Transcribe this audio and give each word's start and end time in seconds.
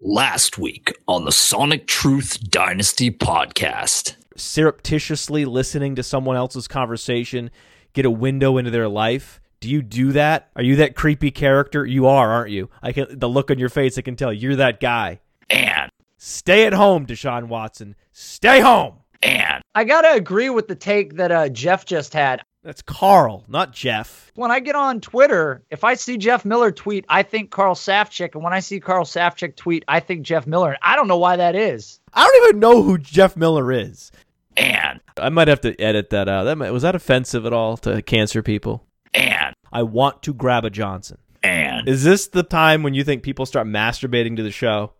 Last 0.00 0.58
week 0.58 0.94
on 1.08 1.24
the 1.24 1.32
Sonic 1.32 1.86
Truth 1.86 2.50
Dynasty 2.50 3.10
podcast. 3.10 4.16
Surreptitiously 4.36 5.46
listening 5.46 5.94
to 5.94 6.02
someone 6.02 6.36
else's 6.36 6.68
conversation, 6.68 7.50
get 7.94 8.04
a 8.04 8.10
window 8.10 8.58
into 8.58 8.70
their 8.70 8.88
life. 8.88 9.40
Do 9.60 9.70
you 9.70 9.80
do 9.80 10.12
that? 10.12 10.50
Are 10.54 10.62
you 10.62 10.76
that 10.76 10.96
creepy 10.96 11.30
character? 11.30 11.86
You 11.86 12.06
are, 12.08 12.30
aren't 12.30 12.50
you? 12.50 12.68
I 12.82 12.92
can 12.92 13.06
the 13.18 13.28
look 13.28 13.50
on 13.50 13.58
your 13.58 13.70
face, 13.70 13.96
I 13.96 14.02
can 14.02 14.16
tell 14.16 14.34
you're 14.34 14.56
that 14.56 14.80
guy. 14.80 15.20
And 15.48 15.90
Stay 16.18 16.66
at 16.66 16.74
home, 16.74 17.06
Deshaun 17.06 17.44
Watson. 17.48 17.94
Stay 18.12 18.60
home. 18.60 18.96
and 19.22 19.62
I 19.74 19.84
gotta 19.84 20.12
agree 20.12 20.50
with 20.50 20.68
the 20.68 20.74
take 20.74 21.16
that 21.16 21.32
uh, 21.32 21.48
Jeff 21.48 21.86
just 21.86 22.12
had. 22.12 22.42
That's 22.66 22.82
Carl, 22.82 23.44
not 23.46 23.72
Jeff. 23.72 24.32
When 24.34 24.50
I 24.50 24.58
get 24.58 24.74
on 24.74 25.00
Twitter, 25.00 25.62
if 25.70 25.84
I 25.84 25.94
see 25.94 26.16
Jeff 26.18 26.44
Miller 26.44 26.72
tweet, 26.72 27.04
I 27.08 27.22
think 27.22 27.52
Carl 27.52 27.76
Safchik, 27.76 28.34
and 28.34 28.42
when 28.42 28.52
I 28.52 28.58
see 28.58 28.80
Carl 28.80 29.04
Safchik 29.04 29.54
tweet, 29.54 29.84
I 29.86 30.00
think 30.00 30.22
Jeff 30.22 30.48
Miller. 30.48 30.76
I 30.82 30.96
don't 30.96 31.06
know 31.06 31.16
why 31.16 31.36
that 31.36 31.54
is. 31.54 32.00
I 32.12 32.24
don't 32.26 32.48
even 32.48 32.58
know 32.58 32.82
who 32.82 32.98
Jeff 32.98 33.36
Miller 33.36 33.70
is. 33.70 34.10
and 34.56 34.98
I 35.16 35.28
might 35.28 35.46
have 35.46 35.60
to 35.60 35.80
edit 35.80 36.10
that 36.10 36.28
out. 36.28 36.42
That 36.42 36.58
might, 36.58 36.72
was 36.72 36.82
that 36.82 36.96
offensive 36.96 37.46
at 37.46 37.52
all 37.52 37.76
to 37.78 38.02
cancer 38.02 38.42
people? 38.42 38.84
and 39.14 39.54
I 39.72 39.84
want 39.84 40.24
to 40.24 40.34
grab 40.34 40.64
a 40.64 40.70
Johnson. 40.70 41.18
and 41.44 41.88
Is 41.88 42.02
this 42.02 42.26
the 42.26 42.42
time 42.42 42.82
when 42.82 42.94
you 42.94 43.04
think 43.04 43.22
people 43.22 43.46
start 43.46 43.68
masturbating 43.68 44.36
to 44.38 44.42
the 44.42 44.50
show? 44.50 44.92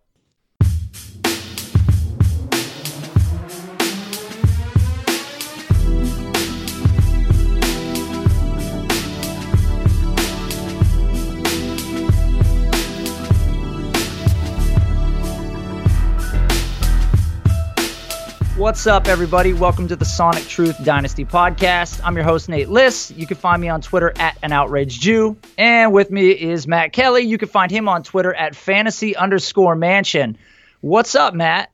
What's 18.57 18.87
up, 18.87 19.07
everybody? 19.07 19.53
Welcome 19.53 19.87
to 19.89 19.95
the 19.95 20.03
Sonic 20.03 20.47
Truth 20.47 20.83
Dynasty 20.83 21.23
podcast. 21.23 22.01
I'm 22.03 22.15
your 22.15 22.23
host, 22.23 22.49
Nate 22.49 22.69
Liss. 22.69 23.11
You 23.11 23.27
can 23.27 23.37
find 23.37 23.61
me 23.61 23.69
on 23.69 23.81
Twitter 23.81 24.11
at 24.17 24.35
an 24.41 24.51
outraged 24.51 24.99
Jew. 24.99 25.37
And 25.59 25.93
with 25.93 26.09
me 26.09 26.31
is 26.31 26.65
Matt 26.65 26.91
Kelly. 26.91 27.21
You 27.21 27.37
can 27.37 27.49
find 27.49 27.69
him 27.69 27.87
on 27.87 28.01
Twitter 28.01 28.33
at 28.33 28.55
fantasy 28.55 29.15
underscore 29.15 29.75
mansion. 29.75 30.39
What's 30.81 31.13
up, 31.13 31.35
Matt? 31.35 31.71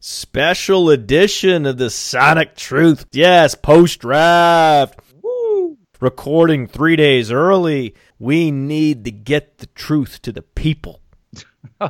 Special 0.00 0.88
edition 0.88 1.66
of 1.66 1.76
the 1.76 1.90
Sonic 1.90 2.56
Truth. 2.56 3.04
Yes, 3.12 3.54
post 3.54 4.00
draft. 4.00 5.00
Woo! 5.22 5.76
Recording 6.00 6.66
three 6.66 6.96
days 6.96 7.30
early. 7.30 7.94
We 8.18 8.50
need 8.50 9.04
to 9.04 9.10
get 9.10 9.58
the 9.58 9.66
truth 9.66 10.22
to 10.22 10.32
the 10.32 10.42
people. 10.42 11.00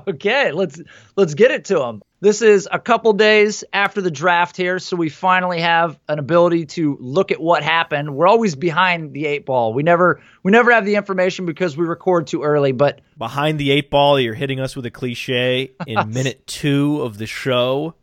Okay, 0.08 0.52
let's 0.52 0.80
let's 1.16 1.34
get 1.34 1.50
it 1.50 1.66
to 1.66 1.74
them. 1.74 2.02
This 2.22 2.40
is 2.40 2.68
a 2.70 2.78
couple 2.78 3.12
days 3.14 3.64
after 3.72 4.00
the 4.00 4.08
draft 4.08 4.56
here, 4.56 4.78
so 4.78 4.96
we 4.96 5.08
finally 5.08 5.60
have 5.60 5.98
an 6.08 6.20
ability 6.20 6.66
to 6.66 6.96
look 7.00 7.32
at 7.32 7.40
what 7.40 7.64
happened. 7.64 8.14
We're 8.14 8.28
always 8.28 8.54
behind 8.54 9.12
the 9.12 9.26
eight 9.26 9.44
ball. 9.44 9.74
We 9.74 9.82
never 9.82 10.22
we 10.44 10.52
never 10.52 10.70
have 10.70 10.84
the 10.84 10.94
information 10.94 11.46
because 11.46 11.76
we 11.76 11.84
record 11.84 12.28
too 12.28 12.44
early, 12.44 12.70
but 12.70 13.00
Behind 13.18 13.58
the 13.58 13.72
eight 13.72 13.90
ball, 13.90 14.20
you're 14.20 14.34
hitting 14.34 14.60
us 14.60 14.76
with 14.76 14.86
a 14.86 14.90
cliche 14.92 15.72
in 15.84 16.10
minute 16.14 16.46
two 16.46 17.02
of 17.02 17.18
the 17.18 17.26
show. 17.26 17.96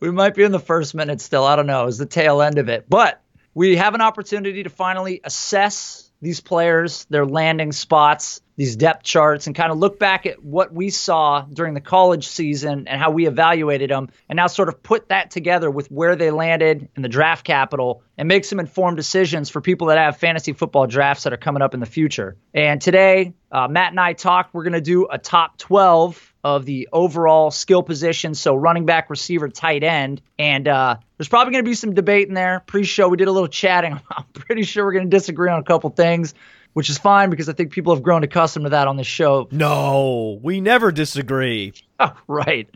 we 0.00 0.10
might 0.10 0.34
be 0.34 0.42
in 0.42 0.50
the 0.50 0.58
first 0.58 0.92
minute 0.92 1.20
still. 1.20 1.44
I 1.44 1.54
don't 1.54 1.68
know. 1.68 1.86
It's 1.86 1.98
the 1.98 2.06
tail 2.06 2.42
end 2.42 2.58
of 2.58 2.68
it. 2.68 2.90
But 2.90 3.22
we 3.54 3.76
have 3.76 3.94
an 3.94 4.00
opportunity 4.00 4.64
to 4.64 4.68
finally 4.70 5.20
assess 5.22 6.03
these 6.20 6.40
players, 6.40 7.06
their 7.10 7.26
landing 7.26 7.72
spots, 7.72 8.40
these 8.56 8.76
depth 8.76 9.02
charts, 9.02 9.46
and 9.46 9.54
kind 9.54 9.70
of 9.70 9.78
look 9.78 9.98
back 9.98 10.26
at 10.26 10.42
what 10.42 10.72
we 10.72 10.90
saw 10.90 11.42
during 11.42 11.74
the 11.74 11.80
college 11.80 12.26
season 12.28 12.88
and 12.88 13.00
how 13.00 13.10
we 13.10 13.26
evaluated 13.26 13.90
them, 13.90 14.08
and 14.28 14.36
now 14.36 14.46
sort 14.46 14.68
of 14.68 14.82
put 14.82 15.08
that 15.08 15.30
together 15.30 15.70
with 15.70 15.90
where 15.90 16.16
they 16.16 16.30
landed 16.30 16.88
in 16.96 17.02
the 17.02 17.08
draft 17.08 17.44
capital 17.44 18.02
and 18.16 18.28
make 18.28 18.44
some 18.44 18.60
informed 18.60 18.96
decisions 18.96 19.50
for 19.50 19.60
people 19.60 19.88
that 19.88 19.98
have 19.98 20.16
fantasy 20.16 20.52
football 20.52 20.86
drafts 20.86 21.24
that 21.24 21.32
are 21.32 21.38
coming 21.38 21.62
up 21.62 21.74
in 21.74 21.80
the 21.80 21.86
future. 21.86 22.36
And 22.52 22.80
today, 22.80 23.34
uh, 23.50 23.68
Matt 23.68 23.90
and 23.90 24.00
I 24.00 24.12
talked. 24.12 24.54
We're 24.54 24.64
going 24.64 24.74
to 24.74 24.80
do 24.80 25.06
a 25.10 25.18
top 25.18 25.58
12 25.58 26.33
of 26.44 26.66
the 26.66 26.90
overall 26.92 27.50
skill 27.50 27.82
position. 27.82 28.34
So 28.34 28.54
running 28.54 28.84
back, 28.84 29.08
receiver, 29.08 29.48
tight 29.48 29.82
end. 29.82 30.20
And 30.38 30.68
uh, 30.68 30.98
there's 31.16 31.28
probably 31.28 31.52
going 31.52 31.64
to 31.64 31.68
be 31.68 31.74
some 31.74 31.94
debate 31.94 32.28
in 32.28 32.34
there. 32.34 32.60
Pre-show, 32.66 33.08
we 33.08 33.16
did 33.16 33.28
a 33.28 33.32
little 33.32 33.48
chatting. 33.48 33.98
I'm 34.10 34.24
pretty 34.34 34.62
sure 34.62 34.84
we're 34.84 34.92
going 34.92 35.10
to 35.10 35.16
disagree 35.16 35.50
on 35.50 35.58
a 35.58 35.64
couple 35.64 35.88
things, 35.88 36.34
which 36.74 36.90
is 36.90 36.98
fine 36.98 37.30
because 37.30 37.48
I 37.48 37.54
think 37.54 37.72
people 37.72 37.94
have 37.94 38.02
grown 38.02 38.22
accustomed 38.22 38.66
to 38.66 38.70
that 38.70 38.86
on 38.86 38.98
this 38.98 39.06
show. 39.06 39.48
No, 39.50 40.38
we 40.42 40.60
never 40.60 40.92
disagree. 40.92 41.72
Oh, 42.00 42.12
right. 42.26 42.68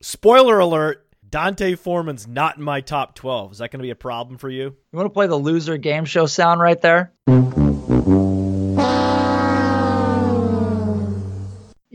Spoiler 0.00 0.60
alert 0.60 1.04
D'Onta 1.28 1.76
Foreman's 1.76 2.28
not 2.28 2.58
in 2.58 2.62
my 2.62 2.80
top 2.80 3.16
12. 3.16 3.52
Is 3.52 3.58
that 3.58 3.72
going 3.72 3.80
to 3.80 3.82
be 3.82 3.90
a 3.90 3.96
problem 3.96 4.38
for 4.38 4.48
you? 4.48 4.62
You 4.62 4.96
want 4.96 5.06
to 5.06 5.12
play 5.12 5.26
the 5.26 5.34
loser 5.34 5.76
game 5.78 6.04
show 6.04 6.26
sound 6.26 6.60
right 6.60 6.80
there? 6.80 7.12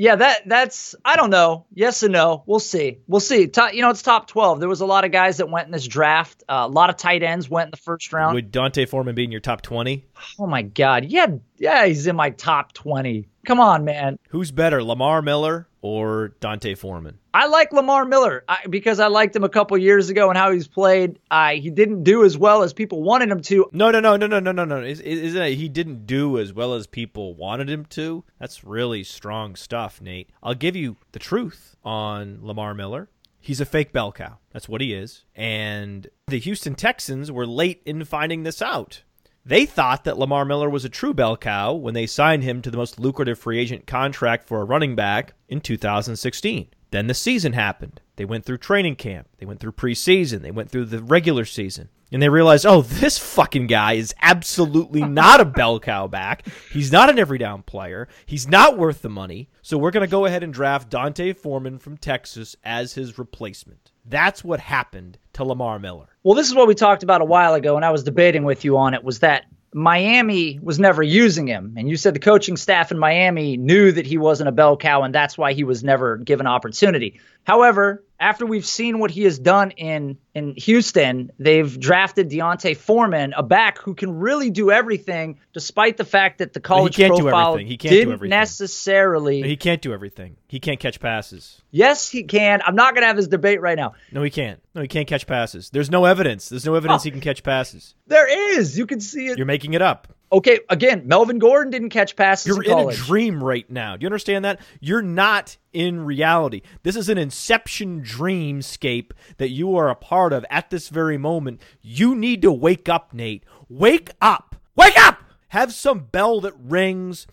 Yeah, 0.06 0.18
that 0.18 0.48
that's 0.48 0.94
I 1.04 1.16
don't 1.16 1.32
know. 1.32 1.66
Yes 1.74 2.04
and 2.04 2.14
no. 2.14 2.44
We'll 2.46 2.60
see. 2.60 3.00
We'll 3.08 3.20
see. 3.20 3.48
Top, 3.48 3.74
you 3.74 3.82
know, 3.82 3.90
it's 3.90 4.04
top 4.04 4.28
twelve. 4.28 4.60
There 4.60 4.70
was 4.70 4.82
a 4.82 4.86
lot 4.86 5.04
of 5.04 5.12
guys 5.12 5.38
that 5.38 5.50
went 5.50 5.66
in 5.66 5.72
this 5.72 5.88
draft. 5.88 6.44
Uh, 6.48 6.66
a 6.66 6.68
lot 6.68 6.92
of 6.92 6.98
tight 6.98 7.24
ends 7.24 7.50
went 7.50 7.70
in 7.70 7.72
the 7.72 7.78
first 7.78 8.14
round. 8.14 8.36
Would 8.36 8.52
D'Onta 8.52 8.88
Foreman 8.88 9.16
be 9.16 9.24
in 9.24 9.32
your 9.32 9.42
top 9.42 9.64
20? 9.64 10.06
Oh 10.38 10.46
my 10.46 10.62
God. 10.62 11.06
Yeah, 11.06 11.26
yeah, 11.58 11.88
he's 11.88 12.06
in 12.06 12.16
my 12.16 12.30
top 12.30 12.74
twenty. 12.74 13.30
Come 13.48 13.60
on, 13.60 13.84
man. 13.84 14.20
Who's 14.30 14.52
better, 14.52 14.84
Lamar 14.84 15.24
Miller 15.24 15.68
or 15.86 16.30
D'Onta 16.40 16.76
Foreman? 16.76 17.20
I 17.34 17.46
like 17.48 17.72
Lamar 17.72 18.06
Miller 18.06 18.44
I, 18.50 18.66
because 18.70 19.00
I 19.00 19.08
liked 19.08 19.36
him 19.36 19.44
a 19.44 19.50
couple 19.50 19.78
years 19.78 20.10
ago 20.10 20.30
and 20.30 20.38
how 20.38 20.52
he's 20.52 20.68
played. 20.68 21.20
I 21.30 21.56
he 21.56 21.70
didn't 21.70 22.04
do 22.04 22.24
as 22.26 22.38
well 22.38 22.64
as 22.64 22.74
people 22.74 23.04
wanted 23.04 23.30
him 23.30 23.42
to. 23.42 23.70
No, 23.72 23.92
no, 23.92 24.00
no, 24.00 24.18
no, 24.18 24.26
no, 24.26 24.40
no, 24.40 24.52
no, 24.52 24.66
no. 24.66 24.82
Is- 24.82 25.00
Isn't 25.00 25.42
it 25.42 25.54
he 25.56 25.70
didn't 25.70 26.08
do 26.08 26.40
as 26.40 26.54
well 26.54 26.74
as 26.74 26.88
people 26.88 27.36
wanted 27.36 27.70
him 27.70 27.86
to? 27.92 28.24
That's 28.40 28.64
really 28.64 29.04
strong 29.04 29.56
stuff, 29.56 30.02
Nate. 30.02 30.30
I'll 30.42 30.56
give 30.56 30.76
you 30.76 30.98
the 31.12 31.20
truth 31.20 31.76
on 31.84 32.40
Lamar 32.42 32.74
Miller. 32.74 33.10
He's 33.40 33.62
a 33.62 33.66
fake 33.66 33.94
bell 33.94 34.12
cow. 34.12 34.40
That's 34.54 34.68
what 34.68 34.82
he 34.82 34.92
is. 34.94 35.24
And 35.36 36.08
the 36.28 36.40
Houston 36.40 36.74
Texans 36.74 37.32
were 37.32 37.46
late 37.46 37.84
in 37.86 38.04
finding 38.06 38.42
this 38.42 38.60
out. 38.60 39.04
They 39.48 39.68
thought 39.68 40.06
that 40.06 40.18
Lamar 40.18 40.44
Miller 40.44 40.72
was 40.72 40.86
a 40.86 40.90
true 40.90 41.14
bell 41.14 41.38
cow 41.38 41.74
when 41.74 41.94
they 41.94 42.08
signed 42.08 42.42
him 42.44 42.64
to 42.64 42.72
the 42.72 42.78
most 42.78 43.00
lucrative 43.00 43.38
free 43.38 43.60
agent 43.60 43.86
contract 43.86 44.48
for 44.48 44.60
a 44.60 44.66
running 44.66 44.96
back 44.96 45.34
in 45.48 45.62
2016. 45.62 46.68
Then 46.90 47.06
the 47.06 47.14
season 47.14 47.54
happened. 47.54 48.02
They 48.16 48.26
went 48.26 48.44
through 48.44 48.58
training 48.58 48.96
camp. 48.96 49.28
They 49.38 49.46
went 49.46 49.60
through 49.60 49.74
preseason. 49.74 50.42
They 50.42 50.50
went 50.50 50.72
through 50.72 50.86
the 50.86 51.04
regular 51.04 51.46
season. 51.46 51.90
And 52.12 52.24
they 52.24 52.30
realized, 52.30 52.66
oh, 52.66 52.82
this 52.82 53.20
fucking 53.20 53.68
guy 53.68 53.94
is 53.94 54.16
absolutely 54.20 55.02
not 55.04 55.42
a 55.42 55.46
bell 55.46 55.80
cow 55.80 56.08
back. 56.08 56.48
He's 56.72 56.92
not 56.92 57.12
an 57.12 57.20
every 57.20 57.38
down 57.38 57.62
player. 57.62 58.08
He's 58.26 58.48
not 58.48 58.80
worth 58.80 59.04
the 59.04 59.10
money. 59.10 59.50
So 59.62 59.78
we're 59.78 59.92
going 59.92 60.08
to 60.08 60.12
go 60.12 60.26
ahead 60.26 60.42
and 60.42 60.54
draft 60.54 60.90
D'Onta 60.90 61.36
Foreman 61.36 61.78
from 61.78 61.98
Texas 61.98 62.56
as 62.64 62.94
his 62.94 63.20
replacement. 63.20 63.92
That's 64.08 64.44
what 64.44 64.60
happened 64.60 65.18
to 65.34 65.44
Lamar 65.44 65.80
Miller. 65.80 66.08
Well, 66.24 66.36
this 66.36 66.48
is 66.48 66.56
what 66.56 66.68
we 66.68 66.76
talked 66.76 67.04
about 67.04 67.22
a 67.22 67.26
while 67.26 67.54
ago, 67.54 67.76
and 67.76 67.84
I 67.84 67.92
was 67.92 68.04
debating 68.04 68.44
with 68.44 68.64
you 68.64 68.78
on 68.78 68.94
it. 68.94 69.04
Was 69.04 69.20
that 69.20 69.46
Miami 69.74 70.60
was 70.62 70.80
never 70.80 71.04
using 71.04 71.48
him, 71.48 71.76
and 71.78 71.90
you 71.90 71.98
said 71.98 72.16
the 72.16 72.20
coaching 72.20 72.56
staff 72.56 72.92
in 72.92 72.98
Miami 72.98 73.58
knew 73.58 73.92
that 73.92 74.06
he 74.06 74.18
wasn't 74.18 74.48
a 74.48 74.54
bell 74.54 74.78
cow, 74.78 75.04
and 75.04 75.14
that's 75.14 75.38
why 75.38 75.54
he 75.54 75.64
was 75.64 75.84
never 75.84 76.18
given 76.18 76.48
opportunity. 76.48 77.20
However, 77.44 78.04
after 78.20 78.46
we've 78.46 78.66
seen 78.66 79.00
what 79.00 79.12
he 79.12 79.24
has 79.24 79.38
done 79.40 79.72
in 79.72 80.18
in 80.34 80.54
Houston, 80.58 81.32
they've 81.40 81.80
drafted 81.80 82.30
D'Onta 82.30 82.76
Foreman, 82.76 83.34
a 83.38 83.44
back 83.44 83.78
who 83.78 83.94
can 83.94 84.18
really 84.20 84.50
do 84.50 84.70
everything, 84.72 85.40
despite 85.54 85.96
the 85.98 86.04
fact 86.06 86.40
that 86.40 86.52
the 86.54 86.60
college 86.60 86.96
can't 86.96 87.16
do 87.16 87.24
profile 87.24 87.54
everything. 87.54 87.68
He 87.68 87.78
can't 87.78 87.92
do 87.92 87.98
didn't 88.00 88.14
everything. 88.16 88.30
necessarily. 88.32 89.42
He 89.44 89.56
can't 89.56 89.82
do 89.82 89.94
everything. 89.94 90.38
He 90.48 90.60
can't 90.60 90.80
catch 90.80 91.00
passes. 91.00 91.62
yes, 91.72 92.10
he 92.10 92.24
can. 92.24 92.62
I'm 92.66 92.76
not 92.76 92.94
going 92.94 93.04
to 93.04 93.08
have 93.08 93.16
this 93.18 93.28
debate 93.28 93.62
right 93.62 93.78
now. 93.78 93.94
No, 94.12 94.24
he 94.24 94.30
can't. 94.30 94.62
No, 94.74 94.82
he 94.82 94.88
can't 94.88 95.08
catch 95.08 95.26
passes. 95.28 95.70
There's 95.70 95.90
no 95.90 96.06
evidence. 96.06 96.50
There's 96.50 96.66
no 96.66 96.76
evidence 96.76 97.02
Oh. 97.02 97.06
he 97.06 97.12
can 97.12 97.22
catch 97.22 97.44
passes. 97.44 97.96
There 98.08 98.58
is. 98.58 98.78
You 98.78 98.86
can 98.86 99.00
see 99.02 99.28
it. 99.28 99.38
You're 99.38 99.46
making 99.46 99.74
it 99.74 99.82
up. 99.82 100.15
Okay, 100.32 100.60
again, 100.70 101.08
Melvin 101.08 101.40
Gordon 101.40 101.72
didn't 101.72 101.90
catch 101.90 102.16
passes 102.16 102.48
You're 102.48 102.64
in 102.64 102.80
in 102.80 102.90
a 102.90 102.94
dream 102.94 103.44
right 103.44 103.70
now. 103.70 103.96
Do 103.96 104.04
you 104.04 104.08
understand 104.08 104.44
that? 104.44 104.60
You're 104.80 105.02
not 105.02 105.58
in 105.72 106.04
reality. 106.04 106.62
This 106.84 106.96
is 106.96 107.10
an 107.10 107.18
inception 107.18 108.02
dreamscape 108.02 109.12
that 109.38 109.50
you 109.50 109.76
are 109.78 109.90
a 109.90 109.96
part 109.96 110.34
of 110.34 110.46
at 110.50 110.72
this 110.72 110.90
very 110.90 111.18
moment. 111.18 111.62
You 111.82 112.16
need 112.16 112.42
to 112.42 112.52
wake 112.52 112.90
up, 112.90 113.14
Nate. 113.14 113.44
Wake 113.70 114.10
up. 114.20 114.56
Wake 114.76 115.00
up! 115.00 115.20
Have 115.50 115.74
some 115.74 116.00
bell 116.00 116.42
that 116.42 116.54
rings 116.60 117.28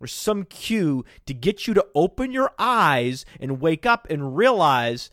or 0.00 0.06
some 0.06 0.44
cue 0.44 1.04
to 1.26 1.32
get 1.32 1.66
you 1.66 1.74
to 1.74 1.86
open 1.94 2.32
your 2.32 2.52
eyes 2.58 3.24
and 3.40 3.60
wake 3.60 3.86
up 3.86 4.08
and 4.10 4.36
realize 4.36 5.10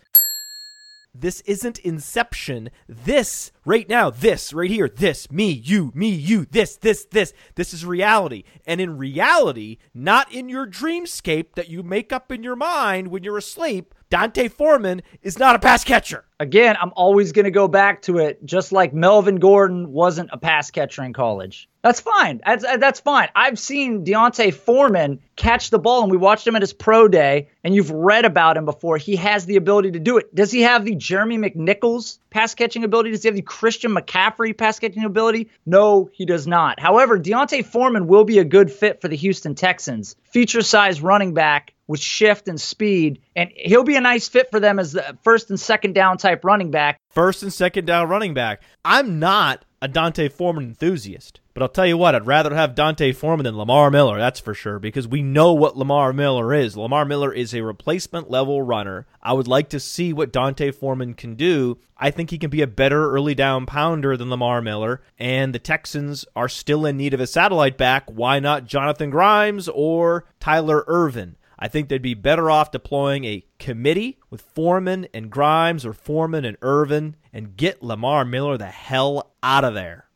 this 1.13 1.41
isn't 1.41 1.77
inception. 1.79 2.71
This 2.87 3.51
right 3.65 3.87
now, 3.87 4.09
this 4.09 4.53
right 4.53 4.69
here, 4.69 4.89
this, 4.89 5.31
me, 5.31 5.51
you, 5.51 5.91
me, 5.95 6.09
you, 6.09 6.45
this, 6.45 6.77
this, 6.77 7.05
this, 7.05 7.33
this 7.55 7.73
is 7.73 7.85
reality. 7.85 8.43
And 8.65 8.81
in 8.81 8.97
reality, 8.97 9.77
not 9.93 10.31
in 10.31 10.49
your 10.49 10.67
dreamscape 10.67 11.55
that 11.55 11.69
you 11.69 11.83
make 11.83 12.11
up 12.11 12.31
in 12.31 12.43
your 12.43 12.55
mind 12.55 13.07
when 13.07 13.23
you're 13.23 13.37
asleep, 13.37 13.93
D'Onta 14.13 14.47
Foreman 14.47 15.01
is 15.23 15.39
not 15.39 15.55
a 15.55 15.59
pass 15.59 15.83
catcher. 15.83 16.23
Again, 16.39 16.75
I'm 16.79 16.91
always 16.95 17.31
going 17.31 17.45
to 17.45 17.51
go 17.51 17.67
back 17.67 18.03
to 18.03 18.19
it, 18.19 18.45
just 18.45 18.71
like 18.71 18.93
Melvin 18.93 19.37
Gordon 19.37 19.91
wasn't 19.91 20.29
a 20.31 20.37
pass 20.37 20.69
catcher 20.69 21.03
in 21.03 21.13
college. 21.13 21.67
That's 21.81 21.99
fine. 21.99 22.39
That's 22.45 22.63
uh, 22.63 22.77
that's 22.77 22.99
fine. 22.99 23.29
I've 23.35 23.57
seen 23.57 24.03
D'Onta 24.03 24.53
Foreman 24.53 25.19
catch 25.35 25.71
the 25.71 25.79
ball, 25.79 26.03
and 26.03 26.11
we 26.11 26.17
watched 26.17 26.45
him 26.45 26.55
at 26.55 26.61
his 26.61 26.73
pro 26.73 27.07
day, 27.07 27.49
and 27.63 27.73
you've 27.73 27.89
read 27.89 28.25
about 28.25 28.55
him 28.55 28.65
before. 28.65 28.97
He 28.97 29.15
has 29.15 29.45
the 29.45 29.55
ability 29.55 29.91
to 29.91 29.99
do 29.99 30.17
it. 30.17 30.33
Does 30.35 30.51
he 30.51 30.61
have 30.61 30.85
the 30.85 30.95
Jeremy 30.95 31.39
McNichols 31.39 32.19
pass 32.33 32.55
catching 32.55 32.83
ability? 32.83 33.11
Does 33.11 33.23
he 33.23 33.27
have 33.29 33.35
the 33.35 33.41
Christian 33.41 33.95
McCaffrey 33.95 34.57
pass 34.57 34.79
catching 34.79 35.05
ability? 35.05 35.49
No, 35.65 36.09
he 36.11 36.25
does 36.25 36.47
not. 36.47 36.79
However, 36.79 37.17
D'Onta 37.17 37.63
Foreman 37.63 38.07
will 38.07 38.25
be 38.25 38.39
a 38.39 38.43
good 38.43 38.71
fit 38.71 38.99
for 38.99 39.07
the 39.07 39.15
Houston 39.15 39.55
Texans. 39.55 40.15
Feature 40.23 40.63
size 40.63 41.01
running 41.01 41.33
back 41.33 41.73
with 41.87 41.99
shift 41.99 42.47
and 42.47 42.59
speed, 42.59 43.21
and 43.35 43.51
he'll 43.55 43.83
be 43.83 43.95
a 43.95 44.01
nice 44.01 44.27
fit 44.27 44.49
for 44.49 44.59
them 44.59 44.79
as 44.79 44.93
the 44.93 45.17
first 45.23 45.49
and 45.49 45.59
second 45.59 45.93
down 45.93 46.17
type 46.17 46.43
running 46.43 46.71
back. 46.71 46.99
First 47.11 47.43
and 47.43 47.53
second 47.53 47.85
down 47.85 48.09
running 48.09 48.33
back. 48.33 48.63
I'm 48.83 49.19
not 49.19 49.63
a 49.81 49.87
D'Onta 49.87 50.31
Foreman 50.31 50.63
enthusiast. 50.63 51.39
But 51.53 51.61
I'll 51.61 51.69
tell 51.69 51.85
you 51.85 51.97
what, 51.97 52.15
I'd 52.15 52.25
rather 52.25 52.55
have 52.55 52.73
D'Onta 52.73 53.15
Foreman 53.15 53.43
than 53.43 53.55
Lamar 53.55 53.91
Miller, 53.91 54.17
that's 54.17 54.39
for 54.39 54.55
sure, 54.55 54.79
because 54.79 55.07
we 55.07 55.21
know 55.21 55.53
what 55.53 55.77
Lamar 55.77 56.11
Miller 56.11 56.51
is. 56.51 56.75
Lamar 56.75 57.05
Miller 57.05 57.31
is 57.31 57.53
a 57.53 57.61
replacement 57.61 58.31
level 58.31 58.63
runner. 58.63 59.05
I 59.21 59.33
would 59.33 59.47
like 59.47 59.69
to 59.69 59.79
see 59.79 60.13
what 60.13 60.33
D'Onta 60.33 60.73
Foreman 60.73 61.13
can 61.13 61.35
do. 61.35 61.77
I 61.95 62.09
think 62.09 62.31
he 62.31 62.39
can 62.39 62.49
be 62.49 62.63
a 62.63 62.67
better 62.67 63.11
early 63.11 63.35
down 63.35 63.67
pounder 63.67 64.17
than 64.17 64.31
Lamar 64.31 64.63
Miller, 64.63 65.01
and 65.19 65.53
the 65.53 65.59
Texans 65.59 66.25
are 66.35 66.49
still 66.49 66.87
in 66.87 66.97
need 66.97 67.13
of 67.13 67.19
a 67.19 67.27
satellite 67.27 67.77
back. 67.77 68.09
Why 68.09 68.39
not 68.39 68.65
Jonathan 68.65 69.11
Grimes 69.11 69.69
or 69.69 70.25
Tyler 70.39 70.83
Ervin? 70.87 71.35
I 71.59 71.67
think 71.67 71.87
they'd 71.87 72.01
be 72.01 72.15
better 72.15 72.49
off 72.49 72.71
deploying 72.71 73.25
a 73.25 73.45
committee 73.59 74.17
with 74.31 74.41
Foreman 74.41 75.07
and 75.13 75.29
Grimes 75.29 75.85
or 75.85 75.93
Foreman 75.93 76.45
and 76.45 76.57
Ervin 76.63 77.15
and 77.31 77.55
get 77.55 77.83
Lamar 77.83 78.25
Miller 78.25 78.57
the 78.57 78.65
hell 78.65 79.33
out 79.43 79.63
of 79.63 79.75
there. 79.75 80.07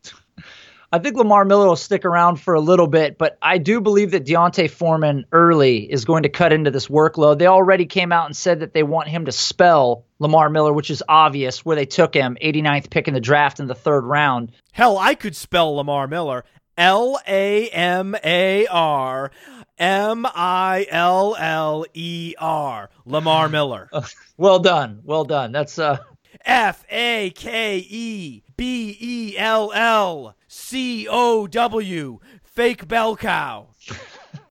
I 0.90 1.00
think 1.00 1.18
Lamar 1.18 1.44
Miller 1.44 1.68
will 1.68 1.76
stick 1.76 2.06
around 2.06 2.38
for 2.38 2.54
a 2.54 2.62
little 2.62 2.88
bit, 2.88 3.18
but 3.18 3.38
I 3.42 3.58
do 3.58 3.82
believe 3.82 4.12
that 4.12 4.26
D'Onta 4.26 4.70
Foreman 4.70 5.26
early 5.34 5.80
is 5.80 6.06
going 6.06 6.24
to 6.24 6.30
cut 6.30 6.54
into 6.54 6.72
this 6.72 6.88
workload. 6.88 7.40
They 7.40 7.48
already 7.48 7.86
came 7.86 8.14
out 8.14 8.28
and 8.28 8.36
said 8.36 8.62
that 8.62 8.74
they 8.74 8.84
want 8.84 9.10
him 9.10 9.26
to 9.26 9.34
spell 9.34 10.06
Lamar 10.20 10.50
Miller, 10.50 10.72
which 10.72 10.90
is 10.90 11.04
obvious 11.10 11.66
where 11.66 11.76
they 11.76 11.86
took 11.86 12.14
him, 12.14 12.38
89th 12.42 12.90
pick 12.90 13.10
in 13.10 13.14
the 13.14 13.20
draft 13.20 13.60
in 13.60 13.68
the 13.68 13.76
third 13.76 14.06
round. 14.06 14.54
Hell, 14.72 14.98
I 14.98 15.16
could 15.16 15.36
spell 15.36 15.76
Lamar 15.76 16.08
Miller 16.08 16.46
L 16.78 17.20
A 17.28 17.68
M 17.68 18.16
A 18.24 18.68
R 18.68 19.32
M 19.78 20.26
I 20.26 20.86
L 20.90 21.36
L 21.38 21.86
E 21.94 22.34
R. 22.40 22.90
Lamar 23.06 23.50
Miller. 23.50 23.90
well 24.38 24.60
done. 24.60 25.02
Well 25.04 25.26
done. 25.26 25.52
That's 25.52 25.80
uh 25.80 25.98
F 26.46 26.86
A 26.90 27.32
K 27.32 27.86
E 27.90 28.44
B 28.58 28.98
E 29.00 29.38
L 29.38 29.72
L 29.74 30.36
C 30.48 31.08
O 31.10 31.48
W. 31.48 32.20
Fake 32.44 32.88
bell 32.88 33.16
cow. 33.16 33.68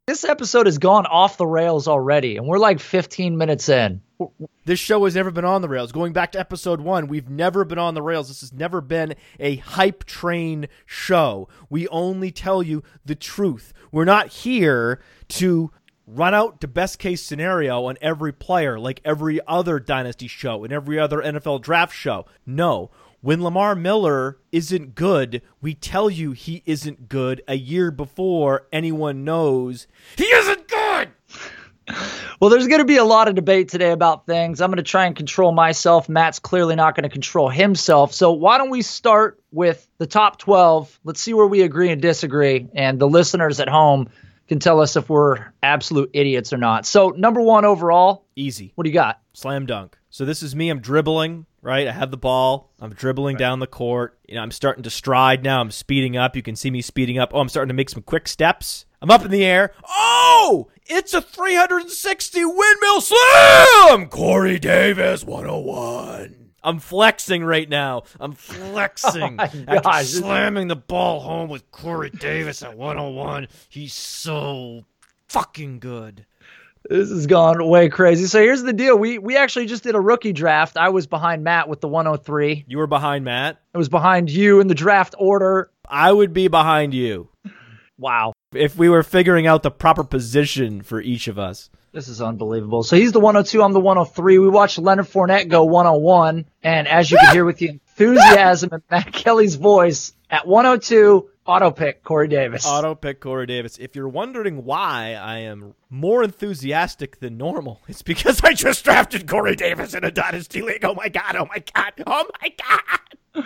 This 0.06 0.22
episode 0.22 0.66
has 0.66 0.78
gone 0.78 1.04
off 1.04 1.36
the 1.36 1.48
rails 1.48 1.88
already, 1.88 2.36
and 2.36 2.46
we're 2.46 2.60
like 2.60 2.78
15 2.78 3.36
minutes 3.36 3.68
in. 3.68 4.02
This 4.64 4.78
show 4.78 5.04
has 5.04 5.16
never 5.16 5.32
been 5.32 5.44
on 5.44 5.62
the 5.62 5.68
rails. 5.68 5.90
Going 5.90 6.12
back 6.12 6.30
to 6.32 6.38
episode 6.38 6.80
one, 6.80 7.08
we've 7.08 7.28
never 7.28 7.64
been 7.64 7.80
on 7.80 7.94
the 7.94 8.02
rails. 8.02 8.28
This 8.28 8.42
has 8.42 8.52
never 8.52 8.80
been 8.80 9.16
a 9.40 9.56
hype 9.56 10.04
train 10.04 10.68
show. 10.84 11.48
We 11.68 11.88
only 11.88 12.30
tell 12.30 12.62
you 12.62 12.84
the 13.04 13.16
truth. 13.16 13.72
We're 13.90 14.04
not 14.04 14.28
here 14.28 15.00
to 15.30 15.72
run 16.06 16.34
out 16.34 16.60
the 16.60 16.68
best 16.68 17.00
case 17.00 17.20
scenario 17.20 17.86
on 17.86 17.98
every 18.00 18.32
player 18.32 18.78
like 18.78 19.00
every 19.04 19.40
other 19.48 19.80
dynasty 19.80 20.28
show 20.28 20.62
and 20.62 20.72
every 20.72 21.00
other 21.00 21.18
NFL 21.18 21.62
draft 21.62 21.94
show. 21.96 22.26
No. 22.46 22.92
When 23.26 23.42
Lamar 23.42 23.74
Miller 23.74 24.38
isn't 24.52 24.94
good, 24.94 25.42
we 25.60 25.74
tell 25.74 26.08
you 26.08 26.30
he 26.30 26.62
isn't 26.64 27.08
good 27.08 27.42
a 27.48 27.56
year 27.56 27.90
before 27.90 28.68
anyone 28.72 29.24
knows 29.24 29.88
he 30.16 30.22
isn't 30.26 30.68
good. 30.68 31.08
Well, 32.38 32.50
there's 32.50 32.66
going 32.66 32.80
to 32.80 32.84
be 32.84 32.98
a 32.98 33.04
lot 33.04 33.28
of 33.28 33.34
debate 33.34 33.70
today 33.70 33.92
about 33.92 34.26
things. 34.26 34.60
I'm 34.60 34.70
going 34.70 34.76
to 34.76 34.82
try 34.82 35.06
and 35.06 35.16
control 35.16 35.52
myself. 35.52 36.06
Matt's 36.06 36.38
clearly 36.38 36.74
not 36.74 36.94
going 36.94 37.04
to 37.04 37.08
control 37.08 37.48
himself. 37.48 38.12
So, 38.12 38.32
why 38.32 38.58
don't 38.58 38.68
we 38.68 38.82
start 38.82 39.40
with 39.52 39.88
the 39.96 40.06
top 40.06 40.38
12? 40.38 41.00
Let's 41.04 41.20
see 41.20 41.32
where 41.32 41.46
we 41.46 41.62
agree 41.62 41.90
and 41.90 42.02
disagree. 42.02 42.68
And 42.74 42.98
the 42.98 43.08
listeners 43.08 43.58
at 43.60 43.68
home 43.68 44.10
can 44.48 44.58
tell 44.58 44.82
us 44.82 44.96
if 44.96 45.08
we're 45.08 45.46
absolute 45.62 46.10
idiots 46.12 46.52
or 46.52 46.58
not. 46.58 46.84
So, 46.84 47.10
number 47.10 47.40
one 47.40 47.64
overall, 47.64 48.26
easy. 48.36 48.72
What 48.74 48.84
do 48.84 48.90
you 48.90 48.94
got? 48.94 49.20
Slam 49.32 49.64
dunk. 49.64 49.96
So 50.16 50.24
this 50.24 50.42
is 50.42 50.56
me. 50.56 50.70
I'm 50.70 50.80
dribbling, 50.80 51.44
right? 51.60 51.86
I 51.86 51.92
have 51.92 52.10
the 52.10 52.16
ball. 52.16 52.72
I'm 52.80 52.94
dribbling 52.94 53.34
right. 53.34 53.38
down 53.38 53.58
the 53.58 53.66
court. 53.66 54.18
You 54.26 54.36
know, 54.36 54.40
I'm 54.40 54.50
starting 54.50 54.82
to 54.84 54.88
stride 54.88 55.44
now. 55.44 55.60
I'm 55.60 55.70
speeding 55.70 56.16
up. 56.16 56.34
You 56.34 56.40
can 56.40 56.56
see 56.56 56.70
me 56.70 56.80
speeding 56.80 57.18
up. 57.18 57.32
Oh, 57.34 57.40
I'm 57.40 57.50
starting 57.50 57.68
to 57.68 57.74
make 57.74 57.90
some 57.90 58.02
quick 58.02 58.26
steps. 58.26 58.86
I'm 59.02 59.10
up 59.10 59.26
in 59.26 59.30
the 59.30 59.44
air. 59.44 59.72
Oh, 59.86 60.68
it's 60.86 61.12
a 61.12 61.20
360 61.20 62.44
windmill 62.46 63.02
slam. 63.02 64.08
Corey 64.08 64.58
Davis, 64.58 65.22
101. 65.22 66.52
I'm 66.62 66.78
flexing 66.78 67.44
right 67.44 67.68
now. 67.68 68.04
I'm 68.18 68.32
flexing. 68.32 69.38
Oh 69.68 69.74
after 69.76 70.02
slamming 70.02 70.68
the 70.68 70.76
ball 70.76 71.20
home 71.20 71.50
with 71.50 71.70
Corey 71.72 72.08
Davis 72.08 72.62
at 72.62 72.74
101. 72.74 73.48
He's 73.68 73.92
so 73.92 74.86
fucking 75.28 75.78
good. 75.78 76.24
This 76.88 77.10
has 77.10 77.26
gone 77.26 77.66
way 77.66 77.88
crazy. 77.88 78.26
So 78.26 78.40
here's 78.40 78.62
the 78.62 78.72
deal. 78.72 78.96
We 78.96 79.18
we 79.18 79.36
actually 79.36 79.66
just 79.66 79.82
did 79.82 79.94
a 79.94 80.00
rookie 80.00 80.32
draft. 80.32 80.76
I 80.76 80.90
was 80.90 81.06
behind 81.06 81.42
Matt 81.44 81.68
with 81.68 81.80
the 81.80 81.88
103. 81.88 82.64
You 82.68 82.78
were 82.78 82.86
behind 82.86 83.24
Matt? 83.24 83.60
I 83.74 83.78
was 83.78 83.88
behind 83.88 84.30
you 84.30 84.60
in 84.60 84.68
the 84.68 84.74
draft 84.74 85.14
order. 85.18 85.70
I 85.88 86.12
would 86.12 86.32
be 86.32 86.48
behind 86.48 86.94
you. 86.94 87.28
Wow. 87.98 88.32
If 88.54 88.76
we 88.76 88.88
were 88.88 89.02
figuring 89.02 89.46
out 89.46 89.62
the 89.62 89.70
proper 89.70 90.04
position 90.04 90.82
for 90.82 91.00
each 91.00 91.28
of 91.28 91.38
us. 91.38 91.70
This 91.92 92.08
is 92.08 92.20
unbelievable. 92.20 92.82
So 92.82 92.94
he's 92.94 93.12
the 93.12 93.20
102, 93.20 93.62
I'm 93.62 93.72
the 93.72 93.80
103. 93.80 94.38
We 94.38 94.48
watched 94.50 94.78
Leonard 94.78 95.06
Fournette 95.06 95.48
go 95.48 95.64
101, 95.64 96.44
and 96.62 96.86
as 96.86 97.10
you 97.10 97.16
can 97.16 97.32
hear 97.32 97.46
with 97.46 97.56
the 97.56 97.68
enthusiasm 97.68 98.68
in 98.74 98.82
Matt 98.90 99.14
Kelly's 99.14 99.54
voice, 99.54 100.12
at 100.28 100.46
102, 100.46 101.30
auto 101.46 101.70
pick 101.70 102.02
Corey 102.02 102.28
Davis. 102.28 102.66
Auto 102.66 102.94
pick 102.94 103.20
Corey 103.20 103.46
Davis. 103.46 103.78
If 103.78 103.96
you're 103.96 104.08
wondering 104.08 104.64
why 104.64 105.14
I 105.14 105.38
am 105.38 105.74
more 105.90 106.22
enthusiastic 106.22 107.20
than 107.20 107.36
normal, 107.36 107.80
it's 107.88 108.02
because 108.02 108.42
I 108.44 108.52
just 108.52 108.84
drafted 108.84 109.28
Corey 109.28 109.56
Davis 109.56 109.94
in 109.94 110.04
a 110.04 110.10
dynasty 110.10 110.62
league. 110.62 110.84
Oh 110.84 110.94
my 110.94 111.08
god! 111.08 111.36
Oh 111.36 111.46
my 111.46 111.62
god! 111.74 111.92
Oh 112.06 112.26
my 112.42 112.54
god! 112.58 113.44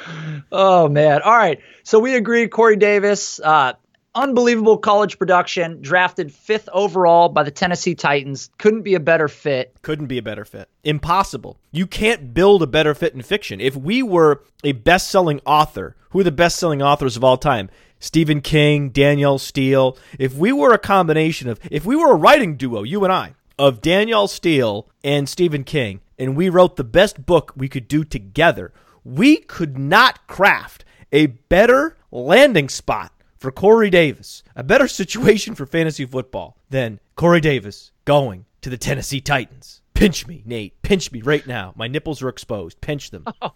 Oh 0.52 0.88
man! 0.88 1.22
All 1.22 1.36
right, 1.36 1.60
so 1.82 1.98
we 1.98 2.14
agree. 2.14 2.48
Corey 2.48 2.76
Davis, 2.76 3.40
uh, 3.40 3.74
unbelievable 4.14 4.78
college 4.78 5.18
production, 5.18 5.80
drafted 5.82 6.32
fifth 6.32 6.68
overall 6.72 7.28
by 7.28 7.42
the 7.42 7.50
Tennessee 7.50 7.94
Titans. 7.94 8.50
Couldn't 8.58 8.82
be 8.82 8.94
a 8.94 9.00
better 9.00 9.28
fit. 9.28 9.74
Couldn't 9.82 10.06
be 10.06 10.18
a 10.18 10.22
better 10.22 10.44
fit. 10.44 10.68
Impossible. 10.84 11.58
You 11.72 11.86
can't 11.86 12.34
build 12.34 12.62
a 12.62 12.66
better 12.66 12.94
fit 12.94 13.14
in 13.14 13.22
fiction. 13.22 13.60
If 13.60 13.76
we 13.76 14.02
were 14.02 14.42
a 14.64 14.72
best 14.72 15.10
selling 15.10 15.40
author, 15.44 15.96
who 16.10 16.20
are 16.20 16.24
the 16.24 16.32
best 16.32 16.58
selling 16.58 16.82
authors 16.82 17.16
of 17.16 17.24
all 17.24 17.36
time? 17.36 17.70
Stephen 18.00 18.40
King, 18.40 18.88
Danielle 18.88 19.38
Steel. 19.38 19.96
If 20.18 20.34
we 20.34 20.52
were 20.52 20.72
a 20.72 20.78
combination 20.78 21.48
of, 21.48 21.60
if 21.70 21.84
we 21.84 21.94
were 21.94 22.12
a 22.12 22.16
writing 22.16 22.56
duo, 22.56 22.82
you 22.82 23.04
and 23.04 23.12
I, 23.12 23.34
of 23.58 23.80
Danielle 23.80 24.26
Steel 24.26 24.88
and 25.04 25.28
Stephen 25.28 25.62
King, 25.62 26.00
and 26.18 26.34
we 26.34 26.48
wrote 26.48 26.76
the 26.76 26.84
best 26.84 27.24
book 27.24 27.52
we 27.54 27.68
could 27.68 27.86
do 27.86 28.02
together, 28.02 28.72
we 29.04 29.36
could 29.36 29.78
not 29.78 30.26
craft 30.26 30.84
a 31.12 31.26
better 31.26 31.96
landing 32.10 32.68
spot 32.68 33.12
for 33.36 33.52
Corey 33.52 33.90
Davis, 33.90 34.42
a 34.56 34.64
better 34.64 34.88
situation 35.00 35.54
for 35.54 35.66
fantasy 35.66 36.06
football 36.06 36.56
than 36.70 37.00
Corey 37.16 37.40
Davis 37.40 37.92
going 38.04 38.46
to 38.62 38.70
the 38.70 38.78
Tennessee 38.78 39.20
Titans. 39.20 39.79
Pinch 40.00 40.26
me, 40.26 40.42
Nate. 40.46 40.80
Pinch 40.80 41.12
me 41.12 41.20
right 41.20 41.46
now. 41.46 41.74
My 41.76 41.86
nipples 41.86 42.22
are 42.22 42.30
exposed. 42.30 42.80
Pinch 42.80 43.10
them. 43.10 43.24
Oh 43.42 43.52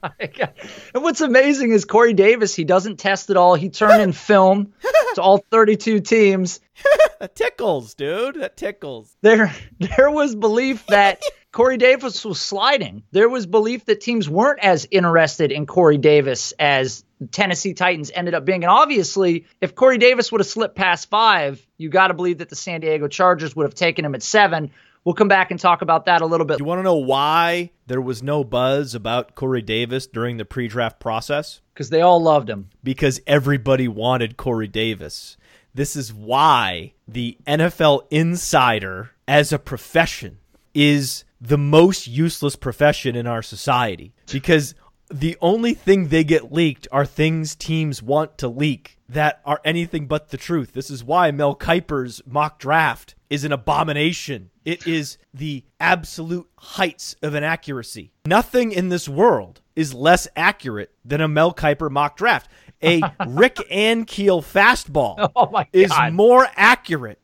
and 0.95 1.03
what's 1.03 1.21
amazing 1.21 1.73
is 1.73 1.85
Corey 1.85 2.15
Davis, 2.15 2.55
he 2.55 2.65
doesn't 2.65 2.97
test 2.97 3.31
at 3.31 3.37
all. 3.37 3.55
He 3.55 3.69
turned 3.69 4.03
in 4.03 4.13
film 4.13 4.73
to 5.15 5.23
all 5.23 5.39
32 5.51 6.01
teams. 6.01 6.61
that 7.21 7.35
tickles, 7.35 7.95
dude. 7.95 8.37
That 8.37 8.57
tickles. 8.57 9.15
There 9.23 9.55
there 9.79 10.11
was 10.11 10.35
belief 10.35 10.87
that 10.87 11.23
Corey 11.53 11.77
Davis 11.77 12.25
was 12.25 12.41
sliding. 12.41 13.05
There 13.13 13.29
was 13.29 13.47
belief 13.47 13.85
that 13.87 14.01
teams 14.01 14.29
weren't 14.29 14.61
as 14.61 14.87
interested 14.91 15.53
in 15.53 15.67
Corey 15.67 15.99
Davis 15.99 16.53
as 16.59 17.05
Tennessee 17.31 17.75
Titans 17.75 18.11
ended 18.13 18.35
up 18.35 18.45
being. 18.45 18.65
And 18.65 18.71
obviously, 18.71 19.47
if 19.61 19.75
Corey 19.75 19.99
Davis 19.99 20.33
would 20.33 20.41
have 20.41 20.49
slipped 20.49 20.75
past 20.77 21.09
five, 21.11 21.65
you 21.79 21.89
got 21.89 22.09
to 22.09 22.15
believe 22.15 22.39
that 22.39 22.49
the 22.49 22.57
San 22.57 22.81
Diego 22.81 23.09
Chargers 23.09 23.55
would 23.55 23.65
have 23.65 23.75
taken 23.75 24.05
him 24.05 24.15
at 24.15 24.23
seven. 24.23 24.73
We'll 25.05 25.15
come 25.15 25.29
back 25.29 25.51
and 25.51 25.61
talk 25.61 25.83
about 25.83 26.07
that 26.07 26.23
a 26.23 26.27
little 26.27 26.47
bit. 26.47 26.59
You 26.59 26.65
want 26.65 26.79
to 26.79 26.83
know 26.83 26.95
why 26.95 27.71
there 27.87 28.01
was 28.01 28.23
no 28.23 28.43
buzz 28.43 28.95
about 28.95 29.35
Corey 29.35 29.61
Davis 29.61 30.07
during 30.07 30.39
the 30.39 30.47
pre 30.47 30.67
draft 30.67 30.99
process? 30.99 31.61
Because 31.75 31.91
they 31.91 32.01
all 32.01 32.23
loved 32.23 32.49
him. 32.49 32.71
Because 32.83 33.21
everybody 33.27 33.87
wanted 33.87 34.39
Corey 34.39 34.69
Davis. 34.69 35.37
This 35.75 35.95
is 35.95 36.15
why 36.15 36.95
the 37.07 37.37
NFL 37.47 38.07
insider, 38.11 39.11
as 39.29 39.53
a 39.53 39.59
profession, 39.59 40.39
is 40.73 41.25
the 41.41 41.59
most 41.59 42.07
useless 42.07 42.57
profession 42.57 43.15
in 43.15 43.27
our 43.27 43.43
society. 43.43 44.15
Because 44.33 44.75
the 45.11 45.37
only 45.43 45.75
thing 45.75 46.09
they 46.09 46.25
get 46.25 46.53
leaked 46.53 46.89
are 46.91 47.05
things 47.05 47.55
teams 47.55 48.03
want 48.03 48.39
to 48.39 48.49
leak 48.49 48.99
that 49.09 49.41
are 49.45 49.61
anything 49.65 50.07
but 50.07 50.31
the 50.31 50.39
truth. 50.39 50.73
This 50.73 50.91
is 50.91 51.05
why 51.05 51.31
Mel 51.31 51.55
Kiper's 51.55 52.23
mock 52.27 52.59
draft 52.59 53.15
is 53.29 53.45
an 53.45 53.53
abomination. 53.53 54.51
It 54.65 54.87
is 54.87 55.19
the 55.35 55.65
absolute 55.79 56.49
heights 56.57 57.17
of 57.23 57.35
inaccuracy. 57.35 58.13
Nothing 58.27 58.73
in 58.73 58.89
this 58.89 59.09
world 59.09 59.61
is 59.77 59.93
less 59.93 60.27
accurate 60.37 60.93
than 61.05 61.21
a 61.21 61.29
Mel 61.29 61.53
Kiper 61.53 61.91
mock 61.91 62.17
draft. 62.17 62.51
A 62.83 63.01
Rick 63.27 63.57
Ankiel 63.71 64.43
fastball 64.43 65.31
oh 65.37 65.65
is 65.73 65.93
more 66.13 66.49
accurate 66.57 67.21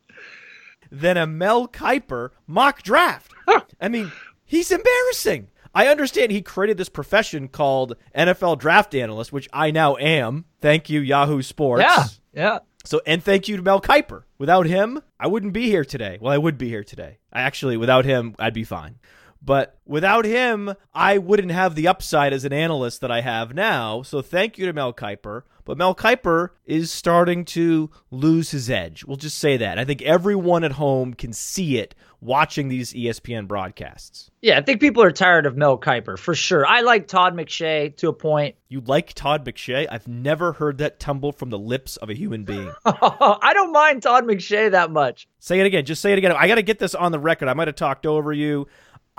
than 0.90 1.16
a 1.16 1.26
Mel 1.26 1.66
Kiper 1.66 2.30
mock 2.46 2.82
draft. 2.82 3.32
I 3.80 3.88
mean, 3.88 4.12
he's 4.44 4.70
embarrassing. 4.70 5.48
I 5.74 5.86
understand 5.86 6.32
he 6.32 6.42
created 6.42 6.76
this 6.76 6.88
profession 6.88 7.48
called 7.48 7.96
NFL 8.14 8.58
draft 8.58 8.94
analyst, 8.94 9.32
which 9.32 9.48
I 9.52 9.70
now 9.70 9.96
am. 9.96 10.44
Thank 10.60 10.90
you, 10.90 11.00
Yahoo 11.00 11.42
Sports. 11.42 11.82
Yeah, 11.82 12.04
yeah. 12.34 12.58
So, 12.90 13.00
and 13.06 13.22
thank 13.22 13.46
you 13.46 13.56
to 13.56 13.62
Mel 13.62 13.80
Kiper. 13.80 14.24
Without 14.36 14.66
him, 14.66 15.00
I 15.20 15.28
wouldn't 15.28 15.52
be 15.52 15.66
here 15.66 15.84
today. 15.84 16.18
Well, 16.20 16.32
I 16.32 16.38
would 16.38 16.58
be 16.58 16.68
here 16.68 16.82
today. 16.82 17.18
I 17.32 17.42
actually, 17.42 17.76
without 17.76 18.04
him, 18.04 18.34
I'd 18.36 18.52
be 18.52 18.64
fine. 18.64 18.98
But 19.40 19.78
without 19.86 20.24
him, 20.24 20.74
I 20.92 21.18
wouldn't 21.18 21.52
have 21.52 21.76
the 21.76 21.86
upside 21.86 22.32
as 22.32 22.44
an 22.44 22.52
analyst 22.52 23.00
that 23.02 23.10
I 23.12 23.20
have 23.20 23.54
now. 23.54 24.02
So 24.02 24.22
thank 24.22 24.58
you 24.58 24.66
to 24.66 24.72
Mel 24.72 24.92
Kiper. 24.92 25.42
But 25.64 25.78
Mel 25.78 25.94
Kiper 25.94 26.50
is 26.66 26.90
starting 26.90 27.44
to 27.46 27.90
lose 28.10 28.50
his 28.50 28.70
edge. 28.70 29.04
We'll 29.04 29.16
just 29.16 29.38
say 29.38 29.56
that. 29.58 29.78
I 29.78 29.84
think 29.84 30.02
everyone 30.02 30.64
at 30.64 30.72
home 30.72 31.14
can 31.14 31.32
see 31.32 31.78
it 31.78 31.94
watching 32.20 32.68
these 32.68 32.92
ESPN 32.92 33.48
broadcasts. 33.48 34.30
Yeah, 34.42 34.58
I 34.58 34.62
think 34.62 34.80
people 34.80 35.02
are 35.02 35.10
tired 35.10 35.46
of 35.46 35.56
Mel 35.56 35.78
Kiper 35.78 36.18
for 36.18 36.34
sure. 36.34 36.66
I 36.66 36.80
like 36.80 37.08
Todd 37.08 37.34
McShay 37.34 37.96
to 37.96 38.08
a 38.08 38.12
point. 38.12 38.56
You 38.68 38.80
like 38.80 39.14
Todd 39.14 39.44
McShay? 39.44 39.86
I've 39.90 40.06
never 40.06 40.52
heard 40.52 40.78
that 40.78 41.00
tumble 41.00 41.32
from 41.32 41.50
the 41.50 41.58
lips 41.58 41.96
of 41.96 42.10
a 42.10 42.14
human 42.14 42.44
being. 42.44 42.72
I 42.84 43.52
don't 43.54 43.72
mind 43.72 44.02
Todd 44.02 44.24
McShay 44.24 44.70
that 44.70 44.90
much. 44.90 45.28
Say 45.38 45.60
it 45.60 45.66
again. 45.66 45.84
Just 45.84 46.02
say 46.02 46.12
it 46.12 46.18
again. 46.18 46.32
I 46.32 46.46
got 46.46 46.56
to 46.56 46.62
get 46.62 46.78
this 46.78 46.94
on 46.94 47.12
the 47.12 47.18
record. 47.18 47.48
I 47.48 47.54
might 47.54 47.68
have 47.68 47.76
talked 47.76 48.06
over 48.06 48.32
you. 48.32 48.66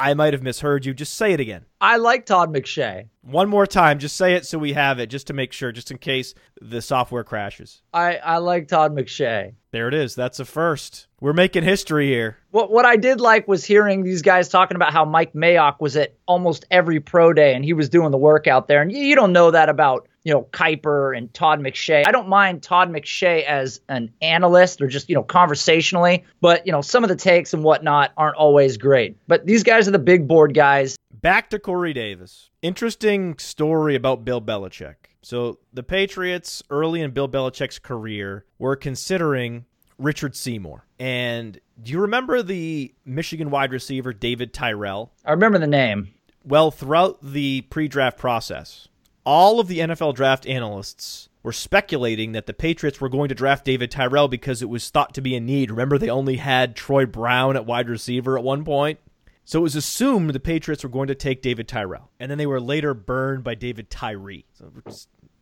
I 0.01 0.15
might 0.15 0.33
have 0.33 0.41
misheard 0.41 0.83
you. 0.83 0.95
Just 0.95 1.13
say 1.13 1.33
it 1.33 1.39
again. 1.39 1.65
I 1.79 1.97
like 1.97 2.25
Todd 2.25 2.51
McShay. 2.51 3.09
One 3.21 3.49
more 3.49 3.67
time. 3.67 3.99
Just 3.99 4.17
say 4.17 4.33
it 4.33 4.47
so 4.47 4.57
we 4.57 4.73
have 4.73 4.97
it, 4.97 5.11
just 5.11 5.27
to 5.27 5.33
make 5.33 5.53
sure, 5.53 5.71
just 5.71 5.91
in 5.91 5.99
case 5.99 6.33
the 6.59 6.81
software 6.81 7.23
crashes. 7.23 7.83
I, 7.93 8.15
I 8.15 8.37
like 8.37 8.67
Todd 8.67 8.95
McShay. 8.95 9.53
There 9.69 9.87
it 9.87 9.93
is. 9.93 10.15
That's 10.15 10.39
a 10.39 10.45
first. 10.45 11.05
We're 11.19 11.33
making 11.33 11.63
history 11.65 12.07
here. 12.07 12.37
What 12.49 12.71
what 12.71 12.83
I 12.83 12.97
did 12.97 13.21
like 13.21 13.47
was 13.47 13.63
hearing 13.63 14.03
these 14.03 14.23
guys 14.23 14.49
talking 14.49 14.75
about 14.75 14.91
how 14.91 15.05
Mike 15.05 15.33
Mayock 15.33 15.75
was 15.79 15.95
at 15.95 16.15
almost 16.27 16.65
every 16.71 16.99
pro 16.99 17.31
day 17.31 17.53
and 17.53 17.63
he 17.63 17.73
was 17.73 17.87
doing 17.87 18.09
the 18.09 18.17
work 18.17 18.47
out 18.47 18.67
there. 18.67 18.81
And 18.81 18.91
you, 18.91 18.97
you 18.97 19.15
don't 19.15 19.33
know 19.33 19.51
that 19.51 19.69
about 19.69 20.07
you 20.23 20.33
know 20.33 20.43
Kiper 20.51 21.17
and 21.17 21.33
Todd 21.33 21.59
McShay. 21.59 22.03
I 22.07 22.11
don't 22.11 22.27
mind 22.29 22.63
Todd 22.63 22.89
McShay 22.89 23.43
as 23.43 23.81
an 23.89 24.11
analyst 24.21 24.81
or 24.81 24.87
just 24.87 25.09
you 25.09 25.15
know 25.15 25.23
conversationally, 25.23 26.25
but 26.39 26.65
you 26.65 26.71
know 26.71 26.81
some 26.81 27.03
of 27.03 27.09
the 27.09 27.15
takes 27.15 27.53
and 27.53 27.63
whatnot 27.63 28.11
aren't 28.17 28.37
always 28.37 28.77
great. 28.77 29.17
But 29.27 29.45
these 29.45 29.63
guys 29.63 29.87
are 29.87 29.91
the 29.91 29.99
big 29.99 30.27
board 30.27 30.53
guys. 30.53 30.95
Back 31.13 31.49
to 31.51 31.59
Corey 31.59 31.93
Davis. 31.93 32.49
Interesting 32.61 33.37
story 33.37 33.95
about 33.95 34.25
Bill 34.25 34.41
Belichick. 34.41 34.95
So 35.21 35.59
the 35.71 35.83
Patriots 35.83 36.63
early 36.69 37.01
in 37.01 37.11
Bill 37.11 37.29
Belichick's 37.29 37.77
career 37.77 38.45
were 38.57 38.75
considering 38.75 39.65
Richard 39.99 40.35
Seymour. 40.35 40.87
And 40.99 41.59
do 41.81 41.91
you 41.91 41.99
remember 42.01 42.41
the 42.41 42.93
Michigan 43.05 43.51
wide 43.51 43.71
receiver 43.71 44.13
David 44.13 44.51
Terrell? 44.53 45.11
I 45.23 45.31
remember 45.31 45.59
the 45.59 45.67
name. 45.67 46.13
Well, 46.43 46.71
throughout 46.71 47.19
the 47.21 47.61
pre-draft 47.61 48.17
process, 48.17 48.87
all 49.31 49.61
of 49.61 49.69
the 49.69 49.79
NFL 49.79 50.13
draft 50.13 50.45
analysts 50.45 51.29
were 51.41 51.53
speculating 51.53 52.33
that 52.33 52.47
the 52.47 52.53
Patriots 52.53 52.99
were 52.99 53.07
going 53.07 53.29
to 53.29 53.35
draft 53.35 53.63
David 53.63 53.89
Terrell 53.89 54.27
because 54.27 54.61
it 54.61 54.67
was 54.67 54.89
thought 54.89 55.13
to 55.13 55.21
be 55.21 55.37
a 55.37 55.39
need. 55.39 55.71
Remember, 55.71 55.97
they 55.97 56.09
only 56.09 56.35
had 56.35 56.75
Troy 56.75 57.05
Brown 57.05 57.55
at 57.55 57.65
wide 57.65 57.87
receiver 57.87 58.37
at 58.37 58.43
one 58.43 58.65
point? 58.65 58.99
So 59.45 59.59
it 59.59 59.63
was 59.63 59.77
assumed 59.77 60.31
the 60.31 60.39
Patriots 60.41 60.83
were 60.83 60.89
going 60.89 61.07
to 61.07 61.15
take 61.15 61.41
David 61.41 61.69
Terrell. 61.69 62.11
And 62.19 62.29
then 62.29 62.37
they 62.37 62.45
were 62.45 62.59
later 62.59 62.93
burned 62.93 63.45
by 63.45 63.55
David 63.55 63.89
Tyree. 63.89 64.45
So 64.51 64.69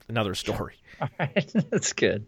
another 0.07 0.35
story. 0.35 0.75
All 1.01 1.09
right. 1.19 1.51
That's 1.71 1.93
good. 1.93 2.27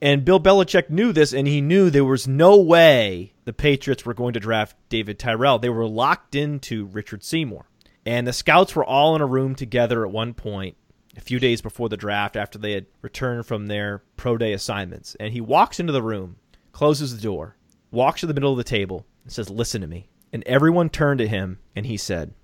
And 0.00 0.24
Bill 0.24 0.40
Belichick 0.40 0.88
knew 0.88 1.12
this, 1.12 1.34
and 1.34 1.46
he 1.46 1.60
knew 1.60 1.90
there 1.90 2.06
was 2.06 2.26
no 2.26 2.58
way 2.58 3.34
the 3.44 3.52
Patriots 3.52 4.06
were 4.06 4.14
going 4.14 4.32
to 4.32 4.40
draft 4.40 4.74
David 4.88 5.18
Tyrell. 5.18 5.58
They 5.58 5.68
were 5.68 5.86
locked 5.86 6.34
into 6.34 6.86
Richard 6.86 7.22
Seymour. 7.22 7.66
And 8.06 8.26
the 8.26 8.32
scouts 8.32 8.74
were 8.74 8.84
all 8.84 9.14
in 9.14 9.20
a 9.20 9.26
room 9.26 9.54
together 9.54 10.04
at 10.04 10.12
one 10.12 10.34
point, 10.34 10.76
a 11.16 11.20
few 11.20 11.38
days 11.38 11.60
before 11.60 11.88
the 11.88 11.96
draft, 11.96 12.36
after 12.36 12.58
they 12.58 12.72
had 12.72 12.86
returned 13.02 13.46
from 13.46 13.66
their 13.66 14.02
pro 14.16 14.38
day 14.38 14.52
assignments. 14.52 15.16
And 15.20 15.32
he 15.32 15.40
walks 15.40 15.80
into 15.80 15.92
the 15.92 16.02
room, 16.02 16.36
closes 16.72 17.14
the 17.14 17.22
door, 17.22 17.56
walks 17.90 18.20
to 18.20 18.26
the 18.26 18.34
middle 18.34 18.52
of 18.52 18.58
the 18.58 18.64
table, 18.64 19.06
and 19.24 19.32
says, 19.32 19.50
Listen 19.50 19.80
to 19.82 19.86
me. 19.86 20.08
And 20.32 20.42
everyone 20.46 20.88
turned 20.88 21.18
to 21.18 21.28
him, 21.28 21.58
and 21.74 21.86
he 21.86 21.96
said, 21.96 22.34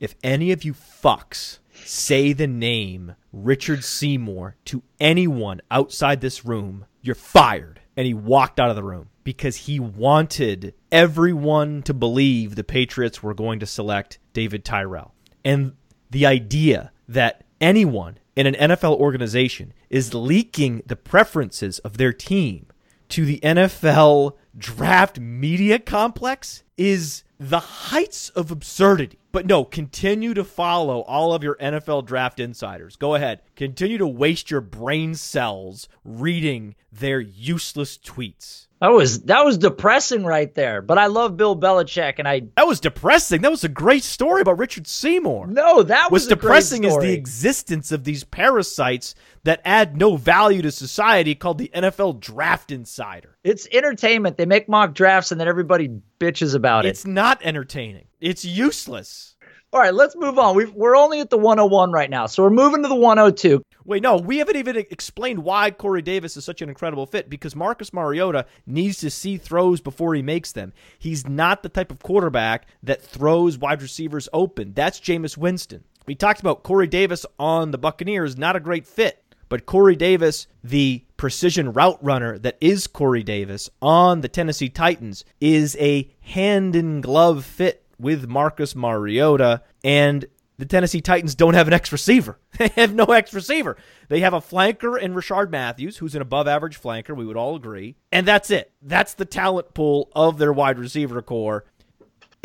If 0.00 0.14
any 0.22 0.50
of 0.50 0.64
you 0.64 0.72
fucks 0.72 1.58
say 1.84 2.32
the 2.32 2.46
name 2.46 3.14
Richard 3.32 3.84
Seymour 3.84 4.56
to 4.66 4.82
anyone 4.98 5.60
outside 5.70 6.20
this 6.20 6.44
room, 6.44 6.86
you're 7.02 7.14
fired. 7.14 7.80
And 7.96 8.06
he 8.06 8.14
walked 8.14 8.58
out 8.58 8.70
of 8.70 8.76
the 8.76 8.82
room 8.82 9.10
because 9.24 9.56
he 9.56 9.80
wanted 9.80 10.74
everyone 10.92 11.82
to 11.82 11.94
believe 11.94 12.54
the 12.54 12.64
Patriots 12.64 13.22
were 13.22 13.34
going 13.34 13.58
to 13.60 13.66
select 13.66 14.18
David 14.32 14.64
Terrell. 14.64 15.14
And 15.44 15.72
the 16.10 16.26
idea 16.26 16.92
that 17.08 17.44
anyone 17.60 18.18
in 18.36 18.46
an 18.46 18.54
NFL 18.54 18.98
organization 18.98 19.72
is 19.90 20.14
leaking 20.14 20.82
the 20.86 20.96
preferences 20.96 21.78
of 21.80 21.96
their 21.96 22.12
team 22.12 22.66
to 23.08 23.24
the 23.24 23.40
NFL 23.40 24.34
draft 24.56 25.18
media 25.18 25.78
complex 25.78 26.62
is 26.76 27.24
the 27.38 27.58
heights 27.58 28.28
of 28.30 28.50
absurdity. 28.50 29.18
But 29.34 29.46
no, 29.46 29.64
continue 29.64 30.32
to 30.34 30.44
follow 30.44 31.00
all 31.00 31.34
of 31.34 31.42
your 31.42 31.56
NFL 31.56 32.06
draft 32.06 32.38
insiders. 32.38 32.94
Go 32.94 33.16
ahead. 33.16 33.42
Continue 33.56 33.98
to 33.98 34.06
waste 34.06 34.48
your 34.48 34.60
brain 34.60 35.16
cells 35.16 35.88
reading 36.04 36.76
their 36.92 37.18
useless 37.18 37.98
tweets. 37.98 38.68
That 38.80 38.92
was 38.92 39.22
that 39.22 39.44
was 39.44 39.58
depressing 39.58 40.24
right 40.24 40.54
there. 40.54 40.82
But 40.82 40.98
I 40.98 41.06
love 41.06 41.36
Bill 41.36 41.56
Belichick, 41.58 42.18
and 42.18 42.28
I 42.28 42.42
that 42.56 42.66
was 42.66 42.80
depressing. 42.80 43.40
That 43.40 43.50
was 43.50 43.64
a 43.64 43.68
great 43.68 44.04
story 44.04 44.42
about 44.42 44.58
Richard 44.58 44.86
Seymour. 44.86 45.46
No, 45.46 45.82
that 45.82 46.12
was 46.12 46.24
What's 46.24 46.26
depressing 46.26 46.84
is 46.84 46.96
the 46.98 47.12
existence 47.12 47.92
of 47.92 48.04
these 48.04 48.22
parasites 48.22 49.14
that 49.44 49.62
add 49.64 49.96
no 49.96 50.16
value 50.16 50.62
to 50.62 50.70
society, 50.70 51.34
called 51.34 51.58
the 51.58 51.70
NFL 51.74 52.20
Draft 52.20 52.70
Insider. 52.70 53.38
It's 53.42 53.66
entertainment. 53.72 54.36
They 54.36 54.46
make 54.46 54.68
mock 54.68 54.94
drafts, 54.94 55.32
and 55.32 55.40
then 55.40 55.48
everybody 55.48 55.88
bitches 56.20 56.54
about 56.54 56.84
It's 56.84 57.00
it. 57.00 57.00
It's 57.00 57.06
not 57.06 57.40
entertaining. 57.42 58.06
It's 58.24 58.42
useless. 58.42 59.36
All 59.70 59.80
right, 59.80 59.92
let's 59.92 60.16
move 60.16 60.38
on. 60.38 60.56
we 60.56 60.64
are 60.64 60.96
only 60.96 61.20
at 61.20 61.28
the 61.28 61.36
101 61.36 61.92
right 61.92 62.08
now, 62.08 62.24
so 62.24 62.42
we're 62.42 62.48
moving 62.48 62.82
to 62.82 62.88
the 62.88 62.94
102. 62.94 63.62
Wait, 63.84 64.02
no, 64.02 64.16
we 64.16 64.38
haven't 64.38 64.56
even 64.56 64.78
explained 64.78 65.44
why 65.44 65.70
Corey 65.70 66.00
Davis 66.00 66.34
is 66.38 66.42
such 66.42 66.62
an 66.62 66.70
incredible 66.70 67.04
fit 67.04 67.28
because 67.28 67.54
Marcus 67.54 67.92
Mariota 67.92 68.46
needs 68.64 68.96
to 69.00 69.10
see 69.10 69.36
throws 69.36 69.82
before 69.82 70.14
he 70.14 70.22
makes 70.22 70.52
them. 70.52 70.72
He's 70.98 71.28
not 71.28 71.62
the 71.62 71.68
type 71.68 71.90
of 71.90 72.02
quarterback 72.02 72.66
that 72.82 73.02
throws 73.02 73.58
wide 73.58 73.82
receivers 73.82 74.26
open. 74.32 74.72
That's 74.72 75.00
Jameis 75.00 75.36
Winston. 75.36 75.84
We 76.06 76.14
talked 76.14 76.40
about 76.40 76.62
Corey 76.62 76.86
Davis 76.86 77.26
on 77.38 77.72
the 77.72 77.78
Buccaneers, 77.78 78.38
not 78.38 78.56
a 78.56 78.60
great 78.60 78.86
fit. 78.86 79.22
But 79.50 79.66
Corey 79.66 79.96
Davis, 79.96 80.46
the 80.62 81.04
precision 81.18 81.74
route 81.74 82.02
runner 82.02 82.38
that 82.38 82.56
is 82.62 82.86
Corey 82.86 83.22
Davis 83.22 83.68
on 83.82 84.22
the 84.22 84.28
Tennessee 84.28 84.70
Titans, 84.70 85.26
is 85.42 85.76
a 85.78 86.10
hand 86.22 86.74
in 86.74 87.02
glove 87.02 87.44
fit 87.44 87.83
with 87.98 88.28
Marcus 88.28 88.74
Mariota, 88.74 89.62
and 89.82 90.26
the 90.56 90.66
Tennessee 90.66 91.00
Titans 91.00 91.34
don't 91.34 91.54
have 91.54 91.66
an 91.66 91.74
X 91.74 91.92
receiver. 91.92 92.38
They 92.58 92.68
have 92.68 92.94
no 92.94 93.06
X 93.06 93.34
receiver. 93.34 93.76
They 94.08 94.20
have 94.20 94.32
a 94.32 94.40
flanker 94.40 94.96
in 94.96 95.14
Rishard 95.14 95.50
Matthews, 95.50 95.96
who's 95.96 96.14
an 96.14 96.22
above 96.22 96.46
average 96.46 96.80
flanker, 96.80 97.16
we 97.16 97.24
would 97.26 97.36
all 97.36 97.56
agree. 97.56 97.96
And 98.12 98.26
that's 98.28 98.50
it. 98.50 98.70
That's 98.80 99.14
the 99.14 99.24
talent 99.24 99.74
pool 99.74 100.10
of 100.14 100.38
their 100.38 100.52
wide 100.52 100.78
receiver 100.78 101.20
corps. 101.20 101.64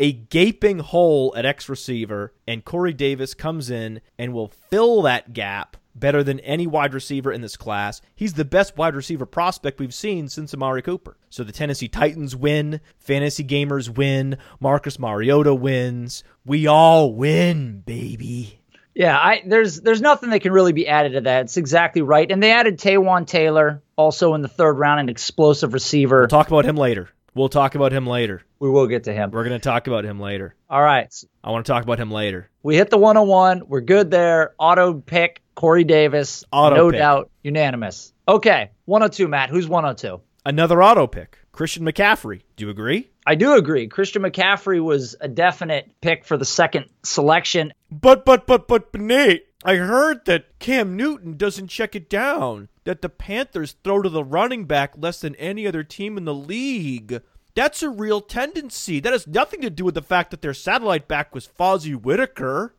A 0.00 0.12
gaping 0.12 0.80
hole 0.80 1.32
at 1.36 1.46
X 1.46 1.68
receiver, 1.68 2.34
and 2.48 2.64
Corey 2.64 2.92
Davis 2.92 3.34
comes 3.34 3.70
in 3.70 4.00
and 4.18 4.32
will 4.32 4.48
fill 4.48 5.02
that 5.02 5.32
gap 5.32 5.76
better 5.94 6.22
than 6.22 6.40
any 6.40 6.66
wide 6.66 6.94
receiver 6.94 7.32
in 7.32 7.40
this 7.40 7.56
class. 7.56 8.00
He's 8.14 8.34
the 8.34 8.44
best 8.44 8.76
wide 8.76 8.94
receiver 8.94 9.26
prospect 9.26 9.80
we've 9.80 9.94
seen 9.94 10.28
since 10.28 10.54
Amari 10.54 10.82
Cooper. 10.82 11.16
So 11.28 11.44
the 11.44 11.52
Tennessee 11.52 11.88
Titans 11.88 12.34
win, 12.36 12.80
fantasy 12.98 13.44
gamers 13.44 13.88
win, 13.88 14.38
Marcus 14.60 14.98
Mariota 14.98 15.54
wins. 15.54 16.24
We 16.44 16.66
all 16.66 17.14
win, 17.14 17.80
baby. 17.80 18.60
Yeah, 18.94 19.16
I 19.16 19.42
there's 19.46 19.80
there's 19.80 20.00
nothing 20.00 20.30
that 20.30 20.40
can 20.40 20.52
really 20.52 20.72
be 20.72 20.88
added 20.88 21.12
to 21.12 21.20
that. 21.22 21.42
It's 21.42 21.56
exactly 21.56 22.02
right. 22.02 22.30
And 22.30 22.42
they 22.42 22.50
added 22.50 22.78
Taywan 22.78 23.26
Taylor 23.26 23.82
also 23.96 24.34
in 24.34 24.42
the 24.42 24.48
third 24.48 24.74
round, 24.74 25.00
an 25.00 25.08
explosive 25.08 25.72
receiver. 25.74 26.20
We'll 26.20 26.28
talk 26.28 26.48
about 26.48 26.64
him 26.64 26.76
later. 26.76 27.08
We'll 27.34 27.48
talk 27.48 27.74
about 27.76 27.92
him 27.92 28.06
later. 28.06 28.42
We 28.60 28.68
will 28.68 28.86
get 28.86 29.04
to 29.04 29.12
him. 29.12 29.30
We're 29.30 29.44
going 29.44 29.58
to 29.58 29.64
talk 29.64 29.86
about 29.86 30.04
him 30.04 30.20
later. 30.20 30.54
All 30.68 30.82
right. 30.82 31.12
I 31.42 31.50
want 31.50 31.64
to 31.64 31.72
talk 31.72 31.82
about 31.82 31.98
him 31.98 32.10
later. 32.10 32.50
We 32.62 32.76
hit 32.76 32.90
the 32.90 32.98
101. 32.98 33.62
We're 33.66 33.80
good 33.80 34.10
there. 34.10 34.54
Auto 34.58 34.94
pick 34.94 35.42
Corey 35.54 35.82
Davis. 35.82 36.44
Auto 36.52 36.76
no 36.76 36.90
pick. 36.90 37.00
doubt. 37.00 37.30
Unanimous. 37.42 38.12
Okay. 38.28 38.70
102, 38.84 39.28
Matt. 39.28 39.48
Who's 39.48 39.66
102? 39.66 40.20
Another 40.44 40.82
auto 40.82 41.06
pick. 41.06 41.38
Christian 41.52 41.84
McCaffrey. 41.84 42.42
Do 42.56 42.66
you 42.66 42.70
agree? 42.70 43.10
I 43.26 43.34
do 43.34 43.54
agree. 43.54 43.86
Christian 43.88 44.22
McCaffrey 44.22 44.82
was 44.82 45.16
a 45.20 45.28
definite 45.28 45.90
pick 46.02 46.26
for 46.26 46.36
the 46.36 46.44
second 46.44 46.86
selection. 47.02 47.72
But, 47.90 48.26
but, 48.26 48.46
but, 48.46 48.68
but, 48.68 48.94
Nate, 48.94 49.46
I 49.64 49.76
heard 49.76 50.26
that 50.26 50.58
Cam 50.58 50.96
Newton 50.96 51.36
doesn't 51.36 51.68
check 51.68 51.94
it 51.94 52.10
down. 52.10 52.68
That 52.84 53.02
the 53.02 53.08
Panthers 53.08 53.76
throw 53.84 54.02
to 54.02 54.08
the 54.08 54.24
running 54.24 54.64
back 54.64 54.94
less 54.96 55.20
than 55.20 55.34
any 55.36 55.66
other 55.66 55.82
team 55.82 56.18
in 56.18 56.24
the 56.24 56.34
league. 56.34 57.20
That's 57.54 57.82
a 57.82 57.90
real 57.90 58.20
tendency. 58.20 59.00
That 59.00 59.12
has 59.12 59.26
nothing 59.26 59.60
to 59.62 59.70
do 59.70 59.84
with 59.84 59.94
the 59.94 60.02
fact 60.02 60.30
that 60.30 60.42
their 60.42 60.54
satellite 60.54 61.08
back 61.08 61.34
was 61.34 61.46
Fozzy 61.46 61.94
Whittaker. 61.94 62.74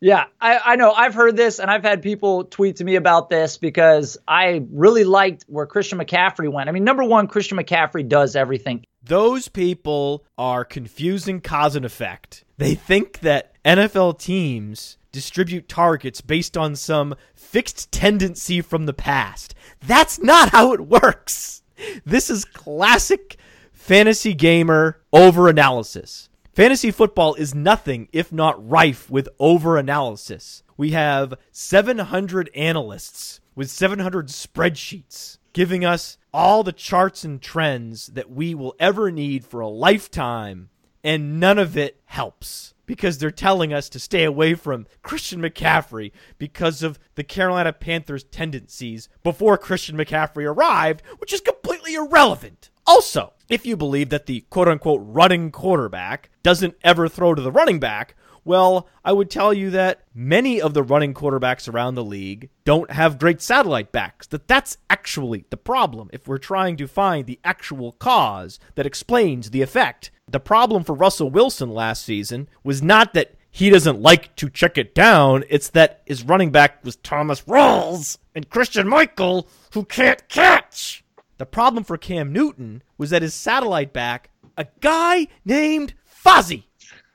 Yeah, 0.00 0.24
I, 0.40 0.60
I 0.64 0.76
know. 0.76 0.92
I've 0.92 1.14
heard 1.14 1.36
this, 1.36 1.58
and 1.58 1.70
I've 1.70 1.82
had 1.82 2.02
people 2.02 2.44
tweet 2.44 2.76
to 2.76 2.84
me 2.84 2.96
about 2.96 3.30
this 3.30 3.56
because 3.56 4.18
I 4.28 4.66
really 4.70 5.04
liked 5.04 5.44
where 5.48 5.66
Christian 5.66 5.98
McCaffrey 5.98 6.52
went. 6.52 6.68
I 6.68 6.72
mean, 6.72 6.84
number 6.84 7.04
one, 7.04 7.26
Christian 7.26 7.56
McCaffrey 7.56 8.06
does 8.06 8.36
everything. 8.36 8.84
Those 9.02 9.48
people 9.48 10.24
are 10.36 10.64
confusing 10.64 11.40
cause 11.40 11.76
and 11.76 11.86
effect. 11.86 12.44
They 12.58 12.74
think 12.74 13.20
that 13.20 13.54
NFL 13.64 14.18
teams 14.18 14.98
distribute 15.10 15.68
targets 15.68 16.20
based 16.20 16.56
on 16.56 16.76
some 16.76 17.14
fixed 17.34 17.90
tendency 17.92 18.60
from 18.60 18.86
the 18.86 18.92
past. 18.92 19.54
That's 19.86 20.18
not 20.18 20.50
how 20.50 20.72
it 20.72 20.80
works. 20.80 21.62
This 22.04 22.30
is 22.30 22.44
classic 22.44 23.36
fantasy 23.84 24.32
gamer 24.32 24.98
overanalysis. 25.12 26.30
Fantasy 26.54 26.90
football 26.90 27.34
is 27.34 27.54
nothing 27.54 28.08
if 28.14 28.32
not 28.32 28.66
rife 28.66 29.10
with 29.10 29.28
overanalysis. 29.38 30.62
We 30.78 30.92
have 30.92 31.34
700 31.52 32.48
analysts 32.54 33.40
with 33.54 33.68
700 33.68 34.28
spreadsheets 34.28 35.36
giving 35.52 35.84
us 35.84 36.16
all 36.32 36.62
the 36.62 36.72
charts 36.72 37.24
and 37.24 37.42
trends 37.42 38.06
that 38.06 38.30
we 38.30 38.54
will 38.54 38.74
ever 38.80 39.10
need 39.10 39.44
for 39.44 39.60
a 39.60 39.68
lifetime, 39.68 40.70
and 41.04 41.38
none 41.38 41.58
of 41.58 41.76
it 41.76 42.00
helps 42.06 42.72
because 42.86 43.18
they're 43.18 43.30
telling 43.30 43.74
us 43.74 43.90
to 43.90 43.98
stay 43.98 44.24
away 44.24 44.54
from 44.54 44.86
Christian 45.02 45.42
McCaffrey 45.42 46.12
because 46.38 46.82
of 46.82 46.98
the 47.16 47.24
Carolina 47.24 47.72
Panthers' 47.72 48.24
tendencies 48.24 49.10
before 49.22 49.58
Christian 49.58 49.96
McCaffrey 49.96 50.44
arrived, 50.46 51.02
which 51.18 51.32
is 51.32 51.40
completely 51.40 51.73
irrelevant. 51.94 52.70
Also, 52.86 53.32
if 53.48 53.64
you 53.64 53.76
believe 53.76 54.10
that 54.10 54.26
the 54.26 54.42
quote 54.50 54.68
unquote 54.68 55.00
running 55.02 55.50
quarterback 55.50 56.30
doesn't 56.42 56.76
ever 56.82 57.08
throw 57.08 57.34
to 57.34 57.42
the 57.42 57.52
running 57.52 57.78
back, 57.78 58.14
well, 58.44 58.88
I 59.04 59.12
would 59.12 59.30
tell 59.30 59.54
you 59.54 59.70
that 59.70 60.02
many 60.14 60.60
of 60.60 60.74
the 60.74 60.82
running 60.82 61.14
quarterbacks 61.14 61.72
around 61.72 61.94
the 61.94 62.04
league 62.04 62.50
don't 62.64 62.90
have 62.90 63.18
great 63.18 63.40
satellite 63.40 63.90
backs. 63.90 64.26
That 64.26 64.48
that's 64.48 64.76
actually 64.90 65.46
the 65.48 65.56
problem 65.56 66.10
if 66.12 66.28
we're 66.28 66.38
trying 66.38 66.76
to 66.76 66.86
find 66.86 67.26
the 67.26 67.40
actual 67.42 67.92
cause 67.92 68.60
that 68.74 68.86
explains 68.86 69.50
the 69.50 69.62
effect. 69.62 70.10
The 70.30 70.40
problem 70.40 70.84
for 70.84 70.94
Russell 70.94 71.30
Wilson 71.30 71.70
last 71.70 72.04
season 72.04 72.48
was 72.62 72.82
not 72.82 73.14
that 73.14 73.34
he 73.50 73.70
doesn't 73.70 74.02
like 74.02 74.34
to 74.36 74.50
check 74.50 74.76
it 74.76 74.94
down, 74.94 75.44
it's 75.48 75.70
that 75.70 76.02
his 76.06 76.24
running 76.24 76.50
back 76.50 76.84
was 76.84 76.96
Thomas 76.96 77.42
Rawls 77.42 78.18
and 78.34 78.50
Christine 78.50 78.88
Michael 78.88 79.48
who 79.72 79.84
can't 79.84 80.28
catch. 80.28 81.03
The 81.38 81.46
problem 81.46 81.84
for 81.84 81.96
Cam 81.96 82.32
Newton 82.32 82.82
was 82.96 83.10
that 83.10 83.22
his 83.22 83.34
satellite 83.34 83.92
back, 83.92 84.30
a 84.56 84.66
guy 84.80 85.26
named 85.44 85.94
Fozzy. 86.24 86.64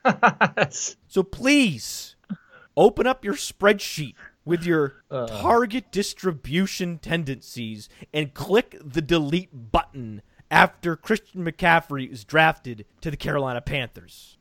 So 1.08 1.24
please 1.24 2.16
open 2.78 3.08
up 3.08 3.26
your 3.26 3.34
spreadsheet 3.34 4.14
with 4.46 4.64
your 4.64 5.04
uh. 5.12 5.28
target 5.28 5.92
distribution 5.92 6.98
tendencies 7.00 7.90
and 8.14 8.34
click 8.34 8.78
the 8.84 9.02
delete 9.02 9.72
button 9.72 10.22
after 10.52 10.96
Christian 10.96 11.46
McCaffrey 11.46 12.12
is 12.12 12.24
drafted 12.24 12.86
to 13.02 13.12
the 13.12 13.18
Carolina 13.18 13.62
Panthers. 13.62 14.38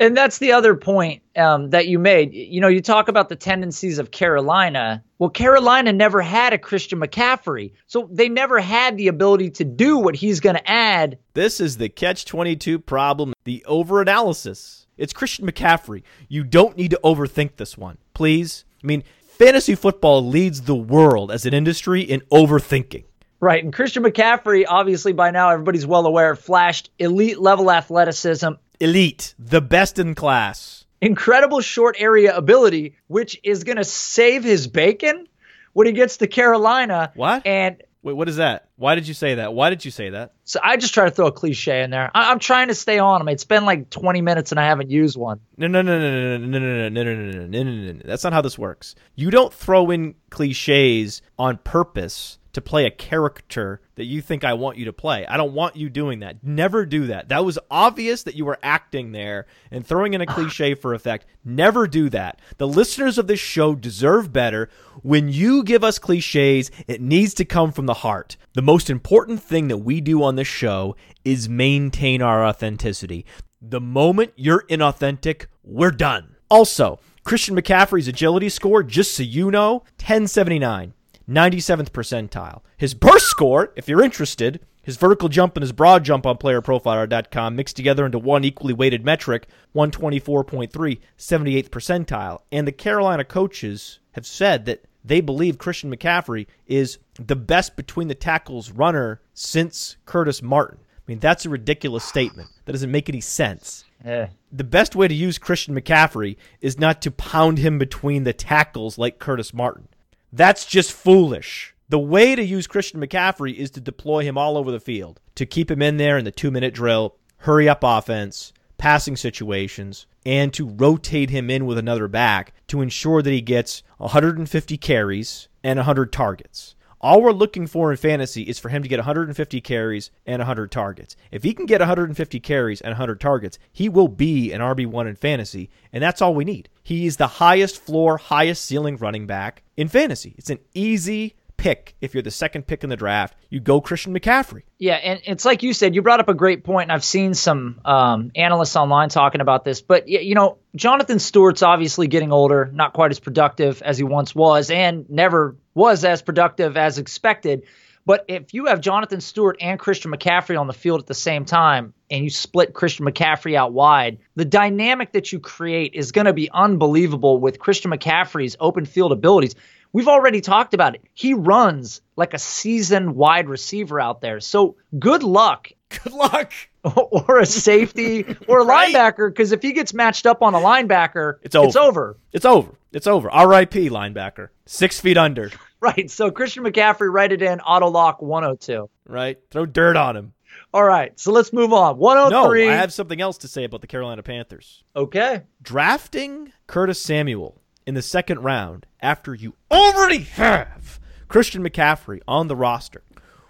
And 0.00 0.16
that's 0.16 0.38
the 0.38 0.52
other 0.52 0.74
point 0.76 1.22
um, 1.36 1.70
that 1.70 1.88
you 1.88 1.98
made. 1.98 2.32
You 2.32 2.60
know, 2.60 2.68
you 2.68 2.80
talk 2.80 3.08
about 3.08 3.28
the 3.28 3.36
tendencies 3.36 3.98
of 3.98 4.10
Carolina. 4.10 5.02
Well, 5.18 5.30
Carolina 5.30 5.92
never 5.92 6.22
had 6.22 6.52
a 6.52 6.58
Christian 6.58 7.00
McCaffrey, 7.00 7.72
so 7.86 8.08
they 8.10 8.28
never 8.28 8.60
had 8.60 8.96
the 8.96 9.08
ability 9.08 9.50
to 9.50 9.64
do 9.64 9.98
what 9.98 10.14
he's 10.14 10.40
going 10.40 10.56
to 10.56 10.70
add. 10.70 11.18
This 11.34 11.60
is 11.60 11.76
the 11.76 11.88
catch 11.88 12.24
22 12.24 12.78
problem, 12.78 13.34
the 13.44 13.64
overanalysis. 13.68 14.86
It's 14.96 15.12
Christian 15.12 15.46
McCaffrey. 15.46 16.02
You 16.28 16.44
don't 16.44 16.76
need 16.76 16.90
to 16.92 17.00
overthink 17.02 17.56
this 17.56 17.76
one, 17.76 17.98
please. 18.14 18.64
I 18.82 18.86
mean, 18.86 19.02
fantasy 19.26 19.74
football 19.74 20.24
leads 20.24 20.62
the 20.62 20.76
world 20.76 21.32
as 21.32 21.44
an 21.46 21.54
industry 21.54 22.02
in 22.02 22.20
overthinking. 22.32 23.04
Right. 23.40 23.62
And 23.62 23.72
Christian 23.72 24.02
McCaffrey, 24.02 24.64
obviously 24.68 25.12
by 25.12 25.30
now 25.30 25.50
everybody's 25.50 25.86
well 25.86 26.06
aware, 26.06 26.34
flashed 26.34 26.90
elite 26.98 27.38
level 27.38 27.70
athleticism, 27.70 28.48
Elite, 28.80 29.34
the 29.38 29.60
best 29.60 29.98
in 29.98 30.14
class. 30.14 30.84
incredible 31.00 31.60
short 31.60 31.96
area 31.98 32.36
ability, 32.36 32.96
which 33.08 33.40
is 33.42 33.64
going 33.64 33.76
to 33.78 33.84
save 33.84 34.44
his 34.44 34.66
bacon 34.66 35.26
when 35.72 35.86
he 35.86 35.92
gets 35.92 36.16
to 36.18 36.26
Carolina. 36.26 37.12
What? 37.14 37.46
And 37.46 37.82
Wait, 38.00 38.12
what 38.12 38.28
is 38.28 38.36
that? 38.36 38.68
Why 38.76 38.94
did 38.94 39.08
you 39.08 39.14
say 39.14 39.34
that? 39.34 39.52
Why 39.52 39.70
did 39.70 39.84
you 39.84 39.90
say 39.90 40.10
that? 40.10 40.32
so 40.44 40.60
I 40.62 40.76
just 40.76 40.94
try 40.94 41.04
to 41.06 41.10
throw 41.10 41.26
a 41.26 41.32
cliche 41.32 41.82
in 41.82 41.90
there. 41.90 42.10
I- 42.14 42.30
I'm 42.30 42.38
trying 42.38 42.68
to 42.68 42.74
stay 42.74 43.00
on 43.00 43.20
him. 43.20 43.28
It's 43.28 43.44
been 43.44 43.64
like 43.64 43.90
20 43.90 44.20
minutes 44.22 44.52
and 44.52 44.60
I 44.60 44.66
haven't 44.66 44.88
used 44.90 45.16
one. 45.16 45.40
No, 45.56 45.66
no, 45.66 45.82
no, 45.82 45.98
no, 45.98 46.38
no, 46.38 46.38
no, 46.38 46.58
no, 46.58 46.58
no, 46.58 46.88
no, 46.88 46.88
no, 46.88 47.14
no, 47.14 47.32
no, 47.32 47.46
no, 47.46 47.62
no, 47.64 47.92
no. 47.92 48.00
That's 48.04 48.22
not 48.22 48.32
how 48.32 48.40
this 48.40 48.56
works. 48.56 48.94
You 49.16 49.30
don't 49.30 49.52
throw 49.52 49.90
in 49.90 50.14
cliches 50.30 51.22
on 51.38 51.58
purpose 51.58 52.37
to 52.52 52.60
play 52.60 52.86
a 52.86 52.90
character 52.90 53.80
that 53.96 54.04
you 54.04 54.20
think 54.20 54.44
I 54.44 54.54
want 54.54 54.78
you 54.78 54.86
to 54.86 54.92
play. 54.92 55.26
I 55.26 55.36
don't 55.36 55.52
want 55.52 55.76
you 55.76 55.88
doing 55.88 56.20
that. 56.20 56.42
Never 56.42 56.86
do 56.86 57.06
that. 57.08 57.28
That 57.28 57.44
was 57.44 57.58
obvious 57.70 58.22
that 58.22 58.34
you 58.34 58.44
were 58.44 58.58
acting 58.62 59.12
there 59.12 59.46
and 59.70 59.86
throwing 59.86 60.14
in 60.14 60.20
a 60.20 60.26
cliche 60.26 60.74
for 60.74 60.94
effect. 60.94 61.26
Never 61.44 61.86
do 61.86 62.08
that. 62.10 62.40
The 62.56 62.68
listeners 62.68 63.18
of 63.18 63.26
this 63.26 63.40
show 63.40 63.74
deserve 63.74 64.32
better. 64.32 64.68
When 65.02 65.28
you 65.28 65.62
give 65.62 65.84
us 65.84 65.98
cliches, 65.98 66.70
it 66.86 67.00
needs 67.00 67.34
to 67.34 67.44
come 67.44 67.72
from 67.72 67.86
the 67.86 67.94
heart. 67.94 68.36
The 68.54 68.62
most 68.62 68.90
important 68.90 69.42
thing 69.42 69.68
that 69.68 69.78
we 69.78 70.00
do 70.00 70.22
on 70.22 70.36
this 70.36 70.48
show 70.48 70.96
is 71.24 71.48
maintain 71.48 72.22
our 72.22 72.44
authenticity. 72.44 73.26
The 73.60 73.80
moment 73.80 74.32
you're 74.36 74.64
inauthentic, 74.68 75.46
we're 75.64 75.90
done. 75.90 76.36
Also, 76.50 77.00
Christian 77.24 77.54
McCaffrey's 77.54 78.08
agility 78.08 78.48
score, 78.48 78.82
just 78.82 79.14
so 79.14 79.22
you 79.22 79.50
know, 79.50 79.80
1079, 79.98 80.94
97th 81.28 81.90
percentile. 81.90 82.62
His 82.76 82.94
burst 82.94 83.26
score, 83.26 83.72
if 83.76 83.88
you're 83.88 84.02
interested, 84.02 84.60
his 84.82 84.96
vertical 84.96 85.28
jump 85.28 85.56
and 85.56 85.62
his 85.62 85.72
broad 85.72 86.04
jump 86.04 86.24
on 86.24 86.38
playerprofiler.com 86.38 87.54
mixed 87.56 87.76
together 87.76 88.06
into 88.06 88.18
one 88.18 88.44
equally 88.44 88.72
weighted 88.72 89.04
metric, 89.04 89.46
124.3, 89.74 90.98
78th 91.18 91.68
percentile. 91.68 92.38
And 92.50 92.66
the 92.66 92.72
Carolina 92.72 93.24
coaches 93.24 93.98
have 94.12 94.26
said 94.26 94.64
that 94.66 94.84
they 95.04 95.20
believe 95.20 95.58
Christian 95.58 95.94
McCaffrey 95.94 96.46
is 96.66 96.98
the 97.14 97.36
best 97.36 97.76
between 97.76 98.08
the 98.08 98.14
tackles 98.14 98.70
runner 98.70 99.20
since 99.34 99.96
Curtis 100.06 100.42
Martin. 100.42 100.78
I 100.96 101.00
mean, 101.06 101.18
that's 101.18 101.44
a 101.46 101.50
ridiculous 101.50 102.04
statement. 102.04 102.48
That 102.64 102.72
doesn't 102.72 102.90
make 102.90 103.08
any 103.08 103.20
sense 103.20 103.84
Eh. 104.04 104.28
the 104.52 104.64
best 104.64 104.94
way 104.94 105.08
to 105.08 105.14
use 105.14 105.38
Christian 105.38 105.74
McCaffrey 105.78 106.36
is 106.60 106.78
not 106.78 107.02
to 107.02 107.10
pound 107.10 107.58
him 107.58 107.78
between 107.78 108.24
the 108.24 108.32
tackles 108.32 108.96
like 108.98 109.18
Curtis 109.18 109.52
Martin. 109.52 109.88
That's 110.32 110.66
just 110.66 110.92
foolish. 110.92 111.74
The 111.88 111.98
way 111.98 112.34
to 112.34 112.44
use 112.44 112.66
Christian 112.66 113.00
McCaffrey 113.00 113.54
is 113.54 113.70
to 113.72 113.80
deploy 113.80 114.22
him 114.24 114.36
all 114.36 114.58
over 114.58 114.70
the 114.70 114.80
field, 114.80 115.20
to 115.36 115.46
keep 115.46 115.70
him 115.70 115.80
in 115.80 115.96
there 115.96 116.18
in 116.18 116.24
the 116.24 116.30
two 116.30 116.50
minute 116.50 116.74
drill, 116.74 117.16
hurry 117.38 117.68
up 117.68 117.80
offense, 117.82 118.52
passing 118.76 119.16
situations, 119.16 120.06
and 120.26 120.52
to 120.52 120.68
rotate 120.68 121.30
him 121.30 121.48
in 121.48 121.64
with 121.64 121.78
another 121.78 122.08
back 122.08 122.52
to 122.66 122.82
ensure 122.82 123.22
that 123.22 123.30
he 123.32 123.40
gets 123.40 123.82
150 123.96 124.76
carries 124.76 125.48
and 125.64 125.78
100 125.78 126.12
targets. 126.12 126.74
All 127.00 127.22
we're 127.22 127.32
looking 127.32 127.66
for 127.66 127.90
in 127.92 127.96
fantasy 127.96 128.42
is 128.42 128.58
for 128.58 128.70
him 128.70 128.82
to 128.82 128.88
get 128.88 128.98
150 128.98 129.60
carries 129.60 130.10
and 130.26 130.40
100 130.40 130.70
targets. 130.72 131.14
If 131.30 131.44
he 131.44 131.54
can 131.54 131.66
get 131.66 131.80
150 131.80 132.40
carries 132.40 132.80
and 132.80 132.90
100 132.90 133.20
targets, 133.20 133.58
he 133.72 133.88
will 133.88 134.08
be 134.08 134.52
an 134.52 134.60
RB1 134.60 135.06
in 135.06 135.14
fantasy, 135.14 135.70
and 135.92 136.02
that's 136.02 136.20
all 136.20 136.34
we 136.34 136.44
need. 136.44 136.68
He 136.82 137.06
is 137.06 137.16
the 137.16 137.26
highest 137.26 137.80
floor, 137.80 138.18
highest 138.18 138.64
ceiling 138.64 138.96
running 138.96 139.26
back 139.26 139.62
in 139.76 139.88
fantasy. 139.88 140.34
It's 140.36 140.50
an 140.50 140.58
easy 140.74 141.36
pick 141.58 141.94
if 142.00 142.14
you're 142.14 142.22
the 142.22 142.30
second 142.30 142.66
pick 142.66 142.82
in 142.82 142.88
the 142.88 142.96
draft. 142.96 143.36
You 143.50 143.60
go 143.60 143.80
Christian 143.80 144.14
McCaffrey. 144.14 144.62
Yeah, 144.78 144.94
and 144.94 145.20
it's 145.24 145.44
like 145.44 145.62
you 145.62 145.74
said, 145.74 145.94
you 145.94 146.02
brought 146.02 146.20
up 146.20 146.28
a 146.28 146.34
great 146.34 146.64
point, 146.64 146.84
and 146.84 146.92
I've 146.92 147.04
seen 147.04 147.34
some 147.34 147.80
um, 147.84 148.30
analysts 148.34 148.76
online 148.76 149.10
talking 149.10 149.40
about 149.40 149.64
this. 149.64 149.82
But 149.82 150.08
you 150.08 150.34
know, 150.34 150.58
Jonathan 150.74 151.18
Stewart's 151.18 151.62
obviously 151.62 152.06
getting 152.06 152.32
older, 152.32 152.70
not 152.72 152.94
quite 152.94 153.10
as 153.10 153.20
productive 153.20 153.82
as 153.82 153.98
he 153.98 154.04
once 154.04 154.34
was, 154.34 154.70
and 154.70 155.10
never 155.10 155.56
was 155.78 156.04
as 156.04 156.20
productive 156.20 156.76
as 156.76 156.98
expected. 156.98 157.62
But 158.04 158.24
if 158.28 158.54
you 158.54 158.66
have 158.66 158.80
Jonathan 158.80 159.20
Stewart 159.20 159.58
and 159.60 159.78
Christian 159.78 160.10
McCaffrey 160.10 160.58
on 160.58 160.66
the 160.66 160.72
field 160.72 161.00
at 161.00 161.06
the 161.06 161.14
same 161.14 161.44
time, 161.44 161.92
and 162.10 162.24
you 162.24 162.30
split 162.30 162.72
Christian 162.72 163.04
McCaffrey 163.06 163.54
out 163.54 163.72
wide, 163.72 164.18
the 164.34 164.46
dynamic 164.46 165.12
that 165.12 165.30
you 165.30 165.40
create 165.40 165.92
is 165.94 166.10
going 166.12 166.24
to 166.24 166.32
be 166.32 166.50
unbelievable 166.50 167.38
with 167.38 167.58
Christian 167.58 167.90
McCaffrey's 167.90 168.56
open 168.60 168.86
field 168.86 169.12
abilities. 169.12 169.54
We've 169.92 170.08
already 170.08 170.40
talked 170.40 170.72
about 170.74 170.94
it. 170.94 171.02
He 171.14 171.34
runs 171.34 172.00
like 172.16 172.32
a 172.34 172.38
seasoned 172.38 173.14
wide 173.14 173.48
receiver 173.48 174.00
out 174.00 174.20
there. 174.22 174.40
So 174.40 174.76
good 174.98 175.22
luck. 175.22 175.68
Good 175.90 176.12
luck. 176.12 176.52
or 176.84 177.38
a 177.40 177.46
safety 177.46 178.24
or 178.46 178.60
a 178.60 178.64
Right. 178.66 178.94
linebacker 178.94 179.28
because 179.30 179.52
if 179.52 179.60
he 179.62 179.72
gets 179.72 179.92
matched 179.92 180.26
up 180.26 180.42
on 180.42 180.54
a 180.54 180.58
linebacker, 180.58 181.34
It's 181.42 181.54
over. 181.54 181.66
It's 181.68 181.76
over. 181.76 182.16
It's 182.32 182.44
over. 182.46 182.70
It's 182.92 183.06
over. 183.06 183.30
R.I.P. 183.30 183.90
linebacker. 183.90 184.48
Six 184.64 184.98
feet 185.00 185.18
under. 185.18 185.50
Right. 185.80 186.10
So 186.10 186.32
Christian 186.32 186.64
McCaffrey, 186.64 187.12
write 187.12 187.30
it 187.30 187.40
in 187.40 187.60
auto 187.60 187.88
lock 187.88 188.20
102. 188.20 188.90
Right. 189.06 189.38
Throw 189.52 189.64
dirt 189.64 189.96
on 189.96 190.16
him. 190.16 190.32
All 190.74 190.82
right. 190.82 191.18
So 191.18 191.30
let's 191.30 191.52
move 191.52 191.72
on. 191.72 191.94
No, 191.94 192.00
103. 192.00 192.68
I 192.68 192.74
oh 192.74 192.76
have 192.76 192.92
something 192.92 193.20
else 193.20 193.38
to 193.38 193.48
say 193.48 193.62
about 193.62 193.80
the 193.80 193.86
Carolina 193.86 194.22
Panthers. 194.24 194.82
okay. 194.96 195.42
drafting 195.62 196.52
Curtis 196.66 197.00
Samuel 197.00 197.60
in 197.86 197.94
the 197.94 198.02
second 198.02 198.40
round 198.40 198.86
after 199.00 199.34
you 199.34 199.54
already 199.70 200.18
have 200.18 200.98
Christian 201.28 201.62
McCaffrey 201.62 202.20
on 202.26 202.48
the 202.48 202.56
roster 202.56 203.02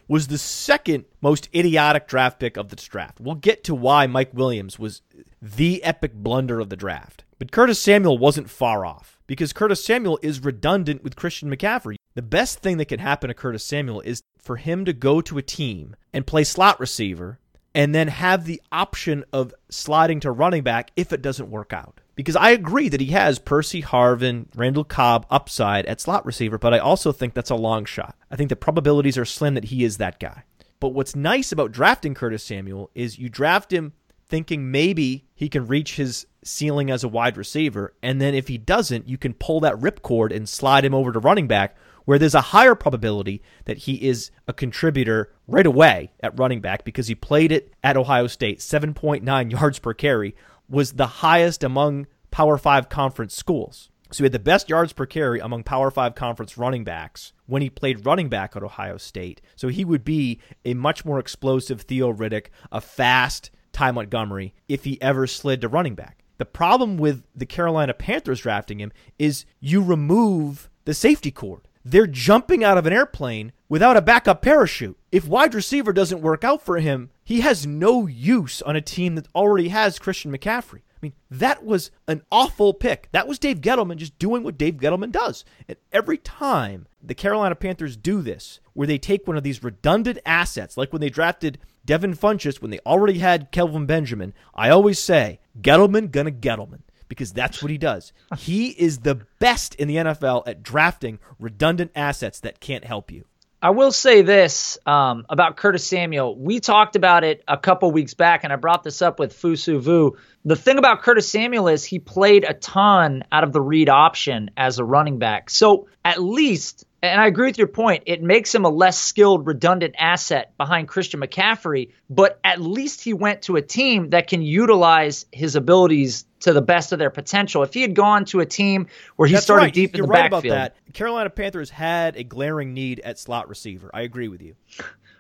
was 0.07 0.29
the 0.29 0.39
second 0.39 1.05
most 1.21 1.49
idiotic 1.55 2.09
draft 2.09 2.39
pick 2.41 2.57
of 2.57 2.69
this 2.69 2.85
draft. 2.85 3.21
We'll 3.21 3.35
get 3.37 3.65
to 3.65 3.75
why 3.75 4.07
Mike 4.07 4.31
Williams 4.33 4.79
was 4.79 5.03
the 5.43 5.83
epic 5.85 6.15
blunder 6.15 6.61
of 6.61 6.71
the 6.71 6.77
draft. 6.77 7.25
But 7.39 7.53
Curtis 7.53 7.81
Samuel 7.81 8.19
wasn't 8.19 8.51
far 8.51 8.85
off 8.85 9.18
because 9.29 9.53
Curtis 9.53 9.85
Samuel 9.85 10.19
is 10.23 10.43
redundant 10.43 11.05
with 11.05 11.15
Christian 11.15 11.49
McCaffrey. 11.55 11.97
The 12.15 12.23
best 12.23 12.59
thing 12.59 12.79
that 12.79 12.87
can 12.87 12.99
happen 12.99 13.29
to 13.29 13.35
Curtis 13.35 13.65
Samuel 13.65 14.01
is 14.01 14.23
for 14.41 14.57
him 14.57 14.85
to 14.87 14.93
go 14.93 15.21
to 15.21 15.39
a 15.39 15.43
team 15.43 15.95
and 16.13 16.27
play 16.27 16.43
slot 16.43 16.81
receiver 16.81 17.39
and 17.75 17.95
then 17.95 18.09
have 18.09 18.45
the 18.45 18.61
option 18.73 19.25
of 19.33 19.55
sliding 19.69 20.19
to 20.21 20.33
running 20.33 20.65
back 20.65 20.91
if 20.97 21.13
it 21.13 21.23
doesn't 21.23 21.51
work 21.51 21.73
out. 21.73 22.01
Because 22.17 22.35
I 22.35 22.51
agree 22.51 22.89
that 22.89 23.01
he 23.01 23.09
has 23.09 23.39
Percy 23.39 23.83
Harvin, 23.83 24.47
Randall 24.57 24.83
Cobb 24.83 25.27
upside 25.31 25.87
at 25.87 26.01
slot 26.01 26.27
receiver, 26.27 26.59
but 26.59 26.75
I 26.75 26.79
also 26.79 27.13
think 27.13 27.35
that's 27.35 27.51
a 27.51 27.55
long 27.55 27.85
shot. 27.85 28.17
I 28.31 28.37
think 28.37 28.49
the 28.49 28.57
probabilities 28.57 29.17
are 29.17 29.25
slim 29.25 29.55
that 29.55 29.67
he 29.67 29.85
is 29.85 29.99
that 29.99 30.19
guy. 30.19 30.43
But 30.81 30.89
what's 30.89 31.15
nice 31.15 31.53
about 31.53 31.71
drafting 31.71 32.15
Curtis 32.15 32.43
Samuel 32.43 32.91
is 32.95 33.19
you 33.19 33.29
draft 33.29 33.73
him 33.73 33.93
thinking 34.29 34.71
maybe 34.71 35.27
he 35.35 35.49
can 35.49 35.67
reach 35.67 35.97
his 35.97 36.27
ceiling 36.45 36.91
as 36.91 37.05
a 37.05 37.09
wide 37.09 37.37
receiver, 37.37 37.95
and 38.03 38.21
then 38.21 38.35
if 38.35 38.49
he 38.49 38.59
doesn't, 38.59 39.09
you 39.09 39.19
can 39.19 39.35
pull 39.35 39.61
that 39.61 39.77
ripcord 39.77 40.35
and 40.35 40.49
slide 40.49 40.85
him 40.85 40.95
over 40.95 41.13
to 41.13 41.19
running 41.19 41.47
back 41.47 41.77
where 42.05 42.19
there's 42.19 42.35
a 42.35 42.41
higher 42.41 42.75
probability 42.75 43.43
that 43.67 43.79
he 43.79 44.07
is 44.09 44.31
a 44.47 44.53
contributor 44.55 45.31
right 45.47 45.67
away 45.67 46.11
at 46.21 46.39
running 46.39 46.59
back 46.59 46.83
because 46.83 47.07
he 47.07 47.15
played 47.15 47.53
it 47.53 47.71
at 47.85 47.99
Ohio 47.99 48.27
State. 48.27 48.61
7.9 48.61 49.51
yards 49.51 49.79
per 49.79 49.93
carry 49.93 50.35
was 50.71 50.93
the 50.93 51.07
highest 51.07 51.63
among 51.63 52.07
Power 52.31 52.57
5 52.57 52.89
conference 52.89 53.35
schools. 53.35 53.91
So 54.11 54.19
he 54.19 54.25
had 54.25 54.33
the 54.33 54.39
best 54.39 54.71
yards 54.71 54.95
per 54.95 55.05
carry 55.05 55.39
among 55.39 55.65
Power 55.65 55.91
5 55.91 56.15
conference 56.15 56.57
running 56.57 56.83
backs 56.83 57.35
when 57.45 57.61
he 57.61 57.69
played 57.69 58.07
running 58.07 58.31
back 58.31 58.57
at 58.57 58.63
Ohio 58.63 58.97
State. 58.97 59.43
So 59.55 59.69
he 59.69 59.85
would 59.85 60.03
be 60.03 60.41
a 60.65 60.73
much 60.73 61.05
more 61.05 61.19
explosive 61.19 61.83
Theo 61.83 62.11
Riddick, 62.11 62.47
a 62.73 62.81
fast 62.81 63.51
Ty 63.79 63.93
Montgomery 63.93 64.55
if 64.69 64.83
he 64.83 65.01
ever 65.01 65.29
slid 65.29 65.61
to 65.61 65.69
running 65.69 65.95
back. 65.95 66.25
The 66.39 66.45
problem 66.45 66.97
with 66.97 67.23
the 67.37 67.47
Carolina 67.47 67.95
Panthers 67.95 68.41
drafting 68.41 68.81
him 68.81 68.91
is 69.21 69.45
you 69.61 69.81
remove 69.81 70.69
the 70.85 70.95
safety 70.95 71.31
cord. 71.31 71.69
They're 71.85 72.09
jumping 72.09 72.65
out 72.65 72.77
of 72.77 72.87
an 72.87 72.93
airplane 72.93 73.53
without 73.69 73.97
a 73.97 74.03
backup 74.03 74.43
parachute. 74.43 74.99
If 75.13 75.29
wide 75.29 75.55
receiver 75.55 75.93
doesn't 75.93 76.23
work 76.23 76.43
out 76.43 76.61
for 76.61 76.79
him, 76.79 77.11
he 77.23 77.43
has 77.43 77.69
no 77.69 78.09
use 78.09 78.61
on 78.63 78.75
a 78.75 78.81
team 78.81 79.15
that 79.15 79.29
already 79.33 79.69
has 79.69 80.01
Christian 80.01 80.37
McCaffrey. 80.37 80.81
I 80.81 80.99
mean, 81.01 81.13
that 81.31 81.65
was 81.65 81.93
an 82.09 82.23
awful 82.33 82.75
pick. 82.75 83.09
That 83.13 83.29
was 83.29 83.39
Dave 83.39 83.61
Gettleman 83.61 83.99
just 83.99 84.19
doing 84.19 84.43
what 84.43 84.59
Dave 84.59 84.79
Gettleman 84.79 85.13
does. 85.13 85.45
And 85.69 85.79
every 85.93 86.19
time 86.19 86.89
the 87.01 87.15
Carolina 87.15 87.55
Panthers 87.55 87.97
do 87.97 88.23
this, 88.23 88.59
where 88.73 88.89
they 88.89 88.99
take 88.99 89.29
one 89.29 89.37
of 89.37 89.45
these 89.45 89.63
redundant 89.63 90.19
assets, 90.27 90.77
like 90.77 90.93
when 90.93 91.01
they 91.01 91.11
drafted 91.11 91.59
Devin 91.89 92.15
Funchess 92.15 92.61
when 92.61 92.71
they 92.71 92.81
already 92.85 93.19
had 93.19 93.51
Kelvin 93.51 93.87
Benjamin, 93.87 94.35
I 94.55 94.69
always 94.69 94.99
say, 94.99 95.41
Gettleman 95.59 96.11
gonna 96.11 96.31
Gettleman 96.31 96.83
because 97.09 97.33
that's 97.33 97.63
what 97.63 97.71
he 97.71 97.79
does. 97.79 98.13
He 98.37 98.69
is 98.69 98.99
the 98.99 99.23
best 99.39 99.75
in 99.77 99.89
the 99.89 99.97
NFL 99.97 100.47
at 100.47 100.63
drafting 100.63 101.19
redundant 101.39 101.93
assets 101.97 102.41
that 102.41 102.61
can't 102.61 102.85
help 102.85 103.11
you. 103.11 103.25
I 103.63 103.71
will 103.71 103.91
say 103.91 104.21
this 104.21 104.77
um, 104.85 105.25
about 105.31 105.57
Curtis 105.57 105.85
Samuel. 105.85 106.39
We 106.39 106.61
talked 106.61 106.95
about 106.95 107.25
it 107.25 107.43
a 107.49 107.57
couple 107.57 107.91
weeks 107.91 108.13
back, 108.13 108.45
and 108.45 108.53
I 108.53 108.57
brought 108.57 108.85
this 108.85 109.01
up 109.01 109.19
with 109.19 109.33
Fusu 109.33 109.81
Vu. 109.81 110.17
The 110.45 110.57
thing 110.57 110.77
about 110.77 111.01
Curtis 111.01 111.29
Samuel 111.29 111.69
is 111.69 111.85
he 111.85 111.99
played 111.99 112.45
a 112.45 112.53
ton 112.53 113.25
out 113.33 113.45
of 113.45 113.55
the 113.55 113.63
read 113.63 113.89
option 113.89 114.51
as 114.59 114.79
a 114.79 114.85
running 114.85 115.19
back. 115.19 115.49
So 115.49 115.89
at 116.05 116.23
least, 116.23 116.85
and 117.03 117.21
I 117.21 117.27
agree 117.27 117.47
with 117.47 117.59
your 117.59 117.69
point, 117.69 118.05
it 118.07 118.23
makes 118.23 118.55
him 118.55 118.65
a 118.65 118.69
less 118.69 118.99
skilled, 118.99 119.47
redundant 119.47 119.95
asset 119.99 120.57
behind 120.57 120.89
Christian 120.89 121.21
McCaffrey, 121.21 121.93
but 122.11 122.41
at 122.43 122.61
least 122.61 123.01
he 123.03 123.13
went 123.13 123.43
to 123.43 123.57
a 123.57 123.63
team 123.63 124.11
that 124.11 124.27
can 124.27 124.43
utilize 124.43 125.27
his 125.33 125.55
abilities 125.55 126.25
to 126.41 126.53
the 126.53 126.63
best 126.63 126.93
of 126.93 126.99
their 126.99 127.11
potential. 127.11 127.63
If 127.63 127.75
he 127.75 127.83
had 127.83 127.95
gone 127.95 128.25
to 128.27 128.41
a 128.41 128.47
team 128.47 128.89
where 129.17 129.29
he 129.29 129.35
That's 129.35 129.45
started 129.45 129.65
right. 129.65 129.75
deep 129.75 129.95
in 129.95 129.99
You're 129.99 130.07
the 130.07 130.13
right 130.13 130.31
backfield, 130.31 130.55
about 130.55 130.75
that. 130.75 130.93
Carolina 130.93 131.31
Panthers 131.31 131.71
had 131.71 132.17
a 132.17 132.25
glaring 132.25 132.75
need 132.75 133.01
at 133.01 133.19
slot 133.19 133.49
receiver. 133.49 133.91
I 133.95 134.03
agree 134.03 134.29
with 134.29 134.43
you. 134.43 134.55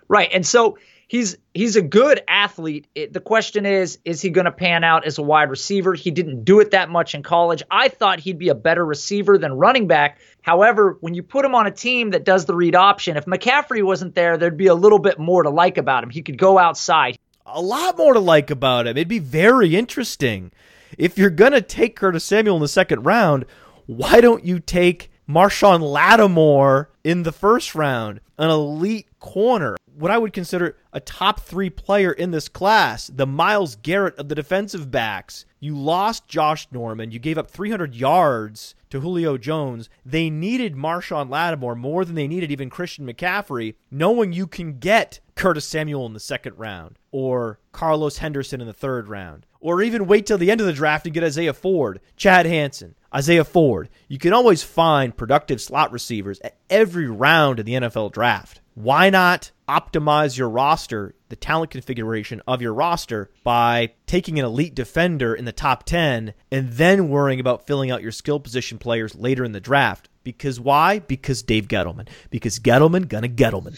Right. 0.08 0.30
And 0.32 0.46
so 0.46 0.78
he's 1.08 1.36
he's 1.54 1.74
a 1.74 1.82
good 1.82 2.22
athlete. 2.28 2.86
It, 2.94 3.12
the 3.12 3.20
question 3.20 3.66
is 3.66 3.98
is 4.04 4.20
he 4.20 4.30
going 4.30 4.44
to 4.44 4.52
pan 4.52 4.84
out 4.84 5.04
as 5.04 5.18
a 5.18 5.22
wide 5.22 5.50
receiver? 5.50 5.94
He 5.94 6.12
didn't 6.12 6.44
do 6.44 6.60
it 6.60 6.70
that 6.70 6.88
much 6.88 7.14
in 7.14 7.22
college. 7.24 7.62
I 7.70 7.88
thought 7.88 8.20
he'd 8.20 8.38
be 8.38 8.50
a 8.50 8.54
better 8.54 8.84
receiver 8.84 9.38
than 9.38 9.54
running 9.54 9.88
back. 9.88 10.20
However, 10.42 10.96
when 11.00 11.14
you 11.14 11.22
put 11.24 11.44
him 11.44 11.54
on 11.54 11.66
a 11.66 11.72
team 11.72 12.10
that 12.10 12.24
does 12.24 12.44
the 12.44 12.54
read 12.54 12.76
option, 12.76 13.16
if 13.16 13.24
McCaffrey 13.24 13.82
wasn't 13.82 14.14
there, 14.14 14.36
there'd 14.36 14.56
be 14.56 14.68
a 14.68 14.74
little 14.74 15.00
bit 15.00 15.18
more 15.18 15.42
to 15.42 15.50
like 15.50 15.78
about 15.78 16.04
him. 16.04 16.10
He 16.10 16.22
could 16.22 16.38
go 16.38 16.58
outside. 16.58 17.18
A 17.46 17.60
lot 17.60 17.96
more 17.98 18.12
to 18.12 18.20
like 18.20 18.50
about 18.50 18.86
him. 18.86 18.96
It'd 18.96 19.08
be 19.08 19.18
very 19.18 19.74
interesting. 19.74 20.52
If 20.96 21.18
you're 21.18 21.30
going 21.30 21.52
to 21.52 21.62
take 21.62 21.96
Curtis 21.96 22.24
Samuel 22.24 22.56
in 22.56 22.62
the 22.62 22.68
second 22.68 23.04
round, 23.04 23.46
why 23.86 24.20
don't 24.20 24.44
you 24.44 24.60
take 24.60 25.10
Marshon 25.28 25.80
Lattimore 25.80 26.90
in 27.04 27.22
the 27.22 27.32
first 27.32 27.74
round, 27.74 28.20
an 28.38 28.50
elite 28.50 29.07
corner? 29.18 29.76
What 29.94 30.10
I 30.10 30.18
would 30.18 30.32
consider 30.32 30.76
a 30.92 31.00
top 31.00 31.40
three 31.40 31.70
player 31.70 32.12
in 32.12 32.30
this 32.30 32.48
class, 32.48 33.08
the 33.08 33.26
Myles 33.26 33.76
Garrett 33.76 34.16
of 34.16 34.28
the 34.28 34.34
defensive 34.34 34.90
backs. 34.90 35.44
You 35.60 35.76
lost 35.76 36.28
Josh 36.28 36.68
Norman. 36.70 37.10
You 37.10 37.18
gave 37.18 37.36
up 37.36 37.50
300 37.50 37.94
yards 37.94 38.76
to 38.90 39.00
Julio 39.00 39.36
Jones. 39.36 39.90
They 40.06 40.30
needed 40.30 40.76
Marshon 40.76 41.28
Lattimore 41.28 41.74
more 41.74 42.04
than 42.04 42.14
they 42.14 42.28
needed 42.28 42.52
even 42.52 42.70
Christian 42.70 43.06
McCaffrey, 43.06 43.74
knowing 43.90 44.32
you 44.32 44.46
can 44.46 44.78
get 44.78 45.20
Curtis 45.34 45.64
Samuel 45.64 46.06
in 46.06 46.12
the 46.12 46.20
second 46.20 46.58
round 46.58 46.98
or 47.10 47.58
Carlos 47.72 48.18
Henderson 48.18 48.60
in 48.60 48.66
the 48.66 48.72
third 48.72 49.08
round, 49.08 49.46
or 49.60 49.82
even 49.82 50.06
wait 50.06 50.26
till 50.26 50.38
the 50.38 50.50
end 50.50 50.60
of 50.60 50.66
the 50.66 50.72
draft 50.72 51.06
and 51.06 51.14
get 51.14 51.24
Isaiah 51.24 51.54
Ford, 51.54 52.00
Chad 52.16 52.46
Hansen, 52.46 52.94
Isaiah 53.14 53.44
Ford. 53.44 53.88
You 54.08 54.18
can 54.18 54.32
always 54.32 54.62
find 54.62 55.16
productive 55.16 55.60
slot 55.60 55.92
receivers 55.92 56.40
at 56.40 56.58
every 56.68 57.08
round 57.08 57.60
in 57.60 57.66
the 57.66 57.74
NFL 57.74 58.12
draft. 58.12 58.60
Why 58.78 59.10
not 59.10 59.50
optimize 59.68 60.38
your 60.38 60.48
roster, 60.48 61.16
the 61.30 61.34
talent 61.34 61.72
configuration 61.72 62.40
of 62.46 62.62
your 62.62 62.72
roster, 62.72 63.28
by 63.42 63.94
taking 64.06 64.38
an 64.38 64.44
elite 64.44 64.76
defender 64.76 65.34
in 65.34 65.46
the 65.46 65.50
top 65.52 65.82
10 65.82 66.32
and 66.52 66.72
then 66.74 67.08
worrying 67.08 67.40
about 67.40 67.66
filling 67.66 67.90
out 67.90 68.02
your 68.02 68.12
skill 68.12 68.38
position 68.38 68.78
players 68.78 69.16
later 69.16 69.42
in 69.42 69.50
the 69.50 69.60
draft? 69.60 70.08
Because 70.22 70.60
why? 70.60 71.00
Because 71.00 71.42
Dave 71.42 71.66
Gettleman. 71.66 72.06
Because 72.30 72.60
Gettleman 72.60 73.08
gonna 73.08 73.28
Gettleman. 73.28 73.74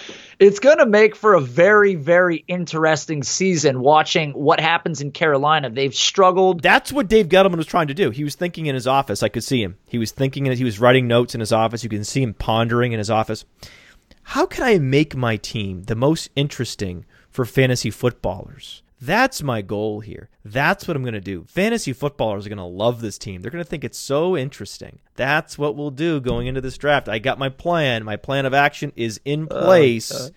it's 0.40 0.58
going 0.58 0.78
to 0.78 0.86
make 0.86 1.14
for 1.14 1.34
a 1.34 1.40
very, 1.40 1.94
very 1.94 2.44
interesting 2.48 3.22
season 3.22 3.78
watching 3.78 4.32
what 4.32 4.58
happens 4.58 5.00
in 5.00 5.12
Carolina. 5.12 5.70
They've 5.70 5.94
struggled. 5.94 6.62
That's 6.64 6.92
what 6.92 7.06
Dave 7.06 7.28
Gettleman 7.28 7.58
was 7.58 7.66
trying 7.66 7.86
to 7.86 7.94
do. 7.94 8.10
He 8.10 8.24
was 8.24 8.34
thinking 8.34 8.66
in 8.66 8.74
his 8.74 8.88
office. 8.88 9.22
I 9.22 9.28
could 9.28 9.44
see 9.44 9.62
him. 9.62 9.76
He 9.86 9.98
was 9.98 10.10
thinking 10.10 10.48
as 10.48 10.58
he 10.58 10.64
was 10.64 10.80
writing 10.80 11.06
notes 11.06 11.36
in 11.36 11.40
his 11.40 11.52
office. 11.52 11.84
You 11.84 11.90
can 11.90 12.02
see 12.02 12.24
him 12.24 12.34
pondering 12.34 12.90
in 12.90 12.98
his 12.98 13.08
office. 13.10 13.44
How 14.22 14.46
can 14.46 14.64
I 14.64 14.78
make 14.78 15.16
my 15.16 15.36
team 15.36 15.84
the 15.84 15.96
most 15.96 16.30
interesting 16.36 17.04
for 17.30 17.44
fantasy 17.44 17.90
footballers? 17.90 18.82
That's 19.00 19.42
my 19.42 19.62
goal 19.62 20.00
here. 20.00 20.28
That's 20.44 20.86
what 20.86 20.96
I'm 20.96 21.02
going 21.02 21.14
to 21.14 21.20
do. 21.20 21.46
Fantasy 21.48 21.94
footballers 21.94 22.44
are 22.44 22.50
going 22.50 22.58
to 22.58 22.64
love 22.64 23.00
this 23.00 23.16
team. 23.16 23.40
They're 23.40 23.50
going 23.50 23.64
to 23.64 23.68
think 23.68 23.82
it's 23.82 23.98
so 23.98 24.36
interesting. 24.36 24.98
That's 25.16 25.56
what 25.56 25.74
we'll 25.74 25.90
do 25.90 26.20
going 26.20 26.46
into 26.46 26.60
this 26.60 26.76
draft. 26.76 27.08
I 27.08 27.18
got 27.18 27.38
my 27.38 27.48
plan. 27.48 28.04
My 28.04 28.16
plan 28.16 28.44
of 28.44 28.52
action 28.52 28.92
is 28.96 29.18
in 29.24 29.46
place. 29.46 30.12
Uh, 30.12 30.26
uh. 30.26 30.30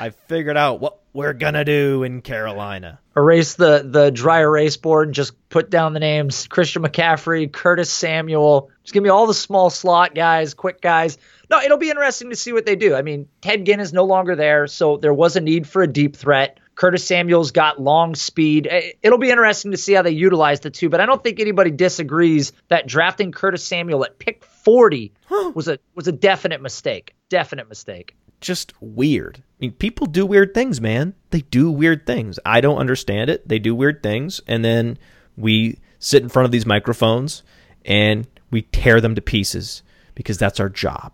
I 0.00 0.10
figured 0.10 0.56
out 0.56 0.80
what 0.80 0.97
we're 1.12 1.32
going 1.32 1.54
to 1.54 1.64
do 1.64 2.02
in 2.02 2.20
Carolina. 2.22 3.00
Erase 3.16 3.54
the, 3.54 3.84
the 3.84 4.10
dry 4.10 4.40
erase 4.40 4.76
board 4.76 5.08
and 5.08 5.14
just 5.14 5.32
put 5.48 5.70
down 5.70 5.92
the 5.92 6.00
names 6.00 6.46
Christian 6.46 6.82
McCaffrey, 6.82 7.50
Curtis 7.50 7.90
Samuel. 7.90 8.70
Just 8.84 8.94
give 8.94 9.02
me 9.02 9.08
all 9.08 9.26
the 9.26 9.34
small 9.34 9.70
slot 9.70 10.14
guys, 10.14 10.54
quick 10.54 10.80
guys. 10.80 11.18
No, 11.50 11.60
it'll 11.60 11.78
be 11.78 11.90
interesting 11.90 12.30
to 12.30 12.36
see 12.36 12.52
what 12.52 12.66
they 12.66 12.76
do. 12.76 12.94
I 12.94 13.02
mean, 13.02 13.28
Ted 13.40 13.64
Ginn 13.64 13.80
is 13.80 13.92
no 13.92 14.04
longer 14.04 14.36
there, 14.36 14.66
so 14.66 14.98
there 14.98 15.14
was 15.14 15.36
a 15.36 15.40
need 15.40 15.66
for 15.66 15.82
a 15.82 15.86
deep 15.86 16.14
threat. 16.14 16.58
Curtis 16.78 17.04
Samuel's 17.04 17.50
got 17.50 17.80
long 17.80 18.14
speed. 18.14 18.68
It'll 19.02 19.18
be 19.18 19.30
interesting 19.30 19.72
to 19.72 19.76
see 19.76 19.94
how 19.94 20.02
they 20.02 20.12
utilize 20.12 20.60
the 20.60 20.70
two, 20.70 20.88
but 20.88 21.00
I 21.00 21.06
don't 21.06 21.20
think 21.20 21.40
anybody 21.40 21.72
disagrees 21.72 22.52
that 22.68 22.86
drafting 22.86 23.32
Curtis 23.32 23.64
Samuel 23.64 24.04
at 24.04 24.20
pick 24.20 24.44
40 24.44 25.12
was 25.54 25.66
a 25.66 25.80
was 25.96 26.06
a 26.06 26.12
definite 26.12 26.62
mistake. 26.62 27.16
Definite 27.30 27.68
mistake. 27.68 28.14
Just 28.40 28.72
weird. 28.80 29.42
I 29.42 29.54
mean, 29.60 29.72
people 29.72 30.06
do 30.06 30.24
weird 30.24 30.54
things, 30.54 30.80
man. 30.80 31.14
They 31.30 31.40
do 31.40 31.70
weird 31.70 32.06
things. 32.06 32.38
I 32.46 32.60
don't 32.60 32.78
understand 32.78 33.30
it. 33.30 33.48
They 33.48 33.58
do 33.58 33.74
weird 33.74 34.02
things, 34.02 34.40
and 34.46 34.64
then 34.64 34.98
we 35.36 35.78
sit 35.98 36.22
in 36.22 36.28
front 36.28 36.44
of 36.44 36.52
these 36.52 36.66
microphones 36.66 37.42
and 37.84 38.26
we 38.50 38.62
tear 38.62 39.00
them 39.00 39.14
to 39.16 39.20
pieces 39.20 39.82
because 40.14 40.38
that's 40.38 40.60
our 40.60 40.68
job. 40.68 41.12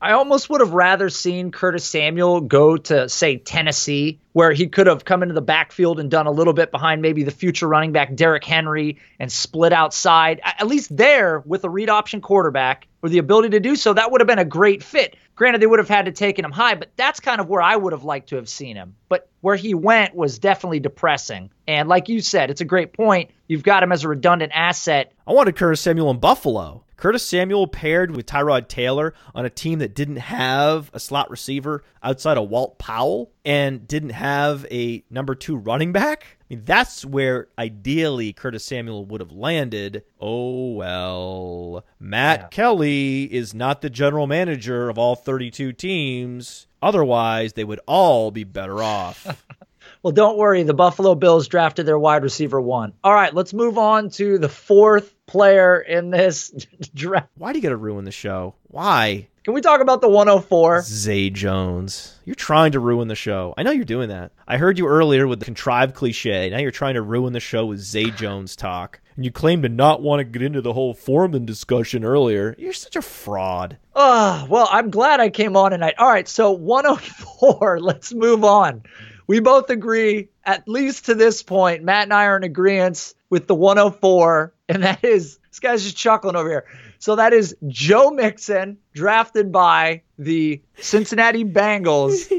I 0.00 0.12
almost 0.12 0.50
would 0.50 0.60
have 0.60 0.74
rather 0.74 1.08
seen 1.08 1.50
Curtis 1.50 1.84
Samuel 1.84 2.42
go 2.42 2.76
to, 2.76 3.08
say, 3.08 3.38
Tennessee, 3.38 4.20
where 4.34 4.52
he 4.52 4.66
could 4.66 4.86
have 4.86 5.06
come 5.06 5.22
into 5.22 5.34
the 5.34 5.40
backfield 5.40 5.98
and 5.98 6.10
done 6.10 6.26
a 6.26 6.30
little 6.30 6.52
bit 6.52 6.70
behind 6.70 7.00
maybe 7.00 7.24
the 7.24 7.30
future 7.30 7.66
running 7.66 7.92
back 7.92 8.14
Derrick 8.14 8.44
Henry 8.44 8.98
and 9.18 9.32
split 9.32 9.72
outside. 9.72 10.40
At 10.44 10.66
least 10.66 10.94
there, 10.94 11.42
with 11.46 11.64
a 11.64 11.70
read 11.70 11.88
option 11.88 12.20
quarterback 12.20 12.86
or 13.06 13.08
the 13.08 13.18
ability 13.18 13.50
to 13.50 13.60
do 13.60 13.76
so, 13.76 13.94
that 13.94 14.10
would 14.10 14.20
have 14.20 14.28
been 14.28 14.38
a 14.38 14.44
great 14.44 14.82
fit. 14.82 15.16
Granted, 15.34 15.62
they 15.62 15.66
would 15.66 15.78
have 15.78 15.88
had 15.88 16.06
to 16.06 16.12
take 16.12 16.38
him 16.38 16.50
high, 16.50 16.74
but 16.74 16.90
that's 16.96 17.20
kind 17.20 17.40
of 17.40 17.48
where 17.48 17.62
I 17.62 17.76
would 17.76 17.92
have 17.92 18.04
liked 18.04 18.30
to 18.30 18.36
have 18.36 18.48
seen 18.48 18.76
him. 18.76 18.96
But 19.08 19.28
where 19.40 19.56
he 19.56 19.74
went 19.74 20.14
was 20.14 20.38
definitely 20.38 20.80
depressing. 20.80 21.50
And 21.68 21.88
like 21.88 22.08
you 22.08 22.20
said, 22.20 22.50
it's 22.50 22.60
a 22.60 22.66
great 22.66 22.92
point. 22.92 23.30
You've 23.46 23.62
got 23.62 23.82
him 23.82 23.92
as 23.92 24.04
a 24.04 24.08
redundant 24.08 24.52
asset. 24.54 25.12
I 25.26 25.32
wanted 25.32 25.56
Curtis 25.56 25.80
Samuel 25.80 26.10
in 26.10 26.18
Buffalo. 26.18 26.84
Curtis 26.96 27.24
Samuel 27.24 27.66
paired 27.66 28.16
with 28.16 28.26
Tyrod 28.26 28.68
Taylor 28.68 29.12
on 29.34 29.44
a 29.44 29.50
team 29.50 29.80
that 29.80 29.94
didn't 29.94 30.16
have 30.16 30.90
a 30.94 31.00
slot 31.00 31.30
receiver 31.30 31.84
outside 32.02 32.38
of 32.38 32.48
Walt 32.48 32.78
Powell 32.78 33.32
and 33.44 33.86
didn't 33.86 34.10
have 34.10 34.66
a 34.70 35.04
number 35.10 35.34
two 35.34 35.56
running 35.56 35.92
back. 35.92 36.38
I 36.40 36.44
mean, 36.54 36.62
that's 36.64 37.04
where 37.04 37.48
ideally 37.58 38.32
Curtis 38.32 38.64
Samuel 38.64 39.04
would 39.06 39.20
have 39.20 39.32
landed. 39.32 40.04
Oh, 40.20 40.72
well. 40.72 41.84
Matt 42.00 42.40
yeah. 42.40 42.48
Kelly 42.48 43.24
is 43.24 43.52
not 43.52 43.82
the 43.82 43.90
general 43.90 44.26
manager 44.26 44.88
of 44.88 44.96
all 44.96 45.16
32 45.16 45.72
teams. 45.72 46.66
Otherwise, 46.80 47.54
they 47.54 47.64
would 47.64 47.80
all 47.86 48.30
be 48.30 48.44
better 48.44 48.82
off. 48.82 49.26
Well, 50.06 50.12
don't 50.12 50.36
worry. 50.36 50.62
The 50.62 50.72
Buffalo 50.72 51.16
Bills 51.16 51.48
drafted 51.48 51.84
their 51.84 51.98
wide 51.98 52.22
receiver 52.22 52.60
one. 52.60 52.92
All 53.02 53.12
right, 53.12 53.34
let's 53.34 53.52
move 53.52 53.76
on 53.76 54.10
to 54.10 54.38
the 54.38 54.48
fourth 54.48 55.12
player 55.26 55.80
in 55.80 56.10
this 56.10 56.50
draft. 56.94 57.26
Why 57.36 57.52
do 57.52 57.58
you 57.58 57.62
got 57.64 57.70
to 57.70 57.76
ruin 57.76 58.04
the 58.04 58.12
show? 58.12 58.54
Why? 58.68 59.26
Can 59.42 59.52
we 59.52 59.60
talk 59.60 59.80
about 59.80 60.02
the 60.02 60.08
104? 60.08 60.82
Zay 60.82 61.30
Jones. 61.30 62.20
You're 62.24 62.36
trying 62.36 62.70
to 62.70 62.78
ruin 62.78 63.08
the 63.08 63.16
show. 63.16 63.52
I 63.58 63.64
know 63.64 63.72
you're 63.72 63.84
doing 63.84 64.10
that. 64.10 64.30
I 64.46 64.58
heard 64.58 64.78
you 64.78 64.86
earlier 64.86 65.26
with 65.26 65.40
the 65.40 65.44
contrived 65.44 65.96
cliche. 65.96 66.50
Now 66.50 66.58
you're 66.58 66.70
trying 66.70 66.94
to 66.94 67.02
ruin 67.02 67.32
the 67.32 67.40
show 67.40 67.66
with 67.66 67.80
Zay 67.80 68.12
Jones 68.12 68.54
talk. 68.54 69.00
And 69.16 69.24
you 69.24 69.32
claim 69.32 69.62
to 69.62 69.68
not 69.68 70.02
want 70.02 70.20
to 70.20 70.24
get 70.24 70.42
into 70.42 70.60
the 70.60 70.72
whole 70.72 70.94
Foreman 70.94 71.46
discussion 71.46 72.04
earlier. 72.04 72.54
You're 72.58 72.74
such 72.74 72.94
a 72.94 73.02
fraud. 73.02 73.76
Ah, 73.96 74.44
uh, 74.44 74.46
well, 74.46 74.68
I'm 74.70 74.90
glad 74.90 75.18
I 75.18 75.30
came 75.30 75.56
on 75.56 75.72
tonight. 75.72 75.96
All 75.98 76.08
right, 76.08 76.28
so 76.28 76.52
104. 76.52 77.80
Let's 77.82 78.14
move 78.14 78.44
on 78.44 78.84
we 79.26 79.40
both 79.40 79.70
agree, 79.70 80.28
at 80.44 80.68
least 80.68 81.06
to 81.06 81.14
this 81.14 81.42
point, 81.42 81.82
Matt 81.82 82.04
and 82.04 82.12
I 82.12 82.26
are 82.26 82.36
in 82.36 82.44
agreement 82.44 83.14
with 83.30 83.46
the 83.46 83.54
104, 83.54 84.52
and 84.68 84.84
that 84.84 85.04
is 85.04 85.38
this 85.50 85.60
guy's 85.60 85.82
just 85.82 85.96
chuckling 85.96 86.36
over 86.36 86.48
here. 86.48 86.66
So 86.98 87.16
that 87.16 87.32
is 87.32 87.56
Joe 87.66 88.10
Mixon, 88.10 88.78
drafted 88.94 89.52
by 89.52 90.02
the 90.18 90.62
Cincinnati 90.78 91.44
Bengals. 91.44 92.30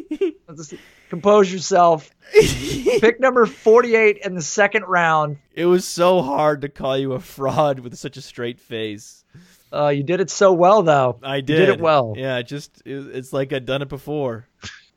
Compose 1.09 1.51
yourself. 1.51 2.09
Pick 2.33 3.19
number 3.19 3.45
48 3.45 4.17
in 4.17 4.35
the 4.35 4.41
second 4.41 4.83
round. 4.83 5.37
It 5.53 5.65
was 5.65 5.85
so 5.85 6.21
hard 6.21 6.61
to 6.61 6.69
call 6.69 6.97
you 6.97 7.13
a 7.13 7.19
fraud 7.19 7.79
with 7.79 7.95
such 7.95 8.17
a 8.17 8.21
straight 8.21 8.59
face. 8.59 9.23
Uh, 9.71 9.87
you 9.87 10.03
did 10.03 10.19
it 10.19 10.29
so 10.29 10.53
well, 10.53 10.83
though. 10.83 11.19
I 11.23 11.41
did. 11.41 11.59
You 11.59 11.65
did 11.65 11.69
it 11.75 11.81
well. 11.81 12.13
Yeah, 12.17 12.41
just 12.41 12.81
it's 12.85 13.31
like 13.33 13.53
I'd 13.53 13.65
done 13.65 13.81
it 13.81 13.89
before. 13.89 14.47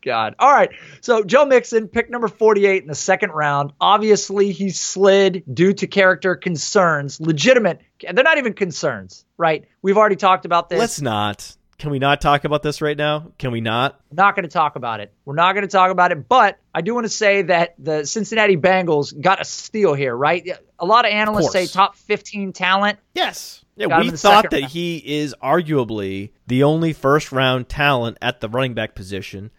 God. 0.02 0.34
All 0.38 0.52
right. 0.52 0.70
So 1.00 1.22
Joe 1.22 1.44
Mixon, 1.44 1.88
pick 1.88 2.10
number 2.10 2.28
48 2.28 2.82
in 2.82 2.88
the 2.88 2.94
second 2.94 3.30
round. 3.30 3.72
Obviously, 3.80 4.52
he 4.52 4.70
slid 4.70 5.44
due 5.52 5.72
to 5.74 5.86
character 5.86 6.36
concerns, 6.36 7.20
legitimate. 7.20 7.80
They're 8.00 8.24
not 8.24 8.38
even 8.38 8.54
concerns, 8.54 9.24
right? 9.36 9.66
We've 9.82 9.96
already 9.96 10.16
talked 10.16 10.44
about 10.44 10.68
this. 10.68 10.78
Let's 10.78 11.00
not. 11.00 11.56
Can 11.80 11.90
we 11.90 11.98
not 11.98 12.20
talk 12.20 12.44
about 12.44 12.62
this 12.62 12.82
right 12.82 12.96
now? 12.96 13.32
Can 13.38 13.52
we 13.52 13.62
not? 13.62 13.98
Not 14.12 14.36
going 14.36 14.42
to 14.42 14.50
talk 14.50 14.76
about 14.76 15.00
it. 15.00 15.14
We're 15.24 15.34
not 15.34 15.54
going 15.54 15.62
to 15.62 15.72
talk 15.72 15.90
about 15.90 16.12
it. 16.12 16.28
But 16.28 16.58
I 16.74 16.82
do 16.82 16.92
want 16.92 17.06
to 17.06 17.10
say 17.10 17.40
that 17.42 17.74
the 17.78 18.04
Cincinnati 18.04 18.58
Bengals 18.58 19.18
got 19.18 19.40
a 19.40 19.46
steal 19.46 19.94
here, 19.94 20.14
right? 20.14 20.46
A 20.78 20.84
lot 20.84 21.06
of 21.06 21.10
analysts 21.10 21.46
of 21.46 21.52
say 21.52 21.66
top 21.66 21.96
15 21.96 22.52
talent. 22.52 22.98
Yes. 23.14 23.64
Yeah, 23.76 23.98
we 23.98 24.10
thought 24.10 24.50
that 24.50 24.60
round. 24.60 24.72
he 24.72 24.98
is 24.98 25.34
arguably 25.42 26.32
the 26.46 26.64
only 26.64 26.92
first 26.92 27.32
round 27.32 27.70
talent 27.70 28.18
at 28.20 28.42
the 28.42 28.48
running 28.50 28.74
back 28.74 28.94
position. 28.94 29.50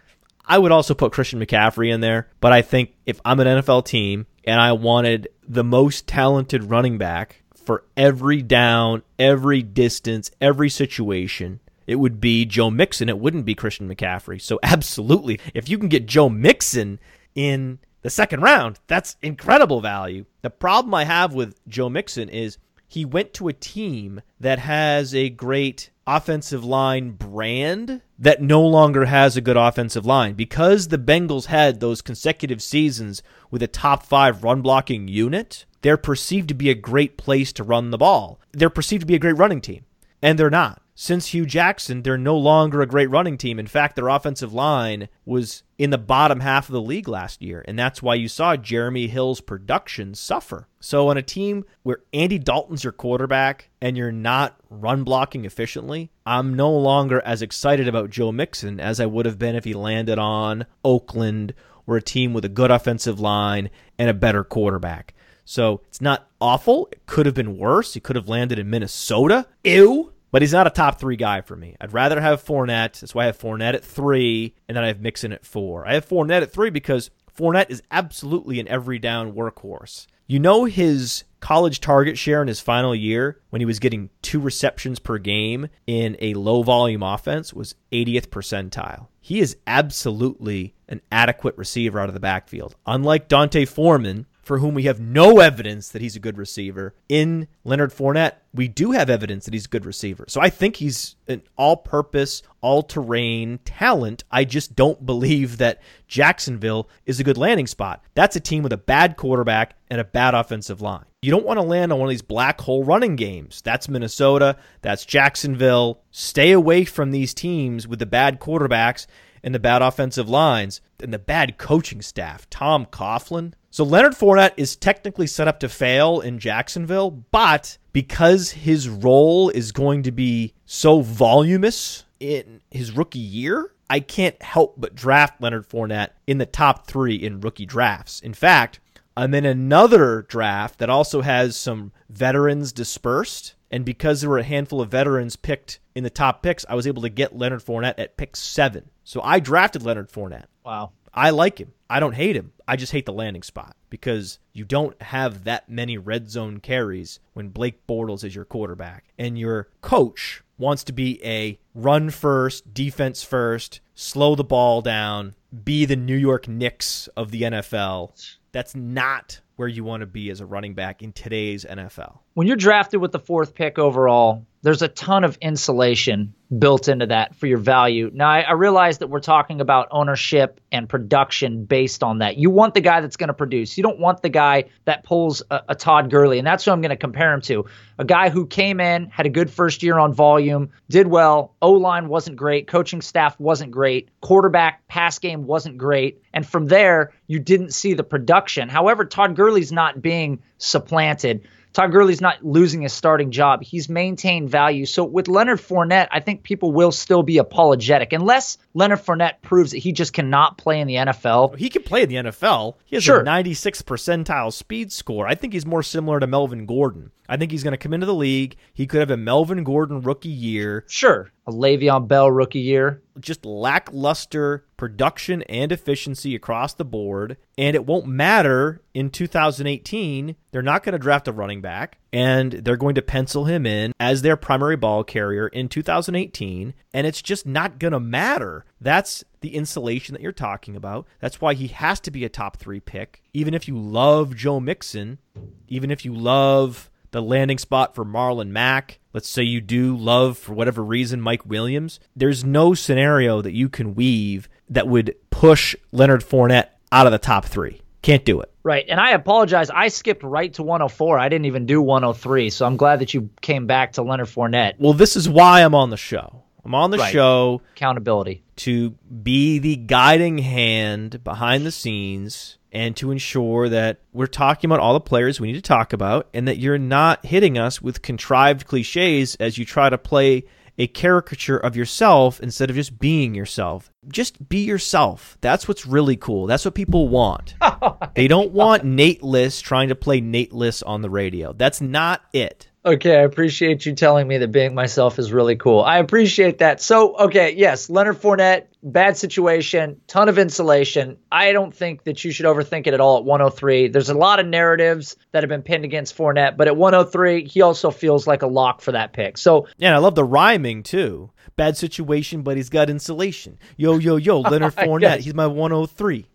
I 0.45 0.57
would 0.57 0.71
also 0.71 0.93
put 0.93 1.11
Christian 1.11 1.39
McCaffrey 1.39 1.93
in 1.93 2.01
there, 2.01 2.29
but 2.39 2.51
I 2.51 2.61
think 2.61 2.93
if 3.05 3.21
I'm 3.23 3.39
an 3.39 3.47
NFL 3.47 3.85
team 3.85 4.25
and 4.43 4.59
I 4.59 4.73
wanted 4.73 5.29
the 5.47 5.63
most 5.63 6.07
talented 6.07 6.65
running 6.65 6.97
back 6.97 7.43
for 7.55 7.83
every 7.95 8.41
down, 8.41 9.03
every 9.19 9.61
distance, 9.61 10.31
every 10.41 10.69
situation, 10.69 11.59
it 11.87 11.95
would 11.95 12.19
be 12.19 12.45
Joe 12.45 12.69
Mixon. 12.69 13.09
It 13.09 13.19
wouldn't 13.19 13.45
be 13.45 13.55
Christian 13.55 13.87
McCaffrey. 13.93 14.41
So, 14.41 14.59
absolutely, 14.63 15.39
if 15.53 15.69
you 15.69 15.77
can 15.77 15.89
get 15.89 16.05
Joe 16.05 16.29
Mixon 16.29 16.99
in 17.35 17.79
the 18.01 18.09
second 18.09 18.41
round, 18.41 18.79
that's 18.87 19.15
incredible 19.21 19.79
value. 19.79 20.25
The 20.41 20.49
problem 20.49 20.93
I 20.93 21.03
have 21.05 21.33
with 21.33 21.55
Joe 21.67 21.89
Mixon 21.89 22.29
is 22.29 22.57
he 22.87 23.05
went 23.05 23.33
to 23.35 23.47
a 23.47 23.53
team 23.53 24.21
that 24.39 24.59
has 24.59 25.15
a 25.15 25.29
great 25.29 25.90
offensive 26.15 26.63
line 26.63 27.11
brand 27.11 28.01
that 28.19 28.41
no 28.41 28.61
longer 28.61 29.05
has 29.05 29.37
a 29.37 29.41
good 29.41 29.57
offensive 29.57 30.05
line 30.05 30.33
because 30.33 30.87
the 30.87 30.97
Bengals 30.97 31.45
had 31.45 31.79
those 31.79 32.01
consecutive 32.01 32.61
seasons 32.61 33.23
with 33.49 33.63
a 33.63 33.67
top 33.67 34.03
5 34.03 34.43
run 34.43 34.61
blocking 34.61 35.07
unit. 35.07 35.65
They're 35.81 35.97
perceived 35.97 36.49
to 36.49 36.53
be 36.53 36.69
a 36.69 36.75
great 36.75 37.17
place 37.17 37.53
to 37.53 37.63
run 37.63 37.91
the 37.91 37.97
ball. 37.97 38.39
They're 38.51 38.69
perceived 38.69 39.01
to 39.01 39.07
be 39.07 39.15
a 39.15 39.19
great 39.19 39.37
running 39.37 39.61
team, 39.61 39.85
and 40.21 40.37
they're 40.37 40.49
not 40.49 40.81
since 41.01 41.29
Hue 41.29 41.47
Jackson, 41.47 42.03
they're 42.03 42.15
no 42.15 42.37
longer 42.37 42.79
a 42.79 42.85
great 42.85 43.09
running 43.09 43.35
team. 43.35 43.57
In 43.57 43.65
fact, 43.65 43.95
their 43.95 44.07
offensive 44.07 44.53
line 44.53 45.09
was 45.25 45.63
in 45.79 45.89
the 45.89 45.97
bottom 45.97 46.41
half 46.41 46.69
of 46.69 46.73
the 46.73 46.81
league 46.81 47.07
last 47.07 47.41
year, 47.41 47.65
and 47.67 47.77
that's 47.77 48.03
why 48.03 48.13
you 48.13 48.27
saw 48.27 48.55
Jeremy 48.55 49.07
Hill's 49.07 49.41
production 49.41 50.13
suffer. 50.13 50.67
So, 50.79 51.07
on 51.07 51.17
a 51.17 51.23
team 51.23 51.65
where 51.81 52.03
Andy 52.13 52.37
Dalton's 52.37 52.83
your 52.83 52.93
quarterback 52.93 53.71
and 53.81 53.97
you're 53.97 54.11
not 54.11 54.59
run 54.69 55.03
blocking 55.03 55.43
efficiently, 55.43 56.11
I'm 56.23 56.53
no 56.53 56.69
longer 56.71 57.19
as 57.25 57.41
excited 57.41 57.87
about 57.87 58.11
Joe 58.11 58.31
Mixon 58.31 58.79
as 58.79 58.99
I 58.99 59.07
would 59.07 59.25
have 59.25 59.39
been 59.39 59.55
if 59.55 59.63
he 59.63 59.73
landed 59.73 60.19
on 60.19 60.67
Oakland 60.85 61.55
or 61.87 61.97
a 61.97 62.01
team 62.03 62.31
with 62.31 62.45
a 62.45 62.49
good 62.49 62.69
offensive 62.69 63.19
line 63.19 63.71
and 63.97 64.07
a 64.07 64.13
better 64.13 64.43
quarterback. 64.43 65.15
So, 65.45 65.81
it's 65.87 65.99
not 65.99 66.29
awful. 66.39 66.89
It 66.91 67.07
could 67.07 67.25
have 67.25 67.33
been 67.33 67.57
worse. 67.57 67.95
He 67.95 67.99
could 67.99 68.15
have 68.15 68.29
landed 68.29 68.59
in 68.59 68.69
Minnesota. 68.69 69.47
Ew 69.63 70.10
but 70.31 70.41
he's 70.41 70.53
not 70.53 70.67
a 70.67 70.71
top 70.71 70.99
three 70.99 71.17
guy 71.17 71.41
for 71.41 71.55
me. 71.55 71.75
I'd 71.79 71.93
rather 71.93 72.19
have 72.21 72.43
Fournette. 72.43 72.99
That's 72.99 73.13
why 73.13 73.23
I 73.23 73.27
have 73.27 73.37
Fournette 73.39 73.75
at 73.75 73.85
three, 73.85 74.55
and 74.67 74.75
then 74.75 74.83
I 74.83 74.87
have 74.87 75.01
Mixon 75.01 75.33
at 75.33 75.45
four. 75.45 75.87
I 75.87 75.93
have 75.93 76.07
Fournette 76.07 76.41
at 76.41 76.51
three 76.51 76.69
because 76.69 77.11
Fournette 77.37 77.69
is 77.69 77.83
absolutely 77.91 78.59
an 78.59 78.67
every 78.67 78.99
down 78.99 79.33
workhorse. 79.33 80.07
You 80.27 80.39
know 80.39 80.63
his 80.63 81.25
college 81.41 81.81
target 81.81 82.17
share 82.17 82.41
in 82.41 82.47
his 82.47 82.61
final 82.61 82.95
year 82.95 83.41
when 83.49 83.59
he 83.59 83.65
was 83.65 83.79
getting 83.79 84.09
two 84.21 84.39
receptions 84.39 84.99
per 84.99 85.17
game 85.17 85.67
in 85.87 86.15
a 86.19 86.35
low 86.35 86.63
volume 86.63 87.03
offense 87.03 87.53
was 87.53 87.75
80th 87.91 88.27
percentile. 88.27 89.07
He 89.19 89.39
is 89.39 89.57
absolutely 89.67 90.73
an 90.87 91.01
adequate 91.11 91.57
receiver 91.57 91.99
out 91.99 92.07
of 92.07 92.13
the 92.13 92.19
backfield. 92.21 92.75
Unlike 92.85 93.27
D'Onta 93.27 93.67
Foreman, 93.67 94.25
for 94.41 94.59
whom 94.59 94.73
we 94.73 94.83
have 94.83 94.99
no 94.99 95.39
evidence 95.39 95.89
that 95.89 96.01
he's 96.01 96.15
a 96.15 96.19
good 96.19 96.37
receiver. 96.37 96.95
In 97.07 97.47
Leonard 97.63 97.93
Fournette, 97.93 98.35
we 98.53 98.67
do 98.67 98.91
have 98.91 99.09
evidence 99.09 99.45
that 99.45 99.53
he's 99.53 99.65
a 99.65 99.69
good 99.69 99.85
receiver. 99.85 100.25
So 100.27 100.41
I 100.41 100.49
think 100.49 100.77
he's 100.77 101.15
an 101.27 101.43
all 101.57 101.77
purpose, 101.77 102.41
all 102.59 102.83
terrain 102.83 103.59
talent. 103.65 104.23
I 104.31 104.43
just 104.43 104.75
don't 104.75 105.05
believe 105.05 105.57
that 105.57 105.81
Jacksonville 106.07 106.89
is 107.05 107.19
a 107.19 107.23
good 107.23 107.37
landing 107.37 107.67
spot. 107.67 108.03
That's 108.15 108.35
a 108.35 108.41
team 108.41 108.63
with 108.63 108.73
a 108.73 108.77
bad 108.77 109.15
quarterback 109.15 109.75
and 109.89 110.01
a 110.01 110.05
bad 110.05 110.33
offensive 110.33 110.81
line. 110.81 111.05
You 111.21 111.31
don't 111.31 111.45
want 111.45 111.59
to 111.59 111.65
land 111.65 111.93
on 111.93 111.99
one 111.99 112.07
of 112.07 112.11
these 112.11 112.23
black 112.23 112.59
hole 112.61 112.83
running 112.83 113.15
games. 113.15 113.61
That's 113.61 113.87
Minnesota. 113.87 114.57
That's 114.81 115.05
Jacksonville. 115.05 116.01
Stay 116.09 116.51
away 116.51 116.83
from 116.83 117.11
these 117.11 117.35
teams 117.35 117.87
with 117.87 117.99
the 117.99 118.07
bad 118.07 118.39
quarterbacks 118.39 119.05
and 119.43 119.53
the 119.53 119.59
bad 119.59 119.81
offensive 119.81 120.29
lines 120.29 120.81
and 120.99 121.13
the 121.13 121.19
bad 121.19 121.57
coaching 121.59 122.01
staff. 122.01 122.49
Tom 122.49 122.85
Coughlin. 122.87 123.53
So 123.73 123.85
Leonard 123.85 124.15
Fournette 124.15 124.51
is 124.57 124.75
technically 124.75 125.27
set 125.27 125.47
up 125.47 125.61
to 125.61 125.69
fail 125.69 126.19
in 126.19 126.39
Jacksonville, 126.39 127.09
but 127.09 127.77
because 127.93 128.51
his 128.51 128.89
role 128.89 129.49
is 129.49 129.71
going 129.71 130.03
to 130.03 130.11
be 130.11 130.53
so 130.65 130.99
voluminous 130.99 132.03
in 132.19 132.59
his 132.69 132.91
rookie 132.91 133.19
year, 133.19 133.73
I 133.89 134.01
can't 134.01 134.41
help 134.41 134.75
but 134.77 134.93
draft 134.93 135.41
Leonard 135.41 135.69
Fournette 135.69 136.09
in 136.27 136.37
the 136.37 136.45
top 136.45 136.85
three 136.85 137.15
in 137.15 137.39
rookie 137.39 137.65
drafts. 137.65 138.19
In 138.19 138.33
fact, 138.33 138.81
I'm 139.15 139.33
in 139.33 139.45
another 139.45 140.23
draft 140.23 140.79
that 140.79 140.89
also 140.89 141.21
has 141.21 141.55
some 141.55 141.93
veterans 142.09 142.73
dispersed. 142.73 143.55
And 143.71 143.85
because 143.85 144.19
there 144.19 144.29
were 144.29 144.37
a 144.37 144.43
handful 144.43 144.81
of 144.81 144.91
veterans 144.91 145.37
picked 145.37 145.79
in 145.95 146.03
the 146.03 146.09
top 146.09 146.43
picks, 146.43 146.65
I 146.67 146.75
was 146.75 146.87
able 146.87 147.03
to 147.03 147.09
get 147.09 147.37
Leonard 147.37 147.63
Fournette 147.63 147.99
at 147.99 148.17
pick 148.17 148.35
seven. 148.35 148.89
So 149.05 149.21
I 149.21 149.39
drafted 149.39 149.83
Leonard 149.83 150.11
Fournette. 150.11 150.47
Wow. 150.65 150.91
I 151.13 151.29
like 151.31 151.59
him. 151.59 151.73
I 151.89 151.99
don't 151.99 152.15
hate 152.15 152.35
him. 152.35 152.53
I 152.67 152.75
just 152.77 152.93
hate 152.93 153.05
the 153.05 153.13
landing 153.13 153.43
spot 153.43 153.75
because 153.89 154.39
you 154.53 154.63
don't 154.63 154.99
have 155.01 155.43
that 155.43 155.69
many 155.69 155.97
red 155.97 156.29
zone 156.29 156.59
carries 156.59 157.19
when 157.33 157.49
Blake 157.49 157.85
Bortles 157.85 158.23
is 158.23 158.33
your 158.33 158.45
quarterback 158.45 159.05
and 159.17 159.37
your 159.37 159.67
coach 159.81 160.41
wants 160.57 160.83
to 160.85 160.93
be 160.93 161.23
a 161.25 161.59
run 161.73 162.09
first, 162.09 162.73
defense 162.73 163.23
first, 163.23 163.81
slow 163.93 164.35
the 164.35 164.43
ball 164.43 164.81
down, 164.81 165.35
be 165.63 165.85
the 165.85 165.95
New 165.95 166.15
York 166.15 166.47
Knicks 166.47 167.07
of 167.17 167.31
the 167.31 167.41
NFL. 167.41 168.37
That's 168.53 168.75
not 168.75 169.41
where 169.61 169.67
you 169.67 169.83
want 169.83 170.01
to 170.01 170.07
be 170.07 170.31
as 170.31 170.41
a 170.41 170.45
running 170.45 170.73
back 170.73 171.03
in 171.03 171.13
today's 171.13 171.65
NFL. 171.65 172.17
When 172.33 172.47
you're 172.47 172.57
drafted 172.57 172.99
with 172.99 173.11
the 173.11 173.19
fourth 173.19 173.53
pick 173.53 173.77
overall, 173.77 174.43
there's 174.63 174.81
a 174.81 174.87
ton 174.87 175.23
of 175.23 175.37
insulation 175.41 176.33
built 176.57 176.87
into 176.87 177.05
that 177.05 177.35
for 177.35 177.47
your 177.47 177.57
value. 177.57 178.11
Now, 178.13 178.29
I, 178.29 178.41
I 178.41 178.51
realize 178.53 178.97
that 178.97 179.07
we're 179.07 179.21
talking 179.21 179.61
about 179.61 179.87
ownership 179.91 180.59
and 180.71 180.87
production 180.87 181.63
based 181.63 182.03
on 182.03 182.19
that. 182.19 182.37
You 182.37 182.49
want 182.49 182.73
the 182.73 182.81
guy 182.81 183.01
that's 183.01 183.15
going 183.15 183.29
to 183.29 183.33
produce. 183.33 183.77
You 183.77 183.83
don't 183.83 183.99
want 183.99 184.21
the 184.21 184.29
guy 184.29 184.65
that 184.85 185.03
pulls 185.03 185.41
a, 185.49 185.61
a 185.69 185.75
Todd 185.75 186.09
Gurley, 186.09 186.39
and 186.39 186.45
that's 186.45 186.65
who 186.65 186.71
I'm 186.71 186.81
going 186.81 186.89
to 186.89 186.97
compare 186.97 187.33
him 187.33 187.41
to. 187.41 187.65
A 187.97 188.05
guy 188.05 188.29
who 188.29 188.45
came 188.45 188.79
in, 188.79 189.09
had 189.09 189.25
a 189.25 189.29
good 189.29 189.49
first 189.49 189.81
year 189.81 189.97
on 189.97 190.13
volume, 190.13 190.71
did 190.89 191.07
well. 191.07 191.55
O 191.61 191.71
line 191.71 192.09
wasn't 192.09 192.35
great, 192.35 192.67
coaching 192.67 193.01
staff 193.01 193.39
wasn't 193.39 193.71
great, 193.71 194.09
quarterback 194.19 194.85
pass 194.87 195.19
game 195.19 195.45
wasn't 195.45 195.77
great, 195.77 196.21
and 196.33 196.45
from 196.45 196.67
there 196.67 197.13
you 197.27 197.39
didn't 197.39 197.73
see 197.73 197.93
the 197.93 198.03
production. 198.03 198.67
However, 198.67 199.05
Todd 199.05 199.35
Gurley's 199.51 199.71
not 199.73 200.01
being 200.01 200.41
supplanted. 200.57 201.41
Todd 201.73 201.91
Gurley's 201.93 202.19
not 202.19 202.43
losing 202.43 202.81
his 202.81 202.91
starting 202.91 203.31
job. 203.31 203.63
He's 203.63 203.87
maintained 203.87 204.49
value. 204.49 204.85
So 204.85 205.05
with 205.05 205.27
Leonard 205.29 205.59
Fournette, 205.59 206.07
I 206.11 206.19
think 206.19 206.43
people 206.43 206.73
will 206.73 206.91
still 206.91 207.23
be 207.23 207.37
apologetic 207.37 208.11
unless 208.11 208.57
Leonard 208.73 208.99
Fournette 208.99 209.41
proves 209.41 209.71
that 209.71 209.77
he 209.77 209.93
just 209.93 210.11
cannot 210.11 210.57
play 210.57 210.81
in 210.81 210.87
the 210.87 210.95
NFL. 210.95 211.57
He 211.57 211.69
can 211.69 211.83
play 211.83 212.03
in 212.03 212.09
the 212.09 212.15
NFL. 212.15 212.75
He 212.85 212.95
has 212.97 213.03
Sure. 213.05 213.21
a 213.21 213.23
96 213.23 213.81
percentile 213.83 214.51
speed 214.51 214.91
score. 214.91 215.27
I 215.27 215.35
think 215.35 215.53
he's 215.53 215.65
more 215.65 215.83
similar 215.83 216.19
to 216.19 216.27
Melvin 216.27 216.65
Gordon. 216.65 217.11
I 217.29 217.37
think 217.37 217.51
he's 217.51 217.63
going 217.63 217.71
to 217.71 217.77
come 217.77 217.93
into 217.93 218.05
the 218.05 218.13
league. 218.13 218.57
He 218.73 218.85
could 218.85 218.99
have 218.99 219.11
a 219.11 219.15
Melvin 219.15 219.63
Gordon 219.63 220.01
rookie 220.01 220.27
year. 220.27 220.83
Sure, 220.89 221.31
a 221.47 221.51
Le'Veon 221.51 222.07
Bell 222.07 222.31
rookie 222.31 222.59
year. 222.59 223.01
just 223.19 223.45
lackluster 223.45 224.65
production 224.77 225.43
and 225.43 225.71
efficiency 225.71 226.33
across 226.33 226.73
the 226.73 226.85
board. 226.85 227.37
And 227.57 227.75
it 227.75 227.85
won't 227.85 228.07
matter 228.07 228.81
in 228.93 229.09
2018. 229.09 230.35
They're 230.51 230.61
not 230.61 230.83
going 230.83 230.93
to 230.93 230.99
draft 230.99 231.27
a 231.27 231.31
running 231.31 231.61
back, 231.61 231.97
and 232.11 232.51
they're 232.51 232.77
going 232.77 232.95
to 232.95 233.01
pencil 233.01 233.45
him 233.45 233.65
in 233.65 233.93
as 233.99 234.21
their 234.21 234.37
primary 234.37 234.75
ball 234.75 235.03
carrier 235.03 235.47
in 235.47 235.67
2018. 235.67 236.73
And 236.93 237.07
it's 237.07 237.21
just 237.21 237.45
not 237.45 237.79
going 237.79 237.93
to 237.93 237.99
matter. 237.99 238.65
That's 238.79 239.23
the 239.41 239.55
insulation 239.55 240.13
that 240.13 240.21
you're 240.21 240.31
talking 240.31 240.75
about. 240.75 241.07
That's 241.19 241.41
why 241.41 241.53
he 241.53 241.67
has 241.67 241.99
to 242.01 242.11
be 242.11 242.23
a 242.25 242.29
top 242.29 242.57
three 242.57 242.79
pick. 242.79 243.21
Even 243.33 243.53
if 243.53 243.67
you 243.67 243.77
love 243.77 244.35
Joe 244.35 244.59
Mixon, 244.59 245.19
even 245.67 245.91
if 245.91 246.05
you 246.05 246.13
love 246.13 246.90
the 247.11 247.21
landing 247.21 247.57
spot 247.57 247.93
for 247.95 248.03
Marlon 248.05 248.49
Mack. 248.49 248.99
Let's 249.13 249.29
say 249.29 249.43
you 249.43 249.61
do 249.61 249.95
love, 249.95 250.37
for 250.37 250.53
whatever 250.53 250.83
reason, 250.83 251.21
Mike 251.21 251.45
Williams. 251.45 251.99
There's 252.15 252.43
no 252.43 252.73
scenario 252.73 253.41
that 253.41 253.53
you 253.53 253.67
can 253.69 253.93
weave 253.95 254.47
that 254.69 254.87
would 254.87 255.15
push 255.29 255.75
Leonard 255.91 256.21
Fournette 256.23 256.67
out 256.91 257.05
of 257.05 257.11
the 257.11 257.19
top 257.19 257.45
three. 257.45 257.81
Can't 258.01 258.25
do 258.25 258.41
it. 258.41 258.51
Right. 258.63 258.85
And 258.87 258.99
I 258.99 259.11
apologize. 259.11 259.69
I 259.69 259.89
skipped 259.89 260.23
right 260.23 260.51
to 260.53 260.63
104. 260.63 261.19
I 261.19 261.29
didn't 261.29 261.45
even 261.45 261.65
do 261.65 261.81
103. 261.81 262.49
So 262.49 262.65
I'm 262.65 262.77
glad 262.77 262.99
that 262.99 263.13
you 263.13 263.29
came 263.41 263.67
back 263.67 263.93
to 263.93 264.01
Leonard 264.01 264.27
Fournette. 264.27 264.73
Well, 264.79 264.93
this 264.93 265.15
is 265.15 265.27
why 265.29 265.61
I'm 265.63 265.75
on 265.75 265.89
the 265.89 265.97
show. 265.97 266.43
I'm 266.63 266.73
on 266.75 266.91
the 266.91 266.97
Right. 266.99 267.11
show 267.11 267.61
Accountability. 267.75 268.43
to 268.57 268.91
be 269.23 269.59
the 269.59 269.75
guiding 269.75 270.37
hand 270.39 271.23
behind 271.23 271.65
the 271.65 271.71
scenes 271.71 272.57
and 272.71 272.95
to 272.97 273.11
ensure 273.11 273.69
that 273.69 273.99
we're 274.13 274.27
talking 274.27 274.69
about 274.69 274.79
all 274.79 274.93
the 274.93 274.99
players 274.99 275.39
we 275.39 275.47
need 275.47 275.57
to 275.57 275.61
talk 275.61 275.93
about 275.93 276.29
and 276.33 276.47
that 276.47 276.57
you're 276.57 276.77
not 276.77 277.25
hitting 277.25 277.57
us 277.57 277.81
with 277.81 278.01
contrived 278.01 278.65
cliches 278.65 279.35
as 279.35 279.57
you 279.57 279.65
try 279.65 279.89
to 279.89 279.97
play 279.97 280.43
a 280.77 280.87
caricature 280.87 281.57
of 281.57 281.75
yourself 281.75 282.39
instead 282.39 282.69
of 282.69 282.75
just 282.75 282.97
being 282.97 283.35
yourself. 283.35 283.91
Just 284.07 284.49
be 284.49 284.63
yourself. 284.63 285.37
That's 285.41 285.67
what's 285.67 285.85
really 285.85 286.15
cool. 286.15 286.47
That's 286.47 286.65
what 286.65 286.73
people 286.73 287.07
want. 287.07 287.55
they 288.15 288.27
don't 288.27 288.51
want 288.51 288.83
Nate 288.83 289.21
Liss 289.21 289.61
trying 289.61 289.89
to 289.89 289.95
play 289.95 290.21
Nate 290.21 290.53
Liss 290.53 290.81
on 290.81 291.01
the 291.01 291.09
radio. 291.09 291.53
That's 291.53 291.81
not 291.81 292.21
it. 292.33 292.70
Okay, 292.83 293.15
I 293.15 293.21
appreciate 293.21 293.85
you 293.85 293.93
telling 293.93 294.27
me 294.27 294.39
that 294.39 294.51
being 294.51 294.73
myself 294.73 295.19
is 295.19 295.31
really 295.31 295.55
cool. 295.55 295.81
I 295.81 295.99
appreciate 295.99 296.57
that. 296.59 296.81
So, 296.81 297.15
okay, 297.15 297.53
yes, 297.55 297.91
Leonard 297.91 298.19
Fournette, 298.19 298.65
bad 298.81 299.17
situation, 299.17 300.01
ton 300.07 300.29
of 300.29 300.39
insulation. 300.39 301.17
I 301.31 301.51
don't 301.51 301.75
think 301.75 302.05
that 302.05 302.23
you 302.23 302.31
should 302.31 302.47
overthink 302.47 302.87
it 302.87 302.95
at 302.95 302.99
all 302.99 303.19
at 303.19 303.23
103. 303.23 303.89
There's 303.89 304.09
a 304.09 304.15
lot 304.15 304.39
of 304.39 304.47
narratives 304.47 305.15
that 305.31 305.43
have 305.43 305.49
been 305.49 305.61
pinned 305.61 305.85
against 305.85 306.17
Fournette, 306.17 306.57
but 306.57 306.67
at 306.67 306.75
103, 306.75 307.47
he 307.47 307.61
also 307.61 307.91
feels 307.91 308.25
like 308.25 308.41
a 308.41 308.47
lock 308.47 308.81
for 308.81 308.93
that 308.93 309.13
pick. 309.13 309.37
So, 309.37 309.67
Yeah, 309.77 309.89
and 309.89 309.95
I 309.95 309.99
love 309.99 310.15
the 310.15 310.23
rhyming 310.23 310.81
too. 310.81 311.29
Bad 311.55 311.77
situation, 311.77 312.41
but 312.41 312.57
he's 312.57 312.69
got 312.69 312.89
insulation. 312.89 313.59
Yo, 313.77 313.99
yo, 313.99 314.15
yo, 314.15 314.39
Leonard 314.41 314.73
Fournette. 314.73 315.01
Yes. 315.01 315.25
He's 315.25 315.35
my 315.35 315.45
103. 315.45 316.25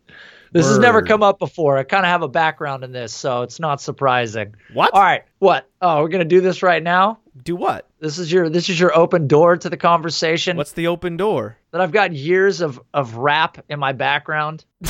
This 0.52 0.66
has 0.66 0.78
never 0.78 1.02
come 1.02 1.22
up 1.22 1.38
before. 1.38 1.76
I 1.78 1.84
kind 1.84 2.04
of 2.04 2.10
have 2.10 2.22
a 2.22 2.28
background 2.28 2.84
in 2.84 2.92
this, 2.92 3.12
so 3.12 3.42
it's 3.42 3.60
not 3.60 3.80
surprising. 3.80 4.54
What? 4.72 4.94
All 4.94 5.02
right, 5.02 5.24
what? 5.38 5.68
Oh, 5.80 6.02
we're 6.02 6.08
going 6.08 6.20
to 6.20 6.28
do 6.28 6.40
this 6.40 6.62
right 6.62 6.82
now? 6.82 7.18
Do 7.44 7.56
what? 7.56 7.88
This 8.00 8.18
is 8.18 8.32
your 8.32 8.48
this 8.48 8.68
is 8.68 8.80
your 8.80 8.96
open 8.96 9.26
door 9.26 9.56
to 9.56 9.68
the 9.68 9.76
conversation. 9.76 10.56
What's 10.56 10.72
the 10.72 10.86
open 10.86 11.16
door? 11.16 11.58
that 11.76 11.82
I've 11.82 11.92
got 11.92 12.14
years 12.14 12.62
of 12.62 12.80
of 12.94 13.16
rap 13.16 13.62
in 13.68 13.78
my 13.78 13.92
background. 13.92 14.64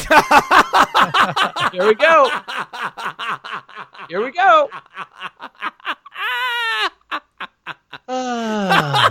Here 1.72 1.84
we 1.84 1.94
go. 1.94 2.30
Here 4.08 4.24
we 4.24 4.30
go. 4.30 4.68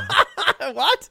What? 0.74 1.10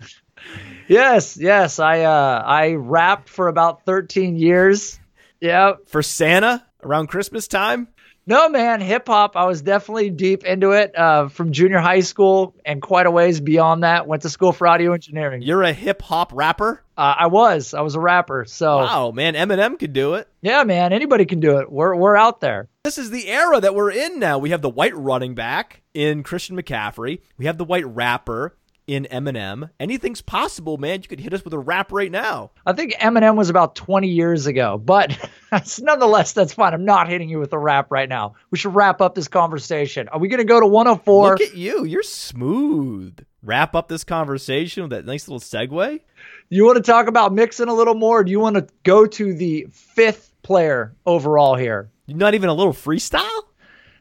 yes, 0.89 1.37
yes. 1.37 1.79
I 1.79 2.01
uh 2.01 2.43
I 2.45 2.73
rapped 2.73 3.29
for 3.29 3.49
about 3.49 3.85
13 3.85 4.37
years. 4.37 4.99
Yeah. 5.41 5.75
For 5.87 6.03
Santa 6.03 6.65
around 6.83 7.09
Christmas 7.09 7.49
time? 7.49 7.89
No, 8.27 8.49
man, 8.49 8.81
hip 8.81 9.07
hop. 9.07 9.37
I 9.37 9.45
was 9.45 9.61
definitely 9.61 10.09
deep 10.09 10.45
into 10.45 10.71
it 10.71 10.97
uh, 10.97 11.29
from 11.29 11.53
junior 11.53 11.79
high 11.79 12.01
school 12.01 12.55
and 12.65 12.81
quite 12.81 13.05
a 13.05 13.11
ways 13.11 13.39
beyond 13.39 13.83
that. 13.85 14.07
Went 14.07 14.23
to 14.23 14.31
school 14.31 14.53
for 14.53 14.67
audio 14.67 14.95
engineering. 14.95 15.43
You're 15.43 15.63
a 15.63 15.75
hip 15.75 16.01
hop 16.01 16.33
rapper? 16.35 16.83
Uh, 16.97 17.15
I 17.19 17.27
was. 17.27 17.75
I 17.75 17.83
was 17.83 17.97
a 17.97 18.01
rapper. 18.01 18.47
So 18.47 18.79
Wow, 18.79 19.11
man, 19.11 19.35
Eminem 19.35 19.79
could 19.79 19.93
do 19.93 20.15
it. 20.15 20.27
yeah, 20.41 20.65
man, 20.65 20.95
anybody 20.95 21.27
can 21.27 21.41
do 21.41 21.59
it. 21.59 21.71
We're 21.71 21.95
we're 21.97 22.17
out 22.17 22.41
there. 22.41 22.69
This 22.85 22.97
is 22.97 23.11
the 23.11 23.29
era 23.29 23.61
that 23.61 23.75
we're 23.75 23.91
in 23.91 24.19
now. 24.19 24.39
We 24.39 24.51
have 24.51 24.63
the 24.63 24.71
white 24.71 24.97
running 24.97 25.35
back 25.35 25.83
in 25.93 26.23
Christian 26.23 26.57
McCaffrey. 26.57 27.21
We 27.37 27.45
have 27.45 27.59
the 27.59 27.65
white 27.65 27.87
rapper 27.87 28.57
in 28.87 29.07
Eminem. 29.11 29.71
Anything's 29.81 30.23
possible, 30.23 30.77
man. 30.77 31.01
You 31.03 31.09
could 31.09 31.21
hit 31.21 31.33
us 31.33 31.45
with 31.45 31.55
a 31.55 31.59
rap 31.59 31.93
right 31.93 32.11
now. 32.11 32.51
I 32.67 32.73
think 32.73 32.95
Eminem 32.95 33.37
was 33.37 33.51
about 33.51 33.75
20 33.75 34.09
years 34.09 34.47
ago, 34.47 34.79
but 34.79 35.17
nonetheless, 35.81 36.33
that's 36.33 36.53
fine. 36.53 36.75
I'm 36.75 36.85
not 36.85 37.09
hitting 37.09 37.29
you 37.29 37.39
with 37.39 37.53
a 37.53 37.59
rap 37.59 37.91
right 37.91 38.09
now. 38.09 38.35
We 38.51 38.59
should 38.59 38.75
wrap 38.75 39.01
up 39.01 39.15
this 39.15 39.29
conversation. 39.29 40.09
Are 40.09 40.19
we 40.19 40.29
going 40.29 40.39
to 40.39 40.45
go 40.45 40.61
to 40.61 40.67
104? 40.67 41.31
Look 41.31 41.41
at 41.41 41.57
you. 41.57 41.85
You're 41.85 42.03
smooth. 42.03 43.19
Wrap 43.43 43.75
up 43.75 43.89
this 43.89 44.05
conversation 44.05 44.85
with 44.85 44.91
that 44.91 45.05
nice 45.05 45.29
little 45.29 45.41
segue. 45.41 46.01
You 46.49 46.65
want 46.65 46.77
to 46.77 46.83
talk 46.83 47.09
about 47.09 47.33
mixing 47.33 47.69
a 47.69 47.75
little 47.75 47.95
more? 47.95 48.25
do 48.25 48.31
you 48.31 48.41
want 48.41 48.57
to 48.57 48.67
go 48.83 49.07
to 49.07 49.35
the 49.35 49.67
fifth 49.71 50.33
player 50.43 50.95
overall 51.05 51.55
here? 51.57 51.91
Not 52.07 52.35
even 52.35 52.49
a 52.49 52.55
little 52.55 52.73
freestyle? 52.73 53.43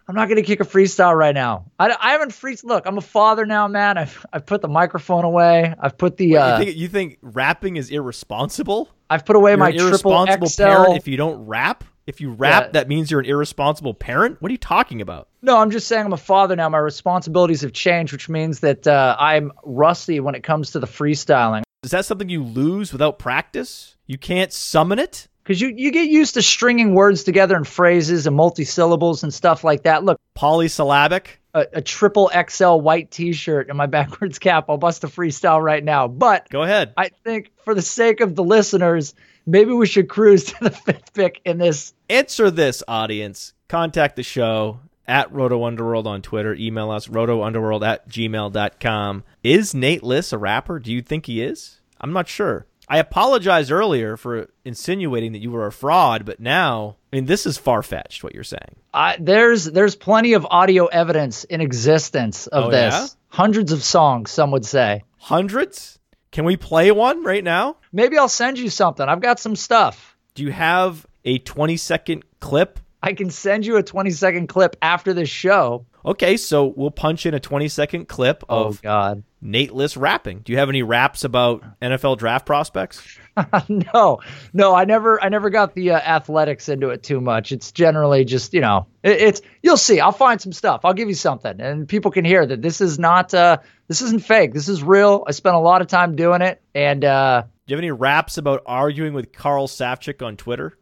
I'm 0.07 0.15
not 0.15 0.27
going 0.27 0.35
to 0.37 0.43
kick 0.43 0.59
a 0.59 0.65
freestyle 0.65 1.15
right 1.15 1.33
now. 1.33 1.71
I, 1.79 1.95
I 1.99 2.11
haven't 2.11 2.33
free. 2.33 2.57
Look, 2.63 2.85
I'm 2.85 2.97
a 2.97 3.01
father 3.01 3.45
now, 3.45 3.67
man. 3.67 3.97
I've, 3.97 4.25
I've 4.33 4.45
put 4.45 4.61
the 4.61 4.67
microphone 4.67 5.23
away. 5.23 5.73
I've 5.79 5.97
put 5.97 6.17
the. 6.17 6.33
Wait, 6.33 6.37
uh, 6.39 6.57
you, 6.59 6.65
think, 6.65 6.77
you 6.77 6.87
think 6.89 7.17
rapping 7.21 7.77
is 7.77 7.89
irresponsible? 7.89 8.89
I've 9.09 9.25
put 9.25 9.35
away 9.35 9.51
You're 9.51 9.57
my 9.57 9.69
an 9.69 9.77
triple 9.77 10.25
XL. 10.47 10.63
parent 10.63 10.97
if 10.97 11.07
you 11.07 11.17
don't 11.17 11.45
rap. 11.45 11.83
If 12.05 12.19
you 12.19 12.31
rap, 12.31 12.63
Yeah. 12.63 12.69
that 12.71 12.89
means 12.89 13.09
you're 13.11 13.21
an 13.21 13.25
irresponsible 13.27 13.93
parent. 13.93 14.41
What 14.41 14.49
are 14.49 14.51
you 14.51 14.57
talking 14.57 14.99
about? 14.99 15.29
No, 15.41 15.57
I'm 15.57 15.71
just 15.71 15.87
saying 15.87 16.05
I'm 16.05 16.11
a 16.11 16.17
father 16.17 16.53
now. 16.55 16.67
My 16.67 16.79
responsibilities 16.79 17.61
have 17.61 17.71
changed, 17.71 18.11
which 18.11 18.27
means 18.27 18.59
that 18.59 18.85
uh, 18.85 19.15
I'm 19.17 19.53
rusty 19.63 20.19
when 20.19 20.35
it 20.35 20.43
comes 20.43 20.71
to 20.71 20.79
the 20.81 20.87
freestyling. 20.87 21.61
Is 21.83 21.91
that 21.91 22.03
something 22.05 22.27
you 22.27 22.43
lose 22.43 22.91
without 22.91 23.19
practice? 23.19 23.95
You 24.05 24.17
can't 24.17 24.51
summon 24.51 24.99
it? 24.99 25.29
Because 25.43 25.59
you, 25.59 25.73
you 25.75 25.91
get 25.91 26.09
used 26.09 26.35
to 26.35 26.41
stringing 26.41 26.95
words 26.95 27.23
together 27.23 27.55
and 27.55 27.67
phrases 27.67 28.25
and 28.27 28.35
multi-syllables 28.35 29.23
and 29.23 29.33
stuff 29.33 29.63
like 29.63 29.83
that. 29.83 30.03
Look, 30.03 30.19
Polysyllabic? 30.35 31.41
a, 31.53 31.67
a 31.73 31.81
triple 31.81 32.31
XL 32.49 32.75
white 32.77 33.11
T-shirt 33.11 33.69
and 33.69 33.77
my 33.77 33.85
backwards 33.87 34.39
cap. 34.39 34.65
I'll 34.69 34.77
bust 34.77 35.03
a 35.03 35.07
freestyle 35.07 35.61
right 35.61 35.83
now. 35.83 36.07
But 36.07 36.49
Go 36.49 36.63
ahead. 36.63 36.93
I 36.97 37.09
think 37.09 37.51
for 37.63 37.75
the 37.75 37.81
sake 37.81 38.21
of 38.21 38.35
the 38.35 38.43
listeners, 38.43 39.13
maybe 39.45 39.71
we 39.71 39.85
should 39.85 40.09
cruise 40.09 40.43
to 40.53 40.55
the 40.61 40.71
fifth 40.71 41.13
pick 41.13 41.41
in 41.45 41.57
this. 41.57 41.93
Answer 42.09 42.51
this, 42.51 42.83
audience. 42.87 43.53
Contact 43.67 44.15
the 44.15 44.23
show 44.23 44.79
at 45.07 45.31
Roto 45.31 45.65
Underworld 45.65 46.07
on 46.07 46.21
Twitter. 46.21 46.53
Email 46.53 46.91
us, 46.91 47.07
rotounderworld 47.07 47.85
at 47.85 48.07
gmail.com. 48.09 49.23
Is 49.43 49.73
Nate 49.73 50.03
Liss 50.03 50.31
a 50.31 50.37
rapper? 50.37 50.79
Do 50.79 50.91
you 50.91 51.01
think 51.01 51.25
he 51.25 51.41
is? 51.41 51.81
I'm 51.99 52.13
not 52.13 52.27
sure. 52.27 52.65
I 52.93 52.97
apologized 52.99 53.71
earlier 53.71 54.17
for 54.17 54.49
insinuating 54.63 55.31
that 55.31 55.39
you 55.39 55.49
were 55.49 55.65
a 55.65 55.71
fraud, 55.71 56.25
but 56.25 56.39
now, 56.39 56.97
I 57.11 57.15
mean, 57.15 57.25
this 57.25 57.47
is 57.47 57.57
far 57.57 57.81
fetched 57.81 58.23
what 58.23 58.35
you're 58.35 58.43
saying. 58.43 58.75
I, 58.93 59.17
there's 59.19 59.65
there's 59.65 59.95
plenty 59.95 60.33
of 60.33 60.45
audio 60.47 60.85
evidence 60.85 61.43
in 61.43 61.59
existence 61.59 62.45
of 62.45 62.65
Oh, 62.65 62.69
this. 62.69 62.93
yeah? 62.93 63.07
Hundreds 63.29 63.71
of 63.71 63.83
songs, 63.83 64.29
some 64.29 64.51
would 64.51 64.63
say. 64.63 65.01
Hundreds? 65.17 65.97
Can 66.31 66.45
we 66.45 66.55
play 66.55 66.91
one 66.91 67.23
right 67.23 67.43
now? 67.43 67.77
Maybe 67.91 68.15
I'll 68.15 68.29
send 68.29 68.59
you 68.59 68.69
something. 68.69 69.07
I've 69.09 69.21
got 69.21 69.39
some 69.39 69.55
stuff. 69.55 70.15
Do 70.35 70.43
you 70.43 70.51
have 70.51 71.07
a 71.25 71.39
20 71.39 71.75
second 71.77 72.23
clip? 72.39 72.79
I 73.03 73.11
can 73.11 73.29
send 73.29 73.65
you 73.65 73.75
a 73.75 73.83
20 73.83 74.11
second 74.11 74.47
clip 74.47 74.77
after 74.81 75.13
this 75.13 75.27
show. 75.27 75.85
Okay, 76.05 76.37
so 76.37 76.67
we'll 76.67 76.89
punch 76.89 77.25
in 77.25 77.33
a 77.33 77.39
20 77.39 77.67
second 77.67 78.07
clip 78.07 78.45
Oh 78.47 78.63
of 78.63 78.81
God. 78.81 79.23
Nate 79.41 79.73
Liss 79.73 79.97
rapping. 79.97 80.39
Do 80.39 80.53
you 80.53 80.59
have 80.59 80.69
any 80.69 80.83
raps 80.83 81.25
about 81.25 81.63
NFL 81.81 82.17
draft 82.17 82.45
prospects? 82.45 83.05
no, 83.67 84.19
no, 84.53 84.73
I 84.73 84.85
never, 84.85 85.21
I 85.21 85.27
never 85.27 85.49
got 85.49 85.75
the 85.75 85.91
uh, 85.91 85.97
athletics 85.99 86.69
into 86.69 86.91
it 86.91 87.03
too 87.03 87.19
much. 87.19 87.51
It's 87.51 87.73
generally 87.73 88.23
just, 88.23 88.53
you 88.53 88.61
know, 88.61 88.87
it, 89.03 89.19
it's. 89.21 89.41
You'll 89.61 89.75
see. 89.75 89.99
I'll 89.99 90.13
find 90.13 90.39
some 90.39 90.53
stuff. 90.53 90.81
I'll 90.85 90.93
give 90.93 91.09
you 91.09 91.15
something, 91.15 91.59
and 91.59 91.89
people 91.89 92.09
can 92.09 92.23
hear 92.23 92.45
that 92.45 92.61
this 92.61 92.79
is 92.79 92.97
not, 92.99 93.33
uh, 93.33 93.57
this 93.89 94.01
isn't 94.01 94.23
fake. 94.23 94.53
This 94.53 94.69
is 94.69 94.81
real. 94.81 95.25
I 95.27 95.31
spent 95.31 95.55
a 95.57 95.59
lot 95.59 95.81
of 95.81 95.87
time 95.87 96.15
doing 96.15 96.41
it, 96.41 96.61
and 96.73 97.03
uh, 97.03 97.41
Do 97.41 97.47
you 97.73 97.75
have 97.75 97.81
any 97.81 97.91
raps 97.91 98.37
about 98.37 98.63
arguing 98.65 99.13
with 99.13 99.33
Carl 99.33 99.67
Safchik 99.67 100.25
on 100.25 100.37
Twitter? 100.37 100.77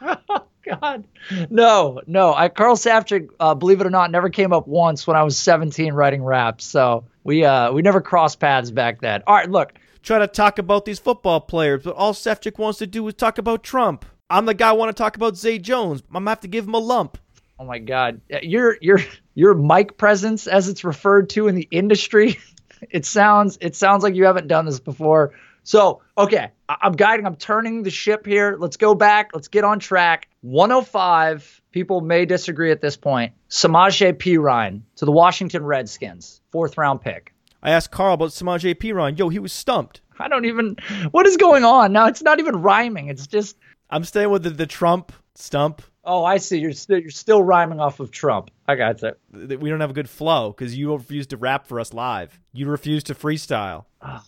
God, 0.64 1.04
no, 1.50 2.00
no. 2.06 2.34
I 2.34 2.48
Carl 2.48 2.76
Safchik, 2.76 3.30
uh, 3.38 3.54
believe 3.54 3.80
it 3.80 3.86
or 3.86 3.90
not, 3.90 4.10
never 4.10 4.30
came 4.30 4.52
up 4.52 4.66
once 4.66 5.06
when 5.06 5.16
I 5.16 5.22
was 5.22 5.36
17 5.36 5.92
writing 5.92 6.22
raps. 6.22 6.64
So 6.64 7.04
we, 7.22 7.44
uh, 7.44 7.72
we 7.72 7.82
never 7.82 8.00
crossed 8.00 8.40
paths 8.40 8.70
back 8.70 9.00
then. 9.00 9.22
All 9.26 9.34
right, 9.34 9.50
look. 9.50 9.74
Try 10.02 10.18
to 10.18 10.26
talk 10.26 10.58
about 10.58 10.84
these 10.84 10.98
football 10.98 11.40
players, 11.40 11.82
but 11.82 11.94
all 11.94 12.12
Safchik 12.12 12.58
wants 12.58 12.78
to 12.80 12.86
do 12.86 13.08
is 13.08 13.14
talk 13.14 13.38
about 13.38 13.62
Trump. 13.62 14.04
I'm 14.28 14.44
the 14.44 14.52
guy 14.52 14.68
who 14.68 14.76
want 14.76 14.94
to 14.94 15.02
talk 15.02 15.16
about 15.16 15.34
Zay 15.34 15.58
Jones. 15.58 16.02
I'm 16.08 16.12
gonna 16.12 16.30
have 16.30 16.40
to 16.40 16.48
give 16.48 16.66
him 16.66 16.74
a 16.74 16.78
lump. 16.78 17.16
Oh 17.58 17.64
my 17.64 17.78
God, 17.78 18.20
your 18.42 18.76
your 18.82 18.98
your 19.34 19.54
mic 19.54 19.96
presence, 19.96 20.46
as 20.46 20.68
it's 20.68 20.84
referred 20.84 21.30
to 21.30 21.48
in 21.48 21.54
the 21.54 21.68
industry, 21.70 22.38
it 22.90 23.06
sounds 23.06 23.56
it 23.60 23.76
sounds 23.76 24.02
like 24.02 24.14
you 24.14 24.24
haven't 24.24 24.48
done 24.48 24.66
this 24.66 24.80
before. 24.80 25.32
So 25.64 26.02
okay, 26.16 26.50
I- 26.68 26.76
I'm 26.82 26.92
guiding. 26.92 27.26
I'm 27.26 27.36
turning 27.36 27.82
the 27.82 27.90
ship 27.90 28.24
here. 28.26 28.56
Let's 28.58 28.76
go 28.76 28.94
back. 28.94 29.30
Let's 29.34 29.48
get 29.48 29.64
on 29.64 29.80
track. 29.80 30.28
105. 30.42 31.60
People 31.72 32.00
may 32.00 32.24
disagree 32.26 32.70
at 32.70 32.80
this 32.80 32.96
point. 32.96 33.32
Samaje 33.50 34.12
Perine 34.14 34.82
to 34.96 35.04
the 35.04 35.12
Washington 35.12 35.64
Redskins, 35.64 36.40
fourth 36.52 36.78
round 36.78 37.00
pick. 37.00 37.32
I 37.62 37.70
asked 37.70 37.90
Carl 37.90 38.14
about 38.14 38.30
Samaje 38.30 38.74
Perine. 38.74 39.18
Yo, 39.18 39.28
he 39.30 39.38
was 39.38 39.52
stumped. 39.52 40.00
I 40.18 40.28
don't 40.28 40.44
even. 40.44 40.76
What 41.10 41.26
is 41.26 41.36
going 41.36 41.64
on 41.64 41.92
now? 41.92 42.06
It's 42.06 42.22
not 42.22 42.38
even 42.38 42.62
rhyming. 42.62 43.08
It's 43.08 43.26
just. 43.26 43.56
I'm 43.90 44.04
staying 44.04 44.30
with 44.30 44.42
the, 44.42 44.50
the 44.50 44.66
Trump 44.66 45.12
stump. 45.34 45.82
Oh, 46.04 46.24
I 46.24 46.36
see. 46.36 46.58
You're 46.58 46.72
still 46.72 46.98
you're 46.98 47.10
still 47.10 47.42
rhyming 47.42 47.80
off 47.80 47.98
of 48.00 48.10
Trump. 48.10 48.50
I 48.68 48.74
got 48.74 49.02
it. 49.02 49.18
We 49.32 49.70
don't 49.70 49.80
have 49.80 49.90
a 49.90 49.94
good 49.94 50.10
flow 50.10 50.52
because 50.52 50.76
you 50.76 50.92
refuse 50.92 51.26
to 51.28 51.36
rap 51.36 51.66
for 51.66 51.80
us 51.80 51.94
live. 51.94 52.38
You 52.52 52.66
refuse 52.68 53.04
to 53.04 53.14
freestyle. 53.14 53.86
Oh! 54.02 54.22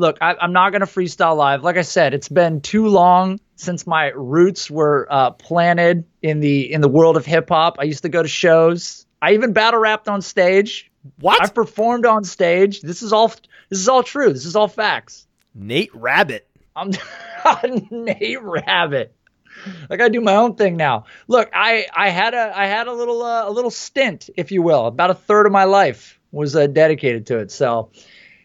Look, 0.00 0.16
I, 0.22 0.34
I'm 0.40 0.54
not 0.54 0.72
gonna 0.72 0.86
freestyle 0.86 1.36
live. 1.36 1.62
Like 1.62 1.76
I 1.76 1.82
said, 1.82 2.14
it's 2.14 2.30
been 2.30 2.62
too 2.62 2.88
long 2.88 3.38
since 3.56 3.86
my 3.86 4.06
roots 4.06 4.70
were 4.70 5.06
uh, 5.10 5.32
planted 5.32 6.06
in 6.22 6.40
the 6.40 6.72
in 6.72 6.80
the 6.80 6.88
world 6.88 7.18
of 7.18 7.26
hip 7.26 7.50
hop. 7.50 7.76
I 7.78 7.82
used 7.82 8.04
to 8.04 8.08
go 8.08 8.22
to 8.22 8.28
shows. 8.28 9.04
I 9.20 9.32
even 9.32 9.52
battle 9.52 9.78
rapped 9.78 10.08
on 10.08 10.22
stage. 10.22 10.90
What? 11.18 11.42
I've 11.42 11.54
performed 11.54 12.06
on 12.06 12.24
stage. 12.24 12.80
This 12.80 13.02
is 13.02 13.12
all 13.12 13.28
this 13.68 13.78
is 13.78 13.90
all 13.90 14.02
true. 14.02 14.32
This 14.32 14.46
is 14.46 14.56
all 14.56 14.68
facts. 14.68 15.26
Nate 15.54 15.94
Rabbit. 15.94 16.48
I'm 16.74 16.92
Nate 17.90 18.40
Rabbit. 18.40 19.14
Like 19.90 20.00
I 20.00 20.08
do 20.08 20.22
my 20.22 20.36
own 20.36 20.54
thing 20.54 20.78
now. 20.78 21.04
Look, 21.28 21.50
I 21.52 21.88
I 21.94 22.08
had 22.08 22.32
a 22.32 22.58
I 22.58 22.64
had 22.68 22.86
a 22.86 22.92
little 22.94 23.22
uh, 23.22 23.46
a 23.46 23.50
little 23.50 23.70
stint, 23.70 24.30
if 24.34 24.50
you 24.50 24.62
will. 24.62 24.86
About 24.86 25.10
a 25.10 25.14
third 25.14 25.44
of 25.44 25.52
my 25.52 25.64
life 25.64 26.18
was 26.32 26.56
uh, 26.56 26.68
dedicated 26.68 27.26
to 27.26 27.38
it. 27.40 27.50
So, 27.50 27.90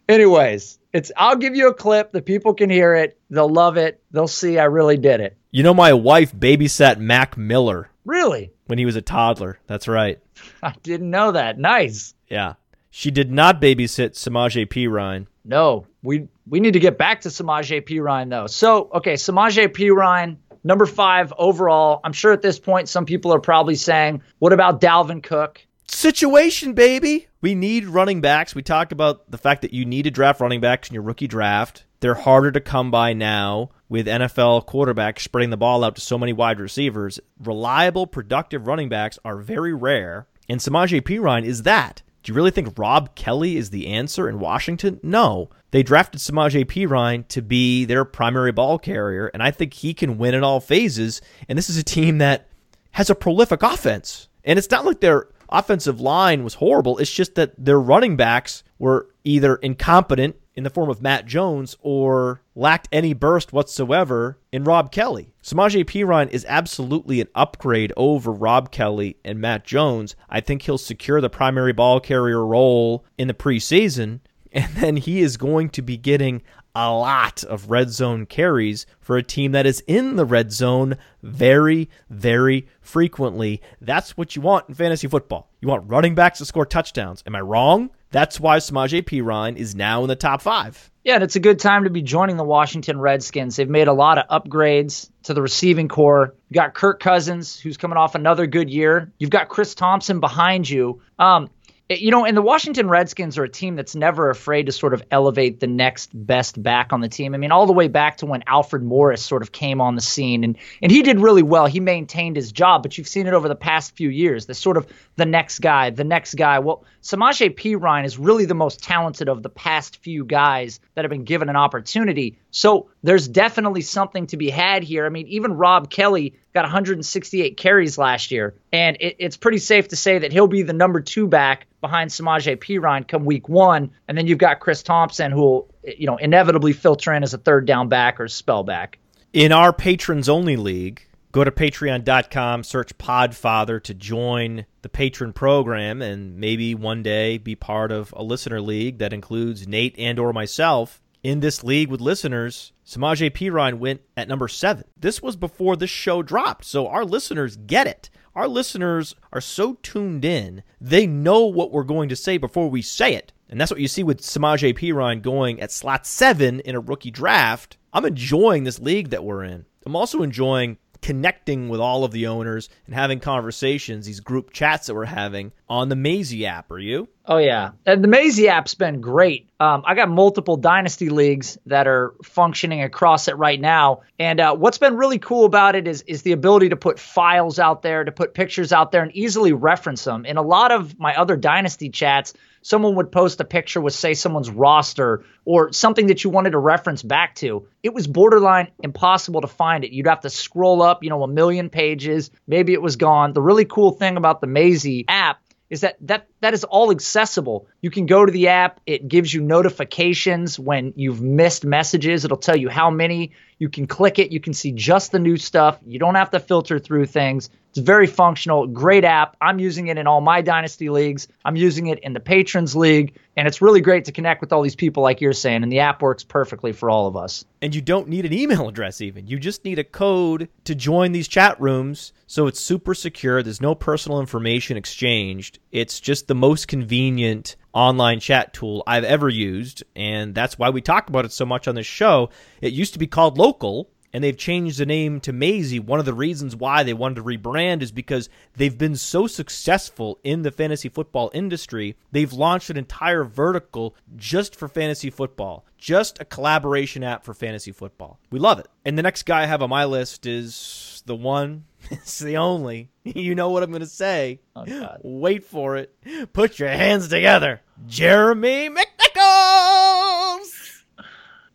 anyways, 0.09 0.79
it's 0.95 1.11
I'll 1.17 1.35
give 1.35 1.55
you 1.55 1.67
a 1.67 1.73
clip. 1.73 2.13
The 2.13 2.21
people 2.21 2.53
can 2.53 2.69
hear 2.69 2.95
it. 2.95 3.19
They'll 3.29 3.49
love 3.51 3.75
it. 3.75 4.01
They'll 4.11 4.29
see 4.29 4.57
I 4.57 4.63
really 4.63 4.95
did 4.95 5.19
it. 5.19 5.37
You 5.51 5.61
know, 5.61 5.73
my 5.73 5.91
wife 5.91 6.33
babysat 6.33 6.99
Mac 6.99 7.37
Miller 7.37 7.89
Really, 8.05 8.51
when 8.67 8.79
he 8.79 8.85
was 8.85 8.95
a 8.95 9.01
toddler. 9.01 9.59
That's 9.67 9.87
right. 9.87 10.19
I 10.63 10.73
didn't 10.83 11.09
know 11.09 11.33
that. 11.33 11.59
Nice. 11.59 12.13
Yeah. 12.29 12.53
She 12.91 13.11
did 13.11 13.29
not 13.29 13.59
babysit 13.59 14.11
Samaje 14.11 14.67
Perine. 14.67 15.27
No, 15.43 15.85
we 16.01 16.29
we 16.47 16.61
need 16.61 16.73
to 16.73 16.79
get 16.79 16.97
back 16.97 17.21
to 17.21 17.29
Samaje 17.29 17.81
Perine 17.85 18.29
though. 18.29 18.47
So 18.47 18.89
okay, 18.93 19.15
Samaje 19.15 19.67
Perine, 19.67 20.37
number 20.63 20.85
five 20.85 21.33
overall. 21.37 21.99
I'm 22.05 22.13
sure 22.13 22.31
at 22.31 22.41
this 22.41 22.57
point 22.57 22.87
some 22.87 23.05
people 23.05 23.33
are 23.33 23.41
probably 23.41 23.75
saying, 23.75 24.21
"What 24.39 24.53
about 24.53 24.79
Dalvin 24.79 25.21
Cook?" 25.21 25.65
Situation, 26.05 26.73
baby. 26.73 27.25
We 27.41 27.55
need 27.55 27.87
running 27.87 28.21
backs. 28.21 28.53
We 28.53 28.61
talked 28.61 28.91
about 28.91 29.31
the 29.31 29.39
fact 29.39 29.63
that 29.63 29.73
you 29.73 29.85
need 29.85 30.03
to 30.03 30.11
draft 30.11 30.39
running 30.39 30.61
backs 30.61 30.87
in 30.87 30.93
your 30.93 31.01
rookie 31.01 31.25
draft. 31.25 31.83
They're 31.99 32.13
harder 32.13 32.51
to 32.51 32.61
come 32.61 32.91
by 32.91 33.13
now 33.13 33.71
with 33.89 34.05
NFL 34.05 34.67
quarterbacks 34.67 35.21
spreading 35.21 35.49
the 35.49 35.57
ball 35.57 35.83
out 35.83 35.95
to 35.95 36.01
so 36.01 36.19
many 36.19 36.31
wide 36.31 36.59
receivers. 36.59 37.19
Reliable, 37.43 38.05
productive 38.05 38.67
running 38.67 38.87
backs 38.87 39.17
are 39.25 39.37
very 39.37 39.73
rare, 39.73 40.27
and 40.47 40.59
Samaje 40.59 41.01
Perine 41.01 41.43
is 41.43 41.63
that. 41.63 42.03
Do 42.21 42.31
you 42.31 42.35
really 42.35 42.51
think 42.51 42.77
Rob 42.77 43.15
Kelley 43.15 43.57
is 43.57 43.71
the 43.71 43.87
answer 43.87 44.29
in 44.29 44.37
Washington? 44.37 44.99
No. 45.01 45.49
They 45.71 45.81
drafted 45.81 46.21
Samaje 46.21 46.65
Perine 46.65 47.27
to 47.29 47.41
be 47.41 47.83
their 47.83 48.05
primary 48.05 48.51
ball 48.51 48.77
carrier, 48.77 49.31
and 49.33 49.41
I 49.41 49.49
think 49.49 49.73
he 49.73 49.95
can 49.95 50.19
win 50.19 50.35
in 50.35 50.43
all 50.43 50.59
phases. 50.59 51.19
And 51.49 51.57
this 51.57 51.71
is 51.71 51.77
a 51.77 51.83
team 51.83 52.19
that 52.19 52.47
has 52.91 53.09
a 53.09 53.15
prolific 53.15 53.63
offense. 53.63 54.27
And 54.43 54.59
it's 54.59 54.69
not 54.69 54.85
like 54.85 54.99
their 54.99 55.29
offensive 55.49 55.99
line 55.99 56.43
was 56.43 56.55
horrible. 56.55 56.97
It's 56.97 57.11
just 57.11 57.35
that 57.35 57.53
their 57.57 57.79
running 57.79 58.15
backs 58.15 58.63
were 58.79 59.09
either 59.23 59.55
incompetent 59.57 60.35
in 60.55 60.63
the 60.63 60.69
form 60.69 60.89
of 60.89 61.01
Matt 61.01 61.25
Jones 61.25 61.75
or 61.81 62.41
lacked 62.55 62.87
any 62.91 63.13
burst 63.13 63.51
whatsoever 63.51 64.39
in 64.51 64.63
Rob 64.63 64.91
Kelley. 64.91 65.33
Samaje 65.43 65.83
Perine 65.85 66.29
is 66.29 66.45
absolutely 66.47 67.19
an 67.21 67.27
upgrade 67.35 67.91
over 67.97 68.31
Rob 68.31 68.71
Kelley 68.71 69.17
and 69.25 69.39
Matt 69.39 69.65
Jones. 69.65 70.15
I 70.29 70.39
think 70.39 70.63
he'll 70.63 70.77
secure 70.77 71.19
the 71.19 71.29
primary 71.29 71.73
ball 71.73 71.99
carrier 71.99 72.45
role 72.45 73.05
in 73.17 73.27
the 73.27 73.33
preseason, 73.33 74.21
and 74.51 74.73
then 74.75 74.97
he 74.97 75.19
is 75.19 75.37
going 75.37 75.69
to 75.71 75.81
be 75.81 75.97
getting 75.97 76.41
a 76.75 76.91
lot 76.91 77.43
of 77.45 77.69
red 77.71 77.89
zone 77.89 78.25
carries 78.25 78.85
for 78.99 79.17
a 79.17 79.23
team 79.23 79.53
that 79.53 79.65
is 79.65 79.81
in 79.87 80.17
the 80.17 80.25
red 80.25 80.51
zone 80.51 80.97
very, 81.23 81.89
very 82.09 82.67
frequently. 82.81 83.61
That's 83.79 84.17
what 84.17 84.35
you 84.35 84.41
want 84.41 84.67
in 84.67 84.75
fantasy 84.75 85.07
football. 85.07 85.49
You 85.61 85.69
want 85.69 85.89
running 85.89 86.15
backs 86.15 86.39
to 86.39 86.45
score 86.45 86.65
touchdowns. 86.65 87.23
Am 87.25 87.35
I 87.35 87.41
wrong? 87.41 87.91
That's 88.11 88.39
why 88.39 88.57
Samaje 88.57 89.03
Perine 89.03 89.57
is 89.57 89.75
now 89.75 90.03
in 90.03 90.07
the 90.07 90.15
top 90.15 90.41
five. 90.41 90.91
Yeah, 91.03 91.15
and 91.15 91.23
it's 91.23 91.35
a 91.35 91.39
good 91.39 91.59
time 91.59 91.83
to 91.83 91.89
be 91.89 92.01
joining 92.01 92.37
the 92.37 92.43
Washington 92.43 92.99
Redskins. 92.99 93.55
They've 93.55 93.69
made 93.69 93.87
a 93.87 93.93
lot 93.93 94.17
of 94.17 94.27
upgrades 94.27 95.09
to 95.23 95.33
the 95.33 95.41
receiving 95.41 95.87
corps. 95.87 96.33
You 96.49 96.55
got 96.55 96.73
Kirk 96.73 96.99
Cousins, 96.99 97.59
who's 97.59 97.77
coming 97.77 97.97
off 97.97 98.15
another 98.15 98.47
good 98.47 98.69
year. 98.69 99.11
You've 99.19 99.29
got 99.29 99.49
Chris 99.49 99.75
Thompson 99.75 100.19
behind 100.19 100.69
you. 100.69 101.01
Um, 101.19 101.49
you 101.89 102.09
know, 102.09 102.25
and 102.25 102.35
the 102.35 102.41
Washington 102.41 102.89
Redskins 102.89 103.37
are 103.37 103.43
a 103.43 103.49
team 103.49 103.75
that's 103.75 103.95
never 103.95 104.31
afraid 104.31 104.65
to 104.65 104.71
sort 104.71 104.95
of 104.95 105.03
elevate 105.11 105.59
the 105.59 105.67
next 105.67 106.09
best 106.13 106.61
back 106.61 106.91
on 106.91 106.99
the 106.99 107.07
team. 107.07 107.35
I 107.35 107.37
mean, 107.37 107.51
all 107.51 107.67
the 107.67 107.73
way 107.73 107.87
back 107.87 108.17
to 108.17 108.25
when 108.25 108.43
Alfred 108.47 108.81
Morris 108.81 109.23
sort 109.23 109.43
of 109.43 109.51
came 109.51 109.81
on 109.81 109.93
the 109.93 110.01
scene, 110.01 110.43
and 110.43 110.57
and 110.81 110.91
he 110.91 111.03
did 111.03 111.19
really 111.19 111.43
well. 111.43 111.67
He 111.67 111.79
maintained 111.79 112.37
his 112.37 112.51
job, 112.51 112.81
but 112.81 112.97
you've 112.97 113.07
seen 113.07 113.27
it 113.27 113.33
over 113.33 113.47
the 113.47 113.55
past 113.55 113.95
few 113.95 114.09
years. 114.09 114.47
The 114.47 114.55
sort 114.55 114.77
of 114.77 114.87
the 115.15 115.27
next 115.27 115.59
guy, 115.59 115.91
the 115.91 116.03
next 116.03 116.33
guy. 116.33 116.57
Well, 116.57 116.85
Samaje 117.03 117.55
Perine 117.55 118.03
is 118.03 118.17
really 118.17 118.45
the 118.45 118.55
most 118.55 118.81
talented 118.81 119.29
of 119.29 119.43
the 119.43 119.49
past 119.49 119.97
few 119.97 120.25
guys 120.25 120.79
that 120.95 121.05
have 121.05 121.11
been 121.11 121.23
given 121.23 121.49
an 121.49 121.55
opportunity. 121.55 122.39
So 122.49 122.89
there's 123.03 123.27
definitely 123.27 123.81
something 123.81 124.25
to 124.27 124.37
be 124.37 124.49
had 124.49 124.83
here. 124.83 125.05
I 125.05 125.09
mean, 125.09 125.27
even 125.27 125.53
Rob 125.53 125.91
Kelley 125.91 126.33
got 126.55 126.63
168 126.63 127.57
carries 127.57 127.97
last 127.97 128.31
year, 128.31 128.55
and 128.71 128.97
it, 128.99 129.17
it's 129.19 129.37
pretty 129.37 129.59
safe 129.59 129.89
to 129.89 129.95
say 129.95 130.17
that 130.17 130.31
he'll 130.31 130.47
be 130.47 130.63
the 130.63 130.73
number 130.73 131.01
two 131.01 131.27
back 131.27 131.67
behind 131.81 132.09
Samaje 132.09 132.57
Perine 132.57 133.05
come 133.07 133.25
week 133.25 133.47
one. 133.47 133.91
And 134.07 134.17
then 134.17 134.25
you've 134.25 134.39
got 134.39 134.61
Chris 134.61 134.81
Thompson, 134.81 135.31
who 135.31 135.41
will, 135.41 135.75
you 135.83 136.07
know, 136.07 136.15
inevitably 136.15 136.71
filter 136.71 137.13
in 137.13 137.23
as 137.23 137.33
a 137.33 137.37
third 137.37 137.67
down 137.67 137.89
back 137.89 138.19
or 138.19 138.29
spell 138.29 138.63
back. 138.63 138.97
In 139.33 139.51
our 139.51 139.73
patrons 139.73 140.29
only 140.29 140.55
league, 140.55 141.05
go 141.33 141.43
to 141.43 141.51
patreon.com, 141.51 142.63
search 142.63 142.97
Podfather 142.97 143.83
to 143.83 143.93
join 143.93 144.65
the 144.81 144.89
patron 144.89 145.33
program 145.33 146.01
and 146.01 146.37
maybe 146.37 146.73
one 146.73 147.03
day 147.03 147.37
be 147.37 147.53
part 147.53 147.91
of 147.91 148.13
a 148.15 148.23
listener 148.23 148.61
league 148.61 148.99
that 148.99 149.11
includes 149.11 149.67
Nate 149.67 149.95
and 149.97 150.17
or 150.17 150.31
myself. 150.31 151.01
In 151.21 151.41
this 151.41 151.65
league 151.65 151.89
with 151.89 151.99
listeners, 151.99 152.71
Samaje 152.85 153.31
Perine 153.31 153.79
went 153.79 154.01
at 154.15 154.27
number 154.27 154.47
seven. 154.47 154.83
This 154.95 155.21
was 155.21 155.35
before 155.35 155.75
this 155.75 155.89
show 155.89 156.21
dropped, 156.21 156.65
so 156.65 156.87
our 156.87 157.03
listeners 157.03 157.55
get 157.55 157.87
it. 157.87 158.09
Our 158.35 158.47
listeners 158.47 159.15
are 159.33 159.41
so 159.41 159.75
tuned 159.81 160.23
in, 160.23 160.61
they 160.79 161.07
know 161.07 161.45
what 161.45 161.71
we're 161.71 161.83
going 161.83 162.09
to 162.09 162.15
say 162.15 162.37
before 162.37 162.69
we 162.69 162.81
say 162.81 163.15
it. 163.15 163.31
And 163.49 163.59
that's 163.59 163.71
what 163.71 163.79
you 163.79 163.87
see 163.87 164.03
with 164.03 164.21
Samaje 164.21 164.77
Perine 164.77 165.21
going 165.21 165.59
at 165.61 165.71
slot 165.71 166.05
seven 166.05 166.59
in 166.59 166.75
a 166.75 166.79
rookie 166.79 167.11
draft. 167.11 167.77
I'm 167.93 168.05
enjoying 168.05 168.65
this 168.65 168.79
league 168.79 169.09
that 169.09 169.23
we're 169.23 169.43
in. 169.43 169.65
I'm 169.85 169.95
also 169.95 170.21
enjoying 170.21 170.77
connecting 171.05 171.69
with 171.69 171.79
all 171.79 172.03
of 172.03 172.11
the 172.11 172.25
owners 172.25 172.67
and 172.87 172.95
having 172.95 173.19
conversations, 173.19 174.07
these 174.07 174.21
group 174.21 174.51
chats 174.51 174.87
that 174.87 174.95
we're 174.95 175.05
having 175.05 175.51
on 175.69 175.87
the 175.87 175.95
Mazy 175.95 176.47
app. 176.47 176.71
Are 176.71 176.79
you? 176.79 177.07
Oh 177.27 177.37
yeah, 177.37 177.73
and 177.85 178.03
the 178.03 178.07
Mazy 178.07 178.49
app's 178.49 178.73
been 178.73 179.01
great. 179.01 179.47
Um, 179.59 179.83
I 179.85 179.93
got 179.93 180.09
multiple 180.09 180.57
dynasty 180.57 181.09
leagues 181.09 181.59
that 181.67 181.87
are 181.87 182.15
functioning 182.23 182.81
across 182.81 183.27
it 183.27 183.37
right 183.37 183.61
now, 183.61 184.01
and 184.17 184.39
uh, 184.39 184.55
what's 184.55 184.79
been 184.79 184.97
really 184.97 185.19
cool 185.19 185.45
about 185.45 185.75
it 185.75 185.87
is 185.87 186.01
is 186.07 186.23
the 186.23 186.31
ability 186.31 186.69
to 186.69 186.75
put 186.75 186.97
files 186.97 187.59
out 187.59 187.83
there, 187.83 188.03
to 188.03 188.11
put 188.11 188.33
pictures 188.33 188.73
out 188.73 188.91
there, 188.91 189.03
and 189.03 189.15
easily 189.15 189.53
reference 189.53 190.03
them. 190.03 190.25
In 190.25 190.37
a 190.37 190.41
lot 190.41 190.71
of 190.71 190.99
my 190.99 191.15
other 191.15 191.37
dynasty 191.37 191.91
chats, 191.91 192.33
someone 192.65 192.95
would 192.95 193.11
post 193.11 193.39
a 193.39 193.45
picture 193.45 193.79
with 193.79 193.93
say 193.93 194.15
someone's 194.15 194.49
roster 194.49 195.23
or 195.45 195.71
something 195.71 196.07
that 196.07 196.23
you 196.23 196.31
wanted 196.31 196.49
to 196.49 196.57
reference 196.57 197.03
back 197.03 197.35
to 197.35 197.67
it 197.83 197.93
was 197.93 198.07
borderline 198.07 198.71
impossible 198.81 199.41
to 199.41 199.47
find 199.47 199.83
it 199.83 199.91
you'd 199.91 200.07
have 200.07 200.21
to 200.21 200.31
scroll 200.31 200.81
up 200.81 201.03
you 201.03 201.09
know 201.11 201.21
a 201.21 201.27
million 201.27 201.69
pages 201.69 202.31
maybe 202.47 202.73
it 202.73 202.81
was 202.81 202.95
gone 202.95 203.33
the 203.33 203.41
really 203.41 203.65
cool 203.65 203.91
thing 203.91 204.17
about 204.17 204.41
the 204.41 204.47
Mazy 204.47 205.05
app 205.07 205.39
is 205.69 205.81
that 205.81 205.97
that 206.01 206.27
that 206.41 206.53
is 206.53 206.63
all 206.63 206.91
accessible. 206.91 207.67
You 207.81 207.89
can 207.89 208.05
go 208.05 208.23
to 208.25 208.31
the 208.31 208.49
app, 208.49 208.79
it 208.85 209.07
gives 209.07 209.33
you 209.33 209.41
notifications 209.41 210.59
when 210.59 210.93
you've 210.95 211.21
missed 211.21 211.65
messages. 211.65 212.23
It'll 212.23 212.37
tell 212.37 212.55
you 212.55 212.69
how 212.69 212.91
many. 212.91 213.31
You 213.57 213.69
can 213.69 213.87
click 213.87 214.19
it, 214.19 214.31
you 214.31 214.39
can 214.39 214.53
see 214.53 214.73
just 214.73 215.11
the 215.11 215.19
new 215.19 215.37
stuff. 215.37 215.79
You 215.85 215.97
don't 215.97 216.15
have 216.15 216.31
to 216.31 216.39
filter 216.39 216.77
through 216.77 217.07
things. 217.07 217.49
It's 217.75 217.85
very 217.85 218.07
functional, 218.07 218.67
great 218.67 219.03
app. 219.03 219.35
I'm 219.41 219.59
using 219.59 219.87
it 219.87 219.97
in 219.97 220.07
all 220.07 220.21
my 220.21 220.41
dynasty 220.41 220.87
leagues. 220.89 221.27
I'm 221.43 221.57
using 221.57 221.87
it 221.87 221.99
in 221.99 222.13
the 222.13 222.21
patrons 222.21 222.73
league, 222.73 223.17
and 223.35 223.49
it's 223.49 223.61
really 223.61 223.81
great 223.81 224.05
to 224.05 224.13
connect 224.13 224.39
with 224.39 224.53
all 224.53 224.61
these 224.61 224.77
people 224.77 225.03
like 225.03 225.19
you're 225.19 225.33
saying, 225.33 225.61
and 225.61 225.69
the 225.69 225.79
app 225.79 226.01
works 226.01 226.23
perfectly 226.23 226.71
for 226.71 226.89
all 226.89 227.05
of 227.05 227.17
us. 227.17 227.43
And 227.61 227.75
you 227.75 227.81
don't 227.81 228.07
need 228.07 228.25
an 228.25 228.31
email 228.31 228.69
address 228.69 229.01
even. 229.01 229.27
You 229.27 229.39
just 229.39 229.65
need 229.65 229.77
a 229.77 229.83
code 229.83 230.47
to 230.63 230.73
join 230.73 231.11
these 231.11 231.27
chat 231.27 231.59
rooms, 231.59 232.13
so 232.27 232.47
it's 232.47 232.61
super 232.61 232.95
secure. 232.95 233.43
There's 233.43 233.59
no 233.59 233.75
personal 233.75 234.21
information 234.21 234.77
exchanged. 234.77 235.59
It's 235.73 235.99
just 235.99 236.29
the 236.29 236.33
most 236.33 236.69
convenient 236.69 237.57
online 237.73 238.21
chat 238.21 238.53
tool 238.53 238.83
I've 238.87 239.03
ever 239.03 239.27
used, 239.27 239.83
and 239.97 240.33
that's 240.33 240.57
why 240.57 240.69
we 240.69 240.79
talk 240.79 241.09
about 241.09 241.25
it 241.25 241.33
so 241.33 241.45
much 241.45 241.67
on 241.67 241.75
this 241.75 241.85
show. 241.85 242.29
It 242.61 242.71
used 242.71 242.93
to 242.93 242.99
be 242.99 243.07
called 243.07 243.37
Local, 243.37 243.89
and 244.13 244.23
they've 244.23 244.37
changed 244.37 244.77
the 244.79 244.85
name 244.85 245.19
to 245.21 245.33
Mazy. 245.33 245.79
One 245.79 245.99
of 245.99 246.05
the 246.05 246.13
reasons 246.13 246.55
why 246.55 246.83
they 246.83 246.93
wanted 246.93 247.15
to 247.15 247.23
rebrand 247.23 247.81
is 247.81 247.91
because 247.91 248.29
they've 248.55 248.77
been 248.77 248.95
so 248.95 249.27
successful 249.27 250.19
in 250.23 250.41
the 250.41 250.51
fantasy 250.51 250.89
football 250.89 251.31
industry. 251.33 251.95
They've 252.11 252.31
launched 252.31 252.69
an 252.69 252.77
entire 252.77 253.23
vertical 253.23 253.95
just 254.15 254.55
for 254.55 254.67
fantasy 254.67 255.09
football, 255.09 255.65
just 255.77 256.21
a 256.21 256.25
collaboration 256.25 257.03
app 257.03 257.23
for 257.23 257.33
fantasy 257.33 257.71
football. 257.71 258.19
We 258.31 258.39
love 258.39 258.59
it. 258.59 258.67
And 258.85 258.97
the 258.97 259.03
next 259.03 259.23
guy 259.23 259.43
I 259.43 259.45
have 259.45 259.61
on 259.61 259.69
my 259.69 259.85
list 259.85 260.25
is 260.25 261.03
the 261.05 261.15
one, 261.15 261.65
it's 261.91 262.19
the 262.19 262.37
only. 262.37 262.89
You 263.03 263.35
know 263.35 263.49
what 263.49 263.63
I'm 263.63 263.71
going 263.71 263.81
to 263.81 263.87
say. 263.87 264.39
Oh, 264.55 264.65
God. 264.65 265.01
Wait 265.03 265.43
for 265.43 265.75
it. 265.75 265.93
Put 266.33 266.57
your 266.57 266.69
hands 266.69 267.07
together. 267.09 267.61
Jeremy 267.85 268.69
McNichols! 268.69 269.64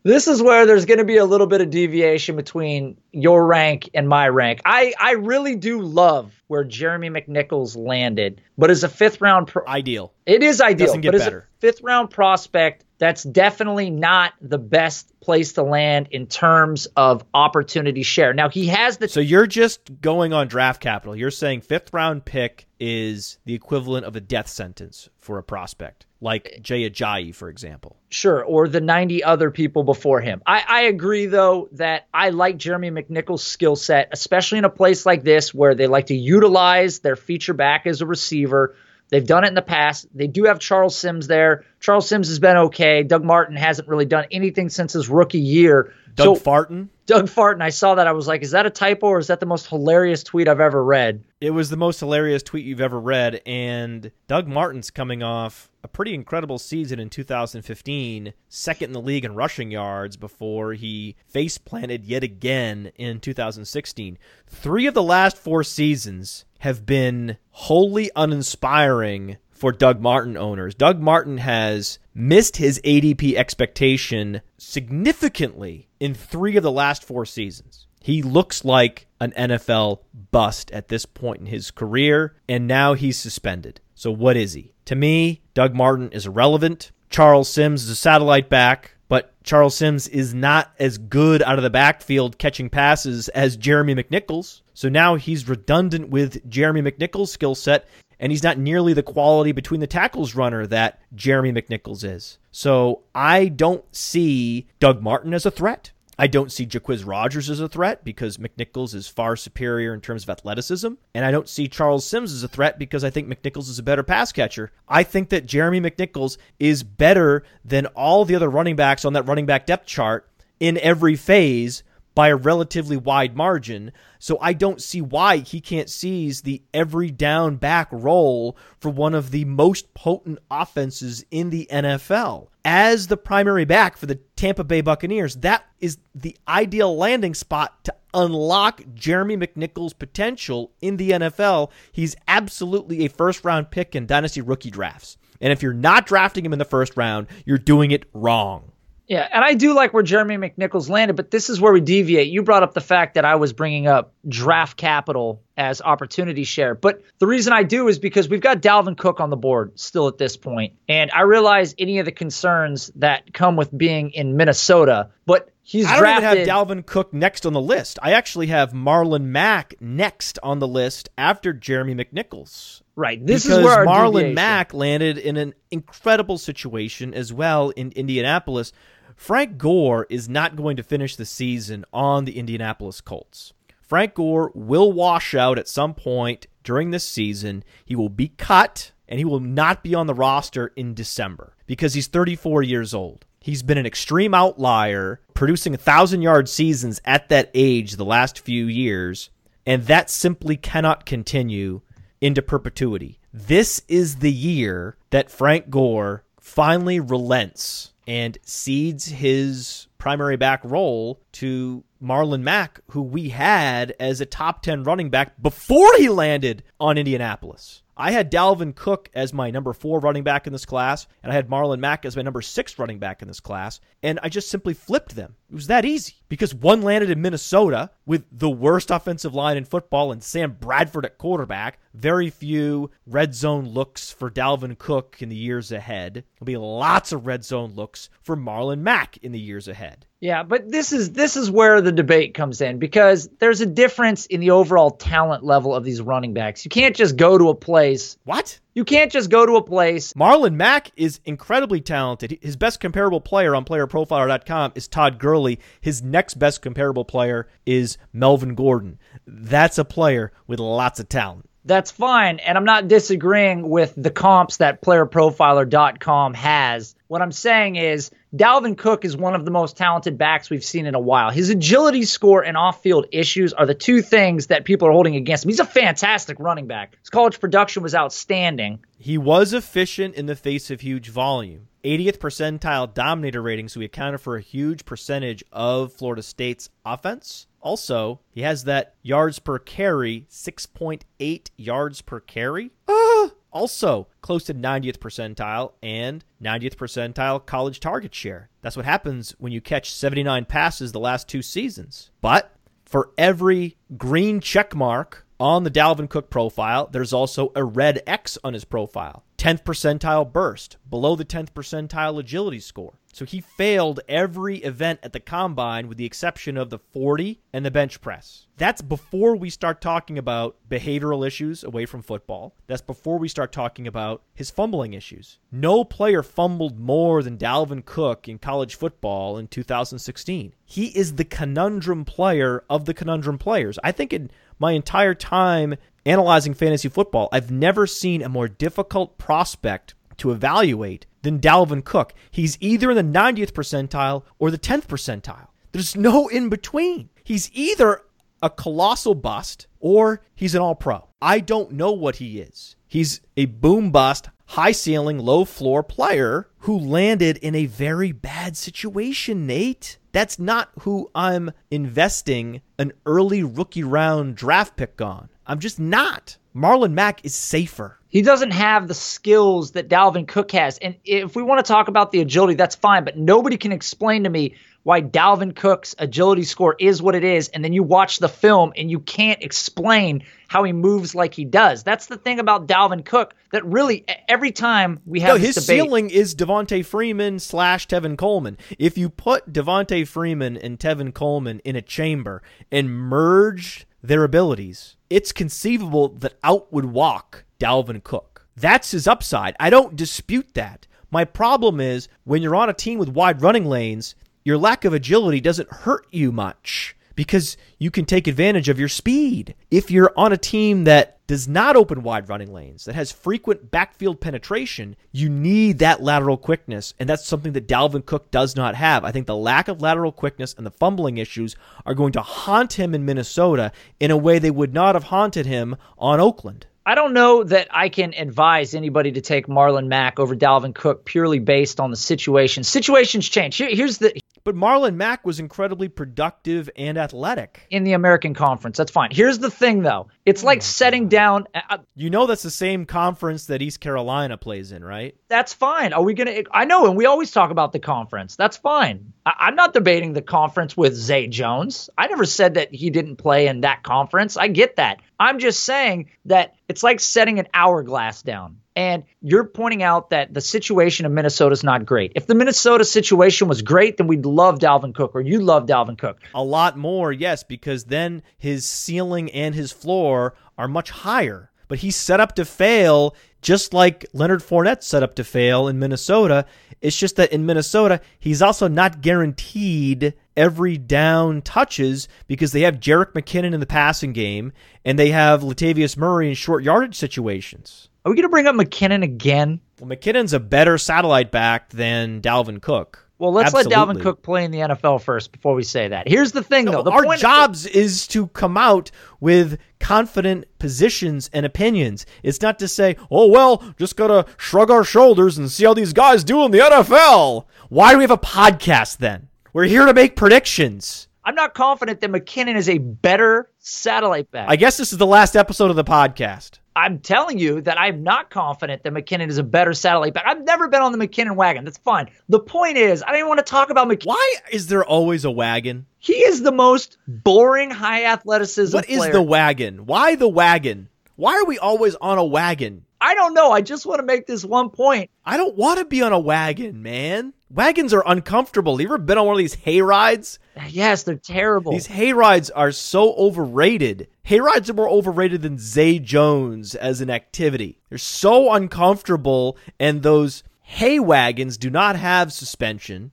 This 0.03 0.27
is 0.27 0.41
where 0.41 0.65
there's 0.65 0.85
going 0.85 0.97
to 0.97 1.05
be 1.05 1.17
a 1.17 1.25
little 1.25 1.47
bit 1.47 1.61
of 1.61 1.69
deviation 1.69 2.35
between 2.35 2.97
your 3.11 3.45
rank 3.45 3.89
and 3.93 4.07
my 4.07 4.27
rank. 4.27 4.61
I, 4.65 4.93
I 4.99 5.13
really 5.13 5.55
do 5.55 5.81
love 5.81 6.33
where 6.47 6.63
Jeremy 6.63 7.09
McNichols 7.09 7.77
landed, 7.77 8.41
but 8.57 8.71
as 8.71 8.83
a 8.83 8.89
fifth 8.89 9.21
round, 9.21 9.47
pro- 9.47 9.65
ideal. 9.67 10.11
It 10.25 10.43
is 10.43 10.59
ideal, 10.61 10.87
Doesn't 10.87 11.01
get 11.01 11.11
but 11.11 11.19
better. 11.19 11.37
as 11.37 11.43
a 11.43 11.59
fifth 11.59 11.83
round 11.83 12.09
prospect, 12.09 12.83
that's 12.97 13.23
definitely 13.23 13.89
not 13.89 14.33
the 14.41 14.57
best 14.57 15.10
place 15.21 15.53
to 15.53 15.63
land 15.63 16.09
in 16.11 16.27
terms 16.27 16.87
of 16.97 17.23
opportunity 17.33 18.03
share. 18.03 18.33
Now 18.33 18.49
he 18.49 18.67
has 18.67 18.97
the 18.97 19.07
So 19.07 19.19
you're 19.19 19.47
just 19.47 20.01
going 20.01 20.33
on 20.33 20.47
draft 20.47 20.81
capital. 20.81 21.15
You're 21.15 21.31
saying 21.31 21.61
fifth 21.61 21.93
round 21.93 22.25
pick 22.25 22.67
is 22.79 23.37
the 23.45 23.53
equivalent 23.53 24.05
of 24.05 24.15
a 24.15 24.19
death 24.19 24.47
sentence 24.47 25.07
for 25.19 25.37
a 25.37 25.43
prospect, 25.43 26.07
like 26.19 26.59
Jay 26.61 26.89
Ajayi, 26.89 27.33
for 27.33 27.47
example. 27.47 27.95
Sure, 28.09 28.43
or 28.43 28.67
the 28.67 28.81
90 28.81 29.23
other 29.23 29.51
people 29.51 29.83
before 29.83 30.19
him. 30.19 30.41
I, 30.47 30.63
I 30.67 30.81
agree, 30.83 31.27
though, 31.27 31.69
that 31.73 32.07
I 32.11 32.29
like 32.29 32.57
Jeremy 32.57 32.89
McNichols' 32.89 33.41
skill 33.41 33.75
set, 33.75 34.09
especially 34.11 34.57
in 34.57 34.65
a 34.65 34.69
place 34.69 35.05
like 35.05 35.23
this 35.23 35.53
where 35.53 35.75
they 35.75 35.85
like 35.85 36.07
to 36.07 36.15
utilize 36.15 36.99
their 36.99 37.15
feature 37.15 37.53
back 37.53 37.85
as 37.85 38.01
a 38.01 38.07
receiver. 38.07 38.75
They've 39.11 39.25
done 39.25 39.43
it 39.43 39.49
in 39.49 39.55
the 39.55 39.61
past. 39.61 40.07
They 40.15 40.27
do 40.27 40.45
have 40.45 40.59
Charles 40.59 40.97
Sims 40.97 41.27
there. 41.27 41.65
Charles 41.81 42.07
Sims 42.07 42.29
has 42.29 42.39
been 42.39 42.55
okay. 42.55 43.03
Doug 43.03 43.25
Martin 43.25 43.57
hasn't 43.57 43.89
really 43.89 44.05
done 44.05 44.25
anything 44.31 44.69
since 44.69 44.93
his 44.93 45.09
rookie 45.09 45.39
year. 45.39 45.93
Doug 46.15 46.25
so, 46.25 46.35
Farton? 46.35 46.89
Doug 47.05 47.27
Farton, 47.27 47.61
I 47.61 47.69
saw 47.69 47.95
that. 47.95 48.07
I 48.07 48.13
was 48.13 48.27
like, 48.27 48.41
is 48.41 48.51
that 48.51 48.65
a 48.65 48.69
typo 48.69 49.07
or 49.07 49.19
is 49.19 49.27
that 49.27 49.41
the 49.41 49.45
most 49.45 49.67
hilarious 49.67 50.23
tweet 50.23 50.47
I've 50.47 50.61
ever 50.61 50.83
read? 50.83 51.23
It 51.41 51.51
was 51.51 51.69
the 51.69 51.77
most 51.77 51.99
hilarious 51.99 52.41
tweet 52.41 52.65
you've 52.65 52.81
ever 52.81 52.99
read. 52.99 53.41
And 53.45 54.11
Doug 54.27 54.47
Martin's 54.47 54.91
coming 54.91 55.21
off 55.21 55.69
a 55.83 55.89
pretty 55.89 56.13
incredible 56.13 56.57
season 56.57 56.99
in 56.99 57.09
2015, 57.09 58.33
second 58.47 58.85
in 58.85 58.93
the 58.93 59.01
league 59.01 59.25
in 59.25 59.35
rushing 59.35 59.71
yards 59.71 60.15
before 60.15 60.73
he 60.73 61.17
face 61.27 61.57
planted 61.57 62.05
yet 62.05 62.23
again 62.23 62.91
in 62.95 63.19
2016. 63.19 64.17
Three 64.47 64.87
of 64.87 64.93
the 64.93 65.03
last 65.03 65.37
four 65.37 65.63
seasons 65.63 66.45
have 66.61 66.85
been 66.85 67.37
wholly 67.49 68.11
uninspiring 68.15 69.37
for 69.49 69.71
Doug 69.71 69.99
Martin 69.99 70.37
owners. 70.37 70.75
Doug 70.75 70.99
Martin 70.99 71.39
has 71.39 71.97
missed 72.13 72.57
his 72.57 72.79
ADP 72.85 73.33
expectation 73.33 74.41
significantly 74.59 75.89
in 75.99 76.13
three 76.13 76.55
of 76.57 76.61
the 76.61 76.71
last 76.71 77.03
four 77.03 77.25
seasons. 77.25 77.87
He 77.99 78.21
looks 78.21 78.63
like 78.63 79.07
an 79.19 79.31
NFL 79.31 80.01
bust 80.31 80.69
at 80.71 80.87
this 80.87 81.05
point 81.07 81.39
in 81.39 81.45
his 81.47 81.71
career, 81.71 82.35
and 82.47 82.67
now 82.67 82.93
he's 82.93 83.17
suspended. 83.17 83.81
So, 83.95 84.11
what 84.11 84.37
is 84.37 84.53
he? 84.53 84.73
To 84.85 84.95
me, 84.95 85.41
Doug 85.55 85.73
Martin 85.73 86.11
is 86.11 86.27
irrelevant. 86.27 86.91
Charles 87.09 87.49
Sims 87.49 87.83
is 87.83 87.89
a 87.89 87.95
satellite 87.95 88.49
back, 88.49 88.95
but 89.11 89.33
Charles 89.43 89.75
Sims 89.75 90.07
is 90.07 90.33
not 90.33 90.71
as 90.79 90.97
good 90.97 91.43
out 91.43 91.57
of 91.57 91.63
the 91.63 91.69
backfield 91.69 92.37
catching 92.37 92.69
passes 92.69 93.27
as 93.27 93.57
Jeremy 93.57 93.93
McNichols. 93.93 94.61
So 94.73 94.87
now 94.87 95.15
he's 95.15 95.49
redundant 95.49 96.07
with 96.07 96.49
Jeremy 96.49 96.81
McNichols' 96.81 97.27
skill 97.27 97.53
set, 97.53 97.89
and 98.21 98.31
he's 98.31 98.41
not 98.41 98.57
nearly 98.57 98.93
the 98.93 99.03
quality 99.03 99.51
between 99.51 99.81
the 99.81 99.85
tackles 99.85 100.33
runner 100.33 100.65
that 100.67 101.01
Jeremy 101.13 101.51
McNichols 101.51 102.05
is. 102.05 102.37
So 102.51 103.01
I 103.13 103.49
don't 103.49 103.83
see 103.93 104.69
Doug 104.79 105.01
Martin 105.01 105.33
as 105.33 105.45
a 105.45 105.51
threat. 105.51 105.91
I 106.19 106.27
don't 106.27 106.51
see 106.51 106.65
Jacquizz 106.65 107.05
Rodgers 107.05 107.49
as 107.49 107.59
a 107.59 107.69
threat 107.69 108.03
because 108.03 108.37
McNichols 108.37 108.93
is 108.93 109.07
far 109.07 109.35
superior 109.35 109.93
in 109.93 110.01
terms 110.01 110.23
of 110.23 110.29
athleticism. 110.29 110.93
And 111.15 111.25
I 111.25 111.31
don't 111.31 111.49
see 111.49 111.67
Charles 111.67 112.05
Sims 112.05 112.33
as 112.33 112.43
a 112.43 112.47
threat 112.47 112.77
because 112.77 113.03
I 113.03 113.09
think 113.09 113.27
McNichols 113.27 113.69
is 113.69 113.79
a 113.79 113.83
better 113.83 114.03
pass 114.03 114.31
catcher. 114.31 114.71
I 114.87 115.03
think 115.03 115.29
that 115.29 115.45
Jeremy 115.45 115.81
McNichols 115.81 116.37
is 116.59 116.83
better 116.83 117.43
than 117.65 117.87
all 117.87 118.25
the 118.25 118.35
other 118.35 118.49
running 118.49 118.75
backs 118.75 119.05
on 119.05 119.13
that 119.13 119.27
running 119.27 119.45
back 119.45 119.65
depth 119.65 119.87
chart 119.87 120.29
in 120.59 120.77
every 120.77 121.15
phase 121.15 121.83
by 122.13 122.29
a 122.29 122.35
relatively 122.35 122.97
wide 122.97 123.35
margin. 123.35 123.91
So 124.19 124.37
I 124.41 124.53
don't 124.53 124.81
see 124.81 125.01
why 125.01 125.37
he 125.37 125.61
can't 125.61 125.89
seize 125.89 126.41
the 126.41 126.61
every 126.73 127.09
down 127.09 127.55
back 127.55 127.87
role 127.91 128.57
for 128.79 128.89
one 128.89 129.15
of 129.15 129.31
the 129.31 129.45
most 129.45 129.93
potent 129.93 130.39
offenses 130.49 131.25
in 131.31 131.49
the 131.49 131.67
NFL. 131.71 132.47
As 132.63 133.07
the 133.07 133.17
primary 133.17 133.65
back 133.65 133.97
for 133.97 134.05
the 134.05 134.19
Tampa 134.35 134.63
Bay 134.63 134.81
Buccaneers, 134.81 135.37
that 135.37 135.65
is 135.79 135.97
the 136.13 136.37
ideal 136.47 136.95
landing 136.95 137.33
spot 137.33 137.83
to 137.85 137.95
unlock 138.13 138.81
Jeremy 138.93 139.37
McNichols' 139.37 139.97
potential 139.97 140.71
in 140.81 140.97
the 140.97 141.11
NFL. 141.11 141.71
He's 141.91 142.15
absolutely 142.27 143.05
a 143.05 143.09
first 143.09 143.43
round 143.43 143.71
pick 143.71 143.95
in 143.95 144.05
dynasty 144.05 144.41
rookie 144.41 144.69
drafts. 144.69 145.17
And 145.39 145.51
if 145.51 145.63
you're 145.63 145.73
not 145.73 146.05
drafting 146.05 146.45
him 146.45 146.53
in 146.53 146.59
the 146.59 146.65
first 146.65 146.95
round, 146.95 147.27
you're 147.45 147.57
doing 147.57 147.91
it 147.91 148.05
wrong. 148.13 148.70
Yeah, 149.11 149.27
and 149.29 149.43
I 149.43 149.55
do 149.55 149.73
like 149.73 149.93
where 149.93 150.03
Jeremy 150.03 150.37
McNichols 150.37 150.87
landed, 150.87 151.17
but 151.17 151.31
this 151.31 151.49
is 151.49 151.59
where 151.59 151.73
we 151.73 151.81
deviate. 151.81 152.29
You 152.29 152.43
brought 152.43 152.63
up 152.63 152.73
the 152.73 152.79
fact 152.79 153.15
that 153.15 153.25
I 153.25 153.35
was 153.35 153.51
bringing 153.51 153.85
up 153.85 154.13
draft 154.25 154.77
capital 154.77 155.43
as 155.57 155.81
opportunity 155.81 156.45
share. 156.45 156.75
But 156.75 157.01
the 157.19 157.27
reason 157.27 157.51
I 157.51 157.63
do 157.63 157.89
is 157.89 157.99
because 157.99 158.29
we've 158.29 158.39
got 158.39 158.61
Dalvin 158.61 158.97
Cook 158.97 159.19
on 159.19 159.29
the 159.29 159.35
board 159.35 159.77
still 159.77 160.07
at 160.07 160.17
this 160.17 160.37
point. 160.37 160.75
And 160.87 161.11
I 161.11 161.23
realize 161.23 161.75
any 161.77 161.99
of 161.99 162.05
the 162.05 162.13
concerns 162.13 162.89
that 162.95 163.33
come 163.33 163.57
with 163.57 163.77
being 163.77 164.11
in 164.11 164.37
Minnesota, 164.37 165.09
but 165.25 165.49
he's 165.61 165.87
I 165.87 165.95
don't 165.95 165.99
drafted. 165.99 166.23
even 166.23 166.47
have 166.47 166.67
Dalvin 166.67 166.85
Cook 166.85 167.13
next 167.13 167.45
on 167.45 167.51
the 167.51 167.59
list. 167.59 167.99
I 168.01 168.13
actually 168.13 168.47
have 168.47 168.71
Marlon 168.71 169.23
Mack 169.25 169.73
next 169.81 170.39
on 170.41 170.59
the 170.59 170.69
list 170.69 171.09
after 171.17 171.51
Jeremy 171.51 171.95
McNichols. 171.95 172.81
Right. 172.95 173.19
This 173.25 173.43
because 173.43 173.57
is 173.57 173.65
where 173.65 173.79
our 173.79 173.85
Marlon 173.85 174.13
deviation- 174.13 174.35
Mack 174.35 174.73
landed 174.73 175.17
in 175.17 175.35
an 175.35 175.53
incredible 175.69 176.37
situation 176.37 177.13
as 177.13 177.33
well 177.33 177.71
in 177.71 177.91
Indianapolis. 177.91 178.71
Frank 179.15 179.57
Gore 179.57 180.07
is 180.09 180.29
not 180.29 180.55
going 180.55 180.77
to 180.77 180.83
finish 180.83 181.15
the 181.15 181.25
season 181.25 181.85
on 181.93 182.25
the 182.25 182.37
Indianapolis 182.37 183.01
Colts. 183.01 183.53
Frank 183.81 184.13
Gore 184.13 184.51
will 184.55 184.91
wash 184.91 185.35
out 185.35 185.59
at 185.59 185.67
some 185.67 185.93
point 185.93 186.47
during 186.63 186.91
this 186.91 187.03
season. 187.07 187.63
He 187.83 187.95
will 187.95 188.09
be 188.09 188.29
cut 188.29 188.91
and 189.09 189.19
he 189.19 189.25
will 189.25 189.41
not 189.41 189.83
be 189.83 189.93
on 189.93 190.07
the 190.07 190.13
roster 190.13 190.71
in 190.75 190.93
December 190.93 191.55
because 191.67 191.93
he's 191.93 192.07
34 192.07 192.63
years 192.63 192.93
old. 192.93 193.25
He's 193.41 193.63
been 193.63 193.77
an 193.77 193.85
extreme 193.85 194.33
outlier, 194.33 195.19
producing 195.33 195.73
a 195.73 195.77
thousand 195.77 196.21
yard 196.21 196.47
seasons 196.47 197.01
at 197.03 197.27
that 197.29 197.51
age 197.53 197.95
the 197.95 198.05
last 198.05 198.39
few 198.39 198.65
years, 198.65 199.29
and 199.65 199.83
that 199.87 200.09
simply 200.09 200.55
cannot 200.55 201.05
continue 201.05 201.81
into 202.21 202.41
perpetuity. 202.41 203.19
This 203.33 203.81
is 203.87 204.17
the 204.17 204.31
year 204.31 204.95
that 205.09 205.31
Frank 205.31 205.69
Gore 205.69 206.23
finally 206.39 206.99
relents 206.99 207.90
and 208.07 208.37
cedes 208.43 209.07
his 209.07 209.87
primary 209.97 210.37
back 210.37 210.61
role 210.63 211.21
to 211.33 211.83
Marlon 212.01 212.41
Mack, 212.41 212.81
who 212.91 213.01
we 213.01 213.29
had 213.29 213.93
as 213.99 214.19
a 214.19 214.25
top 214.25 214.63
10 214.63 214.83
running 214.83 215.09
back 215.09 215.41
before 215.41 215.95
he 215.97 216.09
landed 216.09 216.63
on 216.79 216.97
Indianapolis. 216.97 217.83
I 218.01 218.09
had 218.09 218.31
Dalvin 218.31 218.73
Cook 218.73 219.11
as 219.13 219.31
my 219.31 219.51
number 219.51 219.73
four 219.73 219.99
running 219.99 220.23
back 220.23 220.47
in 220.47 220.53
this 220.53 220.65
class, 220.65 221.05
and 221.21 221.31
I 221.31 221.35
had 221.35 221.49
Marlon 221.49 221.77
Mack 221.77 222.03
as 222.03 222.15
my 222.15 222.23
number 222.23 222.41
six 222.41 222.79
running 222.79 222.97
back 222.97 223.21
in 223.21 223.27
this 223.27 223.39
class, 223.39 223.79
and 224.01 224.19
I 224.23 224.29
just 224.29 224.49
simply 224.49 224.73
flipped 224.73 225.15
them. 225.15 225.35
It 225.51 225.53
was 225.53 225.67
that 225.67 225.85
easy 225.85 226.15
because 226.27 226.55
one 226.55 226.81
landed 226.81 227.11
in 227.11 227.21
Minnesota 227.21 227.91
with 228.07 228.25
the 228.31 228.49
worst 228.49 228.89
offensive 228.89 229.35
line 229.35 229.55
in 229.55 229.65
football 229.65 230.11
and 230.11 230.23
Sam 230.23 230.57
Bradford 230.59 231.05
at 231.05 231.19
quarterback. 231.19 231.77
Very 231.93 232.31
few 232.31 232.89
red 233.05 233.35
zone 233.35 233.65
looks 233.65 234.11
for 234.11 234.31
Dalvin 234.31 234.79
Cook 234.79 235.17
in 235.19 235.29
the 235.29 235.35
years 235.35 235.71
ahead. 235.71 236.23
There'll 236.39 236.45
be 236.47 236.57
lots 236.57 237.11
of 237.11 237.27
red 237.27 237.45
zone 237.45 237.73
looks 237.75 238.09
for 238.23 238.35
Marlon 238.35 238.79
Mack 238.79 239.17
in 239.17 239.31
the 239.31 239.39
years 239.39 239.67
ahead. 239.67 240.07
Yeah, 240.21 240.43
but 240.43 240.69
this 240.69 240.93
is 240.93 241.13
this 241.13 241.35
is 241.35 241.49
where 241.49 241.81
the 241.81 241.91
debate 241.91 242.35
comes 242.35 242.61
in 242.61 242.77
because 242.77 243.27
there's 243.39 243.59
a 243.59 243.65
difference 243.65 244.27
in 244.27 244.39
the 244.39 244.51
overall 244.51 244.91
talent 244.91 245.43
level 245.43 245.73
of 245.73 245.83
these 245.83 245.99
running 245.99 246.35
backs. 246.35 246.63
You 246.63 246.69
can't 246.69 246.95
just 246.95 247.17
go 247.17 247.39
to 247.39 247.49
a 247.49 247.55
place. 247.55 248.17
What? 248.23 248.59
You 248.75 248.85
can't 248.85 249.11
just 249.11 249.31
go 249.31 249.47
to 249.47 249.55
a 249.55 249.63
place. 249.63 250.13
Marlon 250.13 250.53
Mack 250.53 250.91
is 250.95 251.19
incredibly 251.25 251.81
talented. 251.81 252.37
His 252.39 252.55
best 252.55 252.79
comparable 252.79 253.19
player 253.19 253.55
on 253.55 253.65
playerprofiler.com 253.65 254.73
is 254.75 254.87
Todd 254.87 255.17
Gurley. 255.17 255.59
His 255.81 256.03
next 256.03 256.35
best 256.35 256.61
comparable 256.61 257.03
player 257.03 257.47
is 257.65 257.97
Melvin 258.13 258.53
Gordon. 258.53 258.99
That's 259.25 259.79
a 259.79 259.85
player 259.85 260.31
with 260.45 260.59
lots 260.59 260.99
of 260.99 261.09
talent. 261.09 261.49
That's 261.63 261.91
fine, 261.91 262.39
and 262.39 262.57
I'm 262.57 262.65
not 262.65 262.87
disagreeing 262.87 263.69
with 263.69 263.93
the 263.95 264.09
comps 264.09 264.57
that 264.57 264.81
playerprofiler.com 264.81 266.33
has. 266.33 266.95
What 267.07 267.21
I'm 267.21 267.31
saying 267.31 267.75
is 267.75 268.09
Dalvin 268.35 268.77
Cook 268.77 269.05
is 269.05 269.15
one 269.15 269.35
of 269.35 269.45
the 269.45 269.51
most 269.51 269.77
talented 269.77 270.17
backs 270.17 270.49
we've 270.49 270.63
seen 270.63 270.87
in 270.87 270.95
a 270.95 270.99
while. 270.99 271.29
His 271.29 271.49
agility 271.49 272.03
score 272.03 272.43
and 272.43 272.57
off-field 272.57 273.07
issues 273.11 273.53
are 273.53 273.67
the 273.67 273.75
two 273.75 274.01
things 274.01 274.47
that 274.47 274.65
people 274.65 274.87
are 274.87 274.91
holding 274.91 275.15
against 275.15 275.43
him. 275.43 275.49
He's 275.49 275.59
a 275.59 275.65
fantastic 275.65 276.39
running 276.39 276.65
back. 276.65 276.97
His 276.99 277.09
college 277.09 277.39
production 277.39 277.83
was 277.83 277.93
outstanding. 277.93 278.79
He 278.97 279.19
was 279.19 279.53
efficient 279.53 280.15
in 280.15 280.25
the 280.25 280.35
face 280.35 280.71
of 280.71 280.81
huge 280.81 281.09
volume. 281.09 281.67
80th 281.83 282.17
percentile 282.17 282.91
dominator 282.91 283.41
rating, 283.41 283.67
so 283.67 283.79
he 283.79 283.85
accounted 283.85 284.21
for 284.21 284.35
a 284.35 284.41
huge 284.41 284.85
percentage 284.85 285.43
of 285.51 285.93
Florida 285.93 286.23
State's 286.23 286.69
offense. 286.85 287.47
Also, 287.61 288.19
he 288.31 288.41
has 288.41 288.63
that 288.65 288.95
yards 289.01 289.39
per 289.39 289.59
carry, 289.59 290.25
6.8 290.29 291.49
yards 291.57 292.01
per 292.01 292.19
carry. 292.19 292.71
Ah! 292.87 293.31
Also, 293.53 294.07
close 294.21 294.45
to 294.45 294.53
90th 294.53 294.99
percentile 294.99 295.73
and 295.83 296.23
90th 296.41 296.75
percentile 296.75 297.45
college 297.45 297.81
target 297.81 298.15
share. 298.15 298.49
That's 298.61 298.77
what 298.77 298.85
happens 298.85 299.35
when 299.39 299.51
you 299.51 299.59
catch 299.59 299.93
79 299.93 300.45
passes 300.45 300.93
the 300.93 301.01
last 301.01 301.27
two 301.27 301.41
seasons. 301.41 302.11
But 302.21 302.55
for 302.85 303.11
every 303.17 303.75
green 303.97 304.39
check 304.39 304.73
mark 304.73 305.25
on 305.37 305.63
the 305.65 305.71
Dalvin 305.71 306.09
Cook 306.09 306.29
profile, 306.29 306.87
there's 306.91 307.11
also 307.11 307.51
a 307.53 307.63
red 307.65 308.01
X 308.07 308.37
on 308.41 308.53
his 308.53 308.63
profile. 308.63 309.25
10th 309.37 309.63
percentile 309.63 310.31
burst, 310.31 310.77
below 310.89 311.15
the 311.15 311.25
10th 311.25 311.51
percentile 311.51 312.19
agility 312.19 312.59
score. 312.59 312.93
So 313.13 313.25
he 313.25 313.41
failed 313.41 313.99
every 314.07 314.57
event 314.57 314.99
at 315.03 315.13
the 315.13 315.19
combine 315.19 315.87
with 315.87 315.97
the 315.97 316.05
exception 316.05 316.57
of 316.57 316.69
the 316.69 316.79
40 316.79 317.41
and 317.53 317.65
the 317.65 317.71
bench 317.71 318.01
press. 318.01 318.47
That's 318.57 318.81
before 318.81 319.35
we 319.35 319.49
start 319.49 319.81
talking 319.81 320.17
about 320.17 320.55
behavioral 320.69 321.25
issues 321.25 321.63
away 321.63 321.85
from 321.85 322.01
football. 322.01 322.55
That's 322.67 322.81
before 322.81 323.17
we 323.17 323.27
start 323.27 323.51
talking 323.51 323.87
about 323.87 324.23
his 324.33 324.49
fumbling 324.49 324.93
issues. 324.93 325.39
No 325.51 325.83
player 325.83 326.23
fumbled 326.23 326.79
more 326.79 327.21
than 327.23 327.37
Dalvin 327.37 327.83
Cook 327.83 328.27
in 328.27 328.37
college 328.37 328.75
football 328.75 329.37
in 329.37 329.47
2016. 329.47 330.53
He 330.63 330.85
is 330.87 331.15
the 331.15 331.25
conundrum 331.25 332.05
player 332.05 332.63
of 332.69 332.85
the 332.85 332.93
conundrum 332.93 333.37
players. 333.37 333.77
I 333.83 333.91
think 333.91 334.13
in 334.13 334.31
my 334.59 334.71
entire 334.71 335.15
time 335.15 335.75
analyzing 336.05 336.53
fantasy 336.53 336.89
football, 336.89 337.29
I've 337.31 337.51
never 337.51 337.85
seen 337.87 338.21
a 338.21 338.29
more 338.29 338.47
difficult 338.47 339.17
prospect 339.17 339.95
to 340.17 340.31
evaluate 340.31 341.07
than 341.21 341.39
Dalvin 341.39 341.83
Cook. 341.83 342.13
He's 342.29 342.57
either 342.59 342.91
in 342.91 342.97
the 342.97 343.19
90th 343.19 343.51
percentile 343.51 344.23
or 344.39 344.51
the 344.51 344.57
10th 344.57 344.87
percentile. 344.87 345.47
There's 345.71 345.95
no 345.95 346.27
in 346.27 346.49
between. 346.49 347.09
He's 347.23 347.49
either 347.53 348.01
a 348.41 348.49
colossal 348.49 349.15
bust 349.15 349.67
or 349.79 350.21
he's 350.35 350.55
an 350.55 350.61
all 350.61 350.75
pro. 350.75 351.07
I 351.21 351.39
don't 351.39 351.71
know 351.71 351.91
what 351.91 352.17
he 352.17 352.39
is. 352.39 352.75
He's 352.87 353.21
a 353.37 353.45
boom 353.45 353.91
bust, 353.91 354.29
high 354.47 354.73
ceiling, 354.73 355.19
low 355.19 355.45
floor 355.45 355.83
player 355.83 356.49
who 356.59 356.77
landed 356.77 357.37
in 357.37 357.55
a 357.55 357.67
very 357.67 358.11
bad 358.11 358.57
situation, 358.57 359.47
Nate. 359.47 359.97
That's 360.11 360.37
not 360.37 360.71
who 360.79 361.09
I'm 361.15 361.51
investing 361.69 362.61
an 362.77 362.91
early 363.05 363.43
rookie 363.43 363.83
round 363.83 364.35
draft 364.35 364.75
pick 364.75 364.99
on. 364.99 365.29
I'm 365.47 365.59
just 365.59 365.79
not. 365.79 366.37
Marlon 366.53 366.91
Mack 366.91 367.23
is 367.23 367.33
safer. 367.33 368.00
He 368.11 368.21
doesn't 368.21 368.51
have 368.51 368.89
the 368.89 368.93
skills 368.93 369.71
that 369.71 369.87
Dalvin 369.87 370.27
Cook 370.27 370.51
has. 370.51 370.77
And 370.79 370.95
if 371.05 371.33
we 371.33 371.43
want 371.43 371.65
to 371.65 371.71
talk 371.71 371.87
about 371.87 372.11
the 372.11 372.19
agility, 372.19 372.55
that's 372.55 372.75
fine, 372.75 373.05
but 373.05 373.17
nobody 373.17 373.55
can 373.55 373.71
explain 373.71 374.25
to 374.25 374.29
me 374.29 374.55
why 374.83 375.01
Dalvin 375.01 375.55
Cook's 375.55 375.95
agility 375.97 376.43
score 376.43 376.75
is 376.77 377.01
what 377.01 377.15
it 377.15 377.23
is. 377.23 377.47
And 377.49 377.63
then 377.63 377.71
you 377.71 377.83
watch 377.83 378.19
the 378.19 378.27
film 378.27 378.73
and 378.75 378.91
you 378.91 378.99
can't 378.99 379.41
explain 379.41 380.23
how 380.49 380.63
he 380.63 380.73
moves 380.73 381.15
like 381.15 381.33
he 381.33 381.45
does. 381.45 381.83
That's 381.83 382.07
the 382.07 382.17
thing 382.17 382.39
about 382.39 382.67
Dalvin 382.67 383.05
Cook 383.05 383.33
that 383.53 383.63
really 383.65 384.03
every 384.27 384.51
time 384.51 384.99
we 385.05 385.21
have 385.21 385.29
no, 385.29 385.37
this 385.37 385.55
his 385.55 385.65
debate, 385.65 385.81
ceiling 385.81 386.09
is 386.09 386.35
Devonta 386.35 386.85
Freeman 386.85 387.39
slash 387.39 387.87
Tevin 387.87 388.17
Coleman. 388.17 388.57
If 388.77 388.97
you 388.97 389.09
put 389.09 389.53
Devonta 389.53 390.05
Freeman 390.05 390.57
and 390.57 390.77
Tevin 390.77 391.13
Coleman 391.13 391.59
in 391.59 391.77
a 391.77 391.81
chamber 391.81 392.43
and 392.71 392.91
merge 392.91 393.87
their 394.03 394.25
abilities, 394.25 394.97
it's 395.09 395.31
conceivable 395.31 396.09
that 396.09 396.33
out 396.43 396.73
would 396.73 396.85
walk 396.85 397.45
Dalvin 397.61 398.03
Cook. 398.03 398.47
That's 398.55 398.89
his 398.89 399.07
upside. 399.07 399.55
I 399.59 399.69
don't 399.69 399.95
dispute 399.95 400.55
that. 400.55 400.87
My 401.11 401.25
problem 401.25 401.79
is 401.79 402.07
when 402.23 402.41
you're 402.41 402.55
on 402.55 402.69
a 402.69 402.73
team 402.73 402.97
with 402.97 403.09
wide 403.09 403.43
running 403.43 403.65
lanes, 403.65 404.15
your 404.43 404.57
lack 404.57 404.83
of 404.83 404.93
agility 404.93 405.39
doesn't 405.39 405.71
hurt 405.71 406.07
you 406.09 406.31
much 406.31 406.95
because 407.13 407.57
you 407.77 407.91
can 407.91 408.05
take 408.05 408.27
advantage 408.27 408.67
of 408.67 408.79
your 408.79 408.87
speed. 408.87 409.53
If 409.69 409.91
you're 409.91 410.11
on 410.17 410.33
a 410.33 410.37
team 410.37 410.85
that 410.85 411.19
does 411.27 411.47
not 411.47 411.75
open 411.75 412.01
wide 412.01 412.29
running 412.29 412.51
lanes, 412.51 412.85
that 412.85 412.95
has 412.95 413.11
frequent 413.11 413.69
backfield 413.69 414.19
penetration, 414.19 414.95
you 415.11 415.29
need 415.29 415.77
that 415.79 416.01
lateral 416.01 416.37
quickness. 416.37 416.95
And 416.99 417.07
that's 417.07 417.27
something 417.27 417.53
that 417.53 417.67
Dalvin 417.67 418.05
Cook 418.05 418.31
does 418.31 418.55
not 418.55 418.73
have. 418.73 419.05
I 419.05 419.11
think 419.11 419.27
the 419.27 419.35
lack 419.35 419.67
of 419.67 419.81
lateral 419.81 420.11
quickness 420.11 420.55
and 420.55 420.65
the 420.65 420.71
fumbling 420.71 421.19
issues 421.19 421.55
are 421.85 421.93
going 421.93 422.13
to 422.13 422.21
haunt 422.21 422.73
him 422.73 422.95
in 422.95 423.05
Minnesota 423.05 423.71
in 423.99 424.09
a 424.09 424.17
way 424.17 424.39
they 424.39 424.49
would 424.49 424.73
not 424.73 424.95
have 424.95 425.05
haunted 425.05 425.45
him 425.45 425.75
on 425.99 426.19
Oakland. 426.19 426.65
I 426.91 426.95
don't 426.95 427.13
know 427.13 427.41
that 427.45 427.69
I 427.71 427.87
can 427.87 428.13
advise 428.13 428.73
anybody 428.73 429.13
to 429.13 429.21
take 429.21 429.47
Marlon 429.47 429.87
Mack 429.87 430.19
over 430.19 430.35
Dalvin 430.35 430.75
Cook 430.75 431.05
purely 431.05 431.39
based 431.39 431.79
on 431.79 431.89
the 431.89 431.95
situation. 431.95 432.65
Situations 432.65 433.29
change. 433.29 433.55
Here, 433.55 433.69
here's 433.73 433.97
the 433.97 434.19
but 434.43 434.55
Marlon 434.55 434.95
Mack 434.95 435.25
was 435.25 435.39
incredibly 435.39 435.87
productive 435.87 436.69
and 436.75 436.97
athletic 436.97 437.65
in 437.69 437.83
the 437.83 437.93
American 437.93 438.33
Conference. 438.33 438.77
That's 438.77 438.91
fine. 438.91 439.09
Here's 439.11 439.39
the 439.39 439.51
thing, 439.51 439.81
though. 439.81 440.07
It's 440.25 440.43
like 440.43 440.61
setting 440.61 441.07
down. 441.07 441.47
Uh, 441.53 441.79
you 441.95 442.09
know, 442.09 442.27
that's 442.27 442.43
the 442.43 442.51
same 442.51 442.85
conference 442.85 443.47
that 443.47 443.61
East 443.61 443.79
Carolina 443.79 444.37
plays 444.37 444.71
in, 444.71 444.83
right? 444.83 445.15
That's 445.27 445.53
fine. 445.53 445.93
Are 445.93 446.03
we 446.03 446.13
gonna? 446.13 446.43
I 446.51 446.65
know, 446.65 446.87
and 446.87 446.97
we 446.97 447.05
always 447.05 447.31
talk 447.31 447.51
about 447.51 447.71
the 447.71 447.79
conference. 447.79 448.35
That's 448.35 448.57
fine. 448.57 449.13
I, 449.25 449.47
am 449.49 449.55
not 449.55 449.73
debating 449.73 450.13
the 450.13 450.21
conference 450.21 450.75
with 450.75 450.93
Zay 450.95 451.27
Jones. 451.27 451.89
I 451.97 452.07
never 452.07 452.25
said 452.25 452.55
that 452.55 452.73
he 452.73 452.89
didn't 452.89 453.17
play 453.17 453.47
in 453.47 453.61
that 453.61 453.83
conference. 453.83 454.37
I 454.37 454.47
get 454.47 454.77
that. 454.77 455.01
I'm 455.19 455.39
just 455.39 455.63
saying 455.63 456.09
that 456.25 456.55
it's 456.67 456.83
like 456.83 456.99
setting 456.99 457.39
an 457.39 457.47
hourglass 457.53 458.21
down. 458.21 458.57
And 458.75 459.03
you're 459.21 459.43
pointing 459.43 459.83
out 459.83 460.11
that 460.11 460.33
the 460.33 460.39
situation 460.39 461.05
in 461.05 461.13
Minnesota 461.13 461.51
is 461.51 461.63
not 461.63 461.85
great. 461.85 462.13
If 462.15 462.27
the 462.27 462.35
Minnesota 462.35 462.85
situation 462.85 463.47
was 463.47 463.61
great, 463.61 463.97
then 463.97 464.07
we'd 464.07 464.25
love 464.25 464.59
Dalvin 464.59 464.95
Cook, 464.95 465.11
or 465.13 465.21
you 465.21 465.41
love 465.41 465.65
Dalvin 465.65 465.97
Cook. 465.97 466.19
A 466.33 466.43
lot 466.43 466.77
more, 466.77 467.11
yes, 467.11 467.43
because 467.43 467.85
then 467.85 468.23
his 468.37 468.65
ceiling 468.65 469.29
and 469.31 469.53
his 469.53 469.71
floor 469.71 470.35
are 470.57 470.69
much 470.69 470.89
higher. 470.89 471.51
But 471.67 471.79
he's 471.79 471.95
set 471.95 472.19
up 472.19 472.35
to 472.35 472.45
fail, 472.45 473.15
just 473.41 473.73
like 473.73 474.05
Leonard 474.13 474.41
Fournette 474.41 474.83
set 474.83 475.03
up 475.03 475.15
to 475.15 475.23
fail 475.23 475.67
in 475.67 475.79
Minnesota. 475.79 476.45
It's 476.81 476.97
just 476.97 477.15
that 477.17 477.31
in 477.31 477.45
Minnesota, 477.45 478.01
he's 478.19 478.41
also 478.41 478.67
not 478.67 479.01
guaranteed 479.01 480.13
every 480.35 480.77
down 480.77 481.41
touches 481.41 482.07
because 482.27 482.51
they 482.51 482.61
have 482.61 482.79
Jerick 482.79 483.13
McKinnon 483.13 483.53
in 483.53 483.59
the 483.59 483.65
passing 483.65 484.13
game 484.13 484.51
and 484.83 484.97
they 484.97 485.11
have 485.11 485.41
Latavius 485.41 485.95
Murray 485.95 486.29
in 486.29 486.35
short 486.35 486.63
yardage 486.63 486.95
situations. 486.95 487.89
Are 488.03 488.09
we 488.09 488.15
going 488.15 488.23
to 488.23 488.29
bring 488.29 488.47
up 488.47 488.55
McKinnon 488.55 489.03
again? 489.03 489.61
Well, 489.79 489.89
McKinnon's 489.89 490.33
a 490.33 490.39
better 490.39 490.79
satellite 490.79 491.29
back 491.29 491.69
than 491.69 492.19
Dalvin 492.19 492.59
Cook. 492.59 493.07
Well, 493.19 493.31
let's 493.31 493.53
Absolutely. 493.53 493.75
let 493.75 493.87
Dalvin 493.87 494.01
Cook 494.01 494.23
play 494.23 494.43
in 494.43 494.49
the 494.49 494.57
NFL 494.57 495.03
first 495.03 495.31
before 495.31 495.53
we 495.53 495.61
say 495.61 495.87
that. 495.89 496.07
Here's 496.07 496.31
the 496.31 496.41
thing, 496.41 496.65
no, 496.65 496.71
though. 496.71 496.81
The 496.81 496.91
our 496.91 497.15
jobs 497.17 497.67
is 497.67 498.07
to 498.07 498.25
come 498.29 498.57
out 498.57 498.89
with 499.19 499.59
confident 499.79 500.45
positions 500.57 501.29
and 501.31 501.45
opinions. 501.45 502.07
It's 502.23 502.41
not 502.41 502.57
to 502.57 502.67
say, 502.67 502.95
oh, 503.11 503.27
well, 503.27 503.63
just 503.77 503.95
got 503.95 504.07
to 504.07 504.25
shrug 504.37 504.71
our 504.71 504.83
shoulders 504.83 505.37
and 505.37 505.51
see 505.51 505.65
how 505.65 505.75
these 505.75 505.93
guys 505.93 506.23
do 506.23 506.43
in 506.43 506.49
the 506.49 506.57
NFL. 506.57 507.45
Why 507.69 507.91
do 507.91 507.99
we 507.99 508.03
have 508.03 508.09
a 508.09 508.17
podcast 508.17 508.97
then? 508.97 509.27
We're 509.53 509.65
here 509.65 509.85
to 509.85 509.93
make 509.93 510.15
predictions. 510.15 511.07
I'm 511.23 511.35
not 511.35 511.53
confident 511.53 512.01
that 512.01 512.11
McKinnon 512.11 512.55
is 512.55 512.67
a 512.67 512.79
better 512.79 513.51
satellite 513.59 514.31
back. 514.31 514.49
I 514.49 514.55
guess 514.55 514.77
this 514.77 514.91
is 514.91 514.97
the 514.97 515.05
last 515.05 515.35
episode 515.35 515.69
of 515.69 515.75
the 515.75 515.83
podcast. 515.83 516.57
I'm 516.75 516.99
telling 516.99 517.37
you 517.37 517.61
that 517.61 517.79
I'm 517.79 518.03
not 518.03 518.29
confident 518.29 518.83
that 518.83 518.93
McKinnon 518.93 519.27
is 519.27 519.37
a 519.37 519.43
better 519.43 519.73
satellite 519.73 520.13
back. 520.13 520.23
I've 520.25 520.43
never 520.43 520.69
been 520.69 520.81
on 520.81 520.97
the 520.97 520.97
McKinnon 520.97 521.35
wagon. 521.35 521.65
That's 521.65 521.77
fine. 521.77 522.09
The 522.29 522.39
point 522.39 522.77
is, 522.77 523.03
I 523.03 523.07
don't 523.07 523.17
even 523.17 523.27
want 523.27 523.39
to 523.39 523.45
talk 523.45 523.69
about 523.69 523.89
McKinnon. 523.89 524.07
Why 524.07 524.35
is 524.51 524.67
there 524.67 524.85
always 524.85 525.25
a 525.25 525.31
wagon? 525.31 525.85
He 525.99 526.13
is 526.13 526.41
the 526.41 526.51
most 526.51 526.97
boring 527.07 527.71
high 527.71 528.05
athleticism. 528.05 528.75
What 528.75 528.87
player. 528.87 529.07
is 529.07 529.13
the 529.13 529.21
wagon? 529.21 529.85
Why 529.85 530.15
the 530.15 530.29
wagon? 530.29 530.87
Why 531.17 531.35
are 531.35 531.45
we 531.45 531.59
always 531.59 531.95
on 531.95 532.17
a 532.17 532.25
wagon? 532.25 532.85
I 533.01 533.15
don't 533.15 533.33
know. 533.33 533.51
I 533.51 533.61
just 533.61 533.87
want 533.87 533.99
to 533.99 534.05
make 534.05 534.27
this 534.27 534.45
one 534.45 534.69
point. 534.69 535.09
I 535.25 535.35
don't 535.35 535.55
want 535.55 535.79
to 535.79 535.85
be 535.85 536.03
on 536.03 536.13
a 536.13 536.19
wagon, 536.19 536.83
man. 536.83 537.33
Wagons 537.49 537.93
are 537.93 538.03
uncomfortable. 538.05 538.79
You 538.79 538.87
ever 538.87 538.99
been 538.99 539.17
on 539.17 539.25
one 539.25 539.33
of 539.33 539.39
these 539.39 539.55
hay 539.55 539.81
rides? 539.81 540.37
Yes, 540.69 541.01
they're 541.03 541.15
terrible. 541.15 541.71
These 541.71 541.87
hay 541.87 542.13
rides 542.13 542.51
are 542.51 542.71
so 542.71 543.13
overrated. 543.15 544.07
Hay 544.23 544.39
rides 544.39 544.69
are 544.69 544.75
more 544.75 544.87
overrated 544.87 545.41
than 545.41 545.57
Zay 545.57 545.97
Jones 545.97 546.75
as 546.75 547.01
an 547.01 547.09
activity. 547.09 547.79
They're 547.89 547.97
so 547.97 548.53
uncomfortable, 548.53 549.57
and 549.79 550.03
those 550.03 550.43
hay 550.61 550.99
wagons 550.99 551.57
do 551.57 551.71
not 551.71 551.95
have 551.95 552.31
suspension. 552.31 553.11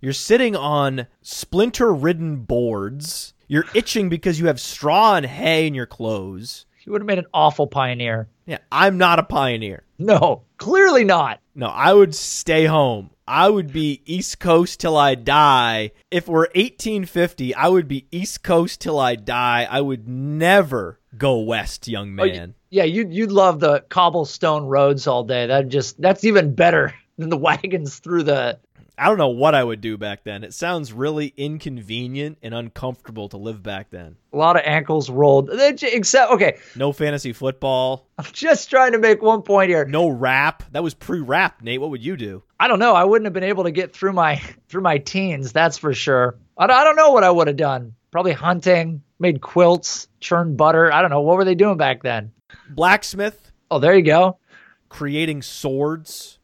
You're 0.00 0.14
sitting 0.14 0.56
on 0.56 1.08
splinter 1.20 1.92
ridden 1.92 2.38
boards. 2.38 3.34
You're 3.48 3.66
itching 3.74 4.08
because 4.08 4.40
you 4.40 4.46
have 4.46 4.60
straw 4.60 5.14
and 5.14 5.26
hay 5.26 5.66
in 5.66 5.74
your 5.74 5.86
clothes. 5.86 6.64
You 6.86 6.92
would 6.92 7.02
have 7.02 7.06
made 7.06 7.18
an 7.18 7.26
awful 7.34 7.66
pioneer. 7.66 8.28
Yeah, 8.46 8.58
I'm 8.70 8.96
not 8.96 9.18
a 9.18 9.24
pioneer. 9.24 9.82
No, 9.98 10.44
clearly 10.56 11.02
not. 11.02 11.40
No, 11.52 11.66
I 11.66 11.92
would 11.92 12.14
stay 12.14 12.66
home. 12.66 13.10
I 13.26 13.48
would 13.48 13.72
be 13.72 14.02
East 14.06 14.38
Coast 14.38 14.78
till 14.78 14.96
I 14.96 15.16
die. 15.16 15.90
If 16.12 16.28
we're 16.28 16.46
1850, 16.54 17.56
I 17.56 17.66
would 17.66 17.88
be 17.88 18.06
East 18.12 18.44
Coast 18.44 18.80
till 18.80 19.00
I 19.00 19.16
die. 19.16 19.66
I 19.68 19.80
would 19.80 20.06
never 20.06 21.00
go 21.18 21.40
west, 21.40 21.88
young 21.88 22.10
oh, 22.20 22.24
man. 22.24 22.54
Oh, 22.56 22.60
yeah, 22.70 22.84
you 22.84 23.08
you'd 23.08 23.32
love 23.32 23.58
the 23.58 23.80
cobblestone 23.88 24.66
roads 24.66 25.08
all 25.08 25.24
day. 25.24 25.46
That 25.46 25.68
just 25.68 26.00
that's 26.00 26.22
even 26.22 26.54
better 26.54 26.94
than 27.18 27.30
the 27.30 27.36
wagons 27.36 27.98
through 27.98 28.22
the 28.22 28.60
I 28.98 29.08
don't 29.08 29.18
know 29.18 29.28
what 29.28 29.54
I 29.54 29.62
would 29.62 29.82
do 29.82 29.98
back 29.98 30.24
then. 30.24 30.42
It 30.42 30.54
sounds 30.54 30.90
really 30.90 31.34
inconvenient 31.36 32.38
and 32.42 32.54
uncomfortable 32.54 33.28
to 33.28 33.36
live 33.36 33.62
back 33.62 33.90
then. 33.90 34.16
A 34.32 34.36
lot 34.38 34.56
of 34.56 34.62
ankles 34.64 35.10
rolled. 35.10 35.50
Except, 35.52 36.32
okay. 36.32 36.58
No 36.74 36.92
fantasy 36.92 37.34
football. 37.34 38.08
I'm 38.16 38.24
just 38.32 38.70
trying 38.70 38.92
to 38.92 38.98
make 38.98 39.20
one 39.20 39.42
point 39.42 39.68
here. 39.68 39.84
No 39.84 40.08
rap. 40.08 40.62
That 40.72 40.82
was 40.82 40.94
pre-rap, 40.94 41.62
Nate. 41.62 41.80
What 41.80 41.90
would 41.90 42.02
you 42.02 42.16
do? 42.16 42.42
I 42.58 42.68
don't 42.68 42.78
know. 42.78 42.94
I 42.94 43.04
wouldn't 43.04 43.26
have 43.26 43.34
been 43.34 43.44
able 43.44 43.64
to 43.64 43.70
get 43.70 43.92
through 43.92 44.14
my 44.14 44.36
through 44.68 44.82
my 44.82 44.96
teens. 44.98 45.52
That's 45.52 45.76
for 45.76 45.92
sure. 45.92 46.36
I, 46.56 46.64
I 46.64 46.84
don't 46.84 46.96
know 46.96 47.12
what 47.12 47.24
I 47.24 47.30
would 47.30 47.48
have 47.48 47.56
done. 47.56 47.94
Probably 48.10 48.32
hunting, 48.32 49.02
made 49.18 49.42
quilts, 49.42 50.08
churned 50.20 50.56
butter. 50.56 50.90
I 50.90 51.02
don't 51.02 51.10
know. 51.10 51.20
What 51.20 51.36
were 51.36 51.44
they 51.44 51.54
doing 51.54 51.76
back 51.76 52.02
then? 52.02 52.32
Blacksmith. 52.70 53.52
Oh, 53.70 53.78
there 53.78 53.94
you 53.94 54.02
go. 54.02 54.38
Creating 54.88 55.42
swords. 55.42 56.35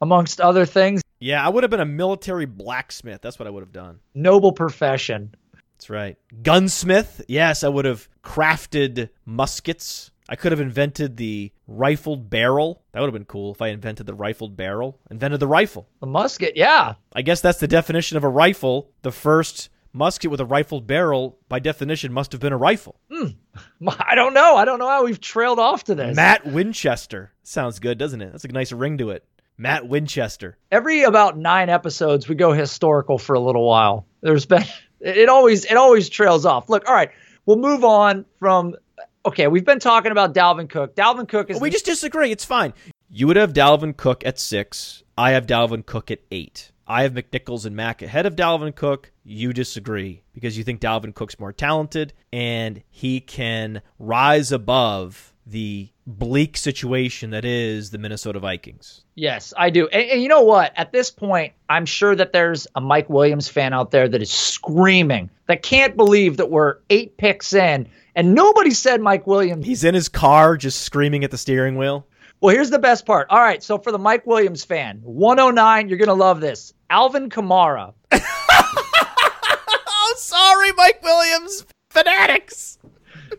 Amongst 0.00 0.40
other 0.40 0.64
things. 0.64 1.02
Yeah, 1.20 1.44
I 1.44 1.48
would 1.48 1.64
have 1.64 1.70
been 1.70 1.80
a 1.80 1.84
military 1.86 2.46
blacksmith. 2.46 3.20
That's 3.20 3.38
what 3.38 3.46
I 3.48 3.50
would 3.50 3.62
have 3.62 3.72
done. 3.72 3.98
Noble 4.14 4.52
profession. 4.52 5.34
That's 5.76 5.90
right. 5.90 6.16
Gunsmith. 6.42 7.22
Yes, 7.28 7.64
I 7.64 7.68
would 7.68 7.84
have 7.84 8.08
crafted 8.22 9.10
muskets. 9.24 10.10
I 10.28 10.36
could 10.36 10.52
have 10.52 10.60
invented 10.60 11.16
the 11.16 11.52
rifled 11.66 12.28
barrel. 12.28 12.82
That 12.92 13.00
would 13.00 13.06
have 13.06 13.14
been 13.14 13.24
cool 13.24 13.52
if 13.52 13.62
I 13.62 13.68
invented 13.68 14.06
the 14.06 14.14
rifled 14.14 14.56
barrel. 14.56 14.98
Invented 15.10 15.40
the 15.40 15.46
rifle. 15.46 15.88
The 16.00 16.06
musket, 16.06 16.56
yeah. 16.56 16.94
I 17.14 17.22
guess 17.22 17.40
that's 17.40 17.60
the 17.60 17.68
definition 17.68 18.16
of 18.16 18.24
a 18.24 18.28
rifle. 18.28 18.90
The 19.02 19.12
first 19.12 19.70
musket 19.92 20.30
with 20.30 20.40
a 20.40 20.44
rifled 20.44 20.86
barrel, 20.86 21.38
by 21.48 21.60
definition, 21.60 22.12
must 22.12 22.32
have 22.32 22.40
been 22.40 22.52
a 22.52 22.58
rifle. 22.58 23.00
Hmm. 23.10 23.28
I 23.88 24.14
don't 24.14 24.34
know. 24.34 24.56
I 24.56 24.64
don't 24.64 24.78
know 24.78 24.88
how 24.88 25.04
we've 25.04 25.20
trailed 25.20 25.58
off 25.58 25.84
to 25.84 25.94
this. 25.94 26.14
Matt 26.14 26.44
Winchester. 26.46 27.32
Sounds 27.42 27.78
good, 27.78 27.96
doesn't 27.98 28.20
it? 28.20 28.32
That's 28.32 28.44
a 28.44 28.48
nice 28.48 28.72
ring 28.72 28.98
to 28.98 29.10
it. 29.10 29.24
Matt 29.58 29.88
Winchester. 29.88 30.56
Every 30.70 31.02
about 31.02 31.36
nine 31.36 31.68
episodes, 31.68 32.28
we 32.28 32.36
go 32.36 32.52
historical 32.52 33.18
for 33.18 33.34
a 33.34 33.40
little 33.40 33.66
while. 33.66 34.06
There's 34.22 34.46
been 34.46 34.64
it 35.00 35.28
always 35.28 35.64
it 35.64 35.76
always 35.76 36.08
trails 36.08 36.46
off. 36.46 36.70
Look, 36.70 36.88
all 36.88 36.94
right, 36.94 37.10
we'll 37.44 37.58
move 37.58 37.84
on 37.84 38.24
from. 38.38 38.76
Okay, 39.26 39.48
we've 39.48 39.64
been 39.64 39.80
talking 39.80 40.12
about 40.12 40.32
Dalvin 40.32 40.70
Cook. 40.70 40.94
Dalvin 40.94 41.28
Cook 41.28 41.50
is. 41.50 41.60
We 41.60 41.70
just 41.70 41.84
disagree. 41.84 42.30
It's 42.30 42.44
fine. 42.44 42.72
You 43.10 43.26
would 43.26 43.36
have 43.36 43.52
Dalvin 43.52 43.96
Cook 43.96 44.24
at 44.24 44.38
six. 44.38 45.02
I 45.18 45.32
have 45.32 45.46
Dalvin 45.46 45.84
Cook 45.84 46.10
at 46.10 46.20
eight. 46.30 46.70
I 46.86 47.02
have 47.02 47.12
McNichols 47.12 47.66
and 47.66 47.76
Mack 47.76 48.00
ahead 48.00 48.24
of 48.24 48.34
Dalvin 48.34 48.74
Cook. 48.74 49.12
You 49.22 49.52
disagree 49.52 50.22
because 50.32 50.56
you 50.56 50.64
think 50.64 50.80
Dalvin 50.80 51.14
Cook's 51.14 51.38
more 51.38 51.52
talented 51.52 52.14
and 52.32 52.82
he 52.88 53.20
can 53.20 53.82
rise 53.98 54.52
above 54.52 55.34
the 55.48 55.88
bleak 56.06 56.56
situation 56.56 57.30
that 57.30 57.44
is 57.44 57.90
the 57.90 57.98
Minnesota 57.98 58.38
Vikings. 58.38 59.02
Yes, 59.14 59.52
I 59.56 59.70
do. 59.70 59.88
And, 59.88 60.10
and, 60.10 60.22
you 60.22 60.28
know 60.28 60.42
what? 60.42 60.72
At 60.76 60.92
this 60.92 61.10
point, 61.10 61.54
I'm 61.68 61.86
sure 61.86 62.14
that 62.14 62.32
there's 62.32 62.66
a 62.74 62.80
Mike 62.80 63.08
Williams 63.08 63.48
fan 63.48 63.72
out 63.72 63.90
there 63.90 64.08
that 64.08 64.22
is 64.22 64.30
screaming, 64.30 65.30
that 65.46 65.62
can't 65.62 65.96
believe 65.96 66.36
that 66.36 66.50
we're 66.50 66.76
eight 66.90 67.16
picks 67.16 67.52
in 67.52 67.88
and 68.14 68.34
nobody 68.34 68.72
said 68.72 69.00
Mike 69.00 69.26
Williams. 69.26 69.64
He's 69.64 69.84
in 69.84 69.94
his 69.94 70.08
car 70.08 70.56
just 70.56 70.82
screaming 70.82 71.24
at 71.24 71.30
the 71.30 71.38
steering 71.38 71.76
wheel. 71.76 72.06
Well, 72.40 72.54
here's 72.54 72.70
the 72.70 72.78
best 72.78 73.06
part. 73.06 73.28
All 73.30 73.40
right, 73.40 73.62
so 73.62 73.78
for 73.78 73.92
the 73.92 73.98
Mike 73.98 74.26
Williams 74.26 74.64
fan, 74.64 75.00
109, 75.02 75.88
you're 75.88 75.98
going 75.98 76.08
to 76.08 76.14
love 76.14 76.40
this. 76.40 76.72
Alvin 76.90 77.30
Kamara. 77.30 77.94
oh, 78.12 80.14
sorry, 80.16 80.72
Mike 80.72 81.02
Williams. 81.02 81.66
Fanatics. 81.90 82.77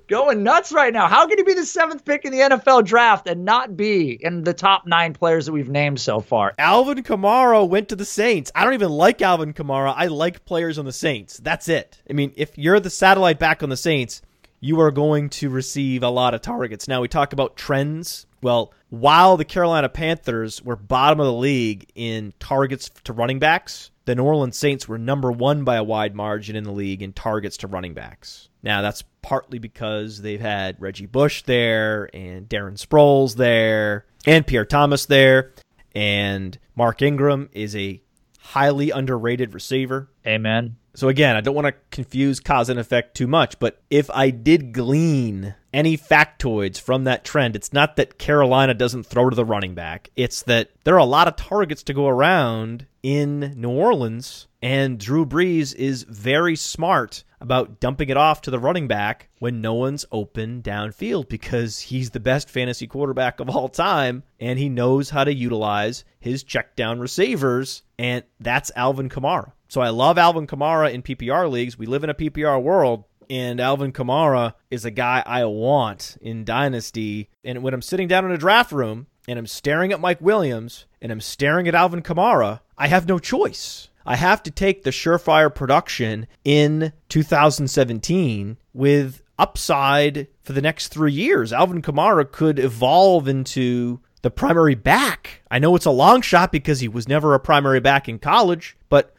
Going 0.08 0.44
nuts 0.44 0.72
right 0.72 0.94
now. 0.94 1.08
How 1.08 1.28
can 1.28 1.38
he 1.38 1.44
be 1.44 1.54
the 1.54 1.66
seventh 1.66 2.06
pick 2.06 2.26
in 2.26 2.32
the 2.32 2.40
NFL 2.40 2.86
draft 2.86 3.28
and 3.28 3.46
not 3.46 3.78
be 3.78 4.12
in 4.12 4.44
the 4.44 4.54
top 4.54 4.86
nine 4.86 5.14
players 5.14 5.46
that 5.46 5.52
we've 5.52 5.70
named 5.70 6.00
so 6.00 6.20
far? 6.20 6.54
Alvin 6.58 7.04
Kamara 7.04 7.68
went 7.68 7.90
to 7.90 7.96
the 7.96 8.06
Saints. 8.06 8.52
I 8.56 8.64
don't 8.64 8.74
even 8.74 8.92
like 8.92 9.22
Alvin 9.22 9.54
Kamara. 9.54 9.94
I 9.96 10.08
like 10.08 10.46
players 10.46 10.78
on 10.78 10.86
the 10.86 10.92
Saints. 10.92 11.38
That's 11.38 11.68
it. 11.68 12.02
I 12.10 12.14
mean, 12.14 12.34
if 12.36 12.58
you're 12.58 12.80
the 12.80 12.90
satellite 12.90 13.40
back 13.40 13.64
on 13.64 13.70
the 13.70 13.78
Saints, 13.78 14.22
you 14.60 14.80
are 14.82 14.92
going 14.92 15.30
to 15.30 15.50
receive 15.50 16.04
a 16.04 16.10
lot 16.10 16.34
of 16.34 16.42
targets. 16.42 16.88
Now, 16.88 17.02
we 17.02 17.08
talk 17.08 17.34
about 17.34 17.56
trends. 17.56 18.26
Well, 18.42 18.74
while 18.90 19.38
the 19.38 19.46
Carolina 19.46 19.90
Panthers 19.90 20.62
were 20.62 20.76
bottom 20.76 21.20
of 21.20 21.26
the 21.26 21.34
league 21.34 21.90
in 21.96 22.34
targets 22.40 22.90
to 23.06 23.14
running 23.14 23.40
backs, 23.40 23.92
the 24.06 24.16
New 24.16 24.24
Orleans 24.24 24.58
Saints 24.58 24.88
were 24.88 24.98
number 24.98 25.32
one 25.32 25.64
by 25.64 25.76
a 25.76 25.84
wide 25.84 26.16
margin 26.16 26.56
in 26.56 26.64
the 26.64 26.72
league 26.72 27.02
in 27.02 27.14
targets 27.14 27.58
to 27.58 27.68
running 27.68 27.94
backs. 27.94 28.49
Now, 28.62 28.82
that's 28.82 29.04
partly 29.22 29.60
because 29.60 30.22
they've 30.22 30.42
had 30.42 30.76
Reggie 30.80 31.06
Bush 31.06 31.44
there 31.44 32.10
and 32.14 32.48
Darren 32.50 32.78
Sproles 32.84 33.36
there 33.36 34.06
and 34.26 34.46
Pierre 34.46 34.66
Thomas 34.66 35.06
there. 35.06 35.54
And 35.96 36.58
Mark 36.76 37.02
Ingram 37.02 37.50
is 37.54 37.76
a 37.76 38.02
highly 38.40 38.92
underrated 38.92 39.54
receiver. 39.54 40.10
Amen. 40.26 40.78
So 40.96 41.08
again, 41.08 41.36
I 41.36 41.42
don't 41.42 41.56
want 41.56 41.68
to 41.68 41.76
confuse 41.92 42.40
cause 42.40 42.70
and 42.70 42.80
effect 42.80 43.16
too 43.16 43.28
much, 43.28 43.60
but 43.60 43.82
if 43.90 44.10
I 44.10 44.32
did 44.32 44.74
glean 44.74 45.56
any 45.72 45.98
factoids 45.98 46.82
from 46.82 47.04
that 47.04 47.24
trend, 47.24 47.56
it's 47.56 47.72
not 47.72 47.96
that 47.96 48.18
Carolina 48.18 48.74
doesn't 48.74 49.06
throw 49.06 49.30
to 49.30 49.36
the 49.36 49.46
running 49.46 49.76
back. 49.76 50.10
It's 50.16 50.44
that 50.44 50.72
there 50.84 50.96
are 50.96 50.98
a 50.98 51.06
lot 51.06 51.28
of 51.28 51.36
targets 51.36 51.84
to 51.84 51.94
go 51.94 52.08
around 52.08 52.88
in 53.04 53.54
New 53.56 53.70
Orleans, 53.70 54.48
and 54.62 55.00
Drew 55.00 55.26
Brees 55.26 55.76
is 55.76 56.04
very 56.04 56.56
smart 56.56 57.24
about 57.40 57.80
dumping 57.80 58.10
it 58.10 58.18
off 58.18 58.42
to 58.42 58.52
the 58.52 58.60
running 58.60 58.88
back 58.88 59.30
when 59.40 59.62
no 59.62 59.74
one's 59.76 60.06
open 60.12 60.62
downfield 60.62 61.30
because 61.30 61.80
he's 61.80 62.10
the 62.10 62.20
best 62.20 62.50
fantasy 62.50 62.88
quarterback 62.88 63.40
of 63.40 63.50
all 63.50 63.70
time 63.70 64.24
and 64.42 64.60
he 64.60 64.68
knows 64.68 65.10
how 65.10 65.24
to 65.24 65.34
utilize 65.34 66.04
his 66.20 66.44
check 66.44 66.76
down 66.76 67.00
receivers, 67.00 67.84
and 67.98 68.24
that's 68.40 68.72
Alvin 68.76 69.08
Kamara. 69.08 69.54
So 69.70 69.82
I 69.82 69.90
love 69.90 70.18
Alvin 70.18 70.48
Kamara 70.48 70.92
in 70.92 71.04
PPR 71.04 71.48
leagues. 71.48 71.78
We 71.78 71.86
live 71.86 72.04
in 72.04 72.10
a 72.10 72.16
PPR 72.16 72.60
world, 72.60 73.04
and 73.30 73.62
Alvin 73.62 73.92
Kamara 73.92 74.56
is 74.72 74.84
a 74.84 74.90
guy 74.90 75.22
I 75.24 75.46
want 75.46 76.18
in 76.22 76.44
Dynasty. 76.44 77.30
And 77.44 77.62
when 77.62 77.76
I'm 77.76 77.84
sitting 77.84 78.08
down 78.08 78.26
in 78.26 78.32
a 78.32 78.38
draft 78.38 78.72
room 78.72 79.06
and 79.28 79.38
I'm 79.38 79.46
staring 79.46 79.94
at 79.94 80.00
Mike 80.02 80.22
Williams 80.22 80.88
and 81.04 81.12
I'm 81.12 81.22
staring 81.22 81.68
at 81.68 81.76
Alvin 81.76 82.02
Kamara, 82.02 82.62
I 82.80 82.88
have 82.88 83.08
no 83.08 83.20
choice. 83.20 83.90
I 84.08 84.16
have 84.16 84.42
to 84.42 84.50
take 84.50 84.82
the 84.82 84.90
surefire 84.90 85.54
production 85.54 86.26
in 86.44 86.92
2017 87.10 88.58
with 88.74 89.22
upside 89.38 90.30
for 90.42 90.54
the 90.54 90.64
next 90.64 90.88
three 90.88 91.14
years. 91.14 91.54
Alvin 91.54 91.84
Kamara 91.84 92.30
could 92.30 92.58
evolve 92.58 93.28
into 93.28 94.00
the 94.24 94.32
primary 94.32 94.74
back. 94.74 95.44
I 95.52 95.60
know 95.60 95.76
it's 95.76 95.86
a 95.86 95.92
long 95.92 96.22
shot 96.22 96.52
because 96.52 96.80
he 96.80 96.88
was 96.88 97.08
never 97.08 97.36
a 97.36 97.40
primary 97.40 97.80
back 97.80 98.10
in 98.10 98.18
college, 98.18 98.76
but 98.90 99.14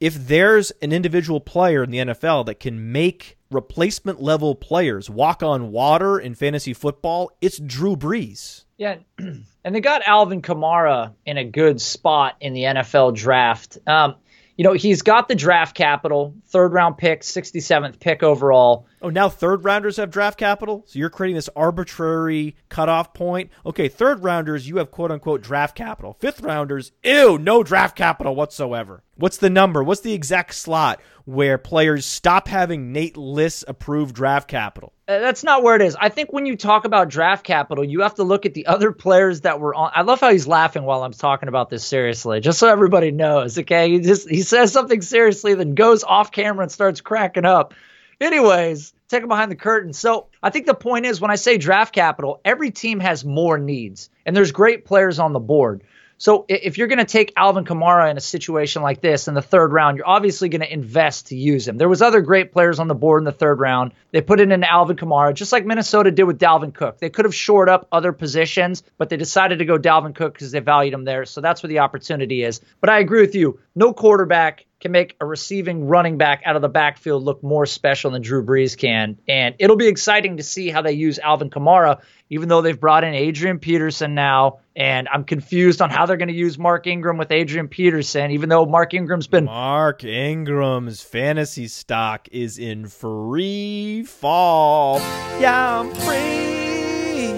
if 0.00 0.14
there's 0.14 0.70
an 0.82 0.92
individual 0.92 1.40
player 1.40 1.82
in 1.82 1.90
the 1.90 1.98
NFL 1.98 2.46
that 2.46 2.60
can 2.60 2.92
make 2.92 3.38
replacement 3.50 4.20
level 4.20 4.54
players 4.54 5.08
walk 5.08 5.42
on 5.42 5.70
water 5.70 6.18
in 6.18 6.34
fantasy 6.34 6.74
football, 6.74 7.30
it's 7.40 7.58
Drew 7.58 7.96
Brees. 7.96 8.64
Yeah, 8.76 8.96
and 9.18 9.74
they 9.74 9.80
got 9.80 10.02
Alvin 10.06 10.42
Kamara 10.42 11.14
in 11.24 11.38
a 11.38 11.44
good 11.44 11.80
spot 11.80 12.36
in 12.40 12.54
the 12.54 12.62
NFL 12.62 13.14
draft. 13.14 13.78
Um, 13.86 14.16
you 14.56 14.64
know, 14.64 14.72
he's 14.72 15.02
got 15.02 15.28
the 15.28 15.34
draft 15.34 15.76
capital, 15.76 16.34
third 16.46 16.72
round 16.72 16.96
pick, 16.96 17.22
67th 17.22 17.98
pick 18.00 18.22
overall. 18.22 18.86
Oh, 19.02 19.10
now 19.10 19.28
third 19.28 19.64
rounders 19.64 19.98
have 19.98 20.10
draft 20.10 20.38
capital? 20.38 20.84
So 20.86 20.98
you're 20.98 21.10
creating 21.10 21.36
this 21.36 21.50
arbitrary 21.54 22.56
cutoff 22.68 23.12
point? 23.12 23.50
Okay, 23.66 23.88
third 23.88 24.24
rounders, 24.24 24.66
you 24.66 24.78
have 24.78 24.90
quote 24.90 25.10
unquote 25.10 25.42
draft 25.42 25.76
capital. 25.76 26.16
Fifth 26.20 26.40
rounders, 26.40 26.92
ew, 27.02 27.36
no 27.36 27.62
draft 27.62 27.96
capital 27.96 28.34
whatsoever. 28.34 29.02
What's 29.16 29.36
the 29.36 29.50
number? 29.50 29.82
What's 29.82 30.00
the 30.00 30.14
exact 30.14 30.54
slot 30.54 31.02
where 31.24 31.58
players 31.58 32.06
stop 32.06 32.48
having 32.48 32.92
Nate 32.92 33.16
Liss 33.16 33.64
approved 33.68 34.14
draft 34.14 34.48
capital? 34.48 34.93
Uh, 35.06 35.18
that's 35.18 35.44
not 35.44 35.62
where 35.62 35.76
it 35.76 35.82
is. 35.82 35.94
I 36.00 36.08
think 36.08 36.32
when 36.32 36.46
you 36.46 36.56
talk 36.56 36.86
about 36.86 37.10
draft 37.10 37.44
capital, 37.44 37.84
you 37.84 38.00
have 38.00 38.14
to 38.14 38.24
look 38.24 38.46
at 38.46 38.54
the 38.54 38.64
other 38.66 38.90
players 38.90 39.42
that 39.42 39.60
were 39.60 39.74
on. 39.74 39.92
I 39.94 40.00
love 40.00 40.20
how 40.20 40.30
he's 40.30 40.46
laughing 40.46 40.84
while 40.84 41.02
I'm 41.02 41.12
talking 41.12 41.48
about 41.50 41.68
this 41.68 41.84
seriously, 41.84 42.40
just 42.40 42.58
so 42.58 42.68
everybody 42.68 43.10
knows. 43.10 43.58
Okay, 43.58 43.90
he 43.90 44.00
just 44.00 44.30
he 44.30 44.40
says 44.40 44.72
something 44.72 45.02
seriously, 45.02 45.52
then 45.52 45.74
goes 45.74 46.04
off 46.04 46.32
camera 46.32 46.62
and 46.62 46.72
starts 46.72 47.02
cracking 47.02 47.44
up. 47.44 47.74
Anyways, 48.18 48.94
take 49.08 49.22
him 49.22 49.28
behind 49.28 49.50
the 49.50 49.56
curtain. 49.56 49.92
So 49.92 50.28
I 50.42 50.48
think 50.48 50.64
the 50.64 50.74
point 50.74 51.04
is 51.04 51.20
when 51.20 51.30
I 51.30 51.36
say 51.36 51.58
draft 51.58 51.94
capital, 51.94 52.40
every 52.42 52.70
team 52.70 52.98
has 53.00 53.26
more 53.26 53.58
needs, 53.58 54.08
and 54.24 54.34
there's 54.34 54.52
great 54.52 54.86
players 54.86 55.18
on 55.18 55.34
the 55.34 55.40
board. 55.40 55.82
So 56.16 56.44
if 56.48 56.78
you're 56.78 56.86
going 56.86 56.98
to 56.98 57.04
take 57.04 57.32
Alvin 57.36 57.64
Kamara 57.64 58.10
in 58.10 58.16
a 58.16 58.20
situation 58.20 58.82
like 58.82 59.00
this 59.00 59.28
in 59.28 59.34
the 59.34 59.42
third 59.42 59.72
round, 59.72 59.96
you're 59.96 60.08
obviously 60.08 60.48
going 60.48 60.60
to 60.60 60.72
invest 60.72 61.28
to 61.28 61.36
use 61.36 61.66
him. 61.66 61.76
There 61.76 61.88
was 61.88 62.02
other 62.02 62.20
great 62.20 62.52
players 62.52 62.78
on 62.78 62.88
the 62.88 62.94
board 62.94 63.20
in 63.20 63.24
the 63.24 63.32
third 63.32 63.58
round. 63.58 63.92
They 64.12 64.20
put 64.20 64.40
in 64.40 64.64
Alvin 64.64 64.96
Kamara, 64.96 65.34
just 65.34 65.52
like 65.52 65.66
Minnesota 65.66 66.10
did 66.10 66.24
with 66.24 66.38
Dalvin 66.38 66.72
Cook. 66.72 66.98
They 66.98 67.10
could 67.10 67.24
have 67.24 67.34
shored 67.34 67.68
up 67.68 67.88
other 67.90 68.12
positions, 68.12 68.82
but 68.96 69.08
they 69.08 69.16
decided 69.16 69.58
to 69.58 69.64
go 69.64 69.78
Dalvin 69.78 70.14
Cook 70.14 70.34
because 70.34 70.52
they 70.52 70.60
valued 70.60 70.94
him 70.94 71.04
there. 71.04 71.24
So 71.24 71.40
that's 71.40 71.62
where 71.62 71.68
the 71.68 71.80
opportunity 71.80 72.44
is. 72.44 72.60
But 72.80 72.90
I 72.90 73.00
agree 73.00 73.20
with 73.20 73.34
you. 73.34 73.60
No 73.74 73.92
quarterback 73.92 74.66
can 74.84 74.92
make 74.92 75.16
a 75.18 75.24
receiving 75.24 75.86
running 75.86 76.18
back 76.18 76.42
out 76.44 76.56
of 76.56 76.62
the 76.62 76.68
backfield 76.68 77.22
look 77.22 77.42
more 77.42 77.64
special 77.64 78.10
than 78.10 78.20
Drew 78.20 78.44
Brees 78.44 78.76
can. 78.76 79.16
And 79.26 79.54
it'll 79.58 79.78
be 79.78 79.86
exciting 79.86 80.36
to 80.36 80.42
see 80.42 80.68
how 80.68 80.82
they 80.82 80.92
use 80.92 81.18
Alvin 81.18 81.48
Kamara, 81.48 82.02
even 82.28 82.50
though 82.50 82.60
they've 82.60 82.78
brought 82.78 83.02
in 83.02 83.14
Adrian 83.14 83.58
Peterson 83.58 84.14
now. 84.14 84.58
And 84.76 85.08
I'm 85.08 85.24
confused 85.24 85.80
on 85.80 85.88
how 85.88 86.04
they're 86.04 86.18
going 86.18 86.28
to 86.28 86.34
use 86.34 86.58
Mark 86.58 86.86
Ingram 86.86 87.16
with 87.16 87.32
Adrian 87.32 87.66
Peterson, 87.66 88.32
even 88.32 88.50
though 88.50 88.66
Mark 88.66 88.92
Ingram's 88.92 89.26
been. 89.26 89.46
Mark 89.46 90.04
Ingram's 90.04 91.00
fantasy 91.00 91.66
stock 91.66 92.28
is 92.30 92.58
in 92.58 92.86
free 92.86 94.02
fall. 94.02 94.98
Yeah, 95.40 95.80
I'm 95.80 95.94
free, 95.94 97.30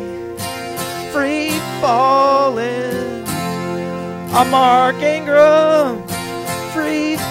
free 1.13 1.51
falling. 1.81 3.25
I'm 4.35 4.51
Mark 4.51 4.97
Ingram 4.97 6.06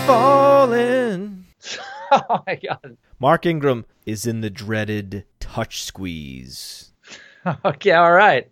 falling. 0.05 1.45
oh 2.11 2.43
my 2.45 2.55
god. 2.55 2.97
Mark 3.19 3.45
Ingram 3.45 3.85
is 4.05 4.27
in 4.27 4.41
the 4.41 4.49
dreaded 4.49 5.25
touch 5.39 5.83
squeeze. 5.83 6.91
okay, 7.65 7.91
all 7.91 8.11
right. 8.11 8.49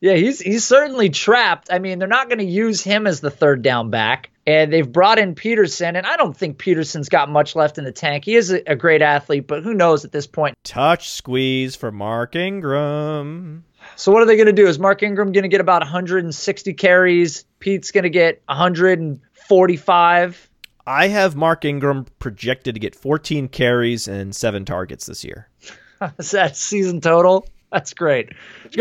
Yeah, 0.00 0.14
he's 0.14 0.40
he's 0.40 0.64
certainly 0.64 1.10
trapped. 1.10 1.68
I 1.72 1.80
mean, 1.80 1.98
they're 1.98 2.08
not 2.08 2.28
going 2.28 2.38
to 2.38 2.44
use 2.44 2.82
him 2.82 3.06
as 3.06 3.20
the 3.20 3.30
third 3.30 3.62
down 3.62 3.90
back. 3.90 4.30
And 4.46 4.72
they've 4.72 4.90
brought 4.90 5.18
in 5.18 5.34
Peterson, 5.34 5.94
and 5.94 6.06
I 6.06 6.16
don't 6.16 6.34
think 6.34 6.56
Peterson's 6.56 7.10
got 7.10 7.28
much 7.28 7.54
left 7.54 7.76
in 7.76 7.84
the 7.84 7.92
tank. 7.92 8.24
He 8.24 8.34
is 8.34 8.50
a, 8.50 8.62
a 8.66 8.76
great 8.76 9.02
athlete, 9.02 9.46
but 9.46 9.62
who 9.62 9.74
knows 9.74 10.06
at 10.06 10.12
this 10.12 10.26
point? 10.26 10.56
Touch 10.64 11.10
squeeze 11.10 11.76
for 11.76 11.92
Mark 11.92 12.34
Ingram. 12.34 13.64
So 13.96 14.10
what 14.10 14.22
are 14.22 14.26
they 14.26 14.36
going 14.36 14.46
to 14.46 14.52
do? 14.52 14.66
Is 14.66 14.78
Mark 14.78 15.02
Ingram 15.02 15.32
going 15.32 15.42
to 15.42 15.48
get 15.48 15.60
about 15.60 15.82
160 15.82 16.72
carries? 16.74 17.44
Pete's 17.58 17.90
going 17.90 18.04
to 18.04 18.10
get 18.10 18.42
100 18.46 19.20
45. 19.48 20.47
I 20.88 21.08
have 21.08 21.36
Mark 21.36 21.66
Ingram 21.66 22.06
projected 22.18 22.74
to 22.74 22.80
get 22.80 22.94
14 22.94 23.48
carries 23.48 24.08
and 24.08 24.34
seven 24.34 24.64
targets 24.64 25.04
this 25.04 25.22
year. 25.22 25.46
Is 26.18 26.30
that 26.30 26.56
season 26.56 27.02
total? 27.02 27.46
That's 27.70 27.92
great. 27.92 28.30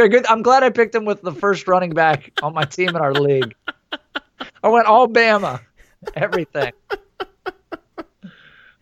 good. 0.07 0.25
I'm 0.27 0.41
glad 0.41 0.63
I 0.63 0.69
picked 0.69 0.95
him 0.95 1.03
with 1.03 1.21
the 1.21 1.33
first 1.33 1.67
running 1.67 1.89
back 1.89 2.31
on 2.41 2.53
my 2.53 2.63
team 2.63 2.87
in 2.87 2.95
our 2.95 3.13
league. 3.13 3.53
I 4.63 4.69
went 4.69 4.87
all 4.87 5.09
Bama, 5.09 5.59
everything. 6.15 6.71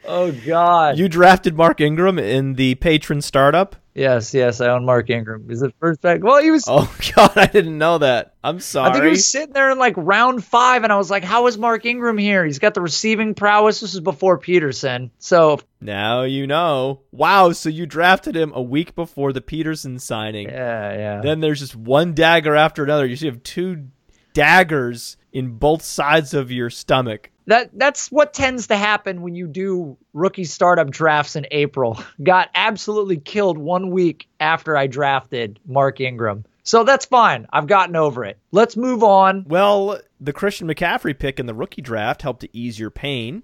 Oh 0.07 0.31
God! 0.31 0.99
You 0.99 1.09
drafted 1.09 1.55
Mark 1.55 1.81
Ingram 1.81 2.19
in 2.19 2.53
the 2.53 2.75
patron 2.75 3.23
startup. 3.23 3.75
Yes, 3.95 4.33
yes, 4.33 4.59
I 4.59 4.67
own 4.67 4.83
Mark 4.83 5.09
Ingram. 5.09 5.49
Is 5.49 5.61
it 5.61 5.73
first 5.79 6.01
back? 6.01 6.21
Well, 6.21 6.43
he 6.43 6.51
was. 6.51 6.65
Oh 6.67 6.93
God, 7.15 7.31
I 7.37 7.45
didn't 7.45 7.77
know 7.77 7.99
that. 7.99 8.33
I'm 8.43 8.59
sorry. 8.59 8.89
I 8.89 8.93
think 8.93 9.05
he 9.05 9.09
was 9.11 9.31
sitting 9.31 9.53
there 9.53 9.71
in 9.71 9.79
like 9.79 9.93
round 9.95 10.43
five, 10.43 10.83
and 10.83 10.91
I 10.91 10.97
was 10.97 11.09
like, 11.09 11.23
"How 11.23 11.47
is 11.47 11.57
Mark 11.57 11.85
Ingram 11.85 12.17
here? 12.17 12.45
He's 12.45 12.59
got 12.59 12.73
the 12.73 12.81
receiving 12.81 13.35
prowess. 13.35 13.79
This 13.79 13.93
is 13.93 14.01
before 14.01 14.37
Peterson." 14.37 15.11
So 15.19 15.61
now 15.79 16.23
you 16.23 16.45
know. 16.45 17.03
Wow, 17.13 17.53
so 17.53 17.69
you 17.69 17.85
drafted 17.85 18.35
him 18.35 18.51
a 18.53 18.61
week 18.61 18.95
before 18.95 19.31
the 19.31 19.39
Peterson 19.39 19.97
signing. 19.97 20.49
Yeah, 20.49 20.93
yeah. 20.93 21.21
Then 21.21 21.39
there's 21.39 21.61
just 21.61 21.75
one 21.75 22.13
dagger 22.13 22.53
after 22.53 22.83
another. 22.83 23.05
You 23.05 23.15
see 23.15 23.27
have 23.27 23.43
two 23.43 23.87
daggers 24.33 25.15
in 25.31 25.57
both 25.57 25.83
sides 25.83 26.33
of 26.33 26.51
your 26.51 26.69
stomach 26.69 27.31
that 27.47 27.69
that's 27.73 28.11
what 28.11 28.33
tends 28.33 28.67
to 28.67 28.75
happen 28.75 29.21
when 29.21 29.35
you 29.35 29.47
do 29.47 29.97
rookie 30.13 30.43
startup 30.45 30.89
drafts 30.89 31.35
in 31.35 31.47
April. 31.51 31.99
Got 32.21 32.49
absolutely 32.55 33.17
killed 33.17 33.57
one 33.57 33.91
week 33.91 34.27
after 34.39 34.75
I 34.75 34.87
drafted 34.87 35.59
Mark 35.65 35.99
Ingram. 35.99 36.45
So 36.63 36.83
that's 36.83 37.05
fine. 37.05 37.45
I've 37.53 37.67
gotten 37.67 37.95
over 37.95 38.25
it. 38.25 38.39
Let's 38.51 38.75
move 38.75 39.03
on. 39.03 39.45
Well, 39.47 39.99
the 40.19 40.33
Christian 40.33 40.67
McCaffrey 40.67 41.17
pick 41.17 41.39
in 41.39 41.45
the 41.45 41.53
rookie 41.53 41.83
draft 41.83 42.23
helped 42.23 42.41
to 42.41 42.57
ease 42.57 42.79
your 42.79 42.89
pain. 42.89 43.43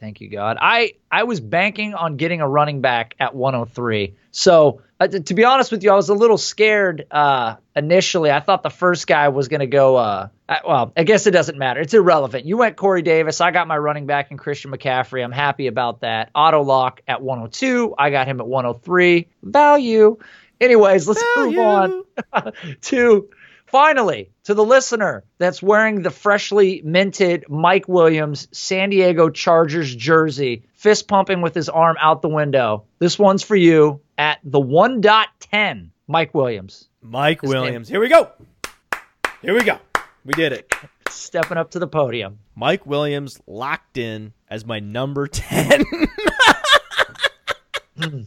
Thank 0.00 0.22
you, 0.22 0.30
God. 0.30 0.56
I 0.60 0.94
I 1.10 1.24
was 1.24 1.40
banking 1.40 1.94
on 1.94 2.16
getting 2.16 2.40
a 2.40 2.48
running 2.48 2.80
back 2.80 3.14
at 3.20 3.34
103. 3.34 4.14
So 4.30 4.80
uh, 4.98 5.08
to 5.08 5.34
be 5.34 5.44
honest 5.44 5.70
with 5.70 5.82
you, 5.82 5.90
I 5.90 5.94
was 5.94 6.08
a 6.08 6.14
little 6.14 6.38
scared 6.38 7.06
uh, 7.10 7.56
initially. 7.76 8.30
I 8.30 8.40
thought 8.40 8.62
the 8.62 8.70
first 8.70 9.06
guy 9.06 9.28
was 9.28 9.48
going 9.48 9.60
to 9.60 9.66
go. 9.66 9.96
Uh, 9.96 10.28
I, 10.48 10.60
well, 10.66 10.92
I 10.96 11.04
guess 11.04 11.26
it 11.26 11.32
doesn't 11.32 11.58
matter. 11.58 11.80
It's 11.80 11.92
irrelevant. 11.92 12.46
You 12.46 12.56
went 12.56 12.76
Corey 12.76 13.02
Davis. 13.02 13.42
I 13.42 13.50
got 13.50 13.68
my 13.68 13.76
running 13.76 14.06
back 14.06 14.30
in 14.30 14.38
Christian 14.38 14.70
McCaffrey. 14.70 15.22
I'm 15.22 15.32
happy 15.32 15.66
about 15.66 16.00
that. 16.00 16.30
Auto 16.34 16.62
lock 16.62 17.02
at 17.06 17.20
102. 17.20 17.94
I 17.98 18.10
got 18.10 18.26
him 18.26 18.40
at 18.40 18.46
103. 18.46 19.28
Value. 19.42 20.16
Anyways, 20.60 21.08
let's 21.08 21.22
Value. 21.34 21.50
move 21.50 22.04
on 22.32 22.52
to 22.82 23.28
Finally, 23.70 24.30
to 24.44 24.54
the 24.54 24.64
listener 24.64 25.22
that's 25.38 25.62
wearing 25.62 26.02
the 26.02 26.10
freshly 26.10 26.82
minted 26.84 27.44
Mike 27.48 27.86
Williams 27.88 28.48
San 28.50 28.90
Diego 28.90 29.30
Chargers 29.30 29.94
jersey, 29.94 30.64
fist 30.74 31.06
pumping 31.06 31.40
with 31.40 31.54
his 31.54 31.68
arm 31.68 31.96
out 32.00 32.20
the 32.20 32.28
window. 32.28 32.84
This 32.98 33.16
one's 33.16 33.44
for 33.44 33.54
you 33.54 34.00
at 34.18 34.40
the 34.42 34.58
1.10, 34.60 35.90
Mike 36.08 36.34
Williams. 36.34 36.88
Mike 37.00 37.42
his 37.42 37.50
Williams. 37.50 37.88
Name. 37.88 37.94
Here 37.94 38.00
we 38.00 38.08
go. 38.08 38.30
Here 39.40 39.54
we 39.54 39.62
go. 39.62 39.78
We 40.24 40.32
did 40.34 40.52
it. 40.52 40.74
Stepping 41.08 41.56
up 41.56 41.70
to 41.70 41.78
the 41.78 41.86
podium. 41.86 42.40
Mike 42.56 42.84
Williams 42.86 43.40
locked 43.46 43.98
in 43.98 44.32
as 44.48 44.66
my 44.66 44.80
number 44.80 45.26
10. 45.28 45.84
Hmm. 48.00 48.22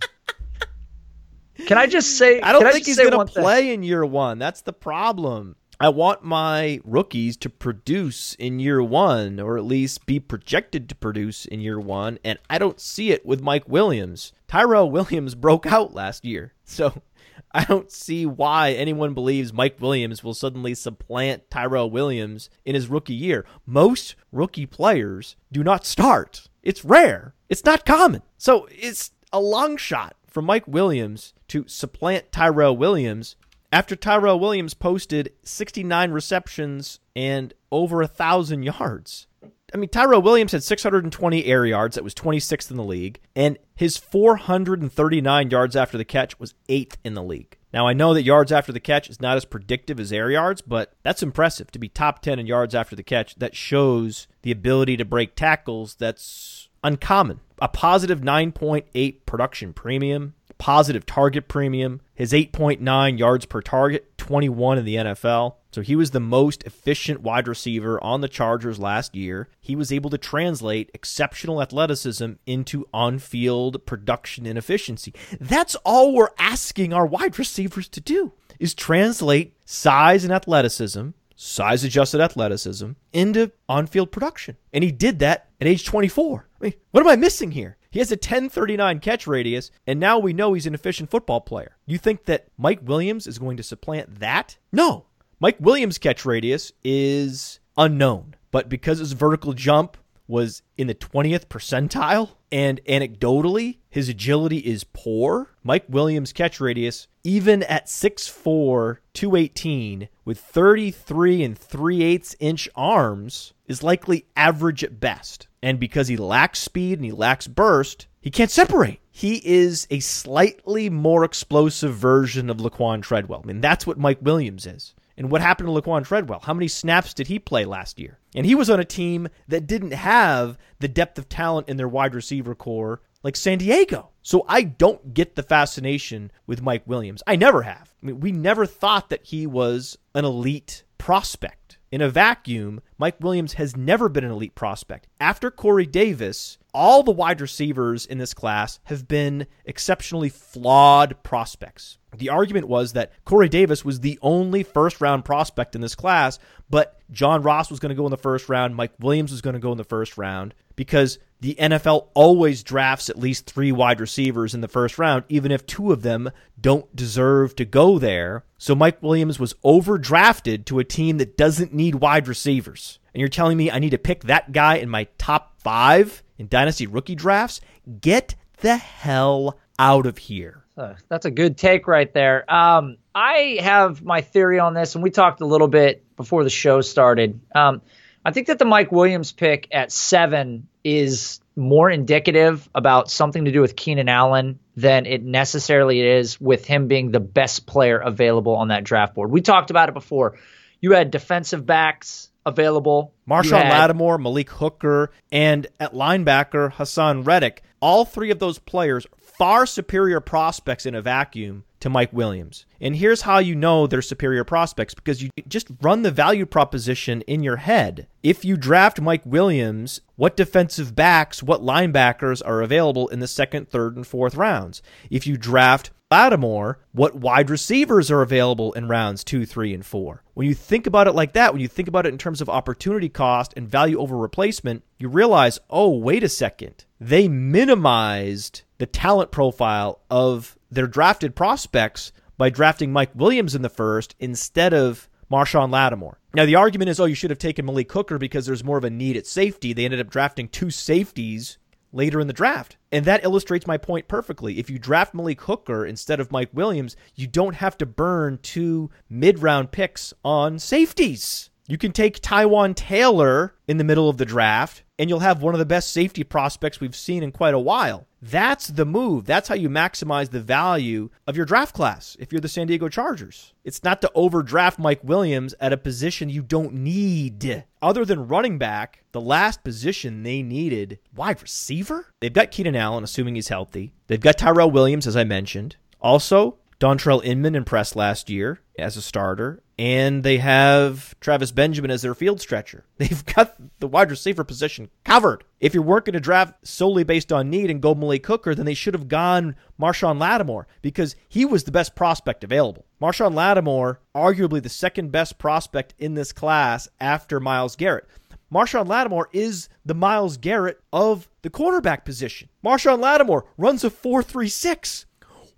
Can 1.67 1.77
I 1.77 1.87
just 1.87 2.17
say? 2.17 2.41
I 2.41 2.51
don't 2.51 2.71
think 2.71 2.85
he's 2.85 2.97
going 2.97 3.11
to 3.11 3.25
play 3.25 3.63
thing? 3.63 3.73
in 3.73 3.83
year 3.83 4.05
one. 4.05 4.39
That's 4.39 4.61
the 4.61 4.73
problem. 4.73 5.55
I 5.79 5.89
want 5.89 6.23
my 6.23 6.79
rookies 6.83 7.35
to 7.37 7.49
produce 7.49 8.35
in 8.35 8.59
year 8.59 8.81
one, 8.81 9.39
or 9.39 9.57
at 9.57 9.65
least 9.65 10.05
be 10.05 10.19
projected 10.19 10.87
to 10.89 10.95
produce 10.95 11.45
in 11.45 11.59
year 11.59 11.79
one, 11.79 12.19
and 12.23 12.39
I 12.49 12.57
don't 12.57 12.79
see 12.79 13.11
it 13.11 13.25
with 13.25 13.41
Mike 13.41 13.67
Williams. 13.67 14.31
Tyrell 14.47 14.89
Williams 14.89 15.35
broke 15.35 15.65
out 15.65 15.93
last 15.93 16.23
year, 16.23 16.53
so 16.63 17.01
I 17.51 17.65
don't 17.65 17.91
see 17.91 18.25
why 18.25 18.71
anyone 18.71 19.13
believes 19.13 19.51
Mike 19.51 19.77
Williams 19.79 20.23
will 20.23 20.33
suddenly 20.33 20.73
supplant 20.73 21.49
Tyrell 21.49 21.89
Williams 21.89 22.49
in 22.63 22.75
his 22.75 22.87
rookie 22.87 23.13
year. 23.13 23.45
Most 23.65 24.15
rookie 24.31 24.65
players 24.65 25.35
do 25.51 25.63
not 25.63 25.85
start. 25.85 26.47
It's 26.61 26.85
rare. 26.85 27.33
It's 27.49 27.65
not 27.65 27.85
common. 27.85 28.21
So 28.37 28.67
it's 28.71 29.11
a 29.33 29.39
long 29.39 29.77
shot 29.77 30.15
for 30.33 30.41
Mike 30.41 30.67
Williams 30.67 31.33
to 31.47 31.65
supplant 31.67 32.31
Tyrell 32.31 32.75
Williams 32.75 33.35
after 33.71 33.95
Tyrell 33.95 34.39
Williams 34.39 34.73
posted 34.73 35.31
69 35.43 36.11
receptions 36.11 36.99
and 37.15 37.53
over 37.71 38.01
a 38.01 38.07
thousand 38.07 38.63
yards. 38.63 39.27
I 39.73 39.77
mean, 39.77 39.89
Tyrell 39.89 40.21
Williams 40.21 40.51
had 40.51 40.63
620 40.63 41.45
air 41.45 41.65
yards. 41.65 41.95
That 41.95 42.03
was 42.03 42.13
26th 42.13 42.69
in 42.69 42.77
the 42.77 42.83
league. 42.83 43.19
And 43.35 43.57
his 43.75 43.97
439 43.97 45.49
yards 45.49 45.75
after 45.75 45.97
the 45.97 46.05
catch 46.05 46.39
was 46.39 46.53
eighth 46.69 46.97
in 47.03 47.13
the 47.15 47.23
league. 47.23 47.57
Now, 47.73 47.87
I 47.87 47.93
know 47.93 48.13
that 48.13 48.21
yards 48.21 48.51
after 48.51 48.71
the 48.71 48.79
catch 48.79 49.09
is 49.09 49.19
not 49.19 49.37
as 49.37 49.45
predictive 49.45 49.99
as 49.99 50.13
air 50.13 50.29
yards, 50.29 50.61
but 50.61 50.93
that's 51.01 51.23
impressive 51.23 51.71
to 51.71 51.79
be 51.79 51.89
top 51.89 52.21
10 52.21 52.37
in 52.37 52.45
yards 52.45 52.75
after 52.75 52.95
the 52.95 53.01
catch. 53.01 53.33
That 53.35 53.55
shows 53.55 54.27
the 54.43 54.51
ability 54.51 54.97
to 54.97 55.05
break 55.05 55.35
tackles. 55.35 55.95
That's 55.95 56.62
uncommon. 56.83 57.39
A 57.59 57.67
positive 57.67 58.21
9.8 58.21 59.25
production 59.25 59.73
premium, 59.73 60.33
positive 60.57 61.05
target 61.05 61.47
premium, 61.47 62.01
his 62.13 62.31
8.9 62.31 63.19
yards 63.19 63.45
per 63.45 63.61
target, 63.61 64.17
21 64.17 64.77
in 64.77 64.85
the 64.85 64.95
NFL. 64.95 65.55
So 65.71 65.81
he 65.81 65.95
was 65.95 66.11
the 66.11 66.19
most 66.19 66.63
efficient 66.63 67.21
wide 67.21 67.47
receiver 67.47 68.01
on 68.03 68.21
the 68.21 68.27
Chargers 68.27 68.79
last 68.79 69.15
year. 69.15 69.49
He 69.59 69.75
was 69.75 69.91
able 69.91 70.09
to 70.11 70.17
translate 70.17 70.91
exceptional 70.93 71.61
athleticism 71.61 72.33
into 72.45 72.87
on 72.93 73.19
field 73.19 73.85
production 73.85 74.45
and 74.45 74.57
efficiency. 74.57 75.13
That's 75.39 75.75
all 75.83 76.13
we're 76.13 76.29
asking 76.37 76.93
our 76.93 77.05
wide 77.05 77.39
receivers 77.39 77.87
to 77.89 77.99
do 78.01 78.33
is 78.59 78.73
translate 78.73 79.55
size 79.65 80.23
and 80.23 80.31
athleticism 80.31 81.09
size 81.35 81.83
adjusted 81.83 82.21
athleticism 82.21 82.91
into 83.11 83.51
on 83.67 83.85
field 83.87 84.11
production. 84.11 84.55
And 84.71 84.83
he 84.83 84.91
did 84.91 85.19
that 85.19 85.49
at 85.63 85.67
age 85.67 85.85
24. 85.85 86.49
I 86.59 86.63
mean, 86.63 86.73
what 86.91 87.01
am 87.01 87.07
I 87.07 87.15
missing 87.15 87.51
here? 87.51 87.77
He 87.89 87.99
has 87.99 88.11
a 88.11 88.15
1039 88.15 88.99
catch 88.99 89.25
radius, 89.25 89.71
and 89.87 89.97
now 89.97 90.19
we 90.19 90.33
know 90.33 90.53
he's 90.53 90.65
an 90.65 90.73
efficient 90.73 91.09
football 91.09 91.39
player. 91.39 91.77
You 91.85 91.97
think 91.97 92.25
that 92.25 92.47
Mike 92.57 92.81
Williams 92.83 93.27
is 93.27 93.39
going 93.39 93.55
to 93.57 93.63
supplant 93.63 94.19
that? 94.19 94.57
No. 94.73 95.05
Mike 95.39 95.57
Williams' 95.59 95.97
catch 95.97 96.25
radius 96.25 96.73
is 96.83 97.59
unknown, 97.77 98.35
but 98.51 98.67
because 98.67 98.99
his 98.99 99.13
vertical 99.13 99.53
jump 99.53 99.95
was 100.27 100.63
in 100.77 100.87
the 100.87 100.95
20th 100.95 101.47
percentile, 101.47 102.31
and 102.51 102.83
anecdotally, 102.85 103.77
his 103.89 104.09
agility 104.09 104.57
is 104.57 104.83
poor. 104.83 105.51
Mike 105.63 105.85
Williams' 105.87 106.33
catch 106.33 106.59
radius, 106.59 107.07
even 107.23 107.63
at 107.63 107.87
6'4, 107.87 108.97
218, 109.13 110.09
with 110.25 110.39
33 110.39 111.43
and 111.43 111.57
3 111.57 112.03
8 112.03 112.35
inch 112.39 112.69
arms, 112.75 113.53
is 113.65 113.81
likely 113.81 114.25
average 114.35 114.83
at 114.83 114.99
best. 114.99 115.47
And 115.63 115.79
because 115.79 116.09
he 116.09 116.17
lacks 116.17 116.59
speed 116.59 116.99
and 116.99 117.05
he 117.05 117.13
lacks 117.13 117.47
burst, 117.47 118.07
he 118.19 118.29
can't 118.29 118.51
separate. 118.51 118.99
He 119.09 119.41
is 119.47 119.87
a 119.89 120.01
slightly 120.01 120.89
more 120.89 121.23
explosive 121.23 121.95
version 121.95 122.49
of 122.49 122.57
Laquan 122.57 123.01
Treadwell. 123.01 123.39
I 123.41 123.47
mean, 123.47 123.61
that's 123.61 123.87
what 123.87 123.97
Mike 123.97 124.19
Williams 124.21 124.65
is. 124.65 124.93
And 125.15 125.31
what 125.31 125.39
happened 125.39 125.69
to 125.69 125.81
Laquan 125.81 126.05
Treadwell? 126.05 126.41
How 126.41 126.53
many 126.53 126.67
snaps 126.67 127.13
did 127.13 127.27
he 127.27 127.39
play 127.39 127.63
last 127.63 127.97
year? 127.97 128.19
And 128.35 128.45
he 128.45 128.55
was 128.55 128.69
on 128.69 128.81
a 128.81 128.85
team 128.85 129.29
that 129.47 129.65
didn't 129.65 129.93
have 129.93 130.57
the 130.79 130.89
depth 130.89 131.17
of 131.17 131.29
talent 131.29 131.69
in 131.69 131.77
their 131.77 131.87
wide 131.87 132.13
receiver 132.13 132.55
corps 132.55 133.01
like 133.23 133.37
San 133.37 133.59
Diego. 133.59 134.09
So 134.21 134.43
I 134.49 134.63
don't 134.63 135.13
get 135.13 135.35
the 135.35 135.43
fascination 135.43 136.29
with 136.45 136.61
Mike 136.61 136.83
Williams. 136.85 137.23
I 137.25 137.37
never 137.37 137.61
have. 137.61 137.93
I 138.03 138.07
mean, 138.07 138.19
we 138.19 138.33
never 138.33 138.65
thought 138.65 139.09
that 139.11 139.27
he 139.27 139.47
was 139.47 139.97
an 140.13 140.25
elite 140.25 140.83
prospect. 140.97 141.62
In 141.93 142.01
a 142.01 142.09
vacuum, 142.09 142.81
Mike 142.97 143.17
Williams 143.19 143.53
has 143.53 143.77
never 143.77 144.09
been 144.09 144.23
an 144.23 144.31
elite 144.31 144.55
prospect. 144.55 145.05
After 145.21 145.51
Corey 145.51 145.85
Davis, 145.85 146.57
all 146.73 147.03
the 147.03 147.11
wide 147.11 147.39
receivers 147.39 148.07
in 148.07 148.17
this 148.17 148.33
class 148.33 148.79
have 148.85 149.07
been 149.07 149.45
exceptionally 149.63 150.29
flawed 150.29 151.21
prospects. 151.21 151.99
The 152.17 152.29
argument 152.29 152.67
was 152.67 152.93
that 152.93 153.11
Corey 153.25 153.47
Davis 153.47 153.85
was 153.85 153.99
the 153.99 154.17
only 154.23 154.63
first 154.63 155.01
round 155.01 155.23
prospect 155.23 155.75
in 155.75 155.81
this 155.81 155.93
class, 155.93 156.39
but 156.67 156.99
John 157.11 157.43
Ross 157.43 157.69
was 157.69 157.79
going 157.79 157.91
to 157.91 157.95
go 157.95 158.07
in 158.07 158.11
the 158.11 158.17
first 158.17 158.49
round, 158.49 158.75
Mike 158.75 158.93
Williams 158.99 159.29
was 159.29 159.41
going 159.41 159.53
to 159.53 159.59
go 159.59 159.71
in 159.71 159.77
the 159.77 159.83
first 159.83 160.17
round 160.17 160.55
because 160.75 161.19
the 161.39 161.55
NFL 161.55 162.07
always 162.13 162.63
drafts 162.63 163.09
at 163.09 163.19
least 163.19 163.45
three 163.45 163.71
wide 163.71 163.99
receivers 163.99 164.53
in 164.53 164.61
the 164.61 164.67
first 164.67 164.97
round, 164.97 165.25
even 165.27 165.51
if 165.51 165.65
two 165.65 165.91
of 165.91 166.01
them 166.01 166.31
don't 166.59 166.95
deserve 166.95 167.55
to 167.57 167.65
go 167.65 167.99
there. 167.99 168.45
So 168.57 168.75
Mike 168.75 169.03
Williams 169.03 169.39
was 169.39 169.53
overdrafted 169.65 170.65
to 170.65 170.79
a 170.79 170.85
team 170.85 171.17
that 171.17 171.35
doesn't 171.35 171.73
need 171.73 171.95
wide 171.95 172.27
receivers. 172.27 172.99
And 173.13 173.19
you're 173.19 173.27
telling 173.27 173.57
me 173.57 173.69
I 173.69 173.79
need 173.79 173.89
to 173.89 173.97
pick 173.97 174.23
that 174.23 174.53
guy 174.53 174.75
in 174.75 174.89
my 174.89 175.07
top 175.17 175.59
five 175.59 176.23
in 176.37 176.47
dynasty 176.47 176.87
rookie 176.87 177.15
drafts? 177.15 177.61
Get 177.99 178.35
the 178.57 178.77
hell 178.77 179.59
out 179.79 180.05
of 180.05 180.17
here. 180.17 180.63
Uh, 180.77 180.95
that's 181.07 181.25
a 181.25 181.31
good 181.31 181.57
take 181.57 181.87
right 181.87 182.11
there. 182.13 182.51
Um, 182.51 182.97
I 183.13 183.59
have 183.61 184.03
my 184.03 184.21
theory 184.21 184.59
on 184.59 184.73
this, 184.73 184.95
and 184.95 185.03
we 185.03 185.11
talked 185.11 185.41
a 185.41 185.45
little 185.45 185.67
bit 185.67 186.03
before 186.15 186.43
the 186.43 186.49
show 186.49 186.81
started. 186.81 187.39
Um, 187.53 187.81
I 188.25 188.31
think 188.31 188.47
that 188.47 188.59
the 188.59 188.65
Mike 188.65 188.91
Williams 188.91 189.31
pick 189.31 189.67
at 189.71 189.91
seven 189.91 190.67
is 190.83 191.41
more 191.55 191.89
indicative 191.89 192.67
about 192.73 193.11
something 193.11 193.45
to 193.45 193.51
do 193.51 193.61
with 193.61 193.75
Keenan 193.75 194.09
Allen 194.09 194.59
than 194.75 195.05
it 195.05 195.23
necessarily 195.23 196.01
is 196.01 196.39
with 196.39 196.65
him 196.65 196.87
being 196.87 197.11
the 197.11 197.19
best 197.19 197.65
player 197.65 197.99
available 197.99 198.55
on 198.55 198.69
that 198.69 198.83
draft 198.83 199.13
board. 199.13 199.29
We 199.29 199.41
talked 199.41 199.69
about 199.69 199.89
it 199.89 199.93
before. 199.93 200.37
You 200.81 200.93
had 200.93 201.11
defensive 201.11 201.65
backs 201.65 202.29
available. 202.45 203.13
Marshon 203.29 203.61
had, 203.61 203.69
Lattimore, 203.69 204.17
Malik 204.17 204.49
Hooker, 204.49 205.11
and 205.31 205.67
at 205.79 205.93
linebacker, 205.93 206.73
Haason 206.73 207.25
Reddick. 207.25 207.61
All 207.79 208.05
three 208.05 208.31
of 208.31 208.39
those 208.39 208.59
players 208.59 209.05
far 209.17 209.65
superior 209.65 210.19
prospects 210.19 210.85
in 210.85 210.95
a 210.95 211.01
vacuum 211.01 211.63
to 211.83 211.89
Mike 211.89 212.13
Williams. 212.13 212.65
And 212.79 212.95
here's 212.95 213.23
how 213.23 213.39
you 213.39 213.55
know 213.55 213.87
they're 213.87 214.01
superior 214.01 214.45
prospects 214.45 214.93
because 214.93 215.21
you 215.21 215.29
just 215.49 215.67
run 215.81 216.01
the 216.01 216.11
value 216.11 216.45
proposition 216.45 217.21
in 217.23 217.43
your 217.43 217.57
head. 217.57 218.07
If 218.23 218.45
you 218.45 218.55
draft 218.55 219.01
Mike 219.01 219.25
Williams, 219.25 219.99
what 220.15 220.37
defensive 220.37 220.95
backs, 220.95 221.43
what 221.43 221.61
linebackers 221.61 222.41
are 222.45 222.61
available 222.61 223.09
in 223.09 223.19
the 223.19 223.27
second, 223.27 223.67
third, 223.67 223.97
and 223.97 224.07
fourth 224.07 224.35
rounds? 224.35 224.81
If 225.09 225.27
you 225.27 225.35
draft 225.35 225.91
Lattimore, 226.09 226.79
what 226.91 227.15
wide 227.15 227.49
receivers 227.49 228.11
are 228.11 228.21
available 228.21 228.71
in 228.73 228.87
rounds 228.87 229.23
two, 229.23 229.47
three, 229.47 229.73
and 229.73 229.83
four. 229.83 230.23
When 230.35 230.47
you 230.47 230.53
think 230.53 230.85
about 230.85 231.07
it 231.07 231.15
like 231.15 231.33
that, 231.33 231.51
when 231.51 231.61
you 231.61 231.67
think 231.67 231.87
about 231.87 232.05
it 232.05 232.13
in 232.13 232.19
terms 232.19 232.39
of 232.39 232.47
opportunity 232.47 233.09
cost 233.09 233.51
and 233.57 233.67
value 233.67 233.97
over 233.97 234.15
replacement, 234.15 234.83
you 234.99 235.09
realize, 235.09 235.59
oh, 235.71 235.89
wait 235.89 236.23
a 236.23 236.29
second. 236.29 236.85
They 236.99 237.27
minimized 237.27 238.61
the 238.77 238.85
talent 238.85 239.31
profile 239.31 240.01
of 240.11 240.55
their 240.73 240.87
drafted 240.87 241.35
prospects 241.35 242.11
by 242.37 242.49
drafting 242.49 242.91
Mike 242.91 243.11
Williams 243.15 243.55
in 243.55 243.61
the 243.61 243.69
first 243.69 244.15
instead 244.19 244.73
of 244.73 245.09
Marshon 245.31 245.71
Lattimore. 245.71 246.19
Now, 246.33 246.45
the 246.45 246.55
argument 246.55 246.89
is, 246.89 246.99
oh, 246.99 247.05
you 247.05 247.15
should 247.15 247.29
have 247.29 247.39
taken 247.39 247.65
Malik 247.65 247.91
Hooker 247.91 248.17
because 248.17 248.45
there's 248.45 248.63
more 248.63 248.77
of 248.77 248.83
a 248.83 248.89
need 248.89 249.17
at 249.17 249.27
safety. 249.27 249.73
They 249.73 249.85
ended 249.85 249.99
up 249.99 250.09
drafting 250.09 250.47
two 250.47 250.69
safeties 250.69 251.57
later 251.91 252.19
in 252.19 252.27
the 252.27 252.33
draft. 252.33 252.77
And 252.91 253.05
that 253.05 253.23
illustrates 253.23 253.67
my 253.67 253.77
point 253.77 254.07
perfectly. 254.07 254.59
If 254.59 254.69
you 254.69 254.79
draft 254.79 255.13
Malik 255.13 255.41
Hooker 255.41 255.85
instead 255.85 256.19
of 256.19 256.31
Mike 256.31 256.49
Williams, 256.53 256.95
you 257.15 257.27
don't 257.27 257.55
have 257.55 257.77
to 257.77 257.85
burn 257.85 258.39
two 258.41 258.89
mid 259.09 259.39
round 259.39 259.71
picks 259.71 260.13
on 260.25 260.59
safeties. 260.59 261.49
You 261.65 261.77
can 261.77 261.93
take 261.93 262.19
Taywan 262.19 262.75
Taylor 262.75 263.55
in 263.69 263.77
the 263.77 263.85
middle 263.85 264.09
of 264.09 264.17
the 264.17 264.25
draft, 264.25 264.83
and 264.99 265.09
you'll 265.09 265.19
have 265.19 265.41
one 265.41 265.55
of 265.55 265.59
the 265.59 265.65
best 265.65 265.93
safety 265.93 266.25
prospects 266.25 266.81
we've 266.81 266.95
seen 266.95 267.23
in 267.23 267.31
quite 267.31 267.53
a 267.53 267.59
while. 267.59 268.05
That's 268.21 268.67
the 268.67 268.85
move. 268.85 269.23
That's 269.23 269.47
how 269.47 269.55
you 269.55 269.69
maximize 269.69 270.29
the 270.29 270.41
value 270.41 271.09
of 271.25 271.37
your 271.37 271.45
draft 271.45 271.73
class 271.73 272.17
if 272.19 272.33
you're 272.33 272.41
the 272.41 272.49
San 272.49 272.67
Diego 272.67 272.89
Chargers. 272.89 273.53
It's 273.63 273.81
not 273.81 274.01
to 274.01 274.11
overdraft 274.13 274.77
Mike 274.77 275.03
Williams 275.03 275.55
at 275.61 275.71
a 275.71 275.77
position 275.77 276.29
you 276.29 276.41
don't 276.41 276.73
need. 276.73 277.63
Other 277.81 278.03
than 278.03 278.27
running 278.27 278.57
back, 278.57 279.03
the 279.13 279.21
last 279.21 279.63
position 279.63 280.23
they 280.23 280.41
needed, 280.41 280.99
wide 281.15 281.41
receiver? 281.41 282.07
They've 282.19 282.31
got 282.31 282.51
Keenan 282.51 282.75
Allen, 282.75 283.05
assuming 283.05 283.35
he's 283.35 283.47
healthy. 283.47 283.93
They've 284.07 284.19
got 284.19 284.37
Tyrell 284.37 284.71
Williams, 284.71 285.07
as 285.07 285.15
I 285.15 285.23
mentioned. 285.23 285.77
Also, 286.01 286.57
Dontrelle 286.83 287.23
Inman 287.23 287.55
impressed 287.55 287.95
last 287.95 288.29
year 288.29 288.59
as 288.77 288.97
a 288.97 289.01
starter, 289.01 289.63
and 289.79 290.21
they 290.21 290.39
have 290.39 291.17
Travis 291.21 291.53
Benjamin 291.53 291.89
as 291.89 292.01
their 292.01 292.13
field 292.13 292.41
stretcher. 292.41 292.83
They've 292.97 293.25
got 293.25 293.55
the 293.79 293.87
wide 293.87 294.11
receiver 294.11 294.43
position 294.43 294.89
covered. 295.05 295.45
If 295.61 295.73
you 295.73 295.81
weren't 295.81 296.03
going 296.03 296.15
to 296.15 296.19
draft 296.19 296.67
solely 296.67 297.05
based 297.05 297.31
on 297.31 297.49
need 297.49 297.69
and 297.69 297.81
go 297.81 297.95
Malik 297.95 298.25
Hooker, 298.25 298.53
then 298.53 298.65
they 298.65 298.73
should 298.73 298.95
have 298.95 299.07
gone 299.07 299.55
Marshon 299.79 300.19
Lattimore 300.19 300.67
because 300.81 301.15
he 301.29 301.45
was 301.45 301.63
the 301.63 301.71
best 301.71 301.95
prospect 301.95 302.43
available. 302.43 302.83
Marshon 303.01 303.33
Lattimore, 303.33 304.01
arguably 304.13 304.61
the 304.61 304.67
second 304.67 305.09
best 305.09 305.37
prospect 305.37 305.93
in 305.97 306.15
this 306.15 306.33
class 306.33 306.89
after 306.99 307.39
Myles 307.39 307.77
Garrett. 307.77 308.09
Marshon 308.53 308.87
Lattimore 308.87 309.29
is 309.31 309.69
the 309.85 309.95
Myles 309.95 310.35
Garrett 310.35 310.81
of 310.91 311.29
the 311.43 311.49
cornerback 311.49 312.03
position. 312.03 312.49
Marshon 312.63 312.99
Lattimore 312.99 313.45
runs 313.57 313.85
a 313.85 313.89
4.36. 313.89 315.05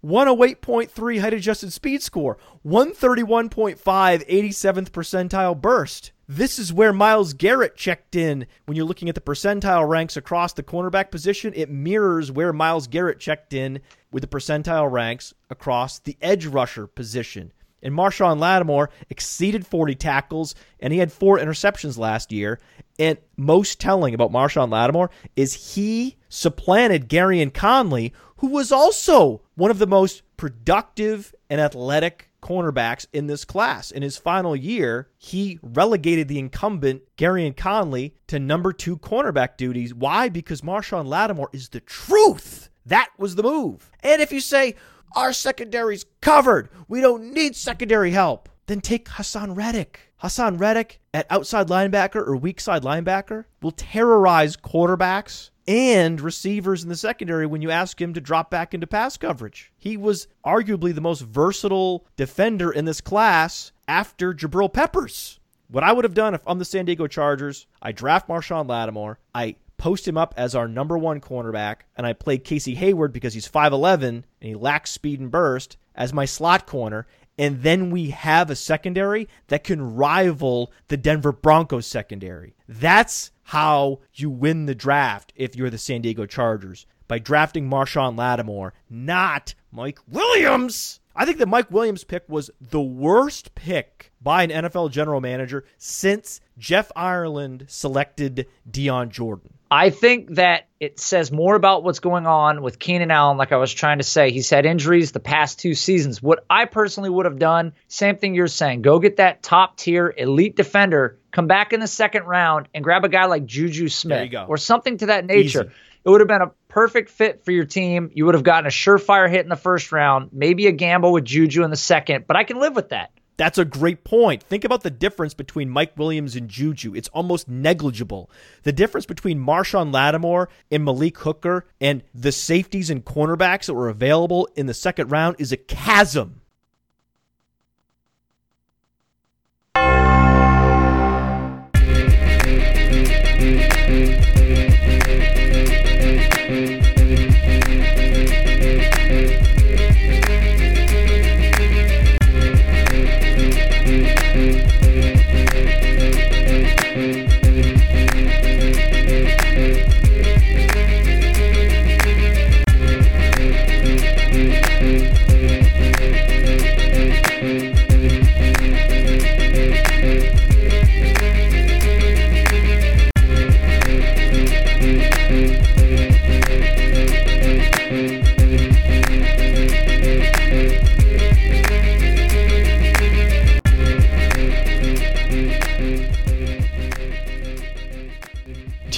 108.3 0.06 1.20
height 1.20 1.34
adjusted 1.34 1.74
speed 1.74 2.04
score, 2.04 2.38
131.5 2.64 3.76
87th 3.80 4.90
percentile 4.92 5.60
burst. 5.60 6.12
This 6.28 6.60
is 6.60 6.72
where 6.72 6.94
Myles 6.94 7.34
Garrett 7.34 7.76
checked 7.76 8.16
in 8.16 8.46
when 8.66 8.76
you're 8.76 8.86
looking 8.86 9.10
at 9.10 9.16
the 9.16 9.22
percentile 9.22 9.88
ranks 9.88 10.16
across 10.16 10.54
the 10.54 10.62
cornerback 10.64 11.10
position. 11.10 11.54
It 11.56 11.72
mirrors 11.72 12.32
where 12.32 12.54
Myles 12.54 12.88
Garrett 12.88 13.20
checked 13.20 13.54
in 13.54 13.80
with 14.12 14.22
the 14.22 14.28
percentile 14.28 14.92
ranks 14.92 15.34
across 15.50 15.98
the 15.98 16.18
edge 16.22 16.46
rusher 16.46 16.86
position. 16.86 17.52
And 17.82 17.94
Marshon 17.94 18.40
Lattimore 18.40 18.90
exceeded 19.10 19.66
40 19.66 19.96
tackles, 19.96 20.56
and 20.80 20.94
he 20.94 21.00
had 21.00 21.12
four 21.12 21.38
interceptions 21.38 21.98
last 21.98 22.32
year. 22.32 22.60
And 22.98 23.18
most 23.38 23.80
telling 23.80 24.14
about 24.14 24.32
Marshon 24.32 24.72
Lattimore 24.72 25.12
is 25.36 25.76
he 25.76 26.18
supplanted 26.30 27.10
Gareon 27.10 27.54
Conley, 27.54 28.14
who 28.38 28.48
was 28.48 28.72
also 28.72 29.42
one 29.56 29.72
of 29.72 29.80
the 29.80 29.88
most 29.88 30.22
productive 30.38 31.34
and 31.50 31.60
athletic 31.60 32.30
cornerbacks 32.42 33.08
in 33.12 33.28
this 33.28 33.44
class. 33.44 33.90
In 33.90 34.04
his 34.04 34.18
final 34.18 34.56
year, 34.56 35.10
he 35.18 35.58
relegated 35.64 36.28
the 36.28 36.38
incumbent 36.38 37.02
Gareon 37.18 37.58
Conley 37.58 38.16
to 38.28 38.40
number 38.40 38.72
two 38.72 38.98
cornerback 38.98 39.58
duties. 39.58 39.94
Why? 39.94 40.30
Because 40.30 40.62
Marshon 40.62 41.08
Lattimore 41.08 41.50
is 41.54 41.70
the 41.70 41.80
truth. 41.80 42.70
That 42.86 43.10
was 43.18 43.36
the 43.36 43.44
move. 43.44 43.90
And 44.02 44.22
if 44.22 44.32
you 44.32 44.40
say, 44.40 44.76
our 45.16 45.34
secondary's 45.34 46.06
covered, 46.22 46.70
we 46.88 47.02
don't 47.02 47.34
need 47.34 47.56
secondary 47.56 48.12
help, 48.12 48.50
then 48.68 48.82
take 48.82 49.08
Haason 49.08 49.56
Reddick. 49.56 50.12
Haason 50.22 50.60
Reddick 50.60 51.00
at 51.14 51.26
outside 51.30 51.68
linebacker 51.68 52.28
or 52.28 52.36
weak 52.36 52.60
side 52.60 52.84
linebacker 52.84 53.46
will 53.62 53.72
terrorize 53.72 54.58
quarterbacks 54.58 55.50
and 55.68 56.22
receivers 56.22 56.84
in 56.84 56.90
the 56.90 56.96
secondary 56.96 57.46
when 57.46 57.62
you 57.62 57.72
ask 57.72 58.00
him 58.00 58.14
to 58.14 58.22
drop 58.22 58.50
back 58.52 58.74
into 58.74 58.88
pass 58.88 59.18
coverage. 59.18 59.72
He 59.78 59.98
was 59.98 60.28
arguably 60.46 60.94
the 60.94 61.02
most 61.02 61.22
versatile 61.22 62.06
defender 62.18 62.72
in 62.72 62.86
this 62.86 63.02
class 63.02 63.72
after 63.88 64.34
Jabril 64.34 64.72
Peppers. 64.72 65.40
What 65.68 65.84
I 65.84 65.92
would 65.92 66.06
have 66.06 66.14
done 66.14 66.34
if 66.34 66.42
I'm 66.46 66.60
the 66.60 66.66
San 66.66 66.86
Diego 66.86 67.08
Chargers, 67.08 67.66
I 67.82 67.92
draft 67.92 68.28
Marshon 68.28 68.68
Lattimore, 68.68 69.20
I 69.34 69.56
post 69.78 70.08
him 70.08 70.18
up 70.18 70.34
as 70.38 70.56
our 70.56 70.68
number 70.68 70.98
one 70.98 71.20
cornerback, 71.20 71.78
and 71.98 72.06
I 72.06 72.14
play 72.14 72.38
Casey 72.38 72.76
Hayward 72.76 73.12
because 73.12 73.34
he's 73.34 73.48
5'11 73.48 74.04
and 74.04 74.24
he 74.40 74.56
lacks 74.56 74.92
speed 74.92 75.20
and 75.20 75.32
burst 75.32 75.78
as 75.96 76.14
my 76.14 76.26
slot 76.26 76.66
corner. 76.68 77.08
And 77.38 77.64
then 77.64 77.92
we 77.92 78.12
have 78.12 78.50
a 78.50 78.56
secondary 78.56 79.28
that 79.48 79.66
can 79.66 79.96
rival 79.96 80.72
the 80.88 80.96
Denver 80.96 81.34
Broncos 81.34 81.86
secondary. 81.86 82.56
That's 82.68 83.32
how 83.46 84.00
you 84.14 84.30
win 84.30 84.66
the 84.66 84.76
draft 84.76 85.32
if 85.36 85.56
you're 85.56 85.70
the 85.70 85.78
San 85.78 86.02
Diego 86.02 86.26
Chargers 86.26 86.86
by 87.08 87.20
drafting 87.20 87.70
Marshon 87.70 88.18
Lattimore, 88.18 88.74
not 88.90 89.54
Mike 89.72 90.00
Williams. 90.08 91.00
I 91.16 91.26
think 91.26 91.38
the 91.38 91.46
Mike 91.46 91.70
Williams 91.70 92.04
pick 92.04 92.24
was 92.28 92.50
the 92.60 92.82
worst 92.82 93.54
pick 93.54 94.12
by 94.20 94.44
an 94.44 94.50
NFL 94.50 94.92
general 94.92 95.22
manager 95.22 95.64
since 95.78 96.42
Jeff 96.58 96.92
Ireland 96.96 97.66
selected 97.68 98.48
Dion 98.70 99.12
Jordan. 99.12 99.54
I 99.70 99.90
think 99.90 100.36
that 100.36 100.68
it 100.80 101.00
says 101.00 101.32
more 101.32 101.56
about 101.56 101.84
what's 101.84 102.00
going 102.00 102.28
on 102.28 102.62
with 102.62 102.80
Keenan 102.80 103.12
Allen, 103.12 103.38
like 103.38 103.52
I 103.52 103.58
was 103.58 103.74
trying 103.74 103.98
to 103.98 104.04
say. 104.04 104.32
He's 104.32 104.50
had 104.50 104.66
injuries 104.66 105.12
the 105.12 105.20
past 105.20 105.60
two 105.60 105.74
seasons. 105.74 106.22
What 106.22 106.46
I 106.50 106.66
personally 106.66 107.10
would 107.10 107.26
have 107.26 107.40
done, 107.40 107.74
same 107.88 108.18
thing 108.18 108.36
you're 108.36 108.48
saying, 108.48 108.84
go 108.84 109.00
get 109.00 109.18
that 109.18 109.42
top 109.42 109.78
tier 109.78 110.14
elite 110.16 110.56
defender, 110.56 111.20
come 111.36 111.48
back 111.48 111.74
in 111.74 111.82
the 111.82 111.88
second 111.88 112.24
round 112.24 112.70
and 112.74 112.82
grab 112.82 113.04
a 113.04 113.10
guy 113.10 113.26
like 113.26 113.46
Juju 113.46 113.90
Smith 113.90 114.34
or 114.48 114.56
something 114.56 114.98
to 115.00 115.08
that 115.08 115.26
nature. 115.26 115.64
Easy. 115.64 115.72
It 116.06 116.10
would 116.10 116.22
have 116.22 116.30
been 116.30 116.42
a 116.42 116.52
perfect 116.70 117.10
fit 117.10 117.44
for 117.44 117.52
your 117.52 117.66
team. 117.66 118.10
You 118.14 118.26
would 118.26 118.36
have 118.36 118.44
gotten 118.44 118.68
a 118.68 118.70
surefire 118.70 119.30
hit 119.30 119.42
in 119.42 119.50
the 119.50 119.58
first 119.58 119.92
round, 119.92 120.30
maybe 120.32 120.68
a 120.68 120.72
gamble 120.72 121.12
with 121.12 121.26
Juju 121.26 121.64
in 121.64 121.72
the 121.72 121.76
second, 121.76 122.26
but 122.26 122.38
I 122.38 122.46
can 122.46 122.60
live 122.60 122.76
with 122.76 122.90
that. 122.90 123.12
That's 123.38 123.58
a 123.58 123.66
great 123.66 124.06
point. 124.06 124.44
Think 124.44 124.64
about 124.64 124.84
the 124.84 124.90
difference 124.90 125.34
between 125.34 125.70
Mike 125.70 125.98
Williams 125.98 126.38
and 126.38 126.48
Juju. 126.48 126.96
It's 126.96 127.10
almost 127.10 127.50
negligible. 127.50 128.32
The 128.64 128.72
difference 128.72 129.06
between 129.06 129.40
Marshon 129.40 129.94
Lattimore 129.94 130.48
and 130.72 130.86
Malik 130.86 131.18
Hooker 131.18 131.66
and 131.82 132.02
the 132.14 132.32
safeties 132.32 132.90
and 132.90 133.04
cornerbacks 133.04 133.66
that 133.66 133.74
were 133.74 133.90
available 133.90 134.48
in 134.56 134.68
the 134.68 134.74
second 134.74 135.12
round 135.12 135.36
is 135.38 135.52
a 135.52 135.58
chasm. 135.58 136.40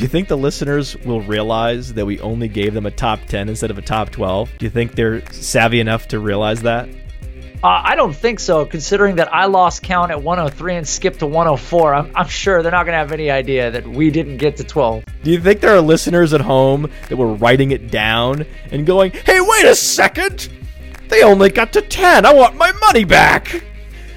You 0.07 0.09
think 0.09 0.29
the 0.29 0.37
listeners 0.37 0.95
will 0.99 1.19
realize 1.19 1.93
that 1.95 2.05
we 2.05 2.17
only 2.21 2.47
gave 2.47 2.73
them 2.73 2.85
a 2.85 2.91
top 2.91 3.19
10 3.25 3.49
instead 3.49 3.71
of 3.71 3.77
a 3.77 3.81
top 3.81 4.09
12? 4.09 4.57
Do 4.57 4.65
you 4.65 4.69
think 4.69 4.95
they're 4.95 5.21
savvy 5.33 5.81
enough 5.81 6.07
to 6.07 6.19
realize 6.19 6.61
that? 6.61 6.87
Uh, 7.61 7.81
I 7.83 7.95
don't 7.95 8.15
think 8.15 8.39
so, 8.39 8.65
considering 8.65 9.17
that 9.17 9.33
I 9.33 9.47
lost 9.47 9.83
count 9.83 10.11
at 10.11 10.23
103 10.23 10.75
and 10.77 10.87
skipped 10.87 11.19
to 11.19 11.27
104. 11.27 11.93
I'm, 11.93 12.11
I'm 12.15 12.27
sure 12.29 12.63
they're 12.63 12.71
not 12.71 12.85
going 12.85 12.93
to 12.93 12.99
have 12.99 13.11
any 13.11 13.29
idea 13.29 13.69
that 13.69 13.85
we 13.85 14.09
didn't 14.09 14.37
get 14.37 14.55
to 14.57 14.63
12. 14.63 15.03
Do 15.23 15.31
you 15.31 15.41
think 15.41 15.59
there 15.59 15.75
are 15.75 15.81
listeners 15.81 16.31
at 16.31 16.39
home 16.39 16.89
that 17.09 17.17
were 17.17 17.33
writing 17.33 17.71
it 17.71 17.91
down 17.91 18.45
and 18.71 18.85
going, 18.85 19.11
hey, 19.11 19.41
wait 19.41 19.65
a 19.65 19.75
second? 19.75 20.47
They 21.09 21.21
only 21.21 21.49
got 21.49 21.73
to 21.73 21.81
10. 21.81 22.25
I 22.25 22.33
want 22.33 22.55
my 22.55 22.71
money 22.71 23.03
back. 23.03 23.61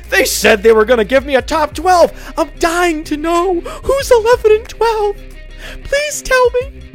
They 0.09 0.25
said 0.25 0.63
they 0.63 0.73
were 0.73 0.85
going 0.85 0.99
to 0.99 1.05
give 1.05 1.27
me 1.27 1.35
a 1.35 1.43
top 1.43 1.75
12. 1.75 2.35
I'm 2.37 2.51
dying 2.61 3.03
to 3.05 3.17
know 3.17 3.59
who's 3.59 4.11
11 4.13 4.53
and 4.53 4.69
12. 4.69 5.30
Please 5.85 6.23
tell 6.23 6.51
me. 6.51 6.93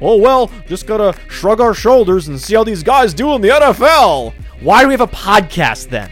Oh, 0.00 0.16
well, 0.16 0.50
just 0.66 0.86
gotta 0.86 1.18
shrug 1.28 1.60
our 1.60 1.74
shoulders 1.74 2.28
and 2.28 2.40
see 2.40 2.54
how 2.54 2.64
these 2.64 2.82
guys 2.82 3.14
do 3.14 3.34
in 3.34 3.40
the 3.40 3.48
NFL. 3.48 4.34
Why 4.60 4.82
do 4.82 4.88
we 4.88 4.94
have 4.94 5.00
a 5.00 5.06
podcast 5.06 5.88
then? 5.88 6.10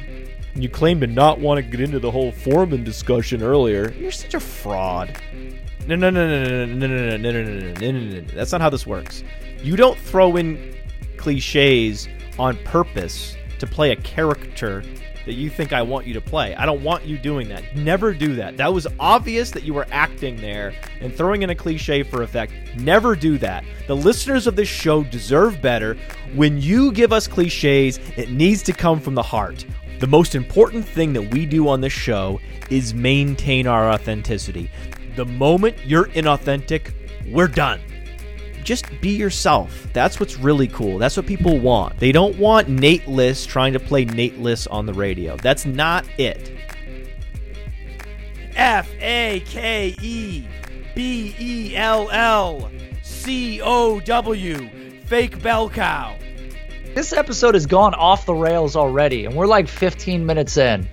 you 0.56 0.68
claim 0.68 1.00
to 1.00 1.06
not 1.06 1.40
want 1.40 1.58
to 1.58 1.62
get 1.62 1.80
into 1.80 1.98
the 1.98 2.10
whole 2.10 2.30
Foreman 2.30 2.84
discussion 2.84 3.42
earlier. 3.42 3.92
You're 3.92 4.12
such 4.12 4.34
a 4.34 4.40
fraud. 4.40 5.18
No, 5.86 5.96
no, 5.96 6.10
no, 6.10 6.26
no, 6.26 6.64
no, 6.64 6.86
no, 6.86 6.86
no, 6.86 7.16
no, 7.16 7.16
no, 7.16 7.32
no, 7.32 7.42
no, 7.42 7.72
no, 7.72 7.72
no, 7.72 7.90
no, 7.90 8.20
no. 8.20 8.34
That's 8.34 8.52
not 8.52 8.60
how 8.60 8.70
this 8.70 8.86
works. 8.86 9.24
You 9.62 9.76
don't 9.76 9.98
throw 9.98 10.36
in 10.36 10.76
cliches 11.16 12.08
on 12.38 12.56
purpose 12.64 13.36
to 13.58 13.66
play 13.66 13.92
a 13.92 13.96
character 13.96 14.82
that 15.26 15.34
you 15.34 15.48
think 15.48 15.72
I 15.72 15.82
want 15.82 16.06
you 16.06 16.14
to 16.14 16.20
play. 16.20 16.54
I 16.54 16.66
don't 16.66 16.82
want 16.82 17.04
you 17.04 17.18
doing 17.18 17.48
that. 17.48 17.76
Never 17.76 18.12
do 18.12 18.34
that. 18.36 18.56
That 18.56 18.72
was 18.72 18.86
obvious 19.00 19.50
that 19.52 19.62
you 19.62 19.74
were 19.74 19.86
acting 19.90 20.36
there 20.36 20.74
and 21.00 21.14
throwing 21.14 21.42
in 21.42 21.50
a 21.50 21.54
cliche 21.54 22.02
for 22.02 22.22
effect. 22.22 22.52
Never 22.76 23.16
do 23.16 23.38
that. 23.38 23.64
The 23.86 23.96
listeners 23.96 24.46
of 24.46 24.56
this 24.56 24.68
show 24.68 25.02
deserve 25.04 25.62
better. 25.62 25.96
When 26.34 26.60
you 26.60 26.92
give 26.92 27.12
us 27.12 27.26
cliches, 27.26 27.98
it 28.16 28.30
needs 28.30 28.62
to 28.64 28.72
come 28.72 29.00
from 29.00 29.14
the 29.14 29.22
heart. 29.22 29.64
The 30.00 30.06
most 30.06 30.34
important 30.34 30.86
thing 30.86 31.12
that 31.14 31.32
we 31.32 31.46
do 31.46 31.68
on 31.68 31.80
this 31.80 31.92
show 31.92 32.40
is 32.68 32.92
maintain 32.92 33.66
our 33.66 33.90
authenticity. 33.90 34.70
The 35.16 35.24
moment 35.24 35.78
you're 35.86 36.06
inauthentic, 36.06 36.92
we're 37.30 37.48
done 37.48 37.80
just 38.64 38.86
be 39.00 39.10
yourself. 39.10 39.86
That's 39.92 40.18
what's 40.18 40.36
really 40.38 40.68
cool. 40.68 40.98
That's 40.98 41.16
what 41.16 41.26
people 41.26 41.58
want. 41.58 41.98
They 41.98 42.12
don't 42.12 42.38
want 42.38 42.68
Nate 42.68 43.06
Liss 43.06 43.46
trying 43.46 43.72
to 43.74 43.80
play 43.80 44.04
Nate 44.04 44.38
Liss 44.38 44.66
on 44.66 44.86
the 44.86 44.94
radio. 44.94 45.36
That's 45.36 45.66
not 45.66 46.06
it. 46.18 46.52
F 48.56 48.88
A 49.00 49.42
K 49.46 49.94
E 50.00 50.46
B 50.94 51.34
E 51.38 51.76
L 51.76 52.08
L 52.10 52.70
C 53.02 53.60
O 53.62 54.00
W. 54.00 54.70
Fake 55.06 55.42
bell 55.42 55.68
cow. 55.68 56.16
This 56.94 57.12
episode 57.12 57.54
has 57.54 57.66
gone 57.66 57.92
off 57.94 58.24
the 58.24 58.34
rails 58.34 58.76
already, 58.76 59.24
and 59.24 59.34
we're 59.34 59.46
like 59.46 59.66
15 59.66 60.24
minutes 60.24 60.56
in. 60.56 60.88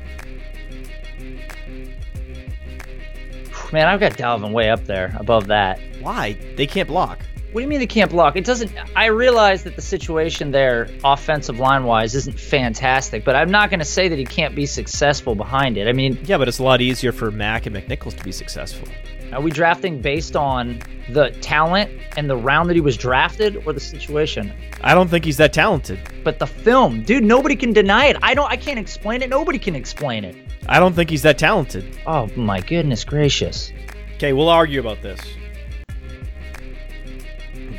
Man, 3.72 3.88
I've 3.88 4.00
got 4.00 4.14
Dalvin 4.14 4.52
way 4.52 4.70
up 4.70 4.84
there 4.86 5.16
above 5.18 5.48
that. 5.48 5.80
Why? 6.02 6.34
They 6.58 6.68
can't 6.68 6.88
block. 6.90 7.20
What 7.52 7.60
do 7.60 7.64
you 7.64 7.68
mean 7.68 7.80
they 7.80 7.88
can't 7.88 8.10
block? 8.10 8.38
It 8.38 8.46
doesn't. 8.46 8.72
I 8.96 9.08
realize 9.08 9.64
that 9.64 9.76
the 9.76 9.82
situation 9.82 10.52
there, 10.52 10.90
offensive 11.04 11.60
line 11.60 11.84
wise, 11.84 12.16
isn't 12.16 12.40
fantastic, 12.40 13.26
but 13.26 13.36
I'm 13.36 13.52
not 13.52 13.70
going 13.70 13.80
to 13.80 13.86
say 13.86 14.08
that 14.08 14.18
he 14.18 14.24
can't 14.24 14.56
be 14.56 14.66
successful 14.66 15.36
behind 15.36 15.78
it. 15.78 15.86
I 15.86 15.92
mean, 15.92 16.18
yeah, 16.24 16.38
but 16.38 16.48
it's 16.48 16.60
a 16.60 16.64
lot 16.64 16.80
easier 16.80 17.12
for 17.12 17.30
Mack 17.30 17.66
and 17.66 17.76
McNichols 17.76 18.16
to 18.18 18.24
be 18.24 18.32
successful. 18.32 18.88
Are 19.34 19.42
we 19.42 19.52
drafting 19.52 20.02
based 20.02 20.38
on 20.38 20.80
the 21.10 21.32
talent 21.42 21.92
and 22.16 22.30
the 22.30 22.38
round 22.38 22.70
that 22.70 22.76
he 22.76 22.82
was 22.82 22.96
drafted, 22.96 23.68
or 23.68 23.74
the 23.74 23.82
situation? 23.82 24.54
I 24.82 24.94
don't 24.94 25.10
think 25.10 25.26
he's 25.26 25.38
that 25.38 25.52
talented. 25.52 26.00
But 26.24 26.40
the 26.40 26.48
film, 26.48 27.04
dude, 27.04 27.26
nobody 27.26 27.58
can 27.58 27.74
deny 27.74 28.06
it. 28.06 28.16
I 28.22 28.34
don't. 28.34 28.50
I 28.50 28.56
can't 28.56 28.80
explain 28.80 29.22
it. 29.22 29.30
Nobody 29.30 29.60
can 29.60 29.76
explain 29.76 30.24
it. 30.24 30.38
I 30.70 30.80
don't 30.80 30.94
think 30.94 31.10
he's 31.10 31.24
that 31.24 31.38
talented. 31.38 31.98
Oh 32.06 32.28
my 32.38 32.62
goodness 32.62 33.04
gracious. 33.04 33.74
Okay, 34.16 34.32
we'll 34.32 34.48
argue 34.48 34.80
about 34.80 35.02
this. 35.02 35.20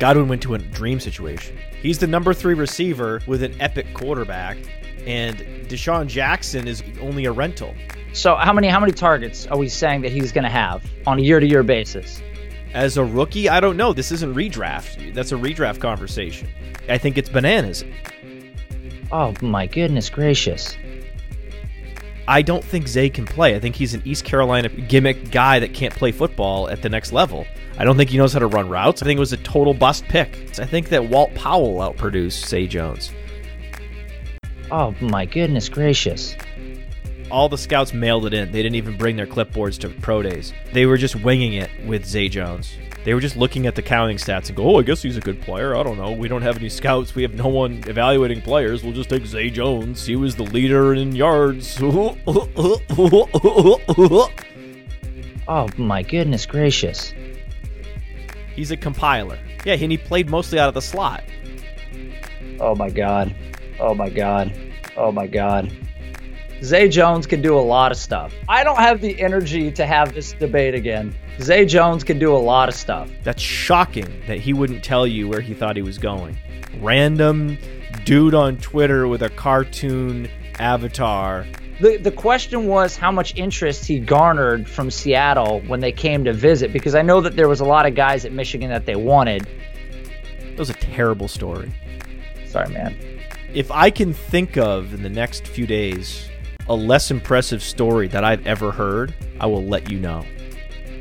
Godwin 0.03 0.27
went 0.27 0.41
to 0.41 0.53
a 0.53 0.57
dream 0.57 0.99
situation. 0.99 1.57
He's 1.81 1.97
the 1.97 2.07
number 2.07 2.33
three 2.33 2.55
receiver 2.55 3.21
with 3.25 3.41
an 3.41 3.55
epic 3.61 3.93
quarterback, 3.93 4.57
and 5.07 5.37
DeSean 5.69 6.07
Jackson 6.07 6.67
is 6.67 6.83
only 6.99 7.23
a 7.23 7.31
rental. 7.31 7.73
So 8.11 8.35
how 8.35 8.51
many 8.51 8.67
how 8.67 8.81
many 8.81 8.91
targets 8.91 9.47
are 9.47 9.57
we 9.57 9.69
saying 9.69 10.01
that 10.01 10.11
he's 10.11 10.33
going 10.33 10.43
to 10.43 10.49
have 10.49 10.83
on 11.07 11.19
a 11.19 11.21
year 11.21 11.39
to 11.39 11.47
year 11.47 11.63
basis? 11.63 12.21
As 12.73 12.97
a 12.97 13.05
rookie, 13.05 13.47
I 13.47 13.61
don't 13.61 13.77
know. 13.77 13.93
This 13.93 14.11
isn't 14.11 14.35
redraft. 14.35 15.13
That's 15.13 15.31
a 15.31 15.35
redraft 15.35 15.79
conversation. 15.79 16.49
I 16.89 16.97
think 16.97 17.17
it's 17.17 17.29
bananas. 17.29 17.85
Oh 19.09 19.33
my 19.41 19.67
goodness 19.67 20.09
gracious. 20.09 20.75
I 22.27 22.41
don't 22.41 22.63
think 22.63 22.87
Zay 22.87 23.09
can 23.09 23.25
play. 23.25 23.55
I 23.55 23.59
think 23.59 23.75
he's 23.75 23.93
an 23.93 24.01
East 24.05 24.23
Carolina 24.23 24.69
gimmick 24.69 25.31
guy 25.31 25.59
that 25.59 25.73
can't 25.73 25.93
play 25.93 26.11
football 26.11 26.69
at 26.69 26.81
the 26.81 26.89
next 26.89 27.11
level. 27.11 27.45
I 27.77 27.83
don't 27.83 27.97
think 27.97 28.09
he 28.09 28.17
knows 28.17 28.31
how 28.31 28.39
to 28.39 28.47
run 28.47 28.69
routes. 28.69 29.01
I 29.01 29.05
think 29.05 29.17
it 29.17 29.19
was 29.19 29.33
a 29.33 29.37
total 29.37 29.73
bust 29.73 30.05
pick. 30.05 30.57
I 30.59 30.65
think 30.65 30.89
that 30.89 31.09
Walt 31.09 31.33
Powell 31.35 31.79
outproduced 31.79 32.47
Zay 32.47 32.67
Jones. 32.67 33.11
Oh 34.71 34.95
my 35.01 35.25
goodness 35.25 35.67
gracious. 35.67 36.35
All 37.29 37.49
the 37.49 37.57
scouts 37.57 37.93
mailed 37.93 38.25
it 38.25 38.33
in. 38.33 38.51
They 38.51 38.61
didn't 38.61 38.75
even 38.75 38.97
bring 38.97 39.15
their 39.15 39.27
clipboards 39.27 39.77
to 39.79 39.89
pro 39.89 40.21
days. 40.21 40.53
They 40.71 40.85
were 40.85 40.97
just 40.97 41.15
winging 41.15 41.53
it 41.53 41.69
with 41.85 42.05
Zay 42.05 42.29
Jones. 42.29 42.77
They 43.03 43.13
were 43.13 43.19
just 43.19 43.35
looking 43.35 43.67
at 43.67 43.75
the 43.75 43.81
counting 43.81 44.17
stats 44.17 44.47
and 44.47 44.55
go, 44.55 44.75
oh, 44.75 44.79
I 44.79 44.83
guess 44.83 45.01
he's 45.01 45.17
a 45.17 45.21
good 45.21 45.41
player. 45.41 45.75
I 45.75 45.83
don't 45.83 45.97
know. 45.97 46.13
We 46.13 46.29
don't 46.29 46.41
have 46.41 46.57
any 46.57 46.69
scouts. 46.69 47.13
We 47.15 47.23
have 47.23 47.33
no 47.33 47.49
one 47.49 47.83
evaluating 47.85 48.41
players. 48.41 48.81
We'll 48.83 48.93
just 48.93 49.09
take 49.09 49.25
Zay 49.25 49.49
Jones. 49.49 50.05
He 50.05 50.15
was 50.15 50.37
the 50.37 50.43
leader 50.43 50.93
in 50.93 51.13
yards. 51.13 51.77
oh, 55.47 55.69
my 55.77 56.01
goodness 56.03 56.45
gracious. 56.45 57.13
He's 58.55 58.71
a 58.71 58.77
compiler. 58.77 59.37
Yeah, 59.65 59.73
and 59.73 59.91
he 59.91 59.97
played 59.97 60.29
mostly 60.29 60.59
out 60.59 60.69
of 60.69 60.73
the 60.73 60.81
slot. 60.81 61.23
Oh, 62.59 62.75
my 62.75 62.89
God. 62.89 63.35
Oh, 63.79 63.93
my 63.93 64.09
God. 64.09 64.53
Oh, 64.95 65.11
my 65.11 65.27
God. 65.27 65.71
Zay 66.63 66.87
Jones 66.87 67.27
can 67.27 67.41
do 67.41 67.57
a 67.57 67.59
lot 67.59 67.91
of 67.91 67.97
stuff. 67.97 68.33
I 68.47 68.63
don't 68.63 68.79
have 68.79 69.01
the 69.01 69.19
energy 69.19 69.69
to 69.73 69.85
have 69.85 70.13
this 70.13 70.31
debate 70.31 70.73
again. 70.73 71.13
Zay 71.41 71.65
Jones 71.65 72.05
can 72.05 72.19
do 72.19 72.33
a 72.33 72.37
lot 72.37 72.69
of 72.69 72.75
stuff. 72.75 73.09
That's 73.21 73.41
shocking 73.41 74.23
that 74.27 74.39
he 74.39 74.53
wouldn't 74.53 74.81
tell 74.81 75.05
you 75.05 75.27
where 75.27 75.41
he 75.41 75.53
thought 75.53 75.75
he 75.75 75.81
was 75.81 75.97
going. 75.97 76.37
Random 76.79 77.57
dude 78.05 78.33
on 78.33 78.55
Twitter 78.57 79.09
with 79.09 79.23
a 79.23 79.29
cartoon 79.29 80.29
avatar. 80.57 81.45
The, 81.81 81.97
the 81.97 82.11
question 82.11 82.65
was 82.67 82.95
how 82.95 83.11
much 83.11 83.35
interest 83.35 83.85
he 83.85 83.99
garnered 83.99 84.69
from 84.69 84.89
Seattle 84.89 85.59
when 85.67 85.81
they 85.81 85.91
came 85.91 86.23
to 86.23 86.31
visit 86.31 86.71
because 86.71 86.95
I 86.95 87.01
know 87.01 87.19
that 87.19 87.35
there 87.35 87.49
was 87.49 87.59
a 87.59 87.65
lot 87.65 87.85
of 87.85 87.93
guys 87.93 88.23
at 88.23 88.31
Michigan 88.31 88.69
that 88.69 88.85
they 88.85 88.95
wanted. 88.95 89.45
That 90.39 90.59
was 90.59 90.69
a 90.69 90.75
terrible 90.75 91.27
story. 91.27 91.73
Sorry, 92.47 92.69
man. 92.69 92.95
If 93.53 93.69
I 93.69 93.89
can 93.89 94.13
think 94.13 94.57
of 94.57 94.93
in 94.93 95.03
the 95.03 95.09
next 95.09 95.45
few 95.45 95.67
days 95.67 96.29
a 96.69 96.75
less 96.75 97.11
impressive 97.11 97.61
story 97.61 98.07
that 98.07 98.23
I've 98.23 98.45
ever 98.47 98.71
heard, 98.71 99.13
I 99.39 99.45
will 99.45 99.63
let 99.63 99.91
you 99.91 99.99
know. 99.99 100.25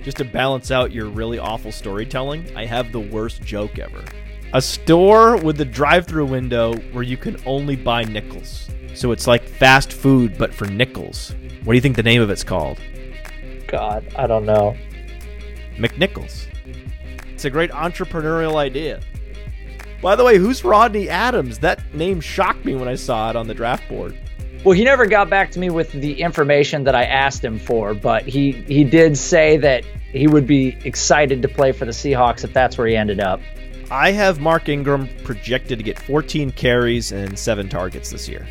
Just 0.03 0.17
to 0.17 0.25
balance 0.25 0.71
out 0.71 0.91
your 0.91 1.07
really 1.07 1.39
awful 1.39 1.71
storytelling, 1.71 2.57
I 2.57 2.67
have 2.67 2.91
the 2.91 3.01
worst 3.01 3.43
joke 3.43 3.79
ever. 3.79 4.03
A 4.53 4.61
store 4.61 5.37
with 5.37 5.61
a 5.61 5.65
drive 5.65 6.07
through 6.07 6.27
window 6.27 6.75
where 6.93 7.05
you 7.05 7.17
can 7.17 7.37
only 7.47 7.77
buy 7.77 8.05
nickels. 8.05 8.69
So 8.95 9.13
it's 9.13 9.27
like 9.27 9.49
fast 9.49 9.93
food, 9.93 10.37
but 10.37 10.53
for 10.53 10.67
nickels. 10.67 11.35
What 11.65 11.73
do 11.73 11.75
you 11.77 11.81
think 11.81 11.97
the 11.97 12.03
name 12.03 12.21
of 12.21 12.31
it's 12.31 12.45
called? 12.45 12.79
God, 13.69 14.07
I 14.17 14.27
don't 14.27 14.45
know. 14.45 14.77
McNichols. 15.77 16.49
It's 17.33 17.45
a 17.45 17.51
great 17.51 17.71
entrepreneurial 17.71 18.57
idea. 18.57 19.01
By 20.03 20.17
the 20.17 20.25
way, 20.25 20.37
who's 20.37 20.65
Rodney 20.65 21.09
Adams? 21.09 21.61
That 21.61 21.95
name 21.95 22.21
shocked 22.21 22.65
me 22.65 22.75
when 22.75 22.89
I 22.89 22.97
saw 22.97 23.31
it 23.31 23.37
on 23.37 23.47
the 23.47 23.55
draft 23.55 23.89
board. 23.89 24.19
Well, 24.65 24.73
he 24.73 24.85
never 24.85 25.07
got 25.07 25.29
back 25.29 25.51
to 25.53 25.59
me 25.59 25.71
with 25.71 25.91
the 25.91 26.21
information 26.21 26.85
that 26.85 26.95
I 26.95 27.05
asked 27.05 27.45
him 27.45 27.59
for, 27.59 27.95
but 27.95 28.23
he 28.29 28.53
he 28.53 28.85
did 28.85 29.19
say 29.19 29.57
that 29.57 29.85
he 30.13 30.29
would 30.29 30.47
be 30.47 30.79
excited 30.85 31.43
to 31.43 31.49
play 31.49 31.73
for 31.73 31.85
the 31.85 31.91
Seahawks 31.91 32.45
if 32.45 32.53
that's 32.53 32.79
where 32.79 32.87
he 32.87 32.95
ended 32.95 33.19
up. 33.19 33.41
I 33.91 34.13
have 34.13 34.39
Mark 34.41 34.69
Ingram 34.69 35.09
projected 35.25 35.79
to 35.79 35.85
get 35.85 35.99
14 35.99 36.53
carries 36.53 37.13
and 37.13 37.37
7 37.39 37.69
targets 37.69 38.11
this 38.11 38.29
year. 38.29 38.47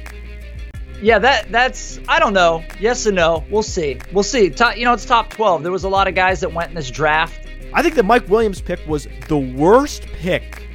Yeah, 1.01 1.17
that 1.19 1.49
that's 1.49 1.99
I 2.09 2.19
don't 2.19 2.33
know. 2.33 2.63
Yes 2.79 3.05
and 3.05 3.15
no. 3.15 3.45
We'll 3.49 3.63
see. 3.63 3.97
We'll 4.11 4.23
see. 4.23 4.49
Top, 4.49 4.77
you 4.77 4.83
know, 4.83 4.93
it's 4.93 5.05
top 5.05 5.29
12. 5.29 5.63
There 5.63 5.71
was 5.71 5.85
a 5.85 5.89
lot 5.89 6.09
of 6.09 6.13
guys 6.13 6.41
that 6.41 6.53
went 6.53 6.69
in 6.69 6.75
this 6.75 6.91
draft. 6.91 7.47
I 7.73 7.81
think 7.81 7.95
the 7.95 8.03
Mike 8.03 8.27
Williams 8.27 8.59
pick 8.59 8.85
was 8.85 9.07
the 9.29 9.37
worst 9.37 10.03
pick 10.07 10.67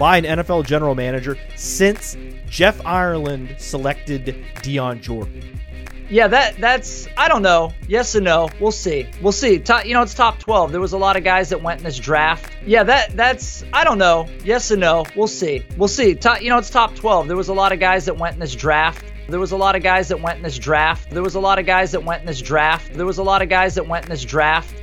by 0.00 0.16
an 0.16 0.24
NFL 0.24 0.64
general 0.64 0.94
manager 0.94 1.36
since 1.56 2.16
Jeff 2.46 2.84
Ireland 2.86 3.54
selected 3.58 4.34
Dion 4.62 5.02
Jordan. 5.02 5.60
Yeah, 6.08 6.26
that 6.26 6.56
that's 6.56 7.06
I 7.18 7.28
don't 7.28 7.42
know. 7.42 7.72
Yes 7.86 8.14
and 8.14 8.24
no. 8.24 8.48
We'll 8.58 8.72
see. 8.72 9.06
We'll 9.20 9.30
see. 9.30 9.58
Top, 9.58 9.84
you 9.84 9.92
know, 9.92 10.00
it's 10.00 10.14
top 10.14 10.38
12. 10.38 10.72
There 10.72 10.80
was 10.80 10.94
a 10.94 10.98
lot 10.98 11.18
of 11.18 11.22
guys 11.22 11.50
that 11.50 11.62
went 11.62 11.80
in 11.80 11.84
this 11.84 11.98
draft. 11.98 12.50
Yeah, 12.66 12.82
that 12.82 13.14
that's 13.14 13.62
I 13.74 13.84
don't 13.84 13.98
know. 13.98 14.26
Yes 14.42 14.70
and 14.70 14.80
no. 14.80 15.04
We'll 15.14 15.28
see. 15.28 15.64
We'll 15.76 15.86
see. 15.86 16.14
Top, 16.14 16.40
you 16.40 16.48
know, 16.48 16.56
it's 16.58 16.70
top 16.70 16.94
12. 16.94 17.28
There 17.28 17.36
was 17.36 17.48
a 17.48 17.54
lot 17.54 17.70
of 17.70 17.78
guys 17.78 18.06
that 18.06 18.16
went 18.16 18.34
in 18.34 18.40
this 18.40 18.54
draft. 18.54 19.04
There 19.28 19.38
was 19.38 19.52
a 19.52 19.56
lot 19.56 19.76
of 19.76 19.82
guys 19.82 20.08
that 20.08 20.20
went 20.20 20.38
in 20.38 20.42
this 20.42 20.58
draft. 20.58 21.10
There 21.10 21.22
was 21.22 21.34
a 21.34 21.40
lot 21.40 21.58
of 21.58 21.66
guys 21.66 21.92
that 21.92 22.02
went 22.02 22.22
in 22.22 22.26
this 22.26 22.40
draft. 22.40 22.94
There 22.94 23.06
was 23.06 23.18
a 23.18 23.22
lot 23.22 23.42
of 23.42 23.50
guys 23.50 23.74
that 23.74 23.86
went 23.86 24.06
in 24.06 24.10
this 24.10 24.24
draft. 24.24 24.74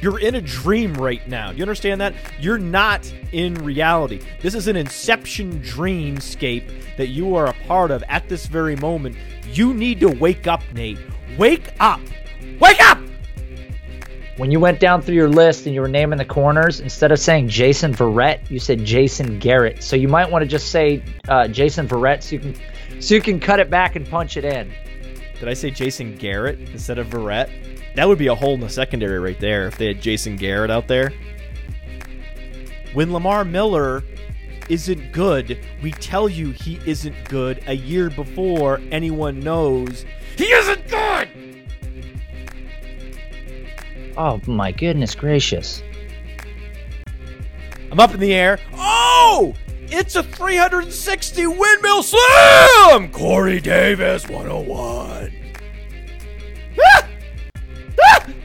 You're 0.00 0.20
in 0.20 0.36
a 0.36 0.40
dream 0.40 0.94
right 0.94 1.26
now. 1.28 1.50
Do 1.50 1.56
you 1.56 1.62
understand 1.62 2.00
that? 2.00 2.14
You're 2.38 2.58
not 2.58 3.12
in 3.32 3.54
reality. 3.54 4.20
This 4.40 4.54
is 4.54 4.68
an 4.68 4.76
inception 4.76 5.60
dreamscape 5.60 6.96
that 6.96 7.08
you 7.08 7.34
are 7.34 7.46
a 7.46 7.54
part 7.66 7.90
of 7.90 8.04
at 8.08 8.28
this 8.28 8.46
very 8.46 8.76
moment. 8.76 9.16
You 9.52 9.74
need 9.74 10.00
to 10.00 10.08
wake 10.08 10.46
up, 10.46 10.62
Nate. 10.72 10.98
Wake 11.36 11.72
up! 11.80 12.00
Wake 12.60 12.80
up! 12.80 12.98
When 14.36 14.52
you 14.52 14.60
went 14.60 14.78
down 14.78 15.02
through 15.02 15.16
your 15.16 15.28
list 15.28 15.66
and 15.66 15.74
you 15.74 15.80
were 15.80 15.88
naming 15.88 16.16
the 16.16 16.24
corners, 16.24 16.78
instead 16.78 17.10
of 17.10 17.18
saying 17.18 17.48
Jason 17.48 17.92
Verrett, 17.92 18.48
you 18.48 18.60
said 18.60 18.84
Jason 18.84 19.40
Garrett. 19.40 19.82
So 19.82 19.96
you 19.96 20.06
might 20.06 20.30
want 20.30 20.42
to 20.42 20.46
just 20.48 20.70
say 20.70 21.02
uh, 21.26 21.48
Jason 21.48 21.88
Verrett 21.88 22.22
so 22.22 22.36
you 22.36 22.40
can 22.40 23.02
so 23.02 23.16
you 23.16 23.20
can 23.20 23.40
cut 23.40 23.58
it 23.58 23.68
back 23.68 23.96
and 23.96 24.08
punch 24.08 24.36
it 24.36 24.44
in. 24.44 24.72
Did 25.40 25.48
I 25.48 25.54
say 25.54 25.70
Jason 25.72 26.16
Garrett 26.16 26.60
instead 26.70 26.98
of 26.98 27.08
Verrett? 27.08 27.50
That 27.94 28.06
would 28.06 28.18
be 28.18 28.28
a 28.28 28.34
hole 28.34 28.54
in 28.54 28.60
the 28.60 28.68
secondary 28.68 29.18
right 29.18 29.38
there 29.40 29.66
if 29.66 29.76
they 29.76 29.86
had 29.88 30.00
Jason 30.00 30.36
Garrett 30.36 30.70
out 30.70 30.88
there. 30.88 31.12
When 32.92 33.12
Lamar 33.12 33.44
Miller 33.44 34.04
isn't 34.68 35.12
good, 35.12 35.58
we 35.82 35.92
tell 35.92 36.28
you 36.28 36.50
he 36.52 36.80
isn't 36.86 37.28
good 37.28 37.62
a 37.66 37.74
year 37.74 38.10
before 38.10 38.80
anyone 38.90 39.40
knows 39.40 40.04
he 40.36 40.44
isn't 40.44 40.88
good! 40.88 41.28
Oh 44.16 44.40
my 44.46 44.72
goodness 44.72 45.14
gracious. 45.14 45.82
I'm 47.90 47.98
up 47.98 48.14
in 48.14 48.20
the 48.20 48.34
air. 48.34 48.58
Oh! 48.74 49.54
It's 49.90 50.16
a 50.16 50.22
360 50.22 51.46
windmill 51.46 52.02
slam! 52.02 53.10
Corey 53.10 53.60
Davis 53.60 54.28
101. 54.28 55.37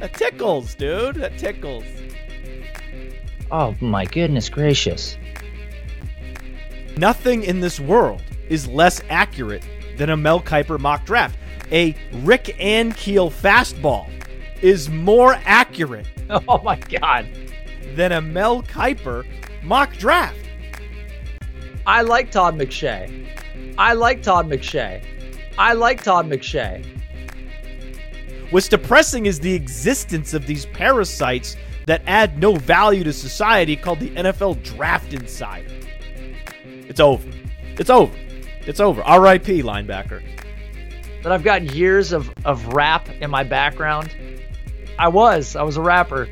That 0.00 0.14
tickles, 0.14 0.74
dude. 0.74 1.16
That 1.16 1.36
tickles. 1.38 1.84
Oh 3.50 3.74
my 3.80 4.04
goodness 4.06 4.48
gracious. 4.48 5.18
Nothing 6.96 7.42
in 7.42 7.60
this 7.60 7.78
world 7.78 8.22
is 8.48 8.66
less 8.66 9.02
accurate 9.10 9.64
than 9.96 10.10
a 10.10 10.16
Mel 10.16 10.40
Kiper 10.40 10.78
mock 10.78 11.04
draft. 11.04 11.36
A 11.70 11.94
Rick 12.22 12.56
Ankiel 12.58 13.30
fastball 13.30 14.08
is 14.62 14.88
more 14.88 15.34
accurate 15.44 16.06
Oh 16.30 16.60
my 16.62 16.76
god. 16.76 17.26
than 17.94 18.12
a 18.12 18.20
Mel 18.20 18.62
Kiper 18.62 19.24
mock 19.62 19.92
draft. 19.96 20.36
I 21.86 22.02
like 22.02 22.30
Todd 22.30 22.56
McShay. 22.56 23.26
I 23.78 23.92
like 23.94 24.22
Todd 24.22 24.48
McShay. 24.48 25.04
I 25.60 25.74
like 25.74 26.02
Todd 26.02 26.26
McShay. 26.26 26.82
What's 28.50 28.66
depressing 28.66 29.26
is 29.26 29.38
the 29.40 29.52
existence 29.52 30.32
of 30.32 30.46
these 30.46 30.64
parasites 30.64 31.54
that 31.84 32.00
add 32.06 32.38
no 32.38 32.54
value 32.54 33.04
to 33.04 33.12
society 33.12 33.76
called 33.76 34.00
the 34.00 34.08
NFL 34.12 34.62
Draft 34.62 35.12
Insider. 35.12 35.68
It's 36.88 36.98
over. 36.98 37.28
It's 37.76 37.90
over. 37.90 38.16
It's 38.66 38.80
over. 38.80 39.02
R.I.P. 39.02 39.62
linebacker. 39.62 40.22
That 41.22 41.30
I've 41.30 41.44
got 41.44 41.74
years 41.74 42.12
of, 42.12 42.32
of 42.46 42.68
rap 42.68 43.10
in 43.20 43.30
my 43.30 43.44
background. 43.44 44.16
I 44.98 45.08
was. 45.08 45.56
I 45.56 45.62
was 45.62 45.76
a 45.76 45.82
rapper. 45.82 46.26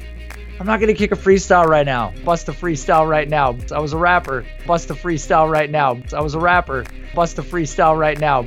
I'm 0.59 0.67
not 0.67 0.81
going 0.81 0.89
to 0.89 0.95
kick 0.95 1.13
a 1.13 1.17
freestyle 1.17 1.67
right 1.67 1.85
now. 1.85 2.15
Bust 2.25 2.49
a 2.49 2.53
freestyle 2.53 3.07
right 3.07 3.29
now. 3.29 3.59
I 3.73 3.79
was 3.79 3.93
a 3.93 3.99
rapper. 3.99 4.47
Bust 4.67 4.89
a 4.89 4.95
freestyle 4.95 5.51
right 5.51 5.71
now. 5.71 6.01
I 6.15 6.23
was 6.23 6.35
a 6.35 6.41
rapper. 6.41 6.87
Bust 7.15 7.39
a 7.39 7.43
freestyle 7.43 7.95
right 7.95 8.19
now. 8.19 8.47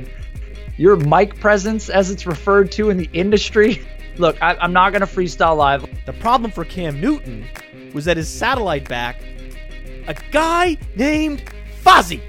Your 0.76 0.96
mic 0.96 1.38
presence, 1.38 1.88
as 1.88 2.10
it's 2.10 2.26
referred 2.26 2.72
to 2.72 2.90
in 2.90 2.96
the 2.96 3.08
industry. 3.12 3.82
Look, 4.16 4.40
I, 4.42 4.54
I'm 4.56 4.72
not 4.72 4.90
going 4.90 5.00
to 5.00 5.06
freestyle 5.06 5.56
live. 5.56 5.86
The 6.06 6.12
problem 6.14 6.50
for 6.50 6.64
Cam 6.64 7.00
Newton 7.00 7.46
was 7.94 8.04
that 8.06 8.16
his 8.16 8.28
satellite 8.28 8.88
back, 8.88 9.22
a 10.06 10.14
guy 10.30 10.76
named 10.96 11.44
Fozzy. 11.82 12.20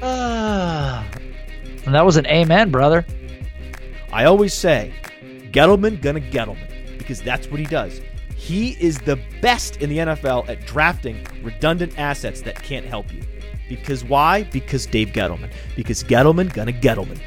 Ah. 0.00 1.06
and 1.84 1.94
that 1.94 2.04
was 2.04 2.16
an 2.16 2.26
amen, 2.26 2.70
brother. 2.70 3.04
I 4.12 4.24
always 4.24 4.52
say, 4.52 4.92
Gettleman 5.52 6.00
gonna 6.00 6.20
Gettleman, 6.20 6.98
because 6.98 7.20
that's 7.22 7.46
what 7.48 7.60
he 7.60 7.66
does. 7.66 8.00
He 8.36 8.72
is 8.80 8.98
the 8.98 9.18
best 9.40 9.76
in 9.76 9.88
the 9.88 9.98
NFL 9.98 10.48
at 10.48 10.66
drafting 10.66 11.24
redundant 11.42 11.98
assets 11.98 12.40
that 12.42 12.60
can't 12.62 12.84
help 12.84 13.12
you. 13.12 13.22
Because 13.68 14.04
why? 14.04 14.42
Because 14.44 14.84
Dave 14.84 15.08
Gettleman. 15.08 15.50
Because 15.76 16.02
Gettleman 16.02 16.52
gonna 16.52 16.72
Gettleman. 16.72 17.20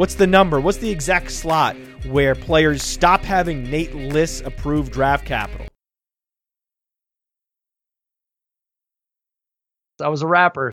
What's 0.00 0.14
the 0.14 0.26
number? 0.26 0.62
What's 0.62 0.78
the 0.78 0.88
exact 0.88 1.30
slot 1.30 1.76
where 2.06 2.34
players 2.34 2.82
stop 2.82 3.22
having 3.22 3.70
Nate 3.70 3.94
Liss 3.94 4.40
approved 4.40 4.92
draft 4.92 5.26
capital? 5.26 5.66
I 10.02 10.08
was 10.08 10.22
a 10.22 10.26
rapper. 10.26 10.72